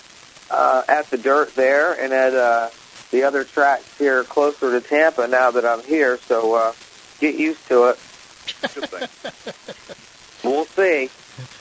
uh, 0.50 0.82
at 0.86 1.10
the 1.10 1.16
dirt 1.16 1.54
there 1.54 1.94
and 1.94 2.12
at 2.12 2.34
uh, 2.34 2.68
the 3.10 3.24
other 3.24 3.44
tracks 3.44 3.84
here 3.98 4.24
closer 4.24 4.78
to 4.78 4.86
Tampa 4.86 5.26
now 5.28 5.50
that 5.50 5.64
I'm 5.64 5.82
here. 5.82 6.18
So 6.28 6.54
uh, 6.54 6.72
get 7.20 7.34
used 7.34 7.66
to 7.68 7.88
it. 7.88 7.98
we'll 10.44 10.64
see. 10.66 11.10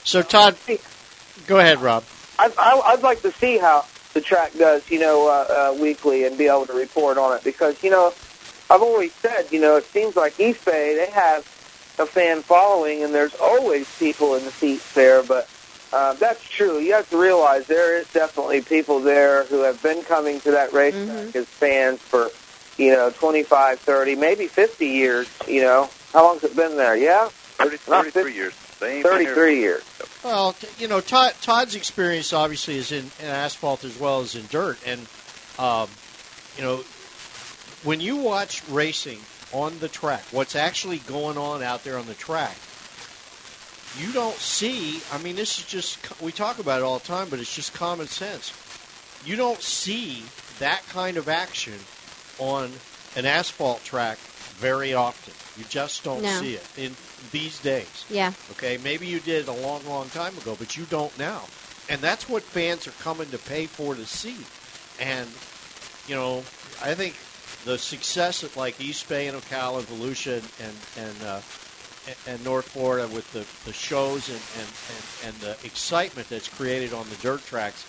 So, 0.04 0.22
Todd, 0.22 0.58
go 1.48 1.60
ahead, 1.60 1.82
Rob. 1.82 2.04
I'd, 2.38 2.54
I- 2.58 2.82
I'd 2.88 3.02
like 3.02 3.22
to 3.24 3.32
see 3.34 3.58
how 3.58 3.86
the 4.14 4.22
track 4.22 4.54
does, 4.58 4.90
you 4.90 5.00
know, 5.00 5.28
uh, 5.28 5.72
uh, 5.72 5.78
weekly 5.80 6.24
and 6.26 6.38
be 6.38 6.48
able 6.48 6.66
to 6.68 6.74
report 6.74 7.18
on 7.18 7.36
it 7.38 7.44
because, 7.44 7.82
you 7.84 7.90
know, 7.92 8.14
I've 8.70 8.82
always 8.82 9.14
said, 9.14 9.48
you 9.52 9.60
know, 9.62 9.78
it 9.78 9.86
seems 9.86 10.16
like 10.16 10.40
East 10.40 10.66
Bay, 10.66 10.96
they 10.96 11.12
have 11.12 11.44
a 12.00 12.06
fan 12.06 12.42
following 12.42 13.04
and 13.04 13.14
there's 13.14 13.36
always 13.36 13.88
people 14.00 14.36
in 14.36 14.46
the 14.46 14.52
seats 14.52 14.94
there, 14.94 15.22
but 15.22 15.48
uh, 15.92 16.14
that's 16.14 16.44
true. 16.44 16.80
You 16.80 16.94
have 16.94 17.10
to 17.10 17.18
realize 17.18 17.66
there 17.66 18.00
is 18.00 18.08
definitely 18.14 18.62
people 18.62 19.00
there 19.00 19.46
who 19.46 19.62
have 19.64 19.82
been 19.82 20.04
coming 20.04 20.40
to 20.42 20.52
that 20.52 20.74
racetrack 20.74 21.36
as 21.36 21.46
fans 21.48 22.00
for, 22.00 22.30
you 22.78 22.92
know, 22.92 23.10
25, 23.10 23.80
30, 23.80 24.16
maybe 24.16 24.48
50 24.48 24.86
years, 24.86 25.28
you 25.48 25.62
know. 25.62 25.90
How 26.14 26.24
long's 26.24 26.44
it 26.44 26.56
been 26.56 26.78
there? 26.78 26.96
Yeah? 26.96 27.30
30, 27.30 27.78
33 27.78 28.12
50 28.12 28.34
years. 28.38 28.54
Same 28.80 29.04
thing 29.04 29.20
here. 29.20 29.36
33 29.36 29.60
years. 29.60 29.84
Well, 30.24 30.56
you 30.78 30.88
know, 30.88 31.02
Todd, 31.02 31.34
Todd's 31.42 31.76
experience 31.76 32.34
obviously 32.34 32.78
is 32.78 32.92
in, 32.92 33.12
in 33.20 33.26
asphalt 33.26 33.84
as 33.84 34.00
well 34.00 34.22
as 34.22 34.36
in 34.36 34.46
dirt, 34.48 34.80
and 34.86 35.06
um, 35.58 35.90
you 36.56 36.64
know, 36.64 36.78
when 37.84 38.00
you 38.00 38.18
watch 38.18 38.68
racing 38.70 39.20
on 39.52 39.80
the 39.80 39.88
track, 39.90 40.24
what's 40.32 40.56
actually 40.56 41.00
going 41.00 41.38
on 41.38 41.64
out 41.64 41.84
there 41.84 41.98
on 41.98 42.06
the 42.06 42.14
track, 42.14 42.56
you 43.98 44.12
don't 44.12 44.38
see. 44.38 45.02
I 45.12 45.18
mean, 45.18 45.36
this 45.36 45.58
is 45.60 45.66
just 45.66 45.98
we 46.22 46.32
talk 46.32 46.60
about 46.60 46.82
it 46.82 46.84
all 46.84 47.00
the 47.00 47.06
time, 47.08 47.30
but 47.30 47.40
it's 47.40 47.54
just 47.54 47.74
common 47.74 48.08
sense. 48.08 48.54
You 49.26 49.36
don't 49.36 49.62
see 49.62 50.24
that 50.60 50.86
kind 50.88 51.18
of 51.18 51.28
action 51.28 51.80
on 52.38 52.72
an 53.16 53.26
asphalt 53.26 53.84
track 53.84 54.18
very 54.60 54.94
often. 54.94 55.34
You 55.58 55.66
just 55.70 56.04
don't 56.04 56.22
No. 56.22 56.40
see 56.40 56.54
it 56.56 56.66
in 56.78 56.96
these 57.32 57.60
days. 57.60 58.06
Yeah. 58.10 58.34
Okay, 58.52 58.78
maybe 58.78 59.08
you 59.08 59.20
did 59.20 59.48
a 59.48 59.54
long, 59.54 59.86
long 59.88 60.08
time 60.10 60.38
ago, 60.38 60.56
but 60.58 60.78
you 60.78 60.86
don't 60.90 61.18
now. 61.18 61.44
And 61.90 62.02
that's 62.02 62.30
what 62.30 62.44
fans 62.44 62.88
are 62.88 62.92
coming 62.92 63.30
to 63.32 63.38
pay 63.38 63.66
for 63.66 63.96
to 63.96 64.06
see. 64.06 64.36
And, 65.00 65.28
you 66.08 66.16
know, 66.16 66.44
I 66.82 66.94
think 66.94 67.16
the 67.66 67.78
success 67.78 68.44
at 68.44 68.56
like 68.56 68.80
East 68.80 69.10
Bay 69.10 69.28
and 69.28 69.38
Ocala 69.42 69.80
and 69.80 69.88
Volusia 69.88 70.44
and, 70.60 70.76
and, 70.98 71.24
uh, 71.24 71.40
and- 72.28 72.44
North 72.44 72.70
Florida 72.70 73.08
with 73.08 73.32
the, 73.34 73.46
the 73.70 73.74
shows 73.74 74.30
and, 74.30 74.40
and, 74.58 74.68
and, 74.68 75.34
and 75.34 75.42
the 75.42 75.68
excitement 75.68 76.30
that's 76.30 76.48
created 76.48 76.94
on 76.94 77.08
the 77.10 77.16
dirt 77.18 77.46
tracks, 77.46 77.86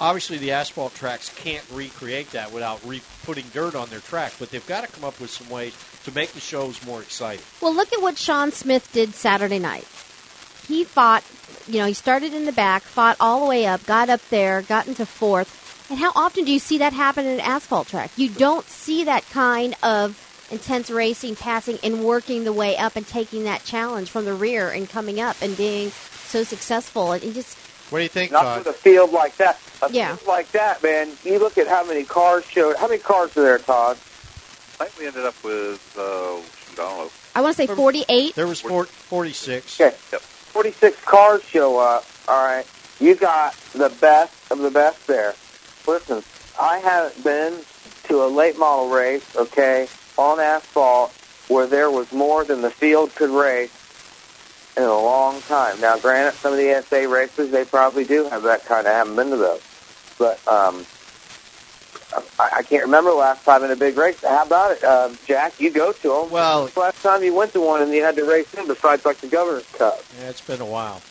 obviously 0.00 0.38
the 0.38 0.52
asphalt 0.52 0.94
tracks 0.94 1.32
can't 1.36 1.64
recreate 1.72 2.30
that 2.32 2.52
without 2.52 2.80
re- 2.86 3.02
putting 3.24 3.44
dirt 3.52 3.74
on 3.74 3.88
their 3.90 4.00
track, 4.00 4.32
but 4.38 4.50
they've 4.50 4.66
got 4.66 4.84
to 4.84 4.90
come 4.90 5.04
up 5.04 5.18
with 5.20 5.30
some 5.30 5.48
ways 5.48 5.76
to 6.04 6.12
make 6.12 6.32
the 6.32 6.40
shows 6.40 6.84
more 6.86 7.00
exciting. 7.02 7.44
Well, 7.60 7.74
look 7.74 7.92
at 7.92 8.02
what 8.02 8.18
Sean 8.18 8.52
Smith 8.52 8.90
did 8.92 9.14
Saturday 9.14 9.58
night. 9.58 9.86
He 10.66 10.84
fought, 10.84 11.24
you 11.66 11.78
know, 11.78 11.86
he 11.86 11.92
started 11.92 12.32
in 12.32 12.46
the 12.46 12.52
back, 12.52 12.82
fought 12.82 13.16
all 13.20 13.40
the 13.40 13.46
way 13.46 13.66
up, 13.66 13.84
got 13.84 14.08
up 14.08 14.26
there, 14.30 14.62
got 14.62 14.86
into 14.86 15.04
fourth. 15.04 15.62
And 15.90 15.98
how 15.98 16.12
often 16.16 16.44
do 16.46 16.52
you 16.52 16.58
see 16.58 16.78
that 16.78 16.94
happen 16.94 17.26
in 17.26 17.34
an 17.34 17.40
asphalt 17.40 17.88
track? 17.88 18.10
You 18.16 18.30
don't 18.30 18.66
see 18.66 19.04
that 19.04 19.28
kind 19.28 19.74
of 19.82 20.18
intense 20.50 20.90
racing, 20.90 21.36
passing, 21.36 21.78
and 21.82 22.00
working 22.04 22.44
the 22.44 22.52
way 22.52 22.76
up 22.76 22.96
and 22.96 23.06
taking 23.06 23.44
that 23.44 23.64
challenge 23.64 24.10
from 24.10 24.24
the 24.24 24.34
rear 24.34 24.70
and 24.70 24.88
coming 24.88 25.20
up 25.20 25.36
and 25.40 25.56
being 25.56 25.92
so 26.24 26.42
successful. 26.42 27.12
And 27.12 27.34
just, 27.34 27.58
What 27.90 27.98
do 27.98 28.02
you 28.04 28.08
think, 28.08 28.32
Not 28.32 28.42
Todd? 28.42 28.58
with 28.66 28.76
a 28.76 28.78
field 28.78 29.12
like 29.12 29.36
that. 29.38 29.60
A 29.82 29.90
Yeah. 29.92 30.16
field 30.16 30.26
like 30.26 30.52
that, 30.52 30.82
man. 30.82 31.18
You 31.24 31.38
look 31.38 31.58
at 31.58 31.68
how 31.68 31.84
many 31.84 32.04
cars 32.04 32.44
showed. 32.52 32.76
How 32.76 32.88
many 32.88 33.00
cars 33.00 33.30
are 33.36 33.42
there, 33.42 33.58
Todd? 33.58 33.98
I 34.80 34.84
think 34.84 34.98
we 34.98 35.06
ended 35.06 35.24
up 35.24 35.36
with, 35.44 35.80
uh, 35.96 36.00
shoot, 36.56 36.72
I 36.72 36.74
don't 36.76 36.98
know. 36.98 37.10
I 37.34 37.40
want 37.42 37.56
to 37.56 37.62
say 37.62 37.66
48. 37.66 38.34
There 38.36 38.46
was 38.46 38.60
four, 38.60 38.86
46. 39.08 39.80
Okay. 39.80 39.96
46 40.52 40.96
cars 41.04 41.42
show 41.52 41.78
up. 41.78 42.06
All 42.28 42.44
right. 42.44 42.66
You 43.00 43.14
got 43.14 43.54
the 43.72 43.88
best 43.90 44.32
of 44.50 44.58
the 44.58 44.70
best 44.70 45.06
there. 45.06 45.34
Listen, 45.86 46.24
I 46.58 46.78
haven't 46.78 47.22
been 47.24 47.64
to 48.08 48.22
a 48.24 48.28
late 48.28 48.56
model 48.58 48.88
race, 48.88 49.22
okay, 49.34 49.88
on 50.16 50.40
asphalt 50.40 51.12
where 51.48 51.66
there 51.66 51.90
was 51.90 52.06
more 52.12 52.44
than 52.44 52.62
the 52.62 52.70
field 52.70 53.14
could 53.14 53.30
race 53.30 53.70
in 54.76 54.82
a 54.82 55.00
long 55.00 55.42
time. 55.42 55.80
Now, 55.80 55.98
granted, 55.98 56.40
some 56.42 56.52
of 56.52 56.58
the 56.58 56.84
SA 56.90 57.08
races, 57.08 57.52
they 57.52 57.64
probably 57.64 58.04
do 58.04 58.28
have 58.28 58.44
that 58.44 58.64
kind. 58.66 58.86
I 58.88 58.92
haven't 58.98 59.16
been 59.16 59.30
to 59.30 59.36
those. 59.36 59.60
But 60.18 60.40
um, 60.50 60.86
I, 62.38 62.50
I 62.58 62.62
can't 62.62 62.84
remember 62.84 63.10
the 63.10 63.16
last 63.16 63.44
time 63.44 63.62
in 63.64 63.70
a 63.70 63.76
big 63.76 63.96
race. 63.96 64.16
How 64.22 64.44
about 64.44 64.72
it, 64.72 64.84
uh, 64.84 65.10
Jack? 65.26 65.54
You 65.58 65.70
go 65.70 65.92
to 65.92 66.08
them. 66.08 66.30
Well, 66.30 66.70
last 66.76 67.00
time 67.02 67.22
you 67.22 67.34
went 67.34 67.52
to 67.54 67.60
one 67.60 67.82
and 67.82 67.92
you 67.92 68.02
had 68.02 68.16
to 68.16 68.24
race 68.24 68.46
in, 68.56 68.66
besides 68.66 69.02
like 69.04 69.20
the 69.20 69.28
Governor's 69.28 69.66
Cup, 69.76 70.04
Yeah, 70.16 70.30
it's 70.30 70.40
been 70.40 70.60
a 70.60 70.66
while. 70.66 71.02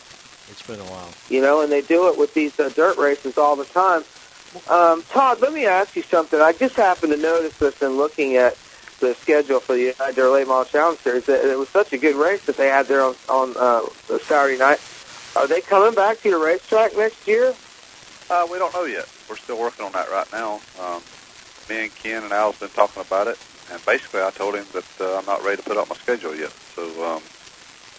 It's 0.49 0.61
been 0.63 0.79
a 0.79 0.85
while. 0.85 1.13
you 1.29 1.41
know, 1.41 1.61
and 1.61 1.71
they 1.71 1.81
do 1.81 2.09
it 2.09 2.17
with 2.17 2.33
these 2.33 2.51
uh, 2.59 2.69
dirt 2.69 2.97
races 2.97 3.33
all 3.37 3.55
the 3.55 3.65
time. 3.65 4.03
Um, 4.67 5.03
Todd, 5.13 5.39
let 5.41 5.53
me 5.53 5.65
ask 5.65 5.95
you 5.95 6.03
something. 6.11 6.39
I 6.39 6.51
just 6.53 6.75
happened 6.75 7.11
to 7.13 7.17
notice 7.17 7.53
this 7.59 7.73
in 7.81 7.97
looking 7.97 8.35
at 8.35 8.57
the 9.03 9.15
schedule 9.15 9.59
for 9.59 9.73
the 9.73 9.93
United 9.97 10.29
Late 10.29 10.47
Model 10.47 10.65
Challenge 10.65 10.99
Series. 10.99 11.25
That 11.25 11.45
it 11.45 11.57
was 11.57 11.69
such 11.69 11.93
a 11.93 11.97
good 11.97 12.15
race 12.15 12.43
that 12.45 12.57
they 12.57 12.67
had 12.67 12.87
there 12.87 13.03
on, 13.03 13.15
on 13.29 13.53
uh, 13.57 13.81
Saturday 14.27 14.57
night. 14.57 14.79
Are 15.35 15.47
they 15.47 15.61
coming 15.61 15.93
back 15.93 16.21
to 16.21 16.29
your 16.29 16.43
racetrack 16.43 16.95
next 16.95 17.27
year? 17.27 17.53
Uh, 18.29 18.47
we 18.49 18.57
don't 18.57 18.73
know 18.73 18.85
yet. 18.85 19.07
We're 19.29 19.37
still 19.37 19.59
working 19.59 19.85
on 19.85 19.91
that 19.91 20.09
right 20.09 20.31
now. 20.31 20.61
Um, 20.79 21.01
me 21.69 21.83
and 21.83 21.95
Ken 21.95 22.23
and 22.23 22.31
Al's 22.31 22.57
been 22.57 22.69
talking 22.69 23.01
about 23.01 23.27
it, 23.27 23.37
and 23.71 23.83
basically 23.85 24.21
I 24.21 24.31
told 24.31 24.55
him 24.55 24.65
that 24.73 24.85
uh, 25.01 25.17
I'm 25.17 25.25
not 25.25 25.43
ready 25.43 25.57
to 25.57 25.63
put 25.63 25.77
out 25.77 25.89
my 25.89 25.95
schedule 25.95 26.35
yet. 26.35 26.51
So 26.75 26.83
um, 27.03 27.21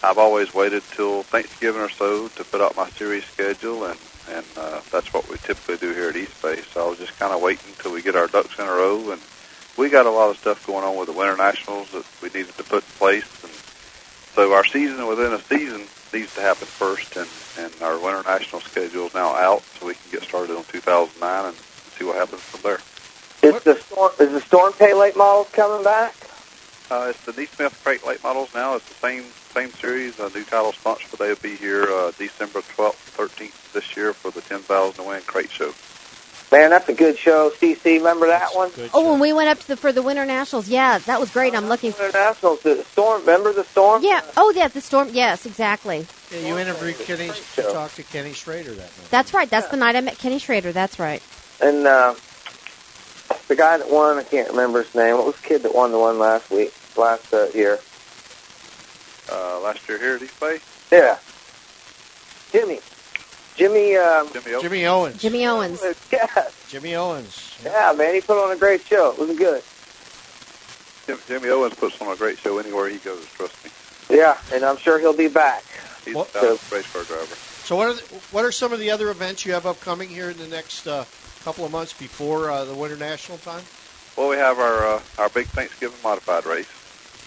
I've 0.03 0.17
always 0.17 0.53
waited 0.53 0.83
till 0.91 1.23
Thanksgiving 1.23 1.81
or 1.81 1.89
so 1.89 2.27
to 2.29 2.43
put 2.43 2.61
out 2.61 2.75
my 2.75 2.89
series 2.91 3.25
schedule, 3.25 3.85
and 3.85 3.99
and 4.31 4.45
uh, 4.57 4.81
that's 4.91 5.13
what 5.13 5.29
we 5.29 5.37
typically 5.37 5.77
do 5.77 5.93
here 5.93 6.09
at 6.09 6.15
East 6.15 6.41
Bay. 6.41 6.61
So 6.73 6.85
I 6.85 6.89
was 6.89 6.97
just 6.97 7.17
kind 7.19 7.31
of 7.31 7.41
waiting 7.41 7.69
until 7.77 7.91
we 7.91 8.01
get 8.01 8.15
our 8.15 8.27
ducks 8.27 8.57
in 8.57 8.65
a 8.65 8.71
row, 8.71 9.11
and 9.11 9.21
we 9.77 9.89
got 9.89 10.05
a 10.05 10.11
lot 10.11 10.29
of 10.29 10.37
stuff 10.37 10.65
going 10.65 10.83
on 10.83 10.95
with 10.97 11.07
the 11.07 11.13
Winter 11.13 11.37
Nationals 11.37 11.91
that 11.91 12.05
we 12.21 12.29
needed 12.29 12.55
to 12.57 12.63
put 12.63 12.83
in 12.83 12.89
place, 12.97 13.43
and 13.43 13.51
so 14.33 14.53
our 14.53 14.65
season 14.65 15.05
within 15.07 15.33
a 15.33 15.41
season 15.41 15.85
needs 16.13 16.33
to 16.35 16.41
happen 16.41 16.67
first, 16.67 17.15
and 17.15 17.29
and 17.57 17.73
our 17.81 17.97
Winter 17.99 18.23
National 18.27 18.61
schedule 18.61 19.07
is 19.07 19.13
now 19.13 19.35
out, 19.35 19.63
so 19.79 19.87
we 19.87 19.93
can 19.93 20.11
get 20.11 20.23
started 20.23 20.55
on 20.55 20.63
2009 20.65 21.45
and 21.45 21.55
see 21.97 22.05
what 22.05 22.15
happens 22.15 22.41
from 22.41 22.61
there. 22.61 22.79
Is 23.41 23.63
the 23.63 23.75
storm 23.75 24.11
is 24.19 24.31
the 24.31 24.41
Storm 24.41 24.73
Pay 24.73 24.93
Late 24.93 25.15
Models 25.15 25.49
coming 25.51 25.83
back? 25.83 26.15
Uh, 26.89 27.07
it's 27.09 27.25
the 27.25 27.31
Neesmith 27.31 27.83
Crate 27.83 28.05
Late 28.05 28.23
Models 28.23 28.53
now. 28.53 28.75
It's 28.75 28.87
the 28.87 28.95
same 28.95 29.23
same 29.53 29.71
series. 29.71 30.19
A 30.19 30.29
new 30.29 30.43
title 30.43 30.73
sponsor, 30.73 31.15
they'll 31.17 31.35
be 31.35 31.55
here 31.55 31.83
uh, 31.83 32.11
December 32.17 32.59
12th, 32.59 33.15
13th 33.15 33.71
this 33.71 33.95
year 33.95 34.13
for 34.13 34.29
the 34.31 34.41
10,000 34.41 34.93
to 34.95 35.03
win 35.03 35.21
crate 35.21 35.49
show. 35.49 35.73
Man, 36.51 36.69
that's 36.69 36.87
a 36.87 36.93
good 36.93 37.17
show. 37.17 37.51
CC, 37.61 37.83
remember 37.97 38.27
that 38.27 38.55
one? 38.55 38.71
Oh, 38.93 39.11
when 39.11 39.19
we 39.19 39.33
went 39.33 39.49
up 39.49 39.59
to 39.59 39.67
the, 39.67 39.77
for 39.77 39.91
the 39.91 40.03
Winter 40.03 40.25
Nationals, 40.25 40.69
yeah, 40.69 40.99
that 40.99 41.19
was 41.19 41.31
great. 41.31 41.55
I'm 41.55 41.67
looking. 41.67 41.91
For 41.91 42.03
Winter 42.03 42.17
Nationals, 42.17 42.59
the 42.61 42.85
storm. 42.91 43.21
Remember 43.21 43.51
the 43.51 43.65
storm? 43.65 44.03
Yeah. 44.03 44.21
Oh, 44.37 44.53
yeah, 44.55 44.67
the 44.67 44.81
storm. 44.81 45.09
Yes, 45.11 45.45
exactly. 45.45 46.05
Yeah, 46.31 46.47
you 46.47 46.57
interviewed 46.57 46.99
Kenny. 46.99 47.27
You 47.57 47.63
talked 47.63 47.95
to 47.95 48.03
Kenny 48.03 48.33
Schrader 48.33 48.71
that 48.71 48.79
night. 48.79 49.09
That's 49.09 49.33
right. 49.33 49.49
That's 49.49 49.67
the 49.67 49.77
night 49.77 49.95
I 49.95 50.01
met 50.01 50.17
Kenny 50.17 50.39
Schrader. 50.39 50.71
That's 50.71 50.99
right. 50.99 51.21
And 51.61 51.87
uh, 51.87 52.15
the 53.47 53.55
guy 53.55 53.77
that 53.77 53.89
won, 53.89 54.17
I 54.19 54.23
can't 54.23 54.49
remember 54.49 54.83
his 54.83 54.93
name. 54.93 55.15
What 55.15 55.25
was 55.25 55.35
the 55.37 55.47
kid 55.47 55.63
that 55.63 55.73
won 55.73 55.91
the 55.91 55.99
one 55.99 56.19
last 56.19 56.51
week, 56.51 56.73
last 56.95 57.33
uh, 57.33 57.47
year? 57.55 57.79
Uh, 59.31 59.59
last 59.61 59.87
year 59.89 59.97
here 59.97 60.15
at 60.15 60.21
East 60.21 60.39
Bay, 60.39 60.59
Yeah, 60.91 61.17
Jimmy. 62.51 62.79
Jimmy. 63.55 63.95
Um, 63.95 64.27
Jimmy 64.33 64.53
Owens. 64.53 64.61
Jimmy 64.61 64.85
Owens. 64.85 65.21
Jimmy 65.21 65.45
Owens. 65.45 65.81
Yeah, 66.11 66.47
Jimmy 66.69 66.95
Owens. 66.95 67.57
yeah, 67.63 67.93
man, 67.97 68.13
he 68.15 68.21
put 68.21 68.41
on 68.43 68.51
a 68.51 68.57
great 68.57 68.81
show. 68.85 69.11
It 69.11 69.19
was 69.19 69.37
good. 69.37 69.63
Jim, 71.05 71.19
Jimmy 71.27 71.49
Owens 71.53 71.75
puts 71.75 72.01
on 72.01 72.11
a 72.11 72.15
great 72.15 72.37
show 72.37 72.57
anywhere 72.57 72.89
he 72.89 72.97
goes. 72.97 73.25
Trust 73.33 73.63
me. 73.63 74.17
Yeah, 74.17 74.37
and 74.53 74.63
I'm 74.63 74.77
sure 74.77 74.99
he'll 74.99 75.13
be 75.13 75.27
back. 75.27 75.63
He's 76.03 76.15
What- 76.15 76.29
a 76.29 76.39
talented 76.39 76.71
race 76.71 76.91
car 76.91 77.03
driver. 77.03 77.35
So 77.65 77.75
what 77.75 77.87
are 77.87 77.93
the, 77.93 78.01
what 78.31 78.45
are 78.45 78.51
some 78.51 78.71
of 78.73 78.79
the 78.79 78.91
other 78.91 79.09
events 79.09 79.45
you 79.45 79.53
have 79.53 79.65
upcoming 79.65 80.07
here 80.09 80.29
in 80.29 80.37
the 80.37 80.47
next 80.47 80.85
uh, 80.87 81.05
couple 81.43 81.65
of 81.65 81.71
months 81.71 81.93
before 81.93 82.49
uh, 82.51 82.63
the 82.65 82.75
Winter 82.75 82.95
National 82.97 83.37
time? 83.39 83.63
Well, 84.15 84.29
we 84.29 84.37
have 84.37 84.59
our 84.59 84.85
uh, 84.85 85.01
our 85.17 85.29
big 85.29 85.47
Thanksgiving 85.47 85.97
modified 86.03 86.45
race. 86.45 86.69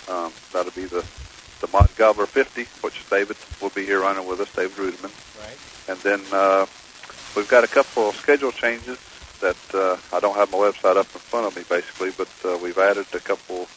Um, 0.08 0.32
that'll 0.52 0.72
be 0.72 0.84
the 0.84 1.04
the 1.60 1.68
Mod 1.72 1.90
Gobbler 1.96 2.26
50, 2.26 2.64
which 2.82 3.04
David 3.10 3.36
will 3.60 3.70
be 3.70 3.84
here 3.84 4.00
running 4.00 4.26
with 4.26 4.38
us, 4.40 4.52
David 4.54 4.76
Reutimann. 4.76 5.10
Right. 5.44 5.58
And 5.88 5.98
then 6.00 6.20
uh, 6.32 6.66
we've 7.34 7.48
got 7.48 7.64
a 7.64 7.68
couple 7.68 8.10
of 8.10 8.16
schedule 8.16 8.52
changes 8.52 8.98
that 9.40 9.56
uh, 9.74 9.96
I 10.14 10.20
don't 10.20 10.36
have 10.36 10.50
my 10.50 10.58
website 10.58 10.96
up 10.96 11.06
in 11.14 11.20
front 11.20 11.46
of 11.46 11.56
me, 11.56 11.62
basically, 11.68 12.10
but 12.10 12.28
uh, 12.44 12.58
we've 12.62 12.78
added 12.78 13.06
a 13.14 13.20
couple 13.20 13.68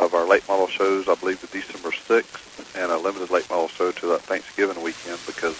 of 0.00 0.14
our 0.14 0.26
late 0.26 0.46
model 0.48 0.66
shows, 0.66 1.08
I 1.08 1.14
believe, 1.14 1.40
to 1.40 1.46
December 1.46 1.90
6th, 1.90 2.76
and 2.80 2.90
a 2.90 2.98
limited 2.98 3.30
late 3.30 3.48
model 3.48 3.68
show 3.68 3.92
to 3.92 4.06
that 4.08 4.22
Thanksgiving 4.22 4.82
weekend 4.82 5.18
because 5.26 5.56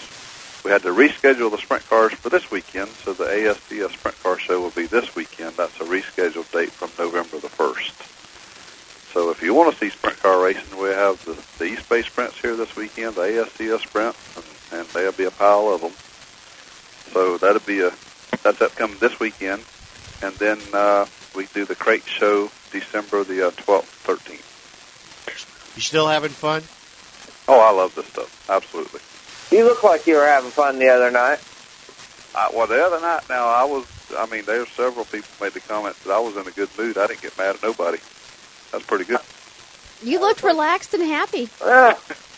we 0.65 0.71
had 0.71 0.83
to 0.83 0.89
reschedule 0.89 1.51
the 1.51 1.59
sprint 1.59 1.89
cars 1.89 2.13
for 2.13 2.31
this 2.31 2.51
weekend, 2.51 2.89
so 2.89 3.13
the 3.13 3.25
ASCS 3.25 3.93
sprint 3.93 4.23
car 4.23 4.39
show 4.39 4.61
will 4.61 4.71
be 4.71 4.87
this 4.87 5.15
weekend. 5.15 5.57
That's 5.57 5.77
a 5.81 5.85
rescheduled 5.85 6.51
date 6.53 6.71
from 6.71 6.91
November 6.99 7.39
the 7.39 7.49
1st. 7.49 8.09
So 9.13 9.31
if 9.31 9.43
you 9.43 9.55
want 9.55 9.75
to 9.75 9.79
see 9.79 9.91
sprint 9.91 10.19
car 10.21 10.43
racing, 10.43 10.79
we 10.79 10.89
have 10.89 11.23
the, 11.25 11.37
the 11.59 11.73
East 11.73 11.89
Bay 11.89 12.03
sprints 12.03 12.41
here 12.41 12.57
this 12.57 12.75
weekend, 12.77 13.17
the 13.17 13.23
ASCS 13.23 13.81
sprint, 13.81 14.17
and, 14.37 14.45
and 14.73 14.87
there'll 14.89 15.13
be 15.13 15.25
a 15.25 15.31
pile 15.31 15.69
of 15.69 15.81
them. 15.81 15.93
So 17.13 17.39
that'll 17.39 17.61
be 17.61 17.81
a 17.81 17.93
that's 18.43 18.61
upcoming 18.61 18.99
this 18.99 19.19
weekend, 19.21 19.63
and 20.23 20.35
then 20.35 20.59
uh, 20.73 21.07
we 21.35 21.47
do 21.55 21.65
the 21.65 21.75
crate 21.75 22.05
show 22.07 22.51
December 22.73 23.25
the 23.25 23.49
uh, 23.49 23.51
12th, 23.51 23.85
13th. 24.05 25.77
You 25.77 25.83
still 25.83 26.09
having 26.09 26.31
fun? 26.31 26.63
Oh, 27.49 27.61
I 27.61 27.71
love 27.71 27.95
this 27.95 28.07
stuff. 28.07 28.47
Absolutely. 28.49 29.01
You 29.51 29.65
look 29.65 29.83
like 29.83 30.07
you 30.07 30.17
were 30.17 30.27
having 30.27 30.51
fun 30.51 30.79
the 30.79 30.89
other 30.89 31.11
night. 31.11 31.39
Uh, 32.35 32.49
well, 32.55 32.67
the 32.67 32.83
other 32.83 33.01
night 33.01 33.23
now, 33.29 33.47
I 33.47 33.65
was. 33.65 33.85
I 34.17 34.27
mean, 34.27 34.45
there's 34.45 34.69
several 34.71 35.05
people 35.05 35.29
made 35.41 35.53
the 35.53 35.61
comment 35.61 35.97
that 36.05 36.13
I 36.13 36.19
was 36.19 36.37
in 36.37 36.47
a 36.47 36.51
good 36.51 36.69
mood. 36.79 36.99
I 36.99 37.07
didn't 37.07 37.23
get 37.23 37.37
mad 37.39 37.57
at 37.57 37.63
nobody. 37.63 37.99
That's 38.71 38.85
pretty 38.85 39.05
good. 39.05 39.21
You 40.03 40.21
looked 40.21 40.43
relaxed 40.43 40.95
and 40.95 41.03
happy. 41.03 41.49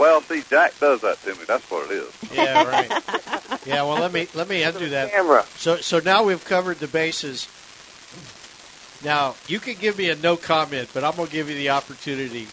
Well, 0.00 0.22
see, 0.22 0.42
Jack 0.48 0.80
does 0.80 1.02
that 1.02 1.22
to 1.24 1.34
me. 1.34 1.44
That's 1.46 1.70
what 1.70 1.90
it 1.90 1.94
is. 1.94 2.10
Yeah, 2.32 2.64
right. 2.64 2.90
yeah, 3.66 3.82
well, 3.82 4.00
let 4.00 4.10
me 4.10 4.28
let 4.34 4.48
me 4.48 4.62
undo 4.62 4.88
that. 4.88 5.10
Camera. 5.10 5.44
So 5.56 5.76
so 5.76 6.00
now 6.00 6.24
we've 6.24 6.42
covered 6.42 6.78
the 6.78 6.88
bases. 6.88 7.46
Now 9.04 9.34
you 9.46 9.60
can 9.60 9.74
give 9.74 9.98
me 9.98 10.08
a 10.08 10.16
no 10.16 10.38
comment, 10.38 10.88
but 10.94 11.04
I'm 11.04 11.16
going 11.16 11.26
to 11.28 11.32
give 11.32 11.50
you 11.50 11.54
the 11.54 11.70
opportunity. 11.70 12.48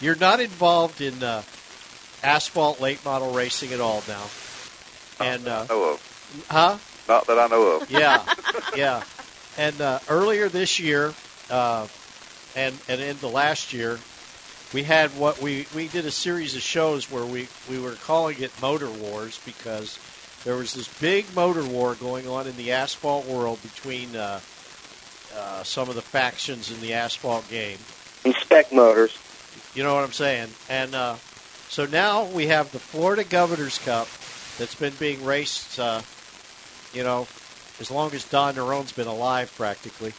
You're 0.00 0.14
not 0.14 0.38
involved 0.38 1.00
in 1.00 1.20
uh, 1.24 1.42
asphalt 2.22 2.80
late 2.80 3.04
model 3.04 3.32
racing 3.32 3.72
at 3.72 3.80
all 3.80 4.04
now, 4.06 4.22
and 5.18 5.48
uh, 5.48 5.64
know 5.64 5.94
of. 5.94 6.46
huh? 6.50 6.78
Not 7.08 7.26
that 7.26 7.36
I 7.36 7.48
know 7.48 7.62
of. 7.62 7.90
Yeah, 7.90 8.24
yeah. 8.76 9.02
And 9.58 9.80
uh, 9.80 9.98
earlier 10.08 10.48
this 10.48 10.78
year, 10.78 11.12
uh, 11.50 11.88
and 12.54 12.78
and 12.88 13.00
in 13.00 13.18
the 13.18 13.28
last 13.28 13.72
year, 13.72 13.98
we 14.72 14.82
had 14.82 15.10
what 15.16 15.40
we 15.40 15.66
we 15.74 15.88
did 15.88 16.06
a 16.06 16.10
series 16.10 16.56
of 16.56 16.62
shows 16.62 17.10
where 17.10 17.24
we 17.24 17.48
we 17.68 17.78
were 17.78 17.92
calling 17.92 18.40
it 18.40 18.50
Motor 18.60 18.90
Wars 18.90 19.40
because 19.44 19.98
there 20.44 20.56
was 20.56 20.74
this 20.74 20.88
big 20.98 21.34
motor 21.34 21.64
war 21.64 21.94
going 21.94 22.26
on 22.26 22.46
in 22.46 22.56
the 22.56 22.72
asphalt 22.72 23.26
world 23.26 23.62
between 23.62 24.14
uh, 24.16 24.40
uh, 25.36 25.62
some 25.62 25.88
of 25.88 25.94
the 25.94 26.02
factions 26.02 26.70
in 26.70 26.80
the 26.80 26.94
asphalt 26.94 27.48
game. 27.48 27.78
Inspect 28.24 28.72
motors. 28.72 29.16
You 29.74 29.82
know 29.82 29.94
what 29.94 30.04
I'm 30.04 30.12
saying? 30.12 30.48
And 30.68 30.94
uh, 30.94 31.16
so 31.68 31.86
now 31.86 32.24
we 32.24 32.46
have 32.46 32.72
the 32.72 32.78
Florida 32.78 33.24
Governors 33.24 33.78
Cup 33.78 34.08
that's 34.58 34.74
been 34.74 34.92
being 34.98 35.24
raced, 35.24 35.78
uh, 35.78 36.02
you 36.92 37.02
know, 37.02 37.26
as 37.80 37.90
long 37.90 38.12
as 38.12 38.24
Don 38.24 38.54
Nerone's 38.54 38.92
been 38.92 39.06
alive, 39.06 39.52
practically. 39.56 40.12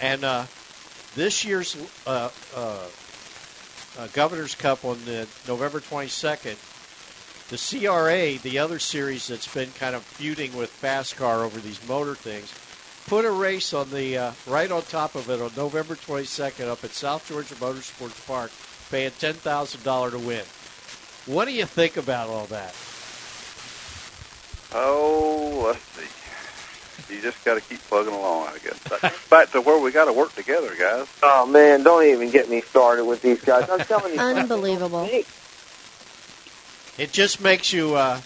And 0.00 0.24
uh, 0.24 0.46
this 1.14 1.44
year's 1.44 1.76
uh, 2.06 2.30
uh, 2.54 2.86
uh, 3.98 4.08
Governors 4.12 4.54
Cup 4.54 4.84
on 4.84 5.04
the 5.04 5.26
November 5.48 5.80
22nd, 5.80 6.56
the 7.48 7.56
CRA, 7.56 8.38
the 8.42 8.58
other 8.58 8.78
series 8.78 9.28
that's 9.28 9.52
been 9.52 9.70
kind 9.72 9.94
of 9.94 10.02
feuding 10.02 10.56
with 10.56 10.70
FASCAR 10.82 11.44
over 11.44 11.60
these 11.60 11.86
motor 11.88 12.14
things, 12.14 12.52
put 13.06 13.24
a 13.24 13.30
race 13.30 13.72
on 13.72 13.90
the 13.90 14.18
uh, 14.18 14.32
right 14.46 14.70
on 14.70 14.82
top 14.82 15.14
of 15.14 15.30
it 15.30 15.40
on 15.40 15.50
November 15.56 15.94
22nd 15.94 16.68
up 16.68 16.82
at 16.84 16.90
South 16.90 17.26
Georgia 17.28 17.54
Motorsports 17.56 18.26
Park, 18.26 18.50
paying 18.90 19.12
ten 19.18 19.34
thousand 19.34 19.82
dollar 19.84 20.10
to 20.10 20.18
win. 20.18 20.44
What 21.26 21.46
do 21.46 21.52
you 21.52 21.66
think 21.66 21.96
about 21.96 22.28
all 22.28 22.46
that? 22.46 22.74
Oh, 24.72 25.62
let's 25.66 25.82
see. 25.94 26.15
You 27.10 27.20
just 27.22 27.44
got 27.44 27.54
to 27.54 27.60
keep 27.60 27.80
plugging 27.82 28.12
along, 28.12 28.48
I 28.48 28.58
guess. 28.58 28.78
That 28.84 29.00
comes 29.00 29.26
back 29.30 29.50
to 29.52 29.60
where 29.60 29.78
we 29.80 29.92
got 29.92 30.06
to 30.06 30.12
work 30.12 30.34
together, 30.34 30.74
guys. 30.78 31.06
Oh 31.22 31.46
man, 31.46 31.82
don't 31.82 32.04
even 32.06 32.30
get 32.30 32.50
me 32.50 32.60
started 32.62 33.04
with 33.04 33.22
these 33.22 33.40
guys. 33.42 33.68
I'm 33.70 33.80
telling 33.80 34.14
you, 34.14 34.20
Unbelievable. 34.20 35.08
It 36.98 37.12
just 37.12 37.40
makes 37.40 37.72
you, 37.72 37.94
uh, 37.94 38.20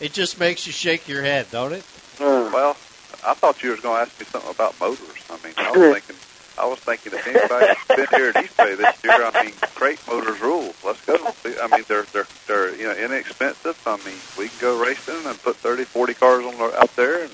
it 0.00 0.12
just 0.12 0.38
makes 0.38 0.66
you 0.66 0.72
shake 0.72 1.08
your 1.08 1.22
head, 1.22 1.46
don't 1.50 1.72
it? 1.72 1.84
Well, 2.20 2.76
I 3.24 3.34
thought 3.34 3.62
you 3.62 3.70
was 3.70 3.80
going 3.80 3.96
to 3.96 4.10
ask 4.10 4.20
me 4.20 4.26
something 4.26 4.50
about 4.50 4.78
motors. 4.78 5.00
I 5.30 5.34
mean, 5.44 5.54
I 5.56 5.70
was 5.70 6.02
thinking, 6.02 6.16
I 6.58 6.66
was 6.66 6.78
thinking 6.80 7.12
if 7.14 7.26
anybody's 7.26 7.96
been 7.96 8.06
here 8.18 8.32
at 8.34 8.44
East 8.44 8.56
Bay 8.56 8.74
this 8.74 9.04
year, 9.04 9.24
I 9.24 9.44
mean, 9.44 9.54
crate 9.74 10.00
motors 10.06 10.40
rule. 10.40 10.74
Let's 10.84 11.04
go. 11.06 11.16
I 11.62 11.68
mean, 11.74 11.84
they're 11.88 12.02
they're 12.12 12.26
they're 12.46 12.74
you 12.76 12.84
know 12.84 12.92
inexpensive. 12.94 13.80
I 13.86 13.96
mean, 14.04 14.16
we 14.38 14.48
can 14.48 14.58
go 14.60 14.82
racing 14.84 15.24
and 15.24 15.42
put 15.42 15.56
thirty, 15.56 15.84
forty 15.84 16.12
cars 16.14 16.44
on 16.44 16.56
the, 16.58 16.78
out 16.78 16.94
there 16.96 17.22
and 17.24 17.32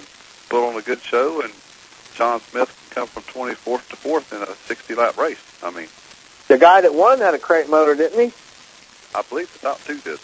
put 0.56 0.68
on 0.68 0.76
a 0.78 0.82
good 0.82 1.02
show, 1.02 1.40
and 1.42 1.52
John 2.14 2.40
Smith 2.40 2.74
can 2.90 3.02
come 3.02 3.08
from 3.08 3.22
twenty 3.24 3.54
fourth 3.54 3.88
to 3.90 3.96
fourth 3.96 4.32
in 4.32 4.42
a 4.42 4.54
sixty 4.66 4.94
lap 4.94 5.16
race. 5.18 5.38
I 5.62 5.70
mean, 5.70 5.88
the 6.48 6.58
guy 6.58 6.80
that 6.80 6.94
won 6.94 7.18
had 7.20 7.34
a 7.34 7.38
crate 7.38 7.68
motor, 7.68 7.94
didn't 7.94 8.18
he? 8.18 8.32
I 9.14 9.22
believe 9.22 9.52
the 9.52 9.58
top 9.60 9.82
two 9.84 9.98
did. 9.98 10.18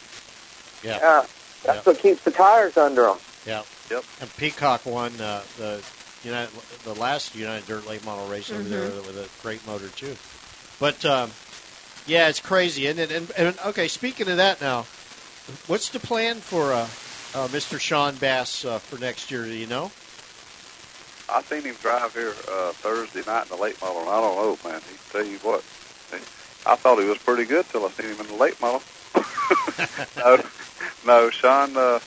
Yeah. 0.83 0.99
Yeah. 1.01 1.25
That's 1.65 1.87
what 1.87 1.99
keeps 1.99 2.23
the 2.25 2.31
tires 2.31 2.77
under 2.77 3.03
them. 3.03 3.19
Yeah. 3.47 3.63
Yep. 3.91 4.05
And 4.21 4.37
Peacock 4.37 4.85
won 4.87 5.13
uh, 5.21 5.43
the 5.59 5.83
United, 6.25 6.51
the 6.85 6.95
last 6.95 7.35
United 7.37 7.67
Dirt 7.67 7.87
Late 7.87 8.05
Model 8.05 8.27
race 8.29 8.51
over 8.51 8.63
there 8.63 8.89
Mhm. 8.91 9.07
with 9.07 9.17
a 9.19 9.43
great 9.43 9.65
motor 9.67 9.89
too. 9.89 10.17
But 10.81 11.05
um, 11.05 11.31
yeah, 12.07 12.29
it's 12.29 12.41
crazy. 12.41 12.87
And, 12.87 12.99
and 12.99 13.31
and 13.37 13.59
okay, 13.67 13.87
speaking 13.89 14.29
of 14.29 14.39
that 14.39 14.61
now, 14.61 14.87
what's 15.67 15.91
the 15.91 16.01
plan 16.01 16.37
for 16.37 16.73
uh, 16.73 16.89
uh, 17.35 17.49
Mr. 17.49 17.79
Sean 17.79 18.17
Bass 18.17 18.65
uh, 18.65 18.79
for 18.81 18.99
next 18.99 19.31
year? 19.31 19.45
Do 19.45 19.51
you 19.53 19.67
know? 19.67 19.93
I 21.33 21.43
seen 21.43 21.63
him 21.63 21.77
drive 21.81 22.13
here 22.15 22.35
uh, 22.51 22.73
Thursday 22.73 23.23
night 23.27 23.45
in 23.45 23.57
the 23.57 23.63
late 23.63 23.81
model, 23.81 24.01
and 24.03 24.11
I 24.11 24.21
don't 24.21 24.37
know, 24.37 24.71
man. 24.71 24.81
He 24.89 24.97
tell 25.11 25.25
you 25.25 25.39
what, 25.39 25.61
I 26.67 26.77
thought 26.77 26.99
he 26.99 27.05
was 27.09 27.19
pretty 27.19 27.45
good 27.45 27.67
till 27.71 27.85
I 27.87 27.91
seen 27.91 28.07
him 28.07 28.21
in 28.21 28.27
the 28.29 28.35
late 28.35 28.61
model. 28.61 28.83
no, 30.17 30.43
no, 31.07 31.31
Sean. 31.31 31.77
Uh, 31.77 32.01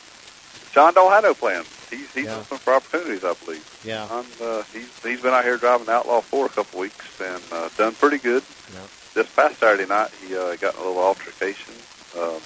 Sean 0.72 0.94
don't 0.94 1.12
have 1.12 1.24
no 1.24 1.34
plans. 1.34 1.68
He's 1.90 2.12
he's 2.14 2.26
Yeah. 2.26 2.38
looking 2.38 2.58
for 2.60 2.74
opportunities, 2.74 3.24
I 3.24 3.34
believe. 3.34 3.82
Yeah. 3.84 4.08
Sean, 4.08 4.26
uh, 4.42 4.64
he's 4.74 4.90
he's 5.04 5.22
been 5.22 5.34
out 5.34 5.44
here 5.44 5.58
driving 5.58 5.86
the 5.88 5.94
Outlaw 5.94 6.22
Four 6.22 6.46
a 6.48 6.50
couple 6.50 6.80
weeks 6.80 7.06
and 7.22 7.42
uh, 7.52 7.70
done 7.78 7.94
pretty 7.96 8.18
good. 8.18 8.44
Yeah. 8.74 8.80
This 9.14 9.28
past 9.30 9.60
Saturday 9.60 9.86
night, 9.88 10.12
he 10.26 10.36
uh, 10.36 10.56
got 10.58 10.76
in 10.76 10.82
a 10.82 10.84
little 10.86 11.02
altercation, 11.02 11.74
um, 12.20 12.42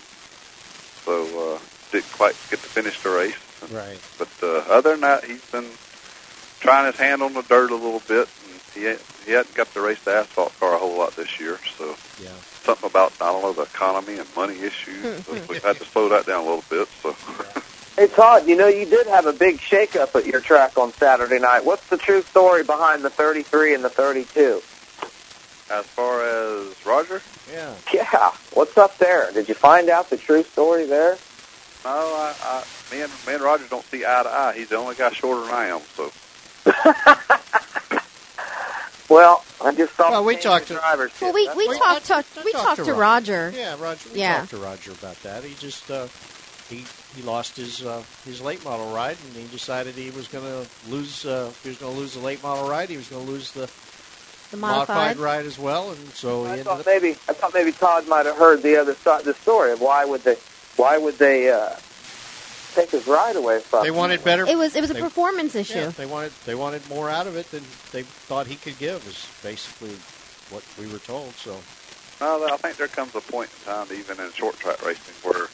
so 1.04 1.56
uh, 1.56 1.60
didn't 1.92 2.12
quite 2.12 2.36
get 2.50 2.60
to 2.62 2.70
finish 2.70 3.02
the 3.02 3.10
race. 3.10 3.36
Right. 3.72 4.00
But 4.18 4.30
uh, 4.44 4.58
other 4.72 4.92
than 4.92 5.02
that, 5.02 5.26
he's 5.26 5.44
been 5.52 5.66
trying 6.60 6.91
his 6.91 6.95
hand 6.99 7.22
on 7.22 7.34
the 7.34 7.41
dirt 7.44 7.72
a 7.72 7.76
little 7.76 8.02
bit, 8.07 8.27
and 8.44 8.61
he 8.73 8.81
he 9.26 9.31
hadn't 9.31 9.56
got 9.56 9.73
to 9.73 9.81
race 9.81 9.99
the 10.06 10.11
asphalt 10.11 10.57
car 10.60 10.76
a 10.76 10.80
whole 10.80 10.98
lot 10.98 11.15
this 11.15 11.30
year. 11.40 11.60
So 11.77 11.95
Yeah. 12.18 12.36
something 12.65 12.88
about 12.90 13.14
I 13.22 13.31
don't 13.31 13.41
know 13.41 13.53
the 13.53 13.64
economy 13.64 14.18
and 14.18 14.27
money 14.36 14.57
issues. 14.57 15.23
Hmm. 15.26 15.34
so 15.38 15.45
we've 15.49 15.64
had 15.64 15.77
to 15.80 15.86
slow 15.91 16.10
that 16.10 16.26
down 16.26 16.44
a 16.44 16.48
little 16.48 16.65
bit. 16.69 16.88
So 17.03 17.15
Hey 17.98 18.07
Todd, 18.07 18.48
you 18.48 18.56
know 18.56 18.68
you 18.68 18.86
did 18.86 19.07
have 19.07 19.26
a 19.26 19.34
big 19.34 19.60
shakeup 19.72 20.15
at 20.15 20.26
your 20.26 20.41
track 20.41 20.77
on 20.77 20.94
Saturday 20.99 21.40
night. 21.40 21.65
What's 21.65 21.84
the 21.90 21.98
true 21.98 22.23
story 22.31 22.64
behind 22.64 23.03
the 23.03 23.10
33 23.10 23.76
and 23.76 23.84
the 23.84 23.90
32? 23.90 24.64
as 25.69 25.86
far 25.95 26.69
as 26.69 26.76
Roger, 26.86 27.22
Yeah. 27.52 27.76
Yeah, 27.94 28.31
what's 28.52 28.76
up 28.77 28.98
there? 28.99 29.31
Did 29.31 29.49
you 29.49 29.56
find 29.56 29.90
out 29.90 30.10
the 30.10 30.18
true 30.18 30.44
story 30.52 30.86
there? 30.88 31.19
no, 31.84 31.90
I, 31.91 32.36
I 32.41 32.64
me 32.91 33.02
and 33.02 33.14
me 33.26 33.34
and 33.34 33.44
Roger 33.44 33.68
don't 33.69 33.86
see 33.91 34.03
eye 34.06 34.23
to 34.23 34.30
eye. 34.30 34.53
He's 34.56 34.69
the 34.69 34.76
only 34.77 34.95
guy 34.95 35.11
shorter 35.11 35.41
than 35.41 35.52
I 35.53 35.68
am. 35.68 35.81
So 35.95 36.11
Well, 39.10 39.44
I 39.60 39.72
just 39.74 39.91
thought. 39.94 40.12
Well, 40.12 40.24
we 40.24 40.38
talked 40.38 40.68
to- 40.68 40.76
drivers. 40.76 41.12
Well, 41.20 41.34
we 41.34 41.50
we 41.56 41.68
We 41.68 41.80
talked 41.80 42.06
talked- 42.06 42.36
to, 42.36 42.41
I 42.41 42.44
we 42.44 42.52
talked 42.52 42.64
talked 42.66 42.78
to 42.78 42.84
to 42.86 42.91
Ro- 42.94 43.00
Roger. 43.00 43.52
Yeah, 43.56 43.76
Roger. 43.80 44.10
We 44.14 44.20
Yeah. 44.20 44.38
talked 44.38 44.52
to 44.52 44.58
Roger 44.58 44.91
about 44.91 45.20
that. 45.24 45.44
He 45.44 45.56
just 45.56 45.90
uh, 45.90 46.10
he 46.70 46.86
he 47.16 47.24
lost 47.24 47.58
his 47.58 47.84
uh, 47.84 48.04
his 48.24 48.40
late 48.40 48.64
model 48.64 48.94
ride, 48.94 49.18
and 49.20 49.36
he 49.36 49.46
decided 49.48 49.96
he 49.96 50.12
was 50.12 50.28
going 50.28 50.44
to 50.46 50.68
lose. 50.91 51.26
Uh, 51.26 51.52
he 51.64 51.70
was 51.70 51.80
going 51.80 51.91
to 51.91 52.00
lose 52.00 52.14
the 52.14 52.20
late 52.20 52.44
model 52.44 52.68
ride. 52.70 52.90
He 52.90 52.98
was 52.98 53.08
going 53.08 53.26
to 53.26 53.32
lose 53.32 53.52
the 53.52 53.68
The 54.52 54.58
modified. 54.58 54.88
modified 54.88 55.18
ride 55.18 55.46
as 55.48 55.58
well, 55.58 55.90
and 55.90 56.14
so 56.14 56.44
he 56.46 56.52
I 56.52 56.64
thought 56.64 56.82
up. 56.82 56.86
maybe 56.86 57.16
I 57.28 57.34
thought 57.34 57.52
maybe 57.56 57.72
Todd 57.72 58.08
might 58.08 58.28
have 58.28 58.38
heard 58.38 58.62
the 58.62 58.78
other 58.80 58.96
side 59.04 59.24
the 59.26 59.34
story 59.34 59.72
of 59.72 59.82
why 59.82 60.06
would 60.06 60.24
they 60.24 60.38
why 60.76 61.00
would 61.00 61.18
they 61.18 61.50
uh 61.50 61.70
take 62.76 62.91
his 62.91 63.06
ride 63.08 63.36
away 63.36 63.60
from. 63.70 63.84
They 63.84 63.91
wanted 63.91 64.24
better. 64.24 64.46
It 64.46 64.58
was 64.58 64.76
it 64.76 64.82
was 64.82 64.91
a 64.91 64.94
they- 64.94 65.02
performance 65.02 65.56
issue. 65.56 65.80
Yeah, 65.80 65.91
they 65.91 66.06
wanted 66.06 66.34
they 66.46 66.56
wanted 66.56 66.88
more 66.88 67.10
out 67.10 67.28
of 67.28 67.36
it 67.36 67.52
than 67.52 67.64
they 67.91 68.04
thought 68.28 68.48
he 68.48 68.56
could 68.56 68.78
give. 68.78 69.06
Is 69.08 69.32
basically 69.41 69.98
what 70.50 70.64
we 70.78 70.88
were 70.88 71.00
told. 71.00 71.38
So 71.38 71.64
No, 72.22 72.46
I 72.46 72.58
think 72.58 72.78
there 72.78 72.88
comes 72.88 73.12
a 73.16 73.22
point 73.22 73.50
in 73.60 73.66
time, 73.66 73.88
even 73.94 74.20
in 74.20 74.32
short 74.34 74.60
track 74.60 74.84
racing, 74.86 75.16
where 75.24 75.50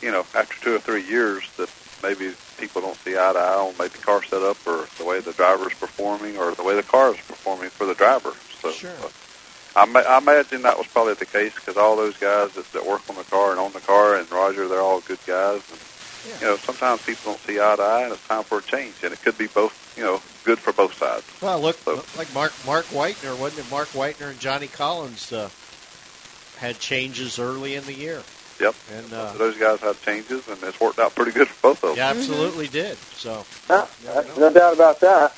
you 0.00 0.10
know 0.10 0.24
after 0.34 0.54
two 0.62 0.74
or 0.74 0.80
three 0.80 1.06
years 1.06 1.42
that 1.58 1.68
maybe 2.02 2.34
people 2.58 2.82
don't 2.82 2.98
see 3.04 3.12
eye 3.12 3.32
to 3.32 3.38
eye 3.38 3.54
on 3.54 3.74
maybe 3.78 3.98
car 3.98 4.22
setup 4.28 4.58
or 4.66 4.88
the 4.98 5.04
way 5.04 5.20
the 5.20 5.32
driver's 5.32 5.74
performing 5.74 6.36
or 6.36 6.54
the 6.54 6.62
way 6.62 6.74
the 6.74 6.82
car 6.82 7.14
is 7.14 7.20
performing 7.26 7.70
for 7.70 7.86
the 7.86 7.94
driver. 7.94 8.34
So 8.62 8.68
uh, 8.68 9.08
I, 9.74 9.86
ma- 9.86 10.00
I 10.00 10.18
imagine 10.18 10.62
that 10.62 10.76
was 10.76 10.86
probably 10.92 11.14
the 11.14 11.26
case 11.26 11.52
because 11.54 11.76
all 11.76 11.96
those 11.96 12.16
guys 12.18 12.50
that, 12.54 12.70
that 12.72 12.86
work 12.86 13.02
on 13.08 13.16
the 13.16 13.24
car 13.24 13.52
and 13.52 13.60
own 13.60 13.72
the 13.72 13.80
car 13.80 14.16
and 14.16 14.30
Roger, 14.30 14.68
they're 14.68 14.82
all 14.82 15.00
good 15.00 15.18
guys. 15.26 15.62
And, 15.70 15.80
You 16.24 16.46
know, 16.46 16.56
sometimes 16.58 17.02
people 17.02 17.32
don't 17.32 17.40
see 17.46 17.58
eye 17.60 17.76
to 17.76 17.82
eye, 17.82 18.02
and 18.04 18.12
it's 18.12 18.26
time 18.28 18.44
for 18.44 18.58
a 18.58 18.62
change, 18.62 18.94
and 19.02 19.12
it 19.12 19.22
could 19.22 19.36
be 19.38 19.46
both. 19.46 19.78
You 19.96 20.04
know, 20.04 20.20
good 20.44 20.58
for 20.58 20.72
both 20.72 20.94
sides. 20.98 21.24
well, 21.42 21.60
look 21.60 21.78
like 22.16 22.32
Mark 22.32 22.52
Mark 22.66 22.86
Whitener 22.86 23.36
wasn't 23.36 23.66
it? 23.66 23.70
Mark 23.70 23.88
Whitener 23.88 24.30
and 24.30 24.40
Johnny 24.40 24.68
Collins 24.68 25.32
uh, 25.32 25.50
had 26.56 26.78
changes 26.78 27.38
early 27.38 27.74
in 27.74 27.84
the 27.84 27.92
year. 27.92 28.22
Yep. 28.60 28.74
And 28.94 29.12
uh, 29.12 29.32
those 29.32 29.56
guys 29.56 29.80
had 29.80 30.00
changes, 30.02 30.46
and 30.48 30.62
it's 30.62 30.80
worked 30.80 30.98
out 30.98 31.14
pretty 31.14 31.32
good 31.32 31.48
for 31.48 31.70
both 31.70 31.84
of 31.84 31.90
them. 31.90 31.96
yeah, 31.98 32.10
absolutely 32.10 32.68
did. 32.68 32.96
So 33.16 33.44
Huh? 33.68 33.86
no 34.38 34.50
doubt 34.50 34.74
about 34.74 35.00
that. 35.00 35.36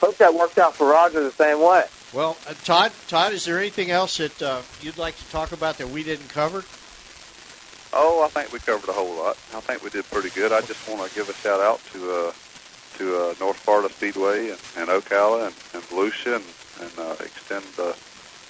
Hope 0.00 0.16
that 0.18 0.34
worked 0.34 0.58
out 0.58 0.74
for 0.74 0.88
Roger 0.88 1.22
the 1.22 1.30
same 1.32 1.60
way. 1.60 1.84
Well, 2.12 2.36
uh, 2.48 2.54
Todd, 2.64 2.92
Todd, 3.08 3.32
is 3.32 3.44
there 3.44 3.58
anything 3.58 3.90
else 3.90 4.18
that 4.18 4.42
uh, 4.42 4.62
you'd 4.80 4.98
like 4.98 5.16
to 5.16 5.24
talk 5.30 5.52
about 5.52 5.78
that 5.78 5.88
we 5.88 6.02
didn't 6.02 6.28
cover? 6.28 6.64
Oh, 7.96 8.24
I 8.24 8.28
think 8.28 8.52
we 8.52 8.58
covered 8.58 8.88
a 8.88 8.92
whole 8.92 9.14
lot. 9.14 9.38
I 9.54 9.60
think 9.60 9.84
we 9.84 9.90
did 9.90 10.04
pretty 10.10 10.30
good. 10.30 10.52
I 10.52 10.60
just 10.62 10.88
want 10.88 11.08
to 11.08 11.14
give 11.14 11.28
a 11.28 11.34
shout 11.34 11.60
out 11.60 11.80
to 11.92 12.10
uh, 12.10 12.32
to 12.98 13.16
uh, 13.16 13.34
North 13.38 13.56
Florida 13.56 13.88
Speedway 13.92 14.50
and, 14.50 14.58
and 14.76 14.88
Ocala 14.88 15.46
and, 15.46 15.54
and 15.74 15.82
Volusia 15.84 16.36
and, 16.36 16.44
and 16.82 16.98
uh, 16.98 17.16
extend. 17.24 17.64
Uh, 17.78 17.92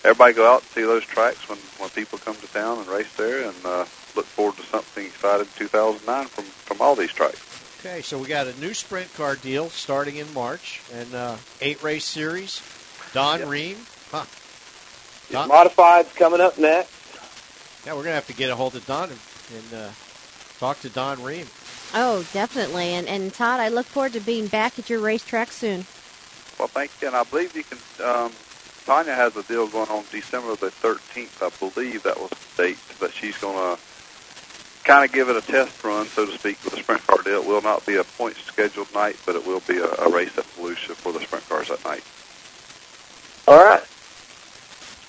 everybody 0.03 0.33
go 0.33 0.51
out 0.51 0.63
and 0.63 0.71
see 0.71 0.83
those 0.83 1.05
tracks 1.05 1.47
when 1.49 1.59
when 1.79 1.91
people 1.91 2.19
come 2.19 2.35
to 2.37 2.47
town 2.49 2.79
and 2.79 2.89
race 2.89 3.13
there, 3.17 3.47
and 3.47 3.57
uh, 3.67 3.85
look 4.17 4.25
forward 4.25 4.57
to 4.57 4.63
something 4.63 5.05
exciting 5.05 5.47
in 5.47 5.53
2009 5.59 6.27
from 6.27 6.45
from 6.45 6.81
all 6.81 6.97
these 6.97 7.13
tracks. 7.13 7.41
Okay, 7.81 8.01
so 8.01 8.17
we 8.17 8.27
got 8.27 8.47
a 8.47 8.59
new 8.61 8.73
sprint 8.73 9.13
car 9.13 9.37
deal 9.37 9.69
starting 9.69 10.17
in 10.17 10.33
March 10.33 10.81
and 10.95 11.15
uh, 11.15 11.37
eight 11.61 11.83
race 11.83 12.07
series. 12.07 12.63
Don 13.13 13.47
Ream, 13.47 13.77
huh? 14.11 14.25
Don, 15.31 15.49
Modified's 15.49 16.13
coming 16.15 16.41
up 16.41 16.57
next. 16.59 16.91
yeah, 17.85 17.93
we're 17.93 18.05
gonna 18.05 18.15
have 18.15 18.27
to 18.29 18.35
get 18.35 18.49
a 18.49 18.57
hold 18.57 18.75
of 18.75 18.87
Don 18.87 19.11
and, 19.11 19.19
and 19.51 19.81
uh, 19.81 19.91
talk 20.59 20.81
to 20.81 20.89
Don 20.89 21.23
Ream. 21.23 21.47
Oh, 21.95 22.25
definitely. 22.33 22.95
And 22.95 23.09
and 23.09 23.33
Todd, 23.33 23.61
I 23.61 23.69
look 23.69 23.87
forward 23.87 24.13
to 24.15 24.21
being 24.21 24.49
back 24.49 24.79
at 24.79 24.91
your 24.91 25.01
racetrack 25.01 25.53
soon. 25.53 25.87
Well, 26.59 26.69
thanks, 26.69 26.95
you, 27.01 27.09
and 27.09 27.17
I 27.17 27.25
believe 27.25 27.57
you 27.57 27.65
can. 27.65 27.79
Um, 28.05 28.33
Tanya 28.87 29.15
has 29.15 29.35
a 29.37 29.43
deal 29.43 29.67
going 29.67 29.89
on 29.89 30.05
December 30.13 30.55
the 30.57 30.71
13th. 30.71 31.43
I 31.43 31.71
believe 31.71 32.03
that 32.03 32.21
was 32.21 32.31
the 32.31 32.63
date, 32.63 32.79
but 33.01 33.13
she's 33.15 33.37
going 33.39 33.57
to 33.57 33.81
kind 34.85 35.05
of 35.05 35.13
give 35.13 35.31
it 35.31 35.37
a 35.37 35.41
test 35.41 35.83
run, 35.83 36.07
so 36.09 36.27
to 36.27 36.33
speak, 36.33 36.63
with 36.63 36.75
the 36.75 36.81
sprint 36.81 37.07
car 37.07 37.23
deal. 37.23 37.41
It 37.41 37.47
will 37.47 37.63
not 37.63 37.87
be 37.87 37.97
a 37.97 38.05
point 38.05 38.37
scheduled 38.37 38.93
night, 38.93 39.17
but 39.25 39.37
it 39.37 39.47
will 39.47 39.61
be 39.61 39.79
a, 39.79 39.87
a 39.87 40.11
race 40.11 40.37
at 40.37 40.45
Volusia 40.45 40.95
for 40.95 41.13
the 41.13 41.21
sprint 41.21 41.49
cars 41.49 41.69
that 41.69 41.83
night. 41.85 42.05
All 43.49 43.65
right. 43.65 43.83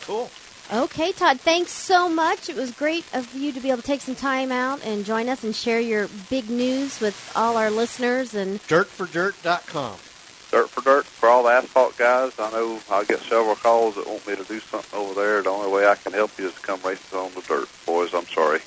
Cool. 0.05 0.29
Okay, 0.73 1.11
Todd, 1.11 1.39
thanks 1.39 1.71
so 1.71 2.09
much. 2.09 2.49
It 2.49 2.55
was 2.55 2.71
great 2.71 3.05
of 3.13 3.35
you 3.35 3.51
to 3.51 3.59
be 3.59 3.69
able 3.69 3.81
to 3.81 3.87
take 3.87 4.01
some 4.01 4.15
time 4.15 4.51
out 4.51 4.83
and 4.83 5.05
join 5.05 5.29
us 5.29 5.43
and 5.43 5.55
share 5.55 5.79
your 5.79 6.07
big 6.29 6.49
news 6.49 6.99
with 6.99 7.31
all 7.35 7.55
our 7.55 7.69
listeners. 7.69 8.33
And 8.33 8.59
Dirtfordirt.com. 8.63 9.97
Dirt 10.51 10.69
for 10.69 10.81
dirt 10.81 11.05
for 11.05 11.29
all 11.29 11.43
the 11.43 11.49
asphalt 11.49 11.97
guys. 11.97 12.31
I 12.39 12.49
know 12.51 12.79
I'll 12.89 13.03
get 13.03 13.19
several 13.19 13.55
calls 13.55 13.95
that 13.95 14.07
want 14.07 14.25
me 14.25 14.35
to 14.35 14.43
do 14.43 14.59
something 14.59 14.97
over 14.97 15.13
there. 15.13 15.43
The 15.43 15.49
only 15.49 15.71
way 15.71 15.85
I 15.85 15.95
can 15.95 16.13
help 16.13 16.31
you 16.39 16.47
is 16.47 16.53
to 16.53 16.61
come 16.61 16.79
race 16.81 17.13
on 17.13 17.31
the 17.33 17.41
dirt, 17.41 17.67
boys. 17.85 18.13
I'm 18.13 18.25
sorry. 18.27 18.59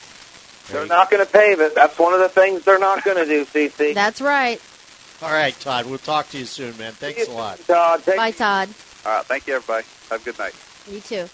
They're 0.69 0.87
not 0.87 1.11
going 1.11 1.25
to 1.25 1.33
pave 1.33 1.61
it. 1.61 1.75
That's 1.75 1.99
one 1.99 2.12
of 2.12 2.20
the 2.20 2.29
things 2.29 2.65
they're 2.65 2.79
not 2.79 3.05
going 3.05 3.16
to 3.16 3.25
do, 3.25 3.45
CC. 3.47 3.95
that's 3.95 4.20
right. 4.20 4.61
All 5.23 5.33
right, 5.33 5.59
Todd. 5.59 5.87
We'll 5.87 5.99
talk 5.99 6.29
to 6.31 6.39
you 6.39 6.45
soon, 6.45 6.77
man. 6.79 6.93
Thanks 6.93 7.27
a 7.27 7.33
lot. 7.33 7.59
Todd, 7.66 8.05
take 8.05 8.16
Bye, 8.16 8.31
Todd. 8.31 8.69
All 9.05 9.16
right, 9.16 9.25
thank 9.25 9.47
you, 9.47 9.55
everybody. 9.55 9.87
Have 10.11 10.20
a 10.20 10.25
good 10.25 10.39
night. 10.39 10.55
You 10.89 11.01
too. 11.01 11.29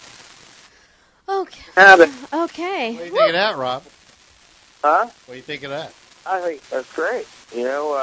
Okay. 1.27 1.61
Have. 1.75 2.01
Okay. 2.33 2.93
What 2.93 2.99
do 2.99 3.05
you 3.05 3.11
think 3.11 3.27
of 3.27 3.33
that, 3.33 3.57
Rob? 3.57 3.83
Huh? 4.83 5.07
What 5.25 5.33
do 5.33 5.37
you 5.37 5.43
think 5.43 5.63
of 5.63 5.71
that? 5.71 5.91
I 6.25 6.41
think 6.41 6.61
that's 6.69 6.91
great. 6.93 7.25
You 7.55 7.63
know, 7.63 7.93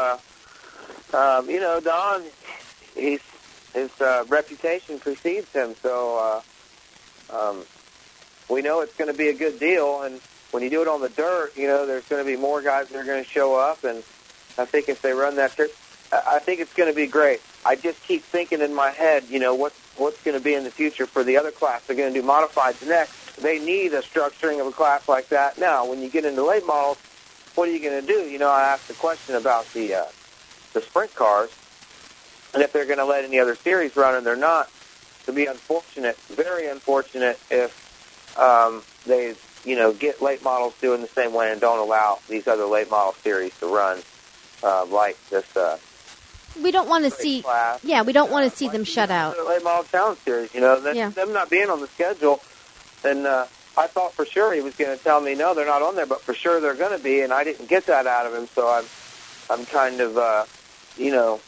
uh, 1.12 1.16
um, 1.16 1.48
you 1.48 1.60
know, 1.60 1.80
Don, 1.80 2.24
he's 2.96 3.20
his 3.74 3.90
uh, 4.00 4.24
reputation 4.28 4.98
precedes 4.98 5.46
him, 5.52 5.74
so 5.82 6.42
uh, 7.30 7.36
um, 7.36 7.64
we 8.48 8.62
know 8.62 8.80
it's 8.80 8.96
going 8.96 9.10
to 9.10 9.16
be 9.16 9.28
a 9.28 9.34
good 9.34 9.58
deal. 9.60 10.02
And 10.02 10.20
when 10.50 10.62
you 10.62 10.70
do 10.70 10.82
it 10.82 10.88
on 10.88 11.00
the 11.00 11.08
dirt, 11.08 11.52
you 11.56 11.66
know, 11.66 11.86
there's 11.86 12.04
going 12.04 12.24
to 12.24 12.30
be 12.30 12.36
more 12.36 12.60
guys 12.62 12.88
that 12.88 12.96
are 12.98 13.04
going 13.04 13.22
to 13.22 13.30
show 13.30 13.54
up. 13.54 13.84
And 13.84 14.02
I 14.58 14.64
think 14.64 14.88
if 14.88 15.00
they 15.02 15.12
run 15.12 15.36
that 15.36 15.54
trip, 15.54 15.74
I 16.12 16.22
I 16.36 16.38
think 16.40 16.60
it's 16.60 16.74
going 16.74 16.88
to 16.90 16.96
be 16.96 17.06
great. 17.06 17.40
I 17.64 17.76
just 17.76 18.02
keep 18.06 18.24
thinking 18.24 18.60
in 18.60 18.74
my 18.74 18.90
head, 18.90 19.24
you 19.30 19.38
know, 19.38 19.54
what 19.54 19.72
what's 20.02 20.22
going 20.22 20.36
to 20.36 20.42
be 20.42 20.54
in 20.54 20.64
the 20.64 20.70
future 20.70 21.06
for 21.06 21.24
the 21.24 21.36
other 21.36 21.50
class. 21.50 21.82
They're 21.86 21.96
going 21.96 22.12
to 22.12 22.20
do 22.20 22.26
modifieds 22.26 22.86
next. 22.86 23.36
They 23.36 23.58
need 23.58 23.94
a 23.94 24.02
structuring 24.02 24.60
of 24.60 24.66
a 24.66 24.72
class 24.72 25.08
like 25.08 25.28
that. 25.28 25.58
Now, 25.58 25.86
when 25.86 26.02
you 26.02 26.10
get 26.10 26.24
into 26.24 26.44
late 26.44 26.66
models, 26.66 26.98
what 27.54 27.68
are 27.68 27.72
you 27.72 27.80
going 27.80 28.00
to 28.00 28.06
do? 28.06 28.28
You 28.28 28.38
know, 28.38 28.50
I 28.50 28.72
asked 28.72 28.88
the 28.88 28.94
question 28.94 29.34
about 29.34 29.72
the 29.72 29.94
uh, 29.94 30.04
the 30.72 30.80
sprint 30.82 31.14
cars, 31.14 31.50
and 32.54 32.62
if 32.62 32.72
they're 32.72 32.86
going 32.86 32.98
to 32.98 33.04
let 33.04 33.24
any 33.24 33.38
other 33.38 33.54
series 33.54 33.96
run, 33.96 34.14
and 34.14 34.26
they're 34.26 34.36
not. 34.36 34.70
To 35.26 35.32
be 35.32 35.46
unfortunate, 35.46 36.16
very 36.22 36.66
unfortunate, 36.66 37.38
if 37.48 38.36
um, 38.36 38.82
they, 39.06 39.36
you 39.64 39.76
know, 39.76 39.92
get 39.92 40.20
late 40.20 40.42
models 40.42 40.74
doing 40.80 41.00
the 41.00 41.06
same 41.06 41.32
way 41.32 41.52
and 41.52 41.60
don't 41.60 41.78
allow 41.78 42.18
these 42.28 42.48
other 42.48 42.66
late 42.66 42.90
model 42.90 43.14
series 43.22 43.52
to 43.60 43.66
run, 43.66 44.02
uh, 44.64 44.84
like 44.86 45.16
this 45.30 45.44
uh, 45.56 45.78
We 46.60 46.70
don't 46.70 46.88
want 46.88 47.04
to 47.04 47.10
see. 47.10 47.42
class. 47.42 47.80
Yeah, 47.84 48.02
we 48.02 48.12
don't 48.12 48.30
want 48.30 48.50
to 48.50 48.56
see 48.56 48.68
them 48.68 48.84
shut 48.84 49.10
out. 49.10 49.36
the 49.36 49.44
late 49.44 49.62
model 49.64 49.84
challenge 49.84 50.18
series. 50.20 50.54
You 50.54 50.60
know, 50.60 50.92
Yeah. 50.92 51.10
them 51.10 51.32
not 51.32 51.50
being 51.50 51.70
on 51.70 51.80
the 51.80 51.86
schedule, 51.88 52.40
and 53.04 53.26
uh, 53.26 53.46
I 53.76 53.86
thought 53.86 54.12
for 54.12 54.26
sure 54.26 54.52
he 54.52 54.60
was 54.60 54.74
going 54.74 54.96
to 54.96 55.02
tell 55.02 55.20
me 55.20 55.34
no, 55.34 55.54
they're 55.54 55.66
not 55.66 55.82
on 55.82 55.96
there, 55.96 56.06
but 56.06 56.20
for 56.20 56.34
sure 56.34 56.60
they're 56.60 56.74
going 56.74 56.96
to 56.96 57.02
be, 57.02 57.20
and 57.20 57.32
I 57.32 57.44
didn't 57.44 57.68
get 57.68 57.86
that 57.86 58.06
out 58.06 58.26
of 58.26 58.34
him, 58.34 58.46
so 58.54 58.68
I'm, 58.68 58.84
I'm 59.50 59.66
kind 59.66 60.00
of, 60.00 60.18
uh, 60.18 60.44
you 60.96 61.10
know, 61.10 61.40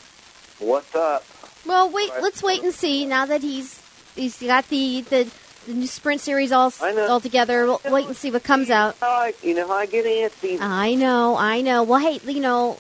what's 0.59 0.95
up? 0.95 1.25
Well, 1.67 1.91
wait. 1.91 2.11
Let's 2.21 2.43
wait 2.43 2.63
and 2.63 2.73
see. 2.75 3.07
Now 3.07 3.27
that 3.27 3.43
he's 3.43 3.81
he's 4.15 4.41
got 4.41 4.69
the 4.69 5.03
the, 5.03 5.31
the 5.67 5.75
new 5.75 5.87
sprint 5.87 6.21
series 6.21 6.53
all 6.53 6.73
all 7.09 7.21
together, 7.21 7.65
we'll 7.67 7.81
wait 7.91 8.07
and 8.07 8.17
see 8.17 8.31
what 8.31 8.43
comes 8.45 8.71
out. 8.71 8.97
I, 9.03 9.35
you 9.43 9.55
know, 9.55 9.67
how 9.67 9.75
I 9.75 9.87
get 9.87 10.05
antsy. 10.05 10.59
I 10.61 10.95
know, 10.95 11.37
I 11.37 11.61
know. 11.63 11.83
Well, 11.83 12.01
hey, 12.01 12.21
you 12.31 12.41
know, 12.41 12.79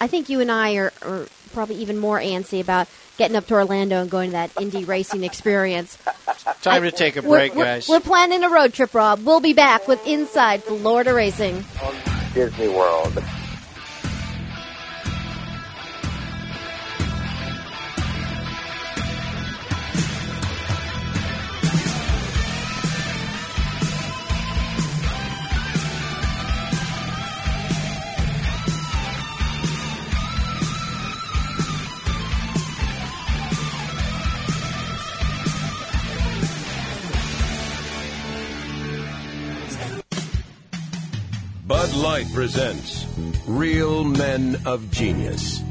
I 0.00 0.06
think 0.06 0.28
you 0.28 0.40
and 0.40 0.50
I 0.50 0.74
are, 0.76 0.92
are 1.02 1.26
probably 1.48 1.76
even 1.76 1.98
more 1.98 2.18
antsy 2.20 2.60
about 2.60 2.88
getting 3.16 3.36
up 3.36 3.46
to 3.48 3.54
Orlando 3.54 4.00
and 4.00 4.10
going 4.10 4.30
to 4.30 4.32
that 4.32 4.50
Indy 4.60 4.84
racing 4.84 5.24
experience. 5.24 5.98
Time 6.62 6.82
to 6.82 6.90
take 6.90 7.16
a 7.16 7.20
We're- 7.22 7.30
break, 7.48 7.54
we're, 7.54 7.64
guys. 7.64 7.88
We're 7.88 8.00
planning 8.00 8.44
a 8.44 8.48
road 8.48 8.72
trip, 8.74 8.94
Rob. 8.94 9.24
We'll 9.24 9.40
be 9.40 9.52
back 9.54 9.88
with 9.88 10.06
Inside 10.06 10.62
Florida 10.62 11.12
Racing. 11.14 11.64
Disney 12.34 12.68
World. 12.68 13.22
Light 42.08 42.32
presents 42.32 43.04
Real 43.46 44.02
Men 44.02 44.56
of 44.64 44.90
Genius. 44.90 45.62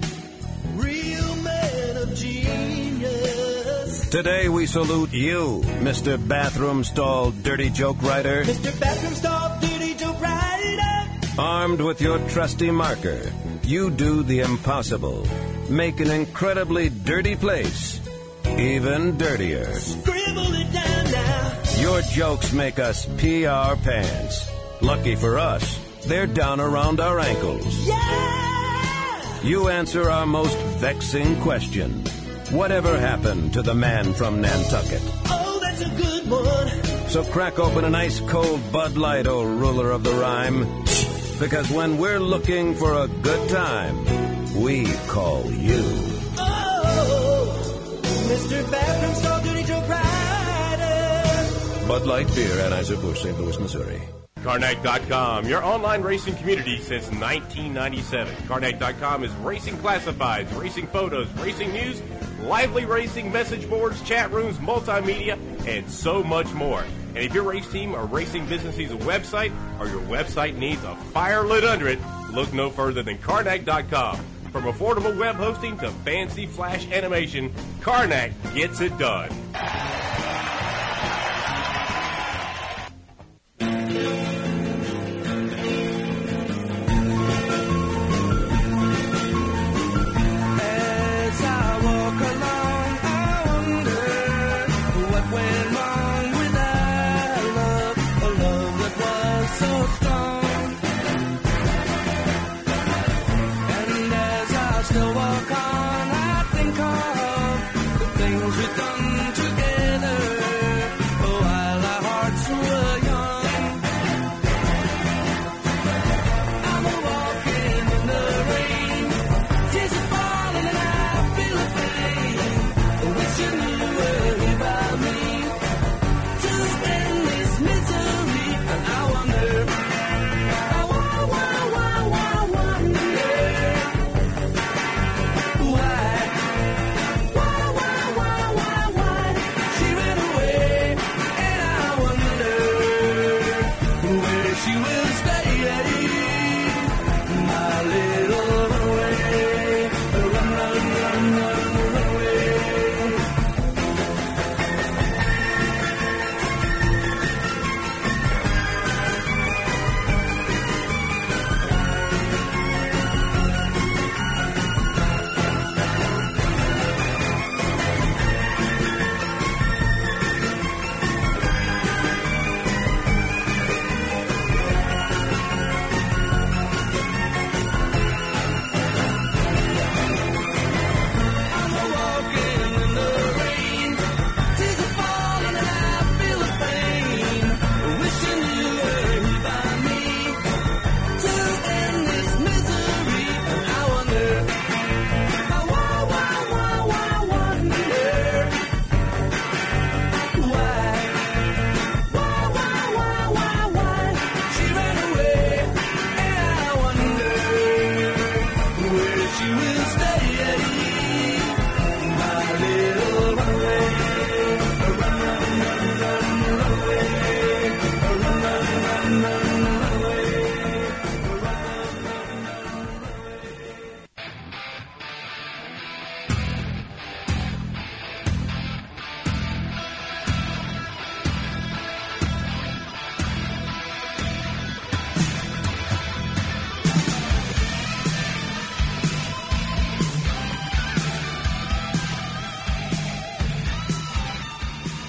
Real 0.75 1.35
men 1.37 1.97
of 1.97 2.13
genius. 2.13 4.07
Today 4.09 4.47
we 4.47 4.67
salute 4.67 5.11
you, 5.13 5.63
Mr. 5.81 6.15
Bathroom 6.15 6.83
Stall 6.83 7.31
Dirty 7.31 7.71
Joke 7.71 7.99
Writer, 8.03 8.43
Mr. 8.43 8.79
Bathroom 8.79 9.15
Stall 9.15 9.59
Duty 9.59 9.95
to 9.95 10.05
Rider. 10.21 11.09
armed 11.39 11.81
with 11.81 12.01
your 12.01 12.19
trusty 12.29 12.69
marker. 12.69 13.19
You 13.63 13.89
do 13.89 14.21
the 14.21 14.41
impossible. 14.41 15.25
Make 15.71 15.99
an 16.01 16.11
incredibly 16.11 16.89
dirty 16.89 17.35
place 17.35 17.99
even 18.59 19.17
dirtier. 19.17 19.73
Scribble 19.73 20.53
it 20.53 20.71
down 20.71 21.11
now. 21.11 21.81
Your 21.81 22.01
jokes 22.03 22.53
make 22.53 22.77
us 22.77 23.07
pee 23.17 23.47
our 23.47 23.75
pants. 23.77 24.47
Lucky 24.83 25.15
for 25.15 25.39
us, 25.39 25.86
they're 26.07 26.27
down 26.27 26.59
around 26.59 26.99
our 26.99 27.19
ankles. 27.19 27.87
Yeah! 27.87 29.41
You 29.43 29.69
answer 29.69 30.09
our 30.09 30.25
most 30.25 30.57
vexing 30.79 31.41
question. 31.41 32.03
Whatever 32.49 32.97
happened 32.97 33.53
to 33.53 33.61
the 33.61 33.73
man 33.73 34.13
from 34.13 34.41
Nantucket? 34.41 35.01
Oh, 35.25 35.59
that's 35.61 35.81
a 35.81 35.89
good 35.89 36.29
one. 36.29 37.09
So 37.09 37.23
crack 37.23 37.59
open 37.59 37.85
an 37.85 37.95
ice 37.95 38.19
cold 38.21 38.71
Bud 38.71 38.97
Light, 38.97 39.27
old 39.27 39.47
ruler 39.47 39.91
of 39.91 40.03
the 40.03 40.13
rhyme. 40.13 40.65
Because 41.39 41.69
when 41.69 41.97
we're 41.97 42.19
looking 42.19 42.73
for 42.73 42.93
a 42.93 43.07
good 43.07 43.49
time, 43.49 44.05
we 44.59 44.85
call 45.07 45.51
you. 45.51 45.83
Oh, 46.37 48.01
Mr. 48.03 48.71
Bathroom 48.71 49.15
Stall 49.15 49.41
Duty 49.43 49.63
Joe. 49.63 49.77
Bud 51.87 52.05
Light 52.05 52.27
Beer, 52.35 52.49
Anheuser-Busch, 52.49 53.21
St. 53.21 53.39
Louis, 53.39 53.57
Missouri. 53.59 54.01
Karnak.com, 54.47 55.45
your 55.45 55.61
online 55.61 56.01
racing 56.01 56.33
community 56.37 56.79
since 56.79 57.07
1997. 57.07 58.33
Karnak.com 58.47 59.25
is 59.25 59.33
racing 59.35 59.75
classifieds, 59.79 60.57
racing 60.57 60.87
photos, 60.87 61.29
racing 61.33 61.73
news, 61.73 62.01
lively 62.43 62.85
racing 62.85 63.29
message 63.29 63.69
boards, 63.69 64.01
chat 64.03 64.31
rooms, 64.31 64.55
multimedia, 64.59 65.37
and 65.67 65.91
so 65.91 66.23
much 66.23 66.47
more. 66.53 66.81
And 67.09 67.17
if 67.17 67.33
your 67.33 67.43
race 67.43 67.69
team 67.69 67.93
or 67.93 68.05
racing 68.05 68.45
business 68.45 68.77
needs 68.77 68.93
a 68.93 68.95
website 68.95 69.51
or 69.81 69.89
your 69.89 69.99
website 70.03 70.55
needs 70.55 70.81
a 70.85 70.95
fire 70.95 71.43
lit 71.43 71.65
under 71.65 71.89
it, 71.89 71.99
look 72.31 72.53
no 72.53 72.69
further 72.69 73.03
than 73.03 73.17
Karnak.com. 73.17 74.15
From 74.53 74.63
affordable 74.63 75.19
web 75.19 75.35
hosting 75.35 75.77
to 75.79 75.91
fancy 75.91 76.45
flash 76.45 76.89
animation, 76.89 77.51
Karnak 77.81 78.31
gets 78.55 78.79
it 78.79 78.97
done. 78.97 79.29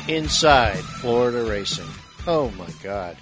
Inside 0.08 0.78
Florida 0.78 1.44
Racing. 1.44 1.86
Oh 2.26 2.50
my 2.52 2.70
God. 2.82 3.14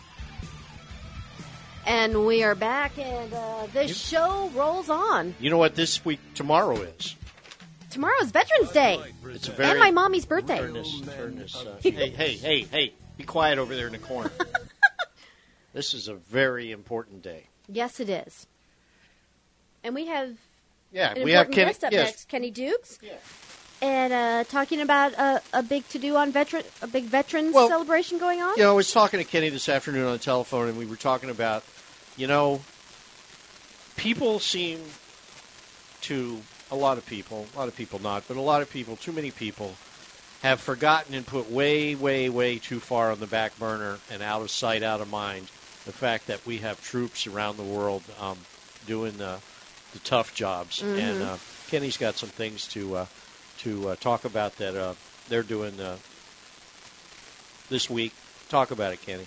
And 1.84 2.24
we 2.26 2.44
are 2.44 2.54
back, 2.54 2.96
and 2.96 3.32
uh, 3.34 3.66
the 3.72 3.88
show 3.88 4.48
rolls 4.54 4.88
on. 4.88 5.34
You 5.40 5.50
know 5.50 5.58
what 5.58 5.74
this 5.74 6.04
week 6.04 6.20
tomorrow 6.34 6.76
is? 6.76 7.16
Tomorrow's 7.90 8.30
Veterans 8.30 8.70
Day, 8.70 9.00
It's 9.24 9.48
a 9.48 9.52
very 9.52 9.70
and 9.70 9.78
my 9.80 9.90
mommy's 9.90 10.26
birthday. 10.26 10.58
Turn 10.58 10.74
this, 10.74 11.00
turn 11.00 11.36
this. 11.36 11.56
Uh, 11.56 11.76
hey, 11.80 11.90
hey, 11.90 12.34
hey, 12.34 12.60
hey! 12.62 12.94
Be 13.16 13.24
quiet 13.24 13.58
over 13.58 13.74
there 13.74 13.86
in 13.86 13.92
the 13.92 13.98
corner. 13.98 14.30
this 15.72 15.92
is 15.92 16.06
a 16.06 16.14
very 16.14 16.70
important 16.70 17.22
day. 17.22 17.48
Yes, 17.68 17.98
it 17.98 18.08
is. 18.08 18.46
And 19.82 19.92
we 19.94 20.06
have 20.06 20.36
Yeah, 20.92 21.14
we 21.24 21.32
have 21.32 21.50
Kenny. 21.50 21.70
up 21.70 21.92
yes, 21.92 22.06
next, 22.06 22.28
Kenny 22.28 22.50
Dukes. 22.52 22.98
And 23.82 24.12
uh, 24.12 24.44
talking 24.44 24.80
about 24.80 25.12
a, 25.14 25.42
a 25.52 25.62
big 25.62 25.86
to 25.88 25.98
do 25.98 26.16
on 26.16 26.32
veteran, 26.32 26.64
a 26.80 26.86
big 26.86 27.04
veterans 27.04 27.54
celebration 27.54 28.18
going 28.18 28.40
on. 28.40 28.56
You 28.56 28.62
know, 28.64 28.70
I 28.70 28.74
was 28.74 28.90
talking 28.90 29.18
to 29.20 29.24
Kenny 29.24 29.50
this 29.50 29.68
afternoon 29.68 30.06
on 30.06 30.12
the 30.12 30.18
telephone, 30.18 30.68
and 30.68 30.78
we 30.78 30.86
were 30.86 30.96
talking 30.96 31.28
about, 31.28 31.62
you 32.16 32.26
know, 32.26 32.62
people 33.96 34.38
seem 34.38 34.80
to, 36.02 36.40
a 36.70 36.76
lot 36.76 36.96
of 36.96 37.04
people, 37.06 37.46
a 37.54 37.58
lot 37.58 37.68
of 37.68 37.76
people 37.76 37.98
not, 38.00 38.24
but 38.26 38.36
a 38.36 38.40
lot 38.40 38.62
of 38.62 38.70
people, 38.70 38.96
too 38.96 39.12
many 39.12 39.30
people, 39.30 39.74
have 40.42 40.60
forgotten 40.60 41.14
and 41.14 41.26
put 41.26 41.50
way, 41.50 41.94
way, 41.94 42.28
way 42.28 42.58
too 42.58 42.80
far 42.80 43.10
on 43.10 43.20
the 43.20 43.26
back 43.26 43.58
burner 43.58 43.98
and 44.10 44.22
out 44.22 44.42
of 44.42 44.50
sight, 44.50 44.82
out 44.82 45.00
of 45.00 45.10
mind 45.10 45.48
the 45.84 45.92
fact 45.92 46.26
that 46.26 46.44
we 46.46 46.58
have 46.58 46.82
troops 46.82 47.26
around 47.26 47.56
the 47.56 47.62
world 47.62 48.02
um, 48.20 48.38
doing 48.86 49.16
the, 49.18 49.38
the 49.92 49.98
tough 50.00 50.34
jobs. 50.34 50.82
Mhm. 50.82 50.98
And 50.98 51.22
uh, 51.22 51.36
Kenny's 51.68 51.96
got 51.96 52.16
some 52.16 52.28
things 52.28 52.66
to 52.68 52.96
uh, 52.96 53.06
to 53.58 53.88
uh, 53.88 53.96
talk 53.96 54.24
about 54.24 54.56
that 54.58 54.76
uh, 54.76 54.94
they're 55.28 55.42
doing 55.42 55.80
uh, 55.80 55.96
this 57.70 57.88
week. 57.90 58.12
Talk 58.48 58.70
about 58.70 58.92
it, 58.92 59.02
Kenny. 59.02 59.26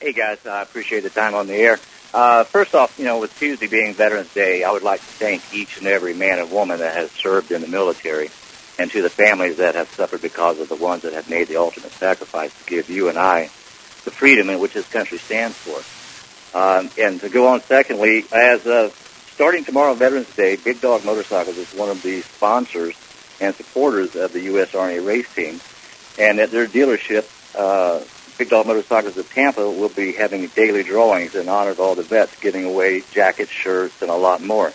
Hey 0.00 0.12
guys, 0.12 0.38
I 0.44 0.62
appreciate 0.62 1.02
the 1.02 1.10
time 1.10 1.34
on 1.34 1.46
the 1.46 1.54
air. 1.54 1.80
Uh, 2.12 2.44
first 2.44 2.74
off, 2.74 2.92
you 2.98 3.04
know, 3.04 3.18
with 3.18 3.30
Tuesday 3.38 3.66
being 3.66 3.94
Veterans 3.94 4.30
Day, 4.34 4.62
I 4.62 4.70
would 4.70 4.82
like 4.82 5.00
to 5.00 5.12
thank 5.18 5.42
each 5.52 5.78
and 5.78 5.86
every 5.86 6.14
man 6.14 6.38
and 6.38 6.50
woman 6.50 6.80
that 6.80 6.96
has 6.96 7.10
served 7.22 7.50
in 7.50 7.62
the 7.62 7.66
military, 7.66 8.30
and 8.78 8.90
to 8.90 9.02
the 9.02 9.10
families 9.10 9.56
that 9.56 9.74
have 9.74 9.88
suffered 9.96 10.22
because 10.22 10.58
of 10.60 10.68
the 10.68 10.76
ones 10.76 11.02
that 11.02 11.14
have 11.14 11.28
made 11.30 11.48
the 11.48 11.56
ultimate 11.56 11.92
sacrifice 11.98 12.50
to 12.58 12.64
give 12.70 12.90
you 12.90 13.08
and 13.08 13.18
I 13.18 13.50
the 14.04 14.10
freedom 14.10 14.50
in 14.50 14.60
which 14.60 14.74
this 14.74 14.86
country 14.86 15.18
stands 15.24 15.56
for. 15.58 15.82
Um, 16.54 16.90
and 16.96 17.20
to 17.20 17.28
go 17.28 17.48
on, 17.48 17.62
secondly, 17.68 18.24
as 18.32 18.64
uh, 18.66 18.90
starting 19.34 19.64
tomorrow, 19.64 19.94
Veterans 19.94 20.28
Day, 20.36 20.56
Big 20.56 20.80
Dog 20.80 21.04
Motorcycles 21.04 21.56
is 21.56 21.68
one 21.74 21.90
of 21.90 22.02
the 22.02 22.22
sponsors 22.36 22.94
and 23.40 23.54
supporters 23.54 24.16
of 24.16 24.32
the 24.32 24.40
U.S. 24.42 24.74
Army 24.74 24.98
race 24.98 25.32
team. 25.34 25.60
And 26.18 26.40
at 26.40 26.50
their 26.50 26.66
dealership, 26.66 27.26
uh, 27.54 28.02
Big 28.38 28.50
Dog 28.50 28.66
Motorcycles 28.66 29.16
of 29.16 29.32
Tampa 29.32 29.68
will 29.68 29.88
be 29.88 30.12
having 30.12 30.46
daily 30.48 30.82
drawings 30.82 31.34
in 31.34 31.48
honor 31.48 31.70
of 31.70 31.80
all 31.80 31.94
the 31.94 32.02
vets, 32.02 32.38
giving 32.40 32.64
away 32.64 33.02
jackets, 33.12 33.50
shirts, 33.50 34.02
and 34.02 34.10
a 34.10 34.16
lot 34.16 34.42
more. 34.42 34.72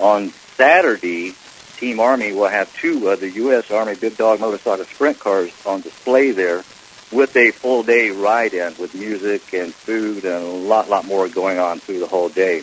On 0.00 0.30
Saturday, 0.56 1.34
Team 1.76 2.00
Army 2.00 2.32
will 2.32 2.48
have 2.48 2.74
two 2.76 3.08
of 3.08 3.20
the 3.20 3.30
U.S. 3.30 3.70
Army 3.70 3.94
Big 3.94 4.16
Dog 4.16 4.40
Motorcycle 4.40 4.84
Sprint 4.84 5.20
cars 5.20 5.52
on 5.64 5.80
display 5.80 6.32
there 6.32 6.64
with 7.12 7.36
a 7.36 7.50
full 7.52 7.82
day 7.82 8.10
ride-in 8.10 8.74
with 8.78 8.94
music 8.94 9.54
and 9.54 9.72
food 9.72 10.24
and 10.24 10.44
a 10.44 10.48
lot, 10.48 10.88
lot 10.88 11.06
more 11.06 11.28
going 11.28 11.58
on 11.58 11.78
through 11.78 12.00
the 12.00 12.06
whole 12.06 12.28
day. 12.28 12.62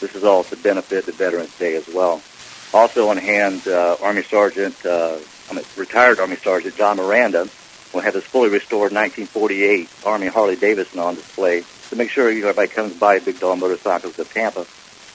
This 0.00 0.14
is 0.14 0.24
all 0.24 0.44
to 0.44 0.56
benefit 0.56 1.06
the 1.06 1.12
Veterans 1.12 1.56
Day 1.58 1.74
as 1.76 1.88
well. 1.88 2.22
Also 2.72 3.08
on 3.08 3.16
hand, 3.16 3.66
uh, 3.66 3.96
Army 4.00 4.22
Sergeant, 4.22 4.74
uh, 4.86 5.18
I 5.50 5.54
mean, 5.54 5.64
retired 5.76 6.20
Army 6.20 6.36
Sergeant 6.36 6.76
John 6.76 6.96
Miranda 6.96 7.48
will 7.92 8.00
have 8.00 8.14
his 8.14 8.24
fully 8.24 8.48
restored 8.48 8.92
1948 8.92 9.88
Army 10.06 10.28
Harley 10.28 10.56
Davidson 10.56 11.00
on 11.00 11.16
display 11.16 11.64
to 11.90 11.96
make 11.96 12.10
sure 12.10 12.30
you 12.30 12.42
know, 12.42 12.48
everybody 12.48 12.72
comes 12.72 12.94
by 12.94 13.18
Big 13.18 13.40
Dog 13.40 13.58
Motorcycles 13.58 14.18
of 14.18 14.32
Tampa 14.32 14.66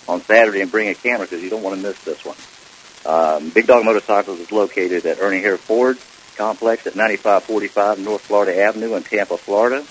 on 0.08 0.22
Saturday 0.22 0.62
and 0.62 0.70
bring 0.70 0.90
a 0.90 0.96
camera 0.96 1.26
because 1.26 1.42
you 1.42 1.50
don't 1.50 1.64
want 1.64 1.78
to 1.78 1.82
miss 1.82 2.00
this 2.04 2.24
one. 2.26 2.36
Um, 3.06 3.50
Big 3.50 3.68
Dog 3.68 3.86
Motorcycles 3.86 4.40
is 4.40 4.52
located 4.52 5.06
at 5.06 5.20
Ernie 5.22 5.40
Haire 5.40 5.58
Ford 5.58 5.98
Complex 6.36 6.86
at 6.86 6.96
9545 6.96 8.00
North 8.00 8.22
Florida 8.22 8.60
Avenue 8.62 8.96
in 8.96 9.04
Tampa, 9.04 9.38
Florida. 9.38 9.86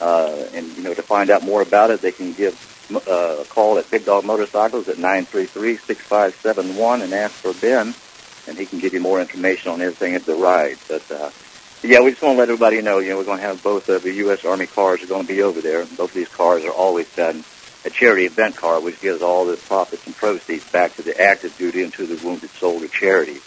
Uh, 0.00 0.46
and, 0.54 0.76
you 0.76 0.82
know, 0.82 0.94
to 0.94 1.02
find 1.02 1.30
out 1.30 1.42
more 1.42 1.60
about 1.60 1.90
it, 1.90 2.00
they 2.00 2.12
can 2.12 2.32
give 2.32 2.54
uh, 2.94 3.38
a 3.40 3.44
call 3.44 3.78
at 3.78 3.90
Big 3.90 4.04
Dog 4.04 4.24
Motorcycles 4.24 4.88
at 4.88 4.96
933-6571 4.96 7.02
and 7.02 7.12
ask 7.12 7.34
for 7.34 7.52
Ben, 7.52 7.94
and 8.46 8.58
he 8.58 8.66
can 8.66 8.78
give 8.78 8.94
you 8.94 9.00
more 9.00 9.20
information 9.20 9.70
on 9.70 9.82
everything 9.82 10.14
at 10.14 10.24
the 10.24 10.34
ride. 10.34 10.78
But, 10.88 11.10
uh, 11.10 11.30
yeah, 11.82 12.00
we 12.00 12.10
just 12.10 12.22
want 12.22 12.36
to 12.36 12.40
let 12.40 12.48
everybody 12.48 12.80
know, 12.80 12.98
you 12.98 13.10
know, 13.10 13.18
we're 13.18 13.24
going 13.24 13.38
to 13.38 13.46
have 13.46 13.62
both 13.62 13.88
of 13.88 14.02
the 14.02 14.14
U.S. 14.14 14.44
Army 14.44 14.66
cars 14.66 15.02
are 15.02 15.06
going 15.06 15.26
to 15.26 15.32
be 15.32 15.42
over 15.42 15.60
there. 15.60 15.84
Both 15.84 16.10
of 16.10 16.14
these 16.14 16.28
cars 16.28 16.64
are 16.64 16.72
always 16.72 17.06
done 17.14 17.44
a 17.84 17.90
charity 17.90 18.26
event 18.26 18.56
car, 18.56 18.80
which 18.80 19.00
gives 19.00 19.22
all 19.22 19.44
the 19.44 19.56
profits 19.56 20.04
and 20.06 20.16
proceeds 20.16 20.64
back 20.72 20.96
to 20.96 21.02
the 21.02 21.20
active 21.20 21.56
duty 21.58 21.82
and 21.82 21.92
to 21.94 22.06
the 22.06 22.16
Wounded 22.26 22.50
Soldier 22.58 22.88
charity. 22.88 23.38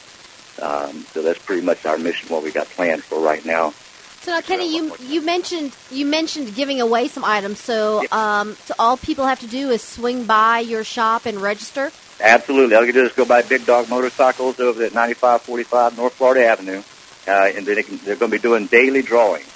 Um, 0.61 1.05
so 1.13 1.21
that's 1.21 1.39
pretty 1.39 1.63
much 1.63 1.85
our 1.85 1.97
mission, 1.97 2.29
what 2.29 2.43
we 2.43 2.51
got 2.51 2.69
planned 2.69 3.03
for 3.03 3.19
right 3.19 3.45
now. 3.45 3.73
So 4.21 4.31
now, 4.31 4.41
Kenny, 4.41 4.75
you 4.75 4.95
you 4.99 5.21
mentioned 5.21 5.75
you 5.89 6.05
mentioned 6.05 6.53
giving 6.53 6.79
away 6.79 7.07
some 7.07 7.25
items. 7.25 7.59
So, 7.59 8.05
um, 8.11 8.55
so 8.65 8.75
all 8.77 8.97
people 8.97 9.25
have 9.25 9.39
to 9.39 9.47
do 9.47 9.71
is 9.71 9.83
swing 9.83 10.25
by 10.25 10.59
your 10.59 10.83
shop 10.83 11.25
and 11.25 11.41
register. 11.41 11.91
Absolutely. 12.19 12.75
All 12.75 12.85
you 12.85 12.93
do 12.93 13.03
is 13.03 13.13
go 13.13 13.25
by 13.25 13.41
Big 13.41 13.65
Dog 13.65 13.89
Motorcycles 13.89 14.59
over 14.59 14.83
at 14.83 14.93
9545 14.93 15.97
North 15.97 16.13
Florida 16.13 16.45
Avenue, 16.45 16.83
uh, 17.27 17.51
and 17.55 17.65
they 17.65 17.81
can, 17.81 17.97
they're 18.05 18.15
going 18.15 18.31
to 18.31 18.37
be 18.37 18.41
doing 18.41 18.67
daily 18.67 19.01
drawings. 19.01 19.49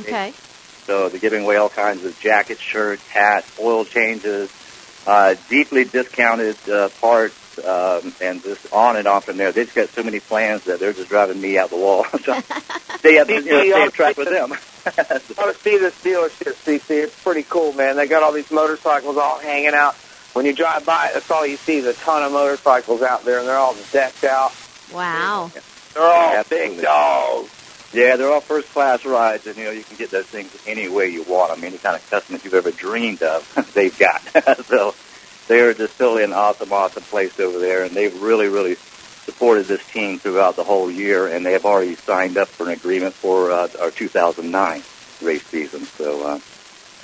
Okay. 0.00 0.32
So 0.86 1.08
they're 1.08 1.18
giving 1.18 1.42
away 1.42 1.56
all 1.56 1.68
kinds 1.68 2.04
of 2.04 2.18
jackets, 2.20 2.60
shirts, 2.60 3.04
hats, 3.08 3.58
oil 3.58 3.84
changes, 3.84 4.48
uh, 5.06 5.34
deeply 5.48 5.84
discounted 5.84 6.56
uh, 6.68 6.88
parts, 7.00 7.34
um, 7.58 8.14
and 8.20 8.42
just 8.42 8.72
on 8.72 8.96
and 8.96 9.06
on 9.06 9.20
from 9.22 9.36
there. 9.36 9.52
They've 9.52 9.72
got 9.72 9.88
so 9.90 10.02
many 10.02 10.20
plans 10.20 10.64
that 10.64 10.80
they're 10.80 10.92
just 10.92 11.08
driving 11.08 11.40
me 11.40 11.58
out 11.58 11.70
the 11.70 11.76
wall. 11.76 12.04
so 12.24 12.40
they 13.02 13.14
have 13.14 13.28
to 13.28 13.34
you 13.34 13.44
know, 13.44 13.60
stay 13.60 13.72
on 13.72 13.90
track 13.90 14.16
with 14.16 14.28
them. 14.28 14.52
I 14.86 15.20
want 15.38 15.56
to 15.56 15.62
see 15.62 15.78
this 15.78 15.94
dealership, 16.02 16.54
CC. 16.64 17.04
It's 17.04 17.22
pretty 17.22 17.42
cool, 17.42 17.72
man. 17.72 17.96
They 17.96 18.06
got 18.06 18.22
all 18.22 18.32
these 18.32 18.50
motorcycles 18.50 19.16
all 19.16 19.38
hanging 19.38 19.74
out. 19.74 19.94
When 20.34 20.44
you 20.46 20.52
drive 20.52 20.84
by, 20.84 21.10
that's 21.14 21.30
all 21.30 21.46
you 21.46 21.56
see. 21.56 21.80
There's 21.80 21.96
a 21.96 22.00
ton 22.00 22.22
of 22.22 22.32
motorcycles 22.32 23.02
out 23.02 23.24
there, 23.24 23.38
and 23.38 23.48
they're 23.48 23.56
all 23.56 23.76
decked 23.92 24.24
out. 24.24 24.52
Wow. 24.92 25.50
They're 25.94 26.02
all 26.02 26.36
Absolutely. 26.36 26.76
big 26.76 26.84
dogs. 26.84 27.50
Yeah, 27.94 28.16
they're 28.16 28.30
all 28.30 28.40
first 28.40 28.68
class 28.72 29.04
rides, 29.04 29.46
and 29.46 29.56
you 29.56 29.64
know 29.64 29.70
you 29.70 29.84
can 29.84 29.96
get 29.96 30.10
those 30.10 30.26
things 30.26 30.50
any 30.66 30.88
way 30.88 31.08
you 31.08 31.22
want. 31.22 31.52
I 31.52 31.54
mean, 31.54 31.66
any 31.66 31.78
kind 31.78 31.94
of 31.94 32.10
customers 32.10 32.44
you've 32.44 32.54
ever 32.54 32.72
dreamed 32.72 33.22
of, 33.22 33.70
they've 33.74 33.96
got. 33.96 34.20
so 34.66 34.94
they 35.48 35.60
are 35.60 35.74
just 35.74 35.94
still 35.94 36.16
an 36.16 36.32
awesome, 36.32 36.72
awesome 36.72 37.02
place 37.04 37.38
over 37.38 37.58
there, 37.58 37.84
and 37.84 37.94
they've 37.94 38.14
really, 38.22 38.48
really 38.48 38.76
supported 39.24 39.66
this 39.66 39.84
team 39.92 40.18
throughout 40.18 40.56
the 40.56 40.64
whole 40.64 40.90
year, 40.90 41.26
and 41.26 41.44
they 41.44 41.52
have 41.52 41.64
already 41.64 41.96
signed 41.96 42.36
up 42.36 42.48
for 42.48 42.66
an 42.66 42.72
agreement 42.72 43.14
for 43.14 43.50
uh, 43.50 43.68
our 43.80 43.90
2009 43.90 44.82
race 45.22 45.42
season. 45.44 45.80
So 45.82 46.22
uh, 46.22 46.38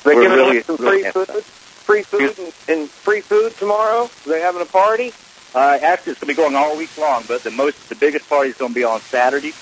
They 0.04 0.14
giving 0.14 0.30
really, 0.30 0.56
away 0.56 0.62
some 0.62 0.76
really 0.76 1.02
free 1.10 1.24
food, 1.24 1.44
free 1.44 2.02
food, 2.02 2.38
and, 2.38 2.52
and 2.68 2.90
free 2.90 3.20
food 3.20 3.56
tomorrow. 3.56 4.10
they 4.26 4.40
having 4.40 4.62
a 4.62 4.66
party? 4.66 5.12
Uh, 5.54 5.78
actually, 5.82 6.12
it's 6.12 6.20
going 6.20 6.34
to 6.34 6.34
be 6.34 6.34
going 6.34 6.54
all 6.54 6.76
week 6.76 6.96
long, 6.96 7.24
but 7.26 7.42
the 7.42 7.50
most, 7.50 7.76
the 7.88 7.96
biggest 7.96 8.28
party 8.28 8.50
is 8.50 8.56
going 8.56 8.72
to 8.72 8.74
be 8.74 8.84
on 8.84 9.00
Saturday. 9.02 9.52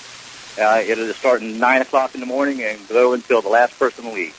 Uh, 0.57 0.83
it'll 0.85 1.13
start 1.13 1.41
at 1.41 1.49
nine 1.49 1.81
o'clock 1.81 2.13
in 2.13 2.19
the 2.19 2.27
morning 2.27 2.61
and 2.61 2.87
go 2.87 3.13
until 3.13 3.41
the 3.41 3.49
last 3.49 3.77
person 3.79 4.13
leaves. 4.13 4.35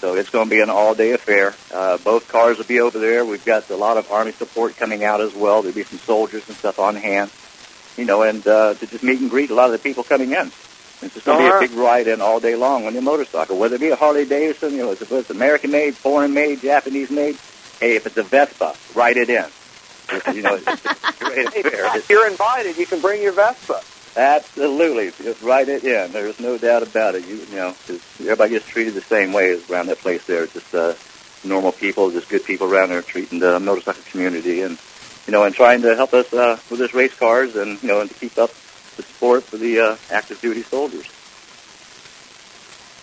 So 0.00 0.14
it's 0.14 0.30
going 0.30 0.48
to 0.48 0.50
be 0.50 0.62
an 0.62 0.70
all-day 0.70 1.12
affair. 1.12 1.54
Uh, 1.72 1.98
both 1.98 2.26
cars 2.28 2.56
will 2.56 2.64
be 2.64 2.80
over 2.80 2.98
there. 2.98 3.22
We've 3.24 3.44
got 3.44 3.68
a 3.68 3.76
lot 3.76 3.98
of 3.98 4.10
Army 4.10 4.32
support 4.32 4.76
coming 4.76 5.04
out 5.04 5.20
as 5.20 5.34
well. 5.34 5.60
There'll 5.60 5.74
be 5.74 5.84
some 5.84 5.98
soldiers 5.98 6.48
and 6.48 6.56
stuff 6.56 6.78
on 6.78 6.96
hand, 6.96 7.30
you 7.98 8.06
know, 8.06 8.22
and 8.22 8.46
uh, 8.46 8.74
to 8.74 8.86
just 8.86 9.04
meet 9.04 9.20
and 9.20 9.28
greet 9.28 9.50
a 9.50 9.54
lot 9.54 9.66
of 9.66 9.72
the 9.72 9.78
people 9.78 10.02
coming 10.02 10.32
in. 10.32 10.50
It's 11.02 11.14
just 11.14 11.26
going 11.26 11.38
to 11.38 11.58
be 11.58 11.64
a 11.64 11.68
big 11.68 11.76
ride-in 11.76 12.20
all 12.20 12.40
day 12.40 12.56
long 12.56 12.86
on 12.86 12.94
your 12.94 13.02
motorcycle, 13.02 13.58
whether 13.58 13.76
it 13.76 13.80
be 13.80 13.88
a 13.88 13.96
Harley 13.96 14.24
Davidson, 14.26 14.72
you 14.72 14.78
know, 14.78 14.92
if 14.92 15.10
it's 15.12 15.30
American-made, 15.30 15.94
foreign-made, 15.94 16.62
Japanese-made. 16.62 17.36
Hey, 17.78 17.96
if 17.96 18.06
it's 18.06 18.16
a 18.16 18.22
Vespa, 18.22 18.74
write 18.94 19.16
it 19.16 19.30
in. 19.30 19.46
You 20.34 20.42
know, 20.42 20.56
it's 20.56 20.66
a 20.66 21.24
great 21.24 21.46
affair. 21.66 21.96
If 21.96 22.08
you're 22.10 22.28
invited, 22.28 22.76
you 22.76 22.86
can 22.86 23.00
bring 23.00 23.22
your 23.22 23.32
Vespa. 23.32 23.80
Absolutely, 24.20 25.12
just 25.24 25.40
write 25.40 25.70
it 25.70 25.82
in. 25.82 26.12
There's 26.12 26.38
no 26.38 26.58
doubt 26.58 26.82
about 26.82 27.14
it. 27.14 27.24
You, 27.24 27.36
you 27.36 27.56
know, 27.56 27.74
'cause 27.86 28.00
everybody 28.20 28.50
gets 28.50 28.66
treated 28.66 28.92
the 28.92 29.00
same 29.08 29.32
way 29.32 29.58
around 29.70 29.86
that 29.86 30.00
place. 30.02 30.20
There, 30.26 30.46
just 30.46 30.74
uh, 30.74 30.92
normal 31.42 31.72
people, 31.72 32.10
just 32.10 32.28
good 32.28 32.44
people 32.44 32.66
around 32.66 32.90
there 32.90 33.00
treating 33.00 33.38
the 33.38 33.58
motorcycle 33.58 34.02
community, 34.12 34.60
and 34.60 34.76
you 35.26 35.32
know, 35.32 35.44
and 35.44 35.54
trying 35.54 35.80
to 35.82 35.96
help 35.96 36.12
us 36.12 36.30
uh, 36.34 36.58
with 36.68 36.80
this 36.80 36.92
race 36.92 37.14
cars, 37.18 37.54
and 37.54 37.80
you 37.80 37.88
know, 37.88 38.02
and 38.02 38.10
to 38.10 38.16
keep 38.16 38.36
up 38.36 38.50
the 38.98 39.04
support 39.04 39.42
for 39.44 39.56
the 39.56 39.80
uh, 39.80 39.96
active 40.10 40.38
duty 40.42 40.64
soldiers. 40.70 41.06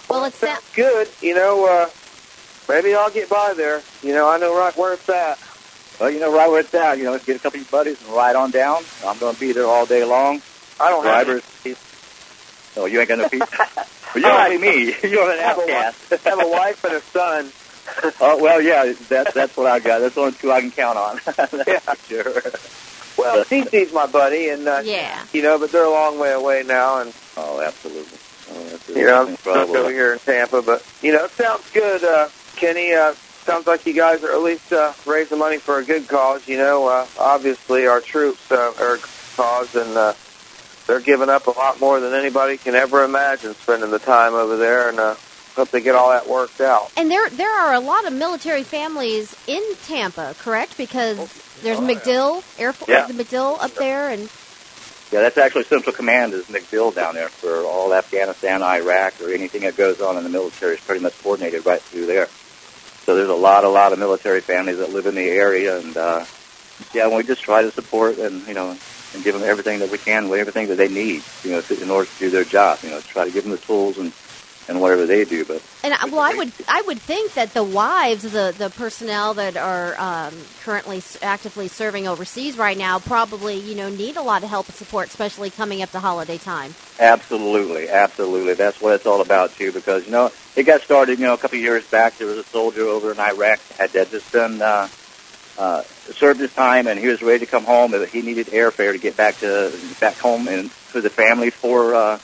Well, 0.07 0.23
it's 0.25 0.39
sounds 0.39 0.61
good. 0.75 1.07
You 1.19 1.33
know, 1.33 1.65
uh, 1.65 1.89
maybe 2.69 2.93
I'll 2.93 3.09
get 3.09 3.27
by 3.27 3.55
there. 3.57 3.81
You 4.03 4.13
know, 4.13 4.29
I 4.29 4.37
know 4.37 4.55
right 4.55 4.77
where 4.77 4.93
it's 4.93 5.09
at. 5.09 5.39
Well, 5.99 6.11
you 6.11 6.19
know, 6.19 6.31
right 6.31 6.47
where 6.47 6.59
it's 6.59 6.73
at. 6.75 6.99
You 6.99 7.05
know, 7.05 7.13
let's 7.13 7.25
get 7.25 7.37
a 7.37 7.39
couple 7.39 7.59
of 7.59 7.65
your 7.65 7.71
buddies 7.71 7.97
and 8.01 8.07
ride 8.13 8.35
on 8.35 8.51
down. 8.51 8.85
I'm 9.03 9.17
going 9.17 9.33
to 9.33 9.39
be 9.39 9.51
there 9.51 9.65
all 9.67 9.87
day 9.87 10.03
long. 10.03 10.43
I 10.79 10.89
don't 10.89 11.05
have 11.05 11.25
Drivers. 11.25 11.43
Oh, 12.75 12.85
you 12.85 12.99
ain't 12.99 13.09
got 13.09 13.17
no 13.19 13.29
people. 13.31 13.47
well, 14.13 14.15
you 14.15 14.21
don't 14.21 14.51
have 14.51 14.61
me. 14.61 14.95
You're 15.09 15.31
an 15.31 15.39
have 15.39 15.57
a, 15.57 15.61
outcast. 15.61 15.97
wi- 16.09 16.19
have 16.25 16.45
a 16.45 16.47
wife 16.49 16.75
and 16.83 16.93
a 16.93 17.01
son. 17.15 17.53
Oh 18.19 18.37
well, 18.39 18.61
yeah, 18.61 18.93
that's 19.09 19.31
that's 19.33 19.55
what 19.55 19.67
I 19.67 19.79
got. 19.79 19.99
That's 19.99 20.13
the 20.15 20.21
only 20.21 20.37
two 20.41 20.51
I 20.51 20.59
can 20.61 20.71
count 20.71 20.97
on. 20.97 21.19
yeah, 21.67 21.79
sure. 22.09 22.41
Well, 23.17 23.43
CC's 23.51 23.91
my 23.91 24.05
buddy, 24.05 24.49
and 24.49 24.67
uh, 24.67 24.81
yeah, 24.83 25.25
you 25.33 25.41
know, 25.41 25.57
but 25.57 25.71
they're 25.71 25.85
a 25.85 25.89
long 25.91 26.19
way 26.19 26.31
away 26.31 26.63
now, 26.65 27.01
and 27.01 27.13
Oh, 27.37 27.61
absolutely. 27.61 28.17
Oh, 28.49 28.69
that's 28.71 28.83
you 28.87 29.05
know, 29.05 29.21
I'm 29.21 29.27
incredible. 29.29 29.73
stuck 29.75 29.81
over 29.81 29.91
here 29.91 30.13
in 30.13 30.19
Tampa. 30.27 30.61
But 30.63 30.83
you 31.01 31.13
know, 31.13 31.25
it 31.25 31.31
sounds 31.39 31.63
good, 31.71 32.03
uh, 32.03 32.29
Kenny. 32.59 32.93
Uh, 32.93 33.13
sounds 33.47 33.67
like 33.67 33.81
you 33.85 33.93
guys 33.93 34.17
are 34.23 34.33
at 34.33 34.41
least 34.41 34.71
uh, 34.71 34.93
raising 35.05 35.37
money 35.37 35.59
for 35.63 35.77
a 35.77 35.85
good 35.85 36.07
cause. 36.07 36.41
You 36.47 36.57
know, 36.57 36.87
uh, 36.87 37.05
obviously 37.15 37.85
our 37.87 38.01
troops 38.01 38.41
uh, 38.51 38.55
are 38.57 38.95
a 38.95 38.99
cause, 39.39 39.69
and 39.75 39.95
uh, 39.97 40.13
they're 40.87 40.99
giving 41.01 41.29
up 41.29 41.47
a 41.47 41.51
lot 41.51 41.79
more 41.79 41.99
than 41.99 42.13
anybody 42.13 42.57
can 42.57 42.73
ever 42.75 43.03
imagine 43.03 43.53
spending 43.55 43.91
the 43.91 43.99
time 43.99 44.33
over 44.33 44.57
there, 44.57 44.89
and 44.89 44.99
uh, 44.99 45.15
hope 45.55 45.69
they 45.71 45.81
get 45.81 45.95
all 45.95 46.09
that 46.09 46.27
worked 46.27 46.61
out. 46.61 46.91
And 46.97 47.11
there 47.11 47.29
there 47.29 47.51
are 47.51 47.73
a 47.73 47.79
lot 47.79 48.07
of 48.07 48.13
military 48.13 48.63
families 48.63 49.35
in 49.47 49.61
Tampa, 49.83 50.33
correct? 50.39 50.77
Because 50.77 51.17
there's 51.61 51.79
MacDill 51.79 52.41
Air 52.57 52.73
Force, 52.73 52.89
Yeah. 52.89 53.05
the 53.07 53.13
MacDill 53.13 53.61
up 53.61 53.75
there, 53.75 54.09
and 54.09 54.29
Yeah, 55.11 55.21
that's 55.21 55.37
actually 55.37 55.63
Central 55.65 55.95
Command 55.95 56.33
is 56.33 56.45
MacDill 56.45 56.93
down 56.93 57.15
there 57.15 57.29
for 57.29 57.65
all 57.65 57.93
Afghanistan, 57.93 58.61
Iraq, 58.61 59.21
or 59.21 59.31
anything 59.33 59.61
that 59.61 59.77
goes 59.77 60.01
on 60.01 60.17
in 60.17 60.23
the 60.23 60.29
military 60.29 60.75
is 60.75 60.81
pretty 60.81 61.01
much 61.01 61.13
coordinated 61.23 61.65
right 61.65 61.81
through 61.81 62.07
there. 62.07 62.27
So 63.05 63.15
there's 63.15 63.29
a 63.29 63.33
lot, 63.33 63.63
a 63.63 63.69
lot 63.69 63.93
of 63.93 63.99
military 63.99 64.41
families 64.41 64.79
that 64.79 64.91
live 64.91 65.05
in 65.05 65.15
the 65.15 65.29
area, 65.29 65.77
and 65.79 65.95
uh, 65.95 66.25
yeah, 66.93 67.07
we 67.07 67.23
just 67.23 67.41
try 67.41 67.61
to 67.61 67.71
support 67.71 68.17
and 68.17 68.45
you 68.47 68.53
know 68.53 68.77
and 69.17 69.25
give 69.25 69.33
them 69.33 69.43
everything 69.43 69.79
that 69.79 69.89
we 69.89 69.97
can, 69.97 70.29
with 70.29 70.39
everything 70.39 70.69
that 70.69 70.77
they 70.77 70.87
need, 70.87 71.25
you 71.43 71.51
know, 71.51 71.61
to, 71.61 71.81
in 71.81 71.89
order 71.89 72.09
to 72.11 72.17
do 72.19 72.29
their 72.29 72.45
job. 72.45 72.79
You 72.83 72.91
know, 72.91 73.01
try 73.11 73.25
to 73.25 73.31
give 73.31 73.43
them 73.43 73.51
the 73.51 73.57
tools 73.57 73.97
and 73.97 74.13
and 74.67 74.79
whatever 74.79 75.07
they 75.07 75.25
do. 75.25 75.43
But 75.43 75.63
And 75.83 75.93
I, 75.93 76.05
well, 76.05 76.21
I 76.21 76.33
would 76.35 76.53
I 76.67 76.81
would 76.85 77.01
think 77.01 77.33
that 77.33 77.53
the 77.53 77.63
wives 77.63 78.23
the 78.23 78.53
the 78.55 78.69
personnel 78.69 79.33
that 79.35 79.57
are 79.57 79.99
um, 79.99 80.49
currently 80.57 80.97
s- 80.97 81.17
actively 81.21 81.67
serving 81.67 82.07
overseas 82.07 82.57
right 82.57 82.77
now 82.77 82.99
probably 82.99 83.55
you 83.55 83.75
know 83.75 83.89
need 83.89 84.17
a 84.17 84.21
lot 84.21 84.43
of 84.43 84.49
help 84.49 84.67
and 84.67 84.75
support, 84.77 85.07
especially 85.09 85.49
coming 85.49 85.81
up 85.81 85.91
to 85.91 85.99
holiday 85.99 86.37
time. 86.37 86.75
Absolutely, 86.99 87.89
absolutely. 87.89 88.55
That's 88.55 88.77
what 88.79 88.93
it's 88.93 89.05
all 89.05 89.21
about 89.21 89.55
too. 89.57 89.71
Because 89.71 90.03
you 90.05 90.11
know, 90.11 90.29
it 90.55 90.63
got 90.63 90.81
started. 90.83 91.19
You 91.19 91.25
know, 91.25 91.33
a 91.33 91.37
couple 91.37 91.57
of 91.57 91.63
years 91.63 91.83
back, 91.91 92.19
there 92.19 92.27
was 92.27 92.45
a 92.45 92.49
soldier 92.55 92.87
over 92.87 93.11
in 93.11 93.19
Iraq 93.19 93.61
had 93.79 93.95
had 93.95 94.11
just 94.11 94.29
done 94.31 94.61
uh, 94.61 94.89
uh, 95.57 95.83
served 96.19 96.39
his 96.39 96.51
time, 96.51 96.87
and 96.87 96.99
he 96.99 97.07
was 97.07 97.21
ready 97.21 97.39
to 97.39 97.51
come 97.51 97.65
home. 97.65 97.91
But 97.91 98.09
he 98.09 98.21
needed 98.21 98.47
airfare 98.47 98.93
to 98.93 98.99
get 98.99 99.17
back 99.17 99.39
to 99.41 99.95
back 99.99 100.19
home 100.19 100.47
and 100.47 100.71
for 100.91 101.01
the 101.01 101.09
family 101.09 101.51
for 101.61 101.95
uh, 101.95 102.19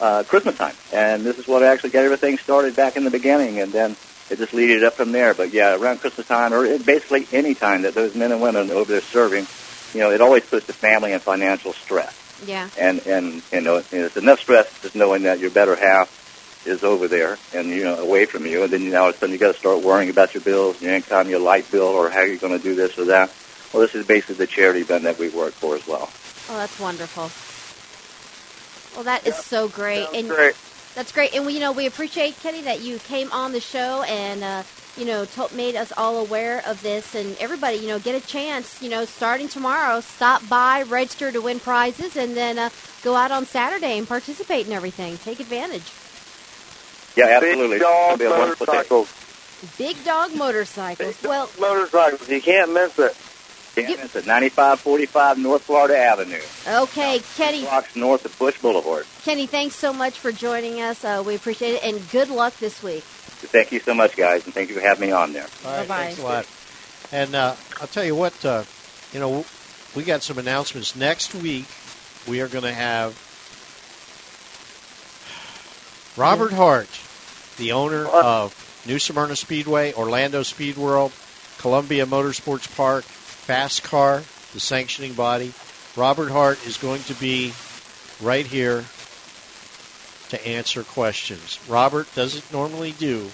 uh, 0.00 0.22
Christmas 0.24 0.56
time. 0.56 0.76
And 0.92 1.24
this 1.26 1.36
is 1.36 1.46
what 1.46 1.62
actually 1.64 1.90
got 1.90 2.04
everything 2.04 2.38
started 2.42 2.76
back 2.76 2.96
in 2.96 3.04
the 3.04 3.10
beginning, 3.10 3.60
and 3.60 3.72
then 3.72 3.96
it 4.30 4.38
just 4.38 4.54
leaded 4.54 4.84
up 4.84 4.96
from 4.96 5.12
there. 5.12 5.34
But 5.34 5.52
yeah, 5.52 5.74
around 5.74 6.00
Christmas 6.00 6.26
time, 6.26 6.52
or 6.54 6.64
it- 6.64 6.84
basically 6.86 7.26
any 7.32 7.54
time 7.54 7.82
that 7.82 7.94
those 7.94 8.14
men 8.14 8.32
and 8.32 8.40
women 8.40 8.70
over 8.70 8.92
there 8.92 9.02
serving, 9.12 9.46
you 9.92 10.00
know, 10.00 10.10
it 10.12 10.20
always 10.20 10.42
puts 10.48 10.66
the 10.66 10.72
family 10.74 11.12
in 11.12 11.20
financial 11.20 11.74
stress 11.84 12.12
Yeah. 12.46 12.68
and 12.76 13.00
and 13.00 13.42
you 13.52 13.60
know 13.60 13.82
it's 13.90 14.16
enough 14.16 14.38
stress 14.40 14.66
just 14.82 14.94
knowing 14.94 15.24
that 15.24 15.40
your 15.40 15.50
better 15.50 15.74
half 15.76 16.08
is 16.64 16.80
over 16.82 17.08
there 17.08 17.40
and 17.52 17.70
you 17.70 17.84
know 17.84 17.96
away 17.96 18.26
from 18.30 18.46
you, 18.46 18.62
and 18.62 18.72
then 18.72 18.82
you 18.82 18.90
know 18.90 19.02
all 19.02 19.08
of 19.10 19.14
a 19.16 19.18
sudden 19.18 19.32
you 19.32 19.38
got 19.38 19.52
to 19.52 19.58
start 19.58 19.82
worrying 19.82 20.10
about 20.10 20.34
your 20.34 20.42
bills, 20.42 20.76
your 20.80 20.94
income, 20.94 21.28
your 21.28 21.40
light 21.40 21.70
bill, 21.70 21.88
or 21.88 22.10
how 22.10 22.22
you're 22.22 22.38
going 22.38 22.52
to 22.52 22.58
do 22.58 22.74
this 22.74 22.90
or 22.98 23.06
that. 23.06 23.34
Well, 23.72 23.82
this 23.82 23.94
is 23.94 24.06
basically 24.06 24.36
the 24.36 24.46
charity 24.46 24.80
event 24.80 25.04
that 25.04 25.18
we 25.18 25.28
work 25.30 25.54
for 25.60 25.76
as 25.76 25.82
well. 25.86 26.12
Oh, 26.48 26.56
that's 26.56 26.78
wonderful. 26.78 27.32
Well, 28.94 29.04
that 29.04 29.26
is 29.26 29.36
so 29.46 29.68
great, 29.68 30.06
and 30.12 30.28
great. 30.28 30.54
that's 30.96 31.12
great. 31.12 31.32
And 31.34 31.46
we, 31.46 31.54
you 31.54 31.60
know, 31.60 31.72
we 31.72 31.86
appreciate 31.86 32.40
Kenny 32.40 32.62
that 32.62 32.80
you 32.80 32.98
came 32.98 33.30
on 33.30 33.52
the 33.52 33.60
show 33.60 34.02
and 34.02 34.42
uh, 34.42 34.64
you 34.96 35.04
know 35.04 35.24
to- 35.24 35.48
made 35.52 35.76
us 35.76 35.92
all 35.96 36.18
aware 36.18 36.60
of 36.66 36.82
this. 36.82 37.14
And 37.14 37.36
everybody, 37.38 37.78
you 37.78 37.86
know, 37.86 38.00
get 38.00 38.16
a 38.16 38.20
chance. 38.20 38.82
You 38.82 38.88
know, 38.88 39.04
starting 39.04 39.48
tomorrow, 39.48 40.00
stop 40.00 40.48
by, 40.48 40.82
register 40.82 41.30
to 41.30 41.40
win 41.40 41.60
prizes, 41.60 42.16
and 42.16 42.36
then 42.36 42.58
uh, 42.58 42.70
go 43.00 43.14
out 43.14 43.30
on 43.30 43.46
Saturday 43.46 43.96
and 43.96 44.06
participate 44.08 44.66
in 44.66 44.72
everything. 44.72 45.16
Take 45.18 45.40
advantage. 45.40 45.94
Yeah, 47.16 47.26
absolutely. 47.26 47.76
Big 47.78 47.80
dog 47.82 48.18
be 48.18 48.24
a 48.24 48.30
wonderful 48.30 48.66
day. 48.66 48.72
motorcycles. 48.72 49.14
Big 49.76 50.04
dog 50.04 50.34
motorcycles. 50.34 51.22
Well, 51.22 51.50
Motorcycles. 51.60 52.28
You 52.28 52.40
can't 52.40 52.72
miss 52.72 52.98
it. 52.98 53.16
Yeah, 53.76 54.04
it's 54.04 54.16
at 54.16 54.26
9545 54.26 55.38
North 55.38 55.62
Florida 55.62 55.96
Avenue, 55.96 56.40
okay, 56.66 57.20
Kenny. 57.36 57.62
blocks 57.62 57.94
north 57.94 58.24
of 58.24 58.36
Busch 58.38 58.58
Boulevard. 58.60 59.06
Kenny, 59.22 59.46
thanks 59.46 59.76
so 59.76 59.92
much 59.92 60.18
for 60.18 60.32
joining 60.32 60.80
us. 60.82 61.04
Uh, 61.04 61.22
we 61.24 61.36
appreciate 61.36 61.74
it, 61.74 61.84
and 61.84 62.10
good 62.10 62.28
luck 62.30 62.54
this 62.58 62.82
week. 62.82 63.02
Thank 63.04 63.70
you 63.72 63.78
so 63.80 63.94
much, 63.94 64.16
guys, 64.16 64.44
and 64.44 64.52
thank 64.52 64.68
you 64.70 64.74
for 64.74 64.80
having 64.82 65.08
me 65.08 65.12
on 65.12 65.32
there. 65.32 65.46
All 65.64 65.70
right, 65.70 65.88
Bye-bye. 65.88 66.04
thanks 66.06 66.20
a 66.20 66.24
lot. 66.24 66.46
And 67.12 67.34
uh, 67.34 67.54
I'll 67.80 67.86
tell 67.86 68.04
you 68.04 68.16
what, 68.16 68.44
uh, 68.44 68.64
you 69.12 69.20
know, 69.20 69.46
we 69.94 70.02
got 70.02 70.22
some 70.24 70.36
announcements 70.38 70.96
next 70.96 71.32
week. 71.34 71.66
We 72.28 72.40
are 72.42 72.48
going 72.48 72.64
to 72.64 72.72
have 72.74 73.14
Robert 76.16 76.52
Hart, 76.52 76.88
the 77.56 77.72
owner 77.72 78.06
of 78.06 78.54
New 78.86 78.98
Smyrna 78.98 79.36
Speedway, 79.36 79.92
Orlando 79.94 80.42
Speed 80.42 80.76
World, 80.76 81.12
Columbia 81.58 82.06
Motorsports 82.06 82.74
Park, 82.76 83.04
FASCAR, 83.04 84.22
the 84.52 84.60
sanctioning 84.60 85.14
body. 85.14 85.52
Robert 85.96 86.30
Hart 86.30 86.64
is 86.66 86.76
going 86.78 87.02
to 87.04 87.14
be 87.14 87.52
right 88.20 88.46
here 88.46 88.84
to 90.30 90.46
answer 90.46 90.82
questions. 90.84 91.58
Robert 91.68 92.12
doesn't 92.14 92.52
normally 92.52 92.92
do 92.92 93.30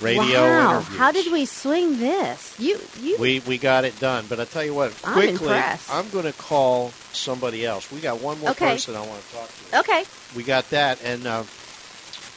radio 0.00 0.42
wow, 0.42 0.74
interviews. 0.74 0.98
how 0.98 1.12
did 1.12 1.30
we 1.32 1.44
swing 1.44 1.98
this? 1.98 2.58
You, 2.58 2.80
you. 3.00 3.16
We 3.18 3.40
we 3.40 3.58
got 3.58 3.84
it 3.84 3.98
done, 4.00 4.26
but 4.28 4.40
I 4.40 4.44
tell 4.44 4.64
you 4.64 4.74
what, 4.74 4.92
I'm 5.04 5.12
quickly, 5.12 5.46
impressed. 5.48 5.92
I'm 5.92 6.08
going 6.10 6.24
to 6.24 6.32
call 6.32 6.90
somebody 7.12 7.64
else. 7.64 7.90
We 7.92 8.00
got 8.00 8.20
one 8.20 8.40
more 8.40 8.50
Okay. 8.50 8.72
person 8.72 8.96
I 8.96 9.06
want 9.06 9.24
to 9.24 9.32
talk 9.34 9.48
to. 9.70 9.78
okay. 9.80 10.04
We 10.34 10.42
got 10.42 10.68
that, 10.70 11.00
and 11.04 11.26
uh, 11.26 11.44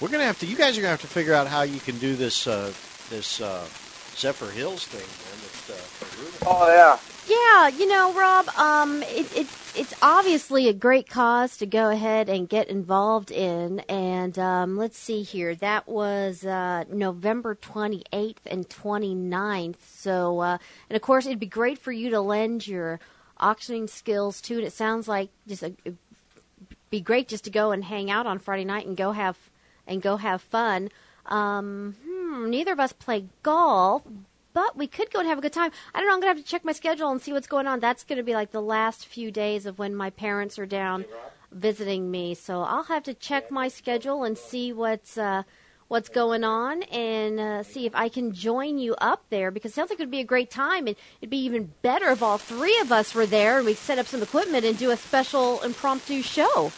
we're 0.05 0.11
going 0.11 0.21
to 0.21 0.27
have 0.27 0.37
to. 0.37 0.45
You 0.45 0.55
guys 0.55 0.77
are 0.77 0.81
going 0.81 0.95
to 0.95 1.01
have 1.01 1.01
to 1.01 1.07
figure 1.07 1.33
out 1.33 1.47
how 1.47 1.63
you 1.63 1.79
can 1.79 1.97
do 1.97 2.15
this 2.15 2.45
uh, 2.45 2.71
this 3.09 3.41
uh, 3.41 3.65
Zephyrhills 4.13 4.85
thing, 4.85 5.01
man. 5.01 5.39
That, 5.65 5.73
uh, 5.73 6.45
Oh 6.45 6.67
yeah. 6.67 6.99
Yeah, 7.27 7.69
you 7.69 7.87
know, 7.87 8.13
Rob, 8.13 8.47
um, 8.49 9.01
it, 9.01 9.35
it, 9.35 9.47
it's 9.75 9.95
obviously 10.03 10.67
a 10.67 10.73
great 10.73 11.09
cause 11.09 11.57
to 11.57 11.65
go 11.65 11.89
ahead 11.89 12.29
and 12.29 12.47
get 12.47 12.67
involved 12.67 13.31
in. 13.31 13.79
And 13.89 14.37
um, 14.37 14.77
let's 14.77 14.99
see 14.99 15.23
here. 15.23 15.55
That 15.55 15.87
was 15.87 16.45
uh, 16.45 16.83
November 16.87 17.55
28th 17.55 18.37
and 18.45 18.69
29th. 18.69 19.81
So, 19.87 20.39
uh, 20.39 20.57
and 20.87 20.95
of 20.95 21.01
course, 21.01 21.25
it'd 21.25 21.39
be 21.39 21.47
great 21.47 21.79
for 21.79 21.91
you 21.91 22.11
to 22.11 22.21
lend 22.21 22.67
your 22.67 22.99
auctioning 23.39 23.87
skills 23.87 24.39
to 24.41 24.59
it. 24.59 24.63
It 24.63 24.73
sounds 24.73 25.07
like 25.07 25.31
just 25.47 25.63
a, 25.63 25.73
it'd 25.83 25.97
be 26.91 27.01
great 27.01 27.27
just 27.27 27.45
to 27.45 27.49
go 27.49 27.71
and 27.71 27.83
hang 27.83 28.11
out 28.11 28.27
on 28.27 28.37
Friday 28.37 28.65
night 28.65 28.85
and 28.85 28.95
go 28.95 29.13
have 29.13 29.35
and 29.87 30.01
go 30.01 30.17
have 30.17 30.41
fun. 30.41 30.89
Um, 31.25 31.95
hmm, 32.05 32.49
neither 32.49 32.73
of 32.73 32.79
us 32.79 32.93
play 32.93 33.25
golf, 33.43 34.03
but 34.53 34.77
we 34.77 34.87
could 34.87 35.11
go 35.11 35.19
and 35.19 35.27
have 35.27 35.37
a 35.37 35.41
good 35.41 35.53
time. 35.53 35.71
I 35.93 35.99
don't 35.99 36.07
know. 36.07 36.13
I'm 36.13 36.19
gonna 36.21 36.35
have 36.35 36.43
to 36.43 36.49
check 36.49 36.63
my 36.63 36.71
schedule 36.71 37.09
and 37.11 37.21
see 37.21 37.33
what's 37.33 37.47
going 37.47 37.67
on. 37.67 37.79
That's 37.79 38.03
gonna 38.03 38.23
be 38.23 38.33
like 38.33 38.51
the 38.51 38.61
last 38.61 39.05
few 39.05 39.31
days 39.31 39.65
of 39.65 39.79
when 39.79 39.95
my 39.95 40.09
parents 40.09 40.57
are 40.57 40.65
down 40.65 41.05
visiting 41.51 42.11
me. 42.11 42.35
So 42.35 42.61
I'll 42.61 42.83
have 42.83 43.03
to 43.03 43.13
check 43.13 43.49
my 43.51 43.67
schedule 43.67 44.23
and 44.23 44.37
see 44.37 44.71
what's 44.71 45.17
uh, 45.17 45.43
what's 45.87 46.09
going 46.09 46.43
on 46.43 46.83
and 46.83 47.39
uh, 47.39 47.63
see 47.63 47.85
if 47.85 47.93
I 47.95 48.09
can 48.09 48.33
join 48.33 48.77
you 48.77 48.95
up 48.95 49.23
there 49.29 49.51
because 49.51 49.71
it 49.71 49.75
sounds 49.75 49.89
like 49.89 49.99
it'd 49.99 50.09
be 50.09 50.19
a 50.19 50.23
great 50.23 50.49
time 50.49 50.87
and 50.87 50.95
it'd 51.21 51.29
be 51.29 51.43
even 51.45 51.73
better 51.81 52.09
if 52.09 52.23
all 52.23 52.37
three 52.37 52.77
of 52.79 52.91
us 52.91 53.13
were 53.13 53.25
there 53.25 53.57
and 53.57 53.65
we 53.65 53.75
set 53.75 53.99
up 53.99 54.07
some 54.07 54.23
equipment 54.23 54.65
and 54.65 54.77
do 54.77 54.91
a 54.91 54.97
special 54.97 55.61
impromptu 55.61 56.21
show. 56.21 56.71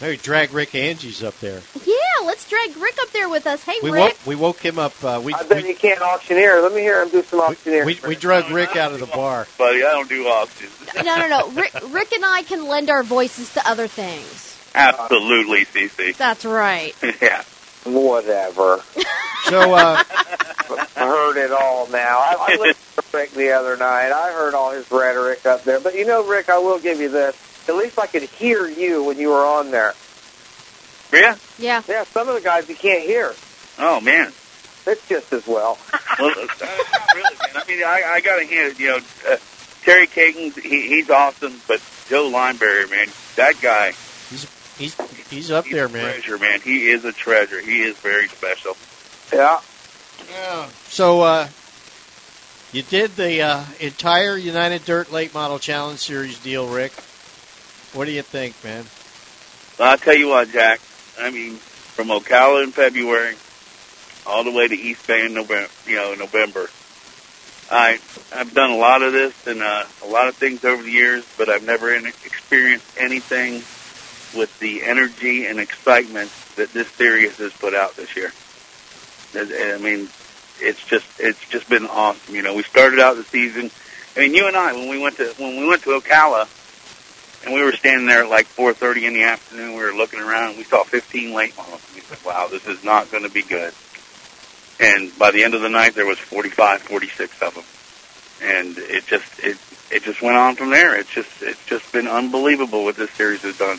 Maybe 0.00 0.16
drag 0.16 0.52
Rick 0.52 0.74
Angie's 0.74 1.24
up 1.24 1.38
there. 1.40 1.60
Yeah, 1.84 1.94
let's 2.24 2.48
drag 2.48 2.76
Rick 2.76 2.96
up 3.00 3.10
there 3.10 3.28
with 3.28 3.46
us. 3.46 3.64
Hey, 3.64 3.74
We 3.82 3.90
Rick. 3.90 4.00
woke 4.00 4.26
we 4.26 4.34
woke 4.36 4.60
him 4.60 4.78
up. 4.78 4.92
Uh, 5.02 5.20
we 5.22 5.34
I 5.34 5.42
bet 5.42 5.66
you 5.66 5.74
can't 5.74 6.00
auctioneer. 6.00 6.60
Let 6.60 6.72
me 6.72 6.80
hear 6.82 7.02
him 7.02 7.08
do 7.08 7.22
some 7.22 7.40
auctioneer. 7.40 7.84
we, 7.84 7.98
we 8.06 8.14
drug 8.14 8.50
Rick 8.50 8.76
out 8.76 8.92
of 8.92 9.00
the 9.00 9.06
bar. 9.06 9.48
Buddy, 9.58 9.78
I 9.78 9.90
don't 9.92 10.08
do 10.08 10.26
auctions. 10.28 10.72
no, 10.96 11.16
no, 11.18 11.28
no. 11.28 11.48
Rick, 11.50 11.72
Rick 11.90 12.12
and 12.12 12.24
I 12.24 12.42
can 12.42 12.68
lend 12.68 12.90
our 12.90 13.02
voices 13.02 13.52
to 13.54 13.68
other 13.68 13.88
things. 13.88 14.56
Absolutely, 14.74 15.64
CC. 15.64 16.16
That's 16.16 16.44
right. 16.44 16.94
yeah. 17.22 17.42
Whatever. 17.84 18.82
So 19.44 19.72
uh, 19.72 20.02
I 20.10 20.86
heard 20.96 21.38
it 21.38 21.52
all 21.52 21.86
now. 21.88 22.18
I, 22.18 22.34
I 22.38 22.56
listened 22.56 23.04
to 23.10 23.16
Rick 23.16 23.30
the 23.30 23.52
other 23.52 23.78
night. 23.78 24.10
I 24.10 24.30
heard 24.32 24.52
all 24.52 24.72
his 24.72 24.90
rhetoric 24.90 25.46
up 25.46 25.64
there. 25.64 25.80
But 25.80 25.94
you 25.94 26.04
know, 26.04 26.26
Rick, 26.26 26.50
I 26.50 26.58
will 26.58 26.78
give 26.78 27.00
you 27.00 27.08
this. 27.08 27.34
At 27.68 27.76
least 27.76 27.98
I 27.98 28.06
could 28.06 28.22
hear 28.22 28.66
you 28.68 29.04
when 29.04 29.18
you 29.18 29.28
were 29.28 29.44
on 29.44 29.70
there. 29.70 29.94
Yeah? 31.12 31.36
Yeah. 31.58 31.82
Yeah, 31.88 32.04
some 32.04 32.28
of 32.28 32.34
the 32.34 32.40
guys 32.40 32.68
you 32.68 32.74
can't 32.74 33.02
hear. 33.02 33.34
Oh, 33.78 34.00
man. 34.00 34.32
It's 34.86 35.06
just 35.08 35.32
as 35.32 35.46
well. 35.46 35.78
Well, 36.18 36.30
uh, 36.30 36.46
not 36.60 37.14
really, 37.14 37.36
man. 37.36 37.62
I 37.62 37.64
mean, 37.68 37.84
I, 37.84 38.02
I 38.04 38.20
got 38.20 38.40
to 38.40 38.44
hand 38.44 38.72
it, 38.72 38.80
you 38.80 38.88
know, 38.88 38.98
uh, 39.28 39.36
Terry 39.84 40.08
Caton, 40.08 40.50
he, 40.60 40.88
he's 40.88 41.08
awesome, 41.10 41.60
but 41.68 41.80
Joe 42.08 42.28
Lineberry, 42.28 42.90
man, 42.90 43.06
that 43.36 43.54
guy. 43.62 43.92
He's 44.28 44.48
he's 44.76 44.96
he's 45.30 45.50
up 45.52 45.66
there, 45.66 45.88
man. 45.88 46.12
treasure, 46.12 46.38
man. 46.38 46.60
He 46.60 46.90
is 46.90 47.04
a 47.04 47.12
treasure. 47.12 47.60
He 47.60 47.82
is 47.82 47.96
very 47.98 48.26
special. 48.26 48.76
Yeah. 49.32 49.60
Yeah. 50.28 50.68
So 50.88 51.20
uh, 51.20 51.48
you 52.72 52.82
did 52.82 53.14
the 53.16 53.42
uh, 53.42 53.64
entire 53.78 54.36
United 54.36 54.84
Dirt 54.84 55.12
Late 55.12 55.32
Model 55.32 55.58
Challenge 55.58 56.00
Series 56.00 56.38
deal, 56.38 56.66
Rick. 56.66 56.92
What 57.98 58.04
do 58.04 58.12
you 58.12 58.22
think, 58.22 58.54
man? 58.62 58.86
Well, 59.76 59.90
I'll 59.90 59.98
tell 59.98 60.14
you 60.14 60.28
what, 60.28 60.48
Jack. 60.50 60.78
I 61.18 61.32
mean, 61.32 61.56
from 61.56 62.10
Ocala 62.10 62.62
in 62.62 62.70
February 62.70 63.34
all 64.24 64.44
the 64.44 64.52
way 64.52 64.68
to 64.68 64.74
East 64.76 65.04
Bay 65.08 65.26
in 65.26 65.34
November, 65.34 65.68
you 65.84 65.96
know, 65.96 66.14
November. 66.14 66.70
I 67.68 67.98
I've 68.32 68.54
done 68.54 68.70
a 68.70 68.76
lot 68.76 69.02
of 69.02 69.12
this 69.12 69.34
and 69.48 69.60
uh, 69.60 69.84
a 70.04 70.06
lot 70.06 70.28
of 70.28 70.36
things 70.36 70.64
over 70.64 70.80
the 70.80 70.92
years, 70.92 71.26
but 71.36 71.48
I've 71.48 71.64
never 71.64 71.92
in, 71.92 72.06
experienced 72.06 72.86
anything 72.96 73.64
with 74.38 74.56
the 74.60 74.84
energy 74.84 75.46
and 75.46 75.58
excitement 75.58 76.30
that 76.54 76.72
this 76.72 76.86
series 76.92 77.36
has 77.38 77.52
put 77.54 77.74
out 77.74 77.96
this 77.96 78.14
year. 78.14 78.32
I 79.34 79.74
I 79.74 79.78
mean, 79.78 80.08
it's 80.60 80.84
just 80.84 81.06
it's 81.18 81.44
just 81.48 81.68
been 81.68 81.88
awesome. 81.88 82.32
You 82.32 82.42
know, 82.42 82.54
we 82.54 82.62
started 82.62 83.00
out 83.00 83.16
the 83.16 83.24
season. 83.24 83.72
I 84.16 84.20
mean, 84.20 84.34
you 84.34 84.46
and 84.46 84.56
I 84.56 84.72
when 84.72 84.88
we 84.88 85.00
went 85.00 85.16
to 85.16 85.34
when 85.38 85.58
we 85.58 85.66
went 85.66 85.82
to 85.82 86.00
Ocala, 86.00 86.46
and 87.44 87.54
we 87.54 87.62
were 87.62 87.72
standing 87.72 88.06
there 88.06 88.24
at 88.24 88.30
like 88.30 88.46
4:30 88.46 89.04
in 89.04 89.14
the 89.14 89.24
afternoon. 89.24 89.74
We 89.74 89.82
were 89.82 89.94
looking 89.94 90.20
around. 90.20 90.50
and 90.50 90.58
We 90.58 90.64
saw 90.64 90.84
15 90.84 91.32
late 91.32 91.56
models. 91.56 91.82
We 91.94 92.00
said, 92.00 92.18
"Wow, 92.24 92.48
this 92.48 92.66
is 92.66 92.82
not 92.84 93.10
going 93.10 93.24
to 93.24 93.30
be 93.30 93.42
good." 93.42 93.72
And 94.80 95.16
by 95.18 95.30
the 95.30 95.42
end 95.42 95.54
of 95.54 95.60
the 95.60 95.68
night, 95.68 95.94
there 95.94 96.06
was 96.06 96.18
45, 96.18 96.82
46 96.82 97.42
of 97.42 97.54
them, 97.54 97.64
and 98.42 98.78
it 98.78 99.06
just 99.06 99.26
it 99.40 99.58
it 99.90 100.02
just 100.02 100.22
went 100.22 100.36
on 100.36 100.56
from 100.56 100.70
there. 100.70 100.94
It's 100.94 101.10
just 101.10 101.42
it's 101.42 101.64
just 101.66 101.90
been 101.92 102.06
unbelievable 102.06 102.84
what 102.84 102.96
this 102.96 103.10
series 103.12 103.42
has 103.42 103.58
done. 103.58 103.78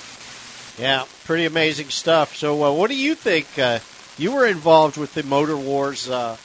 Yeah, 0.77 1.05
pretty 1.25 1.45
amazing 1.45 1.89
stuff. 1.89 2.35
So, 2.35 2.63
uh, 2.63 2.71
what 2.71 2.89
do 2.89 2.95
you 2.95 3.15
think? 3.15 3.47
Uh, 3.59 3.79
you 4.17 4.33
were 4.33 4.45
involved 4.45 4.97
with 4.97 5.13
the 5.13 5.23
Motor 5.23 5.57
Wars 5.57 6.09
uh, 6.09 6.37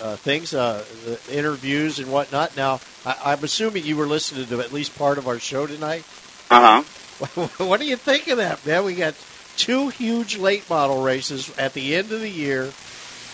uh, 0.00 0.16
things, 0.16 0.54
uh, 0.54 0.84
the 1.04 1.36
interviews 1.36 1.98
and 1.98 2.10
whatnot. 2.10 2.56
Now, 2.56 2.80
I, 3.04 3.16
I'm 3.26 3.44
assuming 3.44 3.84
you 3.84 3.96
were 3.96 4.06
listening 4.06 4.46
to 4.46 4.60
at 4.60 4.72
least 4.72 4.96
part 4.98 5.18
of 5.18 5.28
our 5.28 5.38
show 5.38 5.66
tonight. 5.66 6.04
Uh 6.50 6.82
huh. 6.82 7.48
what 7.64 7.80
do 7.80 7.86
you 7.86 7.96
think 7.96 8.28
of 8.28 8.38
that, 8.38 8.64
man? 8.64 8.84
We 8.84 8.94
got 8.94 9.14
two 9.56 9.88
huge 9.88 10.38
late 10.38 10.68
model 10.70 11.02
races 11.02 11.56
at 11.58 11.74
the 11.74 11.94
end 11.94 12.12
of 12.12 12.20
the 12.20 12.30
year, 12.30 12.72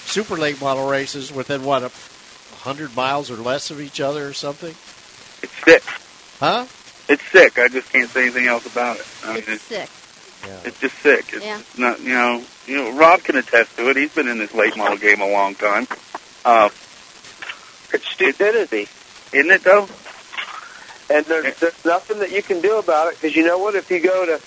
super 0.06 0.36
late 0.36 0.60
model 0.60 0.88
races 0.88 1.32
within 1.32 1.62
what 1.64 1.82
a 1.84 1.90
hundred 2.62 2.97
miles 2.97 3.30
or 3.30 3.36
less 3.36 3.70
of 3.70 3.80
each 3.80 4.01
other 4.01 4.26
or 4.26 4.32
something. 4.32 4.74
It's 5.43 5.52
sick. 5.64 5.84
Huh? 6.40 6.66
It's 7.09 7.22
sick. 7.30 7.59
I 7.59 7.68
just 7.68 7.93
can't 7.93 8.10
say 8.10 8.22
anything 8.22 8.48
else 8.48 8.66
about 8.66 8.98
it. 8.98 9.06
I 9.24 9.34
mean, 9.34 9.44
It's 9.47 9.62
sick. 9.62 9.88
It's 10.64 10.80
just 10.80 10.98
sick. 10.98 11.26
It's 11.32 11.44
Yeah. 11.44 11.60
not, 11.76 12.01
you 12.01 12.09
know, 12.14 12.43
you 12.66 12.76
know, 12.76 12.90
Rob 12.93 13.22
can 13.22 13.36
attest 13.36 13.76
to 13.76 13.88
it. 13.90 13.97
He's 13.97 14.12
been 14.12 14.28
in 14.28 14.38
this 14.38 14.52
late 14.55 14.76
model 14.76 14.97
game 14.97 15.20
a 15.20 15.28
long 15.28 15.55
time. 15.55 15.86
Uh, 16.47 16.70
it's 17.93 18.06
stupidity, 18.12 18.86
isn't 19.32 19.51
it? 19.51 19.64
Though, 19.64 19.89
and 21.10 21.27
there's, 21.27 21.59
there's 21.59 21.85
nothing 21.85 22.20
that 22.20 22.31
you 22.31 22.40
can 22.40 22.60
do 22.60 22.78
about 22.78 23.09
it 23.12 23.20
because 23.20 23.35
you 23.35 23.44
know 23.44 23.59
what? 23.59 23.74
If 23.74 23.90
you 23.90 23.98
go 23.98 24.27
to, 24.27 24.40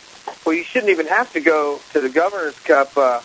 well, 0.45 0.55
you 0.55 0.63
shouldn't 0.63 0.91
even 0.91 1.07
have 1.07 1.33
to 1.33 1.41
go 1.41 1.81
to 1.91 1.99
the 1.99 2.07
Governor's 2.07 2.57
Cup 2.59 2.95
uh, 2.95 3.19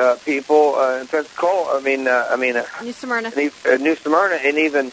uh, 0.00 0.16
people 0.24 0.74
uh, 0.74 0.98
in 0.98 1.06
Pensacola. 1.06 1.78
I 1.78 1.80
mean, 1.82 2.08
uh, 2.08 2.26
I 2.28 2.34
mean, 2.34 2.56
uh, 2.56 2.64
New 2.82 2.92
Smyrna. 2.92 3.30
and 3.36 3.52
uh, 3.64 3.76
New 3.76 3.94
Smyrna, 3.94 4.34
and 4.42 4.58
even 4.58 4.90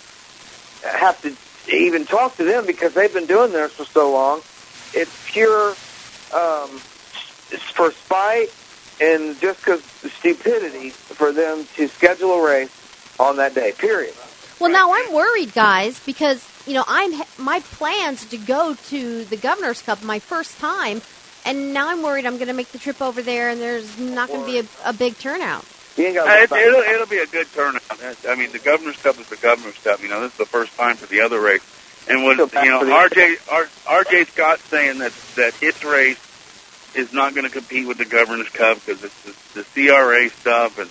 have 0.84 1.20
to 1.24 1.36
even 1.74 2.06
talk 2.06 2.38
to 2.38 2.44
them 2.44 2.68
because 2.68 2.94
they've 2.94 3.14
been 3.14 3.26
doing 3.26 3.52
this 3.52 3.72
for 3.72 3.86
so 3.86 4.12
long. 4.12 4.42
It's 4.94 5.12
pure 5.34 5.76
um, 6.32 6.82
it's 7.52 7.64
for 7.76 7.92
spite 7.92 8.50
and 9.00 9.40
just 9.40 9.60
because 9.60 9.82
stupidity 10.20 10.92
for 10.92 11.32
them 11.32 11.66
to 11.76 11.88
schedule 11.88 12.34
a 12.34 12.46
race 12.46 12.70
on 13.20 13.38
that 13.38 13.56
day. 13.56 13.72
Period. 13.72 14.14
Well, 14.60 14.72
now 14.72 14.92
I'm 14.92 15.14
worried, 15.14 15.54
guys, 15.54 16.00
because 16.00 16.48
you 16.66 16.74
know 16.74 16.84
I'm 16.88 17.14
my 17.38 17.60
plans 17.60 18.26
to 18.28 18.38
go 18.38 18.74
to 18.74 19.26
the 19.26 19.38
Governor's 19.38 19.82
Cup 19.82 20.02
my 20.04 20.20
first 20.20 20.58
time, 20.58 21.02
and 21.46 21.74
now 21.74 21.90
I'm 21.90 22.02
worried 22.02 22.26
I'm 22.26 22.36
going 22.36 22.48
to 22.48 22.54
make 22.54 22.72
the 22.72 22.80
trip 22.80 23.02
over 23.02 23.22
there, 23.22 23.50
and 23.50 23.62
there's 23.62 24.00
not 24.00 24.30
going 24.30 24.42
to 24.42 24.46
be 24.46 24.60
a, 24.60 24.90
a 24.90 24.94
big 24.94 25.18
turnout. 25.18 25.64
You 25.96 26.08
ain't 26.08 26.18
Uh, 26.18 26.24
it, 26.30 26.52
it'll, 26.52 26.82
it'll 26.82 27.08
be 27.08 27.18
a 27.20 27.26
good 27.26 27.48
turnout. 27.54 27.82
I 28.28 28.36
mean, 28.36 28.52
the 28.52 28.60
Governor's 28.60 28.98
Cup 28.98 29.20
is 29.20 29.28
the 29.28 29.36
Governor's 29.38 29.78
Cup. 29.84 30.02
You 30.02 30.10
know, 30.10 30.22
this 30.22 30.32
is 30.32 30.38
the 30.38 30.46
first 30.46 30.76
time 30.76 30.96
for 30.96 31.08
the 31.08 31.22
other 31.22 31.40
race. 31.40 31.62
And 32.08 32.24
what 32.24 32.38
you 32.38 32.70
know, 32.70 32.80
for 32.80 32.86
the- 32.86 32.92
RJ 32.92 33.38
R, 33.50 33.68
RJ 33.86 34.28
Scott 34.32 34.60
saying 34.70 35.00
that 35.00 35.12
that 35.36 35.54
his 35.56 35.84
race 35.84 36.18
is 36.96 37.14
not 37.14 37.36
going 37.36 37.44
to 37.46 37.52
compete 37.52 37.88
with 37.88 37.98
the 37.98 38.06
Governor's 38.06 38.50
Cup 38.50 38.80
because 38.86 39.04
it's 39.04 39.54
the, 39.54 39.62
the 39.62 39.88
CRA 39.88 40.30
stuff 40.30 40.80
and 40.80 40.90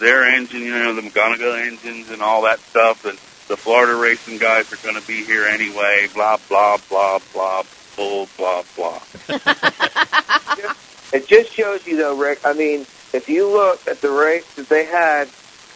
their 0.00 0.24
engine, 0.34 0.62
you 0.62 0.70
know, 0.70 0.94
the 0.94 1.02
McGunegill 1.02 1.66
engines 1.66 2.10
and 2.10 2.22
all 2.22 2.42
that 2.42 2.58
stuff, 2.60 3.04
and 3.04 3.16
the 3.48 3.56
Florida 3.56 3.94
racing 3.94 4.38
guys 4.38 4.72
are 4.72 4.76
going 4.76 5.00
to 5.00 5.06
be 5.06 5.24
here 5.24 5.44
anyway. 5.44 6.08
Blah 6.12 6.38
blah 6.48 6.78
blah 6.88 7.20
blah 7.32 7.62
bull 7.96 8.28
blah 8.36 8.64
blah. 8.76 9.00
It 11.12 11.26
just 11.26 11.52
shows 11.52 11.84
you, 11.86 11.96
though, 11.96 12.16
Rick. 12.16 12.40
I 12.44 12.52
mean, 12.52 12.86
if 13.12 13.28
you 13.28 13.48
look 13.48 13.86
at 13.88 14.00
the 14.00 14.10
race 14.10 14.44
that 14.54 14.68
they 14.68 14.84
had 14.84 15.28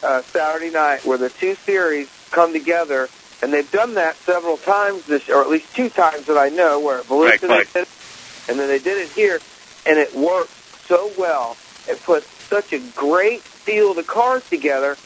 uh, 0.02 0.22
Saturday 0.22 0.70
night, 0.70 1.04
where 1.04 1.18
the 1.18 1.28
two 1.28 1.56
series 1.66 2.08
come 2.30 2.52
together, 2.52 3.08
and 3.42 3.52
they've 3.52 3.70
done 3.72 3.94
that 3.94 4.16
several 4.18 4.56
times 4.58 5.04
this, 5.06 5.28
or 5.28 5.40
at 5.42 5.50
least 5.50 5.74
two 5.74 5.88
times 5.88 6.26
that 6.26 6.38
I 6.38 6.50
know, 6.50 6.78
where 6.78 6.98
at 6.98 7.06
Volusia 7.06 7.30
Right, 7.30 7.40
they 7.40 7.48
right. 7.48 7.72
did 7.74 7.82
it, 7.82 7.88
and 8.48 8.58
then 8.60 8.68
they 8.68 8.78
did 8.78 8.98
it 8.98 9.10
here, 9.10 9.40
and 9.86 9.98
it 9.98 10.14
worked 10.14 10.52
so 10.86 11.10
well. 11.18 11.56
It 11.88 12.00
put 12.04 12.22
such 12.48 12.72
a 12.72 12.78
great 12.78 13.42
field 13.64 13.98
of 13.98 14.06
cars 14.06 14.42
together, 14.48 14.96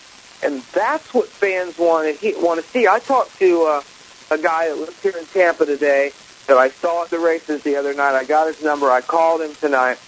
and 0.42 0.62
that's 0.72 1.12
what 1.14 1.28
fans 1.28 1.78
want 1.78 2.20
to 2.20 2.34
want 2.40 2.62
to 2.62 2.70
see. 2.70 2.86
I 2.86 2.98
talked 2.98 3.38
to 3.38 3.64
uh, 3.64 3.82
a 4.30 4.38
guy 4.38 4.68
that 4.68 4.78
lives 4.78 5.00
here 5.02 5.16
in 5.16 5.26
Tampa 5.26 5.66
today 5.66 6.12
that 6.46 6.56
I 6.56 6.70
saw 6.70 7.04
at 7.04 7.10
the 7.10 7.18
races 7.18 7.62
the 7.62 7.76
other 7.76 7.94
night. 7.94 8.14
I 8.14 8.24
got 8.24 8.48
his 8.48 8.62
number. 8.62 8.90
I 8.90 9.00
called 9.00 9.40
him 9.40 9.54
tonight, 9.54 9.98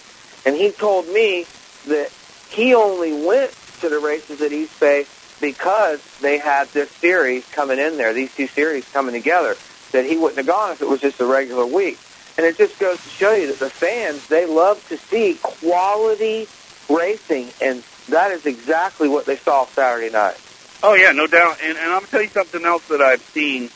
and 0.45 0.55
he 0.55 0.71
told 0.71 1.07
me 1.07 1.45
that 1.87 2.09
he 2.49 2.75
only 2.75 3.13
went 3.13 3.51
to 3.81 3.89
the 3.89 3.99
races 3.99 4.41
at 4.41 4.51
East 4.51 4.79
Bay 4.79 5.05
because 5.39 5.99
they 6.21 6.37
had 6.37 6.67
this 6.69 6.89
series 7.01 7.43
coming 7.53 7.79
in 7.79 7.97
there, 7.97 8.13
these 8.13 8.33
two 8.35 8.47
series 8.47 8.85
coming 8.93 9.13
together, 9.13 9.55
that 9.91 10.05
he 10.05 10.17
wouldn't 10.17 10.37
have 10.37 10.47
gone 10.47 10.73
if 10.73 10.81
it 10.81 10.87
was 10.87 11.01
just 11.01 11.19
a 11.19 11.25
regular 11.25 11.65
week. 11.65 11.97
And 12.37 12.45
it 12.45 12.57
just 12.57 12.77
goes 12.79 12.97
to 12.99 13.09
show 13.09 13.33
you 13.33 13.47
that 13.47 13.59
the 13.59 13.69
fans, 13.69 14.21
they 14.27 14.45
love 14.45 14.87
to 14.89 14.97
see 14.97 15.37
quality 15.41 16.47
racing, 16.89 17.51
and 17.61 17.83
that 18.09 18.31
is 18.31 18.45
exactly 18.45 19.07
what 19.07 19.25
they 19.25 19.37
saw 19.37 19.65
Saturday 19.65 20.09
night. 20.09 20.39
Oh 20.83 20.93
yeah, 20.95 21.11
no 21.11 21.27
doubt. 21.27 21.57
And, 21.63 21.77
and 21.77 21.91
I'm 21.91 21.99
gonna 21.99 22.07
tell 22.07 22.21
you 22.21 22.29
something 22.29 22.65
else 22.65 22.87
that 22.87 23.01
I've 23.01 23.21
seen, 23.21 23.69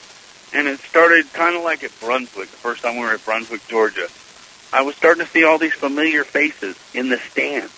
and 0.54 0.68
it 0.68 0.80
started 0.80 1.32
kind 1.34 1.56
of 1.56 1.64
like 1.64 1.84
at 1.84 1.98
Brunswick. 2.00 2.50
The 2.50 2.58
first 2.58 2.82
time 2.82 2.96
we 2.96 3.02
were 3.02 3.14
at 3.14 3.24
Brunswick, 3.24 3.68
Georgia, 3.68 4.08
I 4.74 4.82
was 4.82 4.96
starting 4.96 5.26
to 5.26 5.32
see 5.32 5.44
all 5.44 5.58
these 5.58 5.74
familiar 5.74 6.24
faces 6.24 6.78
in 6.94 7.10
the 7.10 7.18
stands 7.18 7.74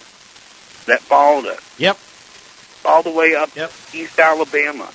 that 0.85 1.01
followed 1.01 1.45
us. 1.45 1.61
Yep. 1.77 1.97
All 2.85 3.03
the 3.03 3.11
way 3.11 3.35
up 3.35 3.49
East 3.93 4.17
Alabama 4.17 4.89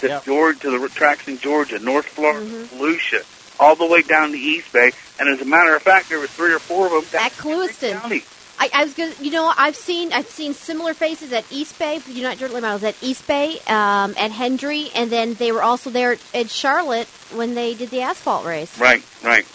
to 0.00 0.22
Georgia, 0.24 0.60
to 0.60 0.78
the 0.78 0.88
tracks 0.88 1.28
in 1.28 1.38
Georgia, 1.38 1.78
North 1.78 2.06
Florida, 2.06 2.46
mm-hmm. 2.46 2.80
Lucia, 2.80 3.22
all 3.60 3.76
the 3.76 3.86
way 3.86 4.02
down 4.02 4.32
to 4.32 4.38
East 4.38 4.72
Bay. 4.72 4.92
And 5.18 5.28
as 5.28 5.40
a 5.40 5.44
matter 5.44 5.74
of 5.74 5.82
fact, 5.82 6.08
there 6.08 6.18
were 6.18 6.26
three 6.26 6.52
or 6.52 6.58
four 6.58 6.86
of 6.86 6.92
them 6.92 7.04
down 7.12 7.26
At 7.26 7.32
Clewiston. 7.32 8.22
I, 8.58 8.70
I 8.72 8.84
was 8.84 8.94
gonna, 8.94 9.14
you 9.20 9.30
know, 9.30 9.52
I've 9.56 9.76
seen 9.76 10.12
I've 10.12 10.28
seen 10.28 10.54
similar 10.54 10.94
faces 10.94 11.32
at 11.32 11.44
East 11.50 11.78
Bay 11.78 11.98
for 11.98 12.10
the 12.10 12.16
United 12.16 12.40
Dirt 12.40 12.52
Late 12.52 12.62
Models 12.62 12.84
at 12.84 12.96
East 13.02 13.26
Bay, 13.26 13.58
um, 13.66 14.14
at 14.16 14.30
Hendry, 14.30 14.90
and 14.94 15.10
then 15.10 15.34
they 15.34 15.52
were 15.52 15.62
also 15.62 15.90
there 15.90 16.12
at, 16.12 16.20
at 16.34 16.50
Charlotte 16.50 17.08
when 17.32 17.54
they 17.54 17.74
did 17.74 17.90
the 17.90 18.02
asphalt 18.02 18.44
race. 18.44 18.78
Right, 18.78 19.02
right. 19.22 19.46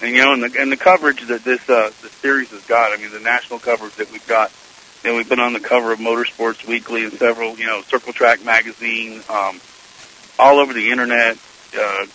And 0.00 0.14
you 0.14 0.24
know, 0.24 0.32
and 0.32 0.42
the 0.42 0.60
and 0.60 0.70
the 0.70 0.76
coverage 0.76 1.26
that 1.26 1.42
this 1.44 1.68
uh 1.68 1.90
the 2.02 2.08
series 2.08 2.50
has 2.50 2.64
got. 2.66 2.92
I 2.92 3.00
mean, 3.00 3.10
the 3.10 3.20
national 3.20 3.58
coverage 3.58 3.94
that 3.96 4.10
we've 4.12 4.26
got. 4.26 4.52
You 5.02 5.10
know, 5.10 5.16
we've 5.16 5.28
been 5.28 5.40
on 5.40 5.52
the 5.52 5.60
cover 5.60 5.92
of 5.92 6.00
Motorsports 6.00 6.66
Weekly 6.66 7.04
and 7.04 7.12
several, 7.12 7.56
you 7.56 7.66
know, 7.66 7.82
Circle 7.82 8.12
Track 8.12 8.44
magazine, 8.44 9.22
um, 9.28 9.60
all 10.40 10.58
over 10.58 10.72
the 10.72 10.90
internet. 10.90 11.38
Uh, 11.72 12.06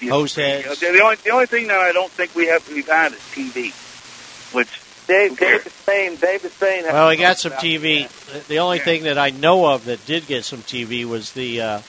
you 0.00 0.08
know, 0.08 0.16
Hose 0.16 0.36
you 0.36 0.42
know, 0.44 0.74
the 0.74 1.00
only 1.02 1.16
the 1.16 1.30
only 1.30 1.46
thing 1.46 1.68
that 1.68 1.78
I 1.78 1.92
don't 1.92 2.10
think 2.10 2.34
we 2.34 2.46
have 2.46 2.68
we've 2.68 2.88
had 2.88 3.12
is 3.12 3.18
TV, 3.18 3.72
which 4.52 4.80
Dave, 5.06 5.38
Dave 5.38 5.66
is 5.66 5.72
saying, 5.84 6.16
Dave 6.16 6.44
is 6.44 6.52
saying. 6.54 6.84
Well, 6.84 7.08
we 7.08 7.16
got 7.16 7.38
some 7.38 7.52
TV. 7.52 8.08
The- 8.32 8.38
The 8.48 8.58
only 8.58 8.78
thing 8.78 9.04
that 9.04 9.18
I 9.18 9.30
know 9.30 9.66
of 9.66 9.84
that 9.84 10.04
did 10.06 10.26
get 10.26 10.44
some 10.44 10.62
TV 10.62 11.04
was 11.04 11.32
the 11.32 11.60
uh, 11.60 11.80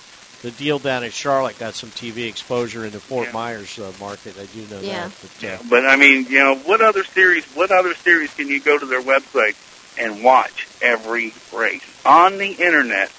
the 0.42 0.52
deal 0.52 0.78
down 0.80 1.04
in 1.04 1.12
Charlotte 1.12 1.58
got 1.58 1.74
some 1.76 1.90
TV 1.92 2.28
exposure 2.28 2.86
in 2.86 2.92
the 2.92 3.00
Fort 3.00 3.34
Myers 3.34 3.80
uh, 3.80 3.92
market. 4.00 4.36
I 4.38 4.46
do 4.46 4.66
know 4.68 4.82
Yeah. 4.82 5.08
that. 5.08 5.12
But, 5.42 5.48
uh, 5.50 5.58
But 5.70 5.86
I 5.90 5.96
mean, 5.96 6.26
you 6.30 6.40
know, 6.40 6.56
what 6.56 6.82
other 6.82 7.04
series? 7.04 7.44
What 7.56 7.72
other 7.72 7.94
series 7.96 8.34
can 8.34 8.48
you 8.50 8.60
go 8.60 8.78
to 8.78 8.86
their 8.86 9.02
website 9.02 9.56
and 9.98 10.24
watch 10.24 10.68
every 10.82 11.34
race 11.54 11.84
on 12.06 12.38
the 12.38 12.52
internet 12.52 13.12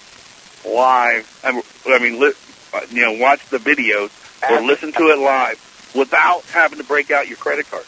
live? 0.65 1.27
I 1.43 1.99
mean- 1.99 2.21
li- 2.21 2.33
uh, 2.75 2.81
you 2.91 3.03
know, 3.03 3.13
watch 3.15 3.41
the 3.49 3.59
videos 3.59 4.11
or 4.51 4.61
listen 4.61 4.93
to 4.93 5.09
it 5.09 5.19
live 5.19 5.93
without 5.95 6.45
having 6.53 6.79
to 6.79 6.85
break 6.85 7.11
out 7.11 7.27
your 7.29 7.39
credit 7.39 7.69
card. 7.71 7.85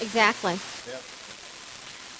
Exactly. 0.00 0.58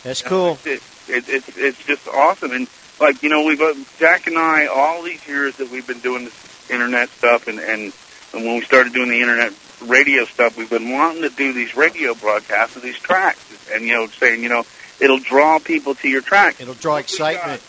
That's 0.06 0.22
cool. 0.22 0.56
It, 0.64 0.80
it, 1.08 1.28
it's 1.28 1.56
it's 1.56 1.84
just 1.84 2.06
awesome, 2.06 2.52
and 2.52 2.68
like 3.00 3.24
you 3.24 3.28
know, 3.28 3.44
we've 3.44 3.60
uh, 3.60 3.74
Jack 3.98 4.28
and 4.28 4.38
I 4.38 4.66
all 4.66 5.02
these 5.02 5.26
years 5.26 5.56
that 5.56 5.68
we've 5.68 5.86
been 5.86 5.98
doing 5.98 6.26
this 6.26 6.70
internet 6.70 7.08
stuff, 7.08 7.48
and 7.48 7.58
and, 7.58 7.92
and 8.32 8.44
when 8.44 8.54
we 8.54 8.60
started 8.60 8.92
doing 8.92 9.08
the 9.08 9.20
internet 9.20 9.52
radio 9.82 10.24
stuff, 10.26 10.56
we've 10.56 10.70
been 10.70 10.92
wanting 10.92 11.22
to 11.22 11.28
do 11.30 11.52
these 11.52 11.76
radio 11.76 12.14
broadcasts 12.14 12.76
of 12.76 12.82
these 12.82 12.98
tracks, 13.00 13.68
and 13.72 13.84
you 13.84 13.94
know, 13.94 14.06
saying 14.06 14.44
you 14.44 14.48
know, 14.48 14.64
it'll 15.00 15.18
draw 15.18 15.58
people 15.58 15.96
to 15.96 16.08
your 16.08 16.22
track. 16.22 16.60
It'll 16.60 16.74
draw 16.74 16.98
excitement. 16.98 17.60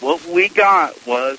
What 0.00 0.26
we 0.26 0.48
got 0.48 1.06
was 1.06 1.38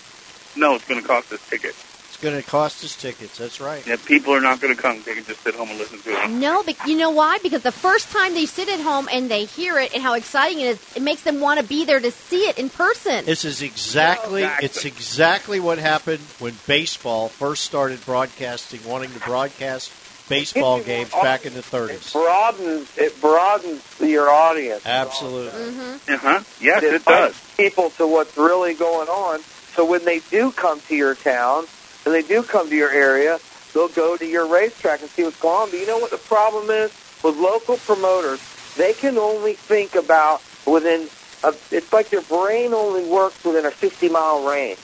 no, 0.56 0.76
it's 0.76 0.88
going 0.88 1.02
to 1.02 1.08
cost 1.08 1.34
us 1.34 1.46
tickets. 1.50 1.87
It's 2.18 2.24
going 2.24 2.42
to 2.42 2.50
cost 2.50 2.84
us 2.84 2.96
tickets. 2.96 3.38
That's 3.38 3.62
right. 3.62 3.86
Yeah, 3.86 3.96
people 4.08 4.34
are 4.34 4.42
not 4.42 4.60
going 4.60 4.76
to 4.76 4.82
come; 4.82 5.04
they 5.04 5.14
can 5.14 5.24
just 5.26 5.44
sit 5.44 5.54
home 5.54 5.70
and 5.70 5.78
listen 5.78 6.02
to 6.02 6.10
it. 6.10 6.30
No, 6.32 6.64
but 6.64 6.88
you 6.88 6.98
know 6.98 7.12
why? 7.12 7.38
Because 7.44 7.62
the 7.62 7.72
first 7.72 8.10
time 8.10 8.34
they 8.34 8.48
sit 8.48 8.68
at 8.70 8.80
home 8.80 9.08
and 9.12 9.30
they 9.30 9.46
hear 9.46 9.78
it 9.78 9.94
and 9.94 10.02
how 10.02 10.16
exciting 10.16 10.62
it 10.62 10.66
is, 10.66 10.96
it 10.96 11.04
makes 11.04 11.22
them 11.22 11.40
want 11.40 11.60
to 11.60 11.68
be 11.68 11.86
there 11.86 12.00
to 12.00 12.10
see 12.10 12.50
it 12.50 12.58
in 12.58 12.72
person. 12.72 13.26
This 13.26 13.46
is 13.46 13.62
exactly 13.62 14.50
it's 14.62 14.84
exactly 14.84 15.60
what 15.60 15.78
happened 15.78 16.22
when 16.40 16.56
baseball 16.66 17.28
first 17.28 17.64
started 17.66 18.04
broadcasting, 18.04 18.80
wanting 18.88 19.12
to 19.12 19.20
broadcast 19.20 19.92
baseball 20.28 20.80
games 20.80 21.12
back 21.12 21.46
in 21.46 21.54
the 21.54 21.62
30s. 21.62 22.14
broadens 22.14 22.88
it 22.98 23.22
broadens 23.22 23.84
your 24.02 24.28
audience. 24.28 24.82
Absolutely. 24.88 25.60
Mm-hmm. 25.60 26.14
Uh 26.14 26.18
huh. 26.18 26.44
Yes, 26.60 26.82
it, 26.82 26.94
it 26.96 27.06
does. 27.06 27.40
people 27.58 27.92
to 27.92 28.08
what's 28.08 28.36
really 28.36 28.74
going 28.74 29.08
on. 29.08 29.42
So 29.76 29.86
when 29.86 30.04
they 30.04 30.18
do 30.32 30.52
come 30.52 30.82
to 30.88 30.96
your 30.96 31.14
town 31.14 31.68
and 32.08 32.16
they 32.16 32.22
do 32.22 32.42
come 32.42 32.70
to 32.70 32.76
your 32.76 32.90
area, 32.90 33.38
they'll 33.74 33.90
go 33.90 34.16
to 34.16 34.26
your 34.26 34.48
racetrack 34.48 35.02
and 35.02 35.10
see 35.10 35.26
what's 35.26 35.40
going 35.42 35.64
on. 35.64 35.72
But 35.72 35.80
you 35.82 35.86
know 35.86 35.98
what 35.98 36.10
the 36.10 36.18
problem 36.18 36.70
is 36.70 36.90
with 37.22 37.36
local 37.36 37.76
promoters? 37.76 38.40
They 38.78 38.94
can 38.94 39.18
only 39.18 39.56
think 39.56 39.96
about 39.96 40.42
within 40.66 41.10
uh, 41.44 41.52
it's 41.70 41.92
like 41.92 42.14
your 42.14 42.22
brain 42.22 42.74
only 42.74 43.04
works 43.04 43.44
within 43.44 43.66
a 43.66 43.72
50 43.72 44.08
mile 44.08 44.48
range. 44.48 44.80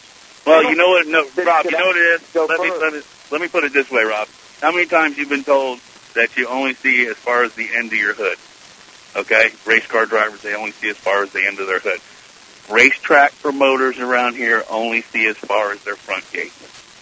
Well, 0.46 0.70
you 0.70 0.76
know 0.76 0.90
what, 0.90 1.08
no, 1.08 1.24
Rob. 1.46 1.64
You 1.64 1.72
know 1.72 1.88
what 1.88 1.96
it 1.96 2.22
is. 2.22 2.36
Let 2.36 2.60
me 2.60 2.72
let 2.72 2.94
me 2.94 3.02
let 3.32 3.42
me 3.42 3.48
put 3.48 3.64
it 3.64 3.72
this 3.72 3.90
way, 3.90 4.04
Rob. 4.04 4.28
How 4.60 4.74
many 4.74 4.86
times 4.86 5.18
you've 5.18 5.30
been 5.30 5.46
told 5.46 5.80
that 6.16 6.36
you 6.36 6.48
only 6.48 6.74
see 6.74 7.08
as 7.08 7.16
far 7.16 7.46
as 7.46 7.54
the 7.56 7.70
end 7.74 7.94
of 7.94 7.98
your 7.98 8.14
hood? 8.14 8.38
Okay, 9.16 9.52
race 9.66 9.88
car 9.88 10.06
drivers 10.06 10.42
they 10.42 10.56
only 10.56 10.72
see 10.72 10.90
as 10.90 10.98
far 10.98 11.24
as 11.24 11.32
the 11.32 11.46
end 11.48 11.60
of 11.60 11.68
their 11.68 11.80
hood. 11.80 12.02
Racetrack 12.70 13.34
promoters 13.42 13.98
around 14.00 14.36
here 14.36 14.64
only 14.70 15.02
see 15.04 15.26
as 15.28 15.38
far 15.38 15.72
as 15.72 15.82
their 15.84 15.96
front 15.96 16.30
gate. 16.34 16.52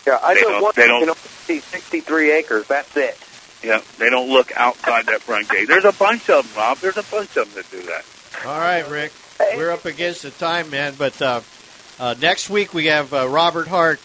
Yeah, 0.08 0.20
I 0.22 0.34
They 0.34 0.42
know 0.42 0.50
don't- 0.50 0.62
one 0.64 0.74
they 0.76 0.88
don't- 0.88 1.00
can 1.02 1.10
only 1.10 1.22
see 1.46 1.60
63 1.60 2.32
acres. 2.32 2.68
That's 2.68 2.96
it. 2.98 3.18
Yeah, 3.64 3.82
they 4.00 4.10
don't 4.10 4.30
look 4.30 4.52
outside 4.56 5.06
that 5.06 5.22
front 5.22 5.48
gate. 5.50 5.68
There's 5.68 5.86
a 5.86 5.92
bunch 5.92 6.30
of 6.30 6.46
them, 6.52 6.58
Rob. 6.62 6.80
There's 6.80 6.98
a 6.98 7.04
bunch 7.04 7.38
of 7.38 7.54
them 7.54 7.64
that 7.64 7.70
do 7.70 7.82
that. 7.88 8.04
All 8.46 8.60
right, 8.60 8.88
Rick. 8.90 9.12
We're 9.56 9.72
up 9.72 9.86
against 9.86 10.24
the 10.24 10.32
time, 10.32 10.70
man. 10.72 10.96
But 10.98 11.22
uh, 11.22 11.42
uh, 12.00 12.16
next 12.20 12.50
week 12.50 12.74
we 12.74 12.88
have 12.88 13.14
uh, 13.14 13.28
Robert 13.30 13.68
Hart, 13.68 14.00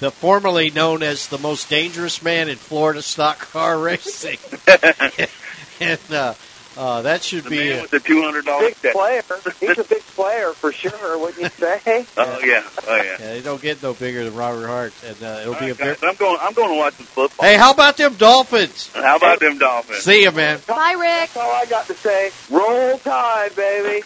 the 0.00 0.10
formerly 0.10 0.70
known 0.70 1.02
as 1.02 1.28
the 1.28 1.38
most 1.38 1.70
dangerous 1.70 2.22
man 2.22 2.50
in 2.50 2.56
Florida 2.56 3.00
stock 3.00 3.38
car 3.38 3.78
racing, 3.78 4.38
and 5.80 5.98
uh, 6.76 7.02
that 7.02 7.22
should 7.22 7.44
The 7.44 7.50
be. 7.50 7.56
man 7.70 7.78
uh, 7.78 7.82
with 7.82 7.90
the 7.90 8.00
two 8.00 8.22
hundred 8.22 8.44
dollars 8.44 8.74
Big 8.82 8.92
player. 8.92 9.22
He's 9.60 9.78
a 9.78 9.84
big 9.84 10.02
player 10.02 10.52
for 10.52 10.72
sure. 10.72 11.18
Wouldn't 11.18 11.42
you 11.42 11.48
say? 11.50 12.06
Oh 12.18 12.38
yeah, 12.44 12.62
oh 12.88 12.96
yeah. 12.96 13.02
yeah, 13.02 13.16
they 13.18 13.40
don't 13.42 13.60
get 13.62 13.82
no 13.82 13.94
bigger 13.94 14.24
than 14.24 14.34
Robert 14.34 14.66
Hart, 14.66 14.92
and 15.06 15.22
uh, 15.22 15.38
it'll 15.42 15.54
be 15.54 15.70
a. 15.70 15.74
Guys, 15.74 15.98
Big... 16.00 16.08
I'm 16.08 16.16
going. 16.16 16.38
I'm 16.40 16.52
going 16.54 16.70
to 16.70 16.76
watch 16.76 16.94
some 16.94 17.06
football. 17.06 17.46
Hey, 17.46 17.56
how 17.56 17.72
about 17.72 17.96
them 17.96 18.14
Dolphins? 18.14 18.90
How 18.94 19.16
about 19.16 19.40
them 19.40 19.58
Dolphins? 19.58 20.00
See 20.00 20.22
you, 20.22 20.32
man. 20.32 20.60
Bye, 20.66 20.92
Rick. 20.98 21.30
That's 21.32 21.36
all 21.36 21.50
I 21.50 21.66
got 21.66 21.86
to 21.86 21.94
say. 21.94 22.30
Roll 22.50 22.98
Tide, 22.98 23.54
baby. 23.56 24.04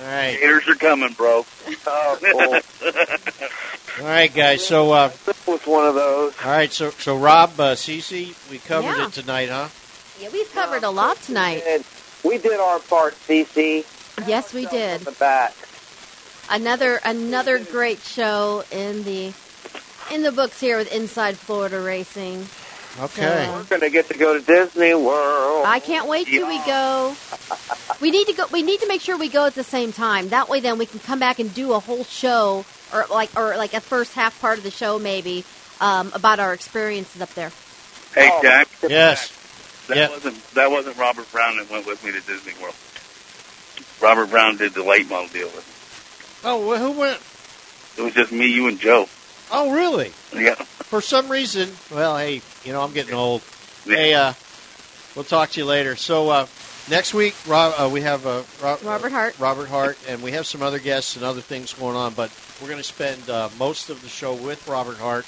All 0.00 0.06
right, 0.06 0.38
Gators 0.40 0.68
are 0.68 0.74
coming, 0.76 1.12
bro. 1.14 1.44
Oh, 1.86 2.18
cool. 2.22 2.86
all 4.04 4.10
right, 4.12 4.32
guys. 4.32 4.64
So, 4.66 4.92
uh, 4.92 5.08
This 5.26 5.46
was 5.46 5.60
one 5.66 5.86
of 5.86 5.94
those. 5.96 6.34
all 6.44 6.50
right, 6.52 6.72
so 6.72 6.90
so 6.90 7.16
Rob, 7.16 7.58
uh, 7.58 7.74
Cece, 7.74 8.50
we 8.50 8.58
covered 8.58 8.96
Yeah. 8.96 9.06
it 9.06 9.12
tonight, 9.12 9.48
huh? 9.48 9.68
Yeah, 10.20 10.28
we've 10.32 10.50
covered 10.52 10.84
a 10.84 10.90
lot 10.90 11.20
tonight. 11.22 11.62
And 12.22 12.30
we 12.30 12.38
did 12.38 12.58
our 12.58 12.78
part, 12.80 13.14
CC. 13.14 13.84
Yes, 14.26 14.52
we 14.52 14.66
did. 14.66 15.00
The 15.02 15.12
back. 15.12 15.54
Another 16.50 16.98
another 17.04 17.58
great 17.58 18.00
show 18.00 18.64
in 18.70 19.04
the 19.04 19.32
in 20.12 20.22
the 20.22 20.32
books 20.32 20.60
here 20.60 20.78
with 20.78 20.92
Inside 20.92 21.36
Florida 21.36 21.80
Racing. 21.80 22.46
Okay. 23.00 23.44
So, 23.46 23.52
We're 23.52 23.64
going 23.64 23.82
to 23.82 23.90
get 23.90 24.08
to 24.08 24.18
go 24.18 24.38
to 24.38 24.44
Disney 24.44 24.94
World. 24.94 25.64
I 25.66 25.78
can't 25.78 26.08
wait 26.08 26.26
till 26.26 26.48
we 26.48 26.58
go. 26.64 27.14
We 28.00 28.10
need 28.10 28.26
to 28.26 28.32
go. 28.32 28.46
We 28.50 28.62
need 28.62 28.80
to 28.80 28.88
make 28.88 29.00
sure 29.02 29.16
we 29.16 29.28
go 29.28 29.46
at 29.46 29.54
the 29.54 29.62
same 29.62 29.92
time. 29.92 30.30
That 30.30 30.48
way, 30.48 30.60
then 30.60 30.78
we 30.78 30.86
can 30.86 30.98
come 31.00 31.18
back 31.18 31.38
and 31.38 31.52
do 31.54 31.74
a 31.74 31.78
whole 31.78 32.04
show, 32.04 32.64
or 32.92 33.06
like, 33.10 33.36
or 33.36 33.56
like 33.56 33.74
a 33.74 33.80
first 33.80 34.14
half 34.14 34.40
part 34.40 34.58
of 34.58 34.64
the 34.64 34.70
show, 34.70 34.98
maybe 34.98 35.44
um, 35.80 36.10
about 36.14 36.40
our 36.40 36.52
experiences 36.54 37.20
up 37.20 37.32
there. 37.34 37.52
Hey, 38.14 38.30
Jack. 38.42 38.68
Yes. 38.88 39.30
That 39.88 39.96
Yeah. 39.96 40.08
wasn't 40.10 40.54
that 40.54 40.70
wasn't 40.70 40.96
Robert 40.96 41.30
Brown 41.32 41.56
that 41.56 41.70
went 41.70 41.86
with 41.86 42.04
me 42.04 42.12
to 42.12 42.20
Disney 42.20 42.52
World. 42.62 42.74
Robert 44.00 44.30
Brown 44.30 44.56
did 44.56 44.74
the 44.74 44.82
late 44.84 45.08
model 45.08 45.28
deal 45.28 45.48
with 45.48 45.56
me. 45.66 46.48
Oh, 46.50 46.66
well, 46.66 46.78
who 46.78 46.92
went? 46.92 47.20
It 47.96 48.02
was 48.02 48.14
just 48.14 48.30
me, 48.30 48.46
you, 48.46 48.68
and 48.68 48.78
Joe. 48.78 49.08
Oh, 49.50 49.70
really? 49.72 50.12
Yeah. 50.34 50.54
For 50.54 51.00
some 51.00 51.28
reason, 51.28 51.70
well, 51.90 52.16
hey, 52.16 52.42
you 52.64 52.72
know, 52.72 52.82
I'm 52.82 52.92
getting 52.92 53.14
old. 53.14 53.42
Hey, 53.84 54.14
uh, 54.14 54.34
we'll 55.16 55.24
talk 55.24 55.50
to 55.50 55.60
you 55.60 55.64
later. 55.66 55.96
So 55.96 56.28
uh, 56.28 56.46
next 56.90 57.12
week, 57.14 57.34
Rob, 57.46 57.74
uh, 57.76 57.88
we 57.88 58.02
have 58.02 58.26
uh, 58.26 58.42
Ro- 58.62 58.78
Robert 58.84 59.10
Hart. 59.10 59.38
Robert 59.38 59.68
Hart, 59.68 59.98
and 60.06 60.22
we 60.22 60.32
have 60.32 60.46
some 60.46 60.62
other 60.62 60.78
guests 60.78 61.16
and 61.16 61.24
other 61.24 61.40
things 61.40 61.72
going 61.72 61.96
on. 61.96 62.12
But 62.14 62.30
we're 62.60 62.68
going 62.68 62.78
to 62.78 62.84
spend 62.84 63.28
uh, 63.30 63.48
most 63.58 63.88
of 63.90 64.02
the 64.02 64.08
show 64.08 64.34
with 64.34 64.68
Robert 64.68 64.98
Hart. 64.98 65.26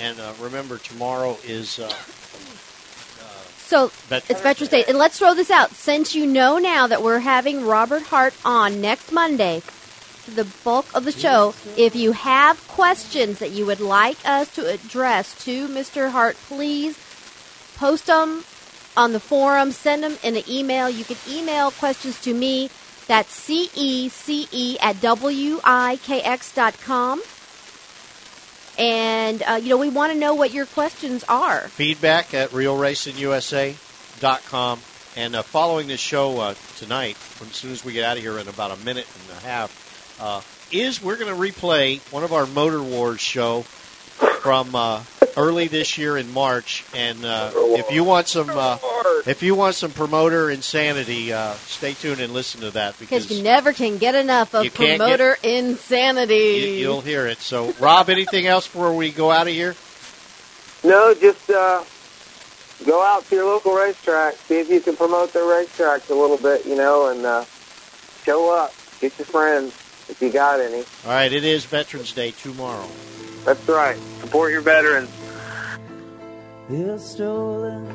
And 0.00 0.18
uh, 0.18 0.32
remember, 0.40 0.78
tomorrow 0.78 1.36
is 1.44 1.78
uh, 1.78 1.92
So 3.68 3.88
Veterans 4.08 4.30
it's 4.30 4.40
Veterans 4.40 4.70
Day, 4.70 4.84
and 4.88 4.96
let's 4.96 5.18
throw 5.18 5.34
this 5.34 5.50
out. 5.50 5.72
Since 5.72 6.14
you 6.14 6.24
know 6.24 6.56
now 6.56 6.86
that 6.86 7.02
we're 7.02 7.18
having 7.18 7.66
Robert 7.66 8.02
Hart 8.04 8.32
on 8.42 8.80
next 8.80 9.12
Monday, 9.12 9.60
the 10.34 10.46
bulk 10.64 10.86
of 10.94 11.04
the 11.04 11.12
show, 11.12 11.52
if 11.76 11.94
you 11.94 12.12
have 12.12 12.66
questions 12.66 13.40
that 13.40 13.50
you 13.50 13.66
would 13.66 13.80
like 13.80 14.16
us 14.24 14.48
to 14.54 14.66
address 14.66 15.44
to 15.44 15.68
Mr. 15.68 16.10
Hart, 16.12 16.36
please 16.48 16.98
post 17.76 18.06
them 18.06 18.42
on 18.96 19.12
the 19.12 19.20
forum. 19.20 19.70
Send 19.72 20.02
them 20.02 20.16
in 20.22 20.36
an 20.36 20.44
email. 20.48 20.88
You 20.88 21.04
can 21.04 21.18
email 21.28 21.70
questions 21.72 22.18
to 22.22 22.32
me. 22.32 22.70
That's 23.06 23.38
cece 23.38 24.78
at 24.80 24.96
wikx 24.96 26.54
dot 26.54 26.80
com. 26.80 27.20
And 28.78 29.42
uh, 29.42 29.60
you 29.62 29.70
know 29.70 29.76
we 29.76 29.88
want 29.88 30.12
to 30.12 30.18
know 30.18 30.34
what 30.34 30.52
your 30.52 30.66
questions 30.66 31.24
are. 31.28 31.68
feedback 31.68 32.34
at 32.34 32.50
realracingusa.com. 32.50 34.80
And 35.16 35.34
uh, 35.34 35.42
following 35.42 35.88
this 35.88 36.00
show 36.00 36.38
uh, 36.38 36.54
tonight, 36.76 37.16
as 37.40 37.48
soon 37.48 37.72
as 37.72 37.84
we 37.84 37.92
get 37.92 38.04
out 38.04 38.16
of 38.16 38.22
here 38.22 38.38
in 38.38 38.46
about 38.46 38.70
a 38.70 38.76
minute 38.84 39.06
and 39.28 39.38
a 39.38 39.40
half, 39.40 40.16
uh, 40.20 40.40
is 40.70 41.02
we're 41.02 41.16
going 41.16 41.34
to 41.34 41.40
replay 41.40 41.98
one 42.12 42.22
of 42.22 42.32
our 42.32 42.46
Motor 42.46 42.80
Wars 42.82 43.20
show 43.20 43.62
from 43.62 44.76
uh, 44.76 45.02
early 45.38 45.68
this 45.68 45.96
year 45.96 46.16
in 46.16 46.32
March. 46.32 46.84
And 46.94 47.24
uh, 47.24 47.52
if 47.54 47.90
you 47.90 48.04
want 48.04 48.28
some, 48.28 48.50
uh, 48.50 48.78
if 49.26 49.42
you 49.42 49.54
want 49.54 49.76
some 49.76 49.92
promoter 49.92 50.50
insanity, 50.50 51.32
uh, 51.32 51.54
stay 51.54 51.94
tuned 51.94 52.20
and 52.20 52.32
listen 52.32 52.60
to 52.62 52.72
that 52.72 52.98
Because 52.98 53.24
because 53.26 53.38
you 53.38 53.44
never 53.44 53.72
can 53.72 53.98
get 53.98 54.14
enough 54.14 54.54
of 54.54 54.64
You 54.64 54.70
can't 54.70 54.98
promoter 54.98 55.36
insanity. 55.42 56.34
you, 56.34 56.66
you'll 56.72 57.00
hear 57.00 57.26
it. 57.26 57.38
So, 57.38 57.72
Rob, 57.80 58.10
anything 58.10 58.46
else 58.46 58.66
before 58.66 58.94
we 58.94 59.10
go 59.10 59.30
out 59.30 59.46
of 59.46 59.52
here? 59.52 59.74
No, 60.84 61.14
just 61.14 61.50
uh, 61.50 61.82
go 62.84 63.02
out 63.02 63.24
to 63.26 63.34
your 63.34 63.46
local 63.46 63.74
racetrack. 63.74 64.34
See 64.34 64.58
if 64.58 64.68
you 64.68 64.80
can 64.80 64.96
promote 64.96 65.32
their 65.32 65.42
racetracks 65.42 66.10
a 66.10 66.14
little 66.14 66.36
bit, 66.36 66.66
you 66.66 66.76
know, 66.76 67.08
and 67.08 67.24
uh, 67.24 67.44
show 68.24 68.54
up. 68.54 68.72
Get 69.00 69.16
your 69.18 69.26
friends 69.26 69.72
if 70.08 70.18
you 70.20 70.30
got 70.30 70.60
any. 70.60 70.78
All 71.04 71.10
right, 71.10 71.32
it 71.32 71.44
is 71.44 71.64
Veterans 71.64 72.12
Day 72.12 72.32
tomorrow. 72.32 72.88
That's 73.44 73.66
right. 73.68 73.96
Support 74.20 74.52
your 74.52 74.60
veterans. 74.60 75.10
They're 76.68 76.98
strolling 76.98 77.86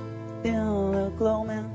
in 0.44 0.92
the 0.94 1.14
gloaming 1.16 1.70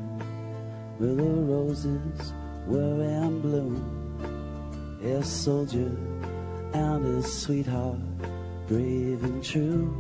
where 0.98 1.14
the 1.14 1.22
roses 1.22 2.32
were 2.66 3.04
in 3.04 3.40
bloom. 3.40 4.98
His 5.00 5.28
soldier 5.28 5.92
and 6.74 7.04
his 7.04 7.32
sweetheart, 7.32 8.00
brave 8.66 9.22
and 9.22 9.44
true. 9.44 9.94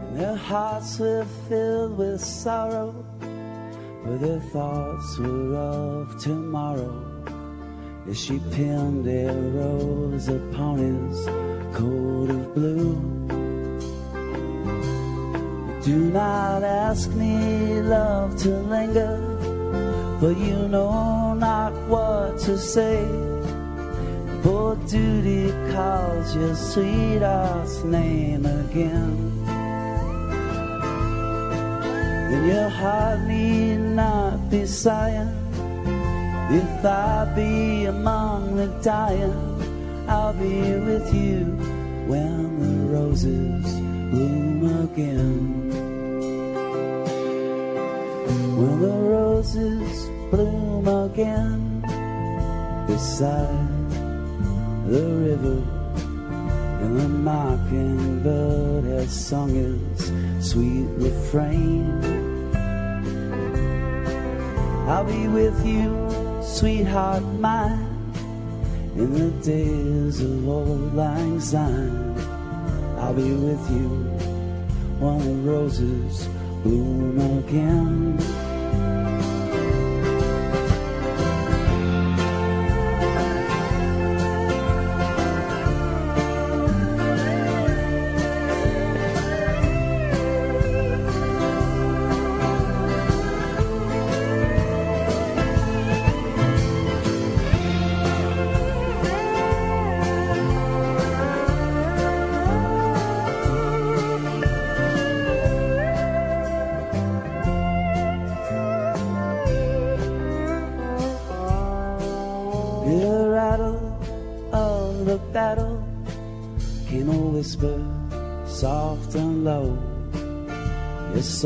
And 0.00 0.16
their 0.16 0.34
hearts 0.34 0.98
were 0.98 1.24
filled 1.48 1.96
with 1.96 2.20
sorrow, 2.20 2.92
but 4.04 4.20
their 4.20 4.40
thoughts 4.50 5.16
were 5.16 5.54
of 5.54 6.20
tomorrow. 6.20 7.04
As 8.08 8.18
she 8.18 8.40
pinned 8.50 9.06
a 9.06 9.32
rose 9.32 10.26
upon 10.26 10.78
his 10.78 11.24
coat 11.76 12.30
of 12.30 12.52
blue. 12.52 13.45
Do 15.86 16.10
not 16.10 16.64
ask 16.64 17.08
me, 17.10 17.80
love, 17.80 18.36
to 18.38 18.48
linger, 18.48 19.22
for 20.18 20.32
you 20.32 20.66
know 20.66 21.32
not 21.34 21.72
what 21.86 22.40
to 22.40 22.58
say. 22.58 23.06
For 24.42 24.74
duty 24.88 25.52
calls 25.72 26.34
your 26.34 26.56
sweetheart's 26.56 27.84
name 27.84 28.46
again. 28.46 29.44
Then 32.30 32.48
your 32.48 32.68
heart 32.68 33.20
need 33.20 33.76
not 33.76 34.50
be 34.50 34.66
sighing. 34.66 35.30
If 36.50 36.84
I 36.84 37.32
be 37.36 37.84
among 37.84 38.56
the 38.56 38.66
dying, 38.82 40.08
I'll 40.08 40.32
be 40.32 40.80
with 40.80 41.14
you 41.14 41.44
when 42.10 42.58
the 42.58 42.92
roses 42.92 43.64
bloom 44.10 44.82
again. 44.82 45.55
When 48.56 48.80
the 48.80 48.88
roses 48.88 50.08
bloom 50.30 50.88
again 50.88 51.82
beside 52.86 53.90
the 54.88 55.04
river, 55.04 55.60
and 56.80 56.98
the 56.98 57.06
mockingbird 57.06 58.84
has 58.84 59.12
sung 59.12 59.50
his 59.50 60.10
sweet 60.40 60.88
refrain. 60.96 62.00
I'll 64.88 65.04
be 65.04 65.28
with 65.28 65.66
you, 65.66 66.08
sweetheart 66.42 67.24
mine, 67.38 68.10
in 68.96 69.12
the 69.12 69.32
days 69.44 70.22
of 70.22 70.48
old 70.48 70.94
lang 70.94 71.40
syne. 71.40 72.18
I'll 72.96 73.12
be 73.12 73.34
with 73.34 73.70
you 73.70 73.88
when 74.98 75.18
the 75.18 75.50
roses 75.52 76.26
bloom 76.62 77.20
again. 77.38 78.35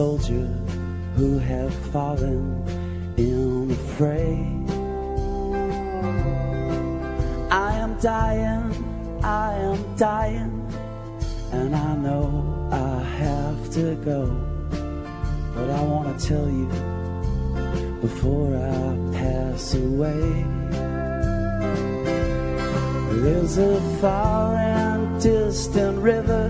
Soldier 0.01 0.49
who 1.15 1.39
have 1.39 1.75
fallen 1.93 2.43
in 3.19 3.69
the 3.69 3.75
fray. 3.97 4.33
I 7.51 7.71
am 7.85 8.01
dying, 8.01 8.65
I 9.23 9.53
am 9.69 9.97
dying, 9.97 10.53
and 11.53 11.77
I 11.77 11.97
know 11.97 12.25
I 12.73 13.03
have 13.25 13.61
to 13.77 13.95
go. 13.97 14.23
But 15.55 15.69
I 15.69 15.83
want 15.83 16.07
to 16.09 16.27
tell 16.31 16.49
you 16.49 16.71
before 18.01 18.57
I 18.57 18.87
pass 19.21 19.75
away. 19.75 20.25
There's 23.23 23.59
a 23.59 23.79
far 24.01 24.57
and 24.57 25.21
distant 25.21 25.99
river 25.99 26.49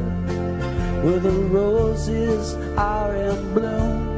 where 1.03 1.19
the 1.19 1.37
roses 1.59 2.60
bloom. 3.55 4.11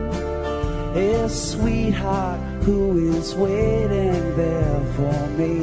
A 0.97 1.29
sweetheart 1.29 2.41
who 2.65 3.17
is 3.17 3.35
waiting 3.35 4.37
there 4.37 4.81
for 4.95 5.27
me. 5.39 5.61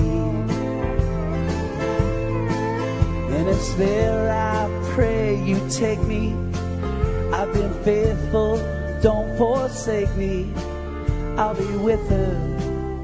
And 3.36 3.48
it's 3.48 3.74
there 3.76 4.32
I 4.32 4.68
pray 4.94 5.42
you 5.44 5.60
take 5.70 6.02
me. 6.02 6.34
I've 7.32 7.54
been 7.54 7.74
faithful, 7.84 8.58
don't 9.02 9.38
forsake 9.38 10.14
me. 10.16 10.52
I'll 11.38 11.56
be 11.56 11.78
with 11.78 12.10
her 12.10 12.36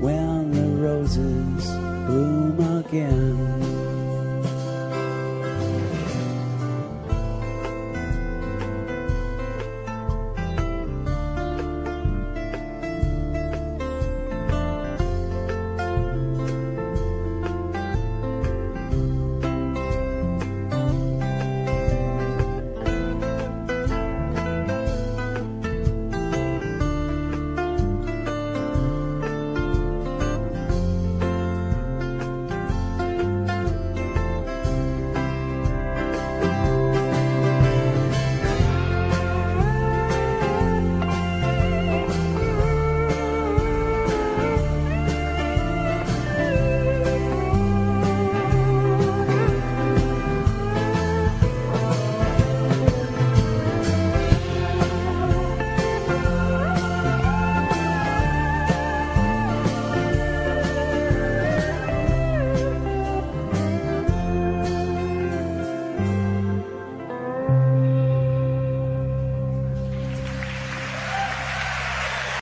when 0.02 0.52
the 0.52 0.82
roses 0.82 1.66
bloom 2.08 2.60
again. 2.80 3.65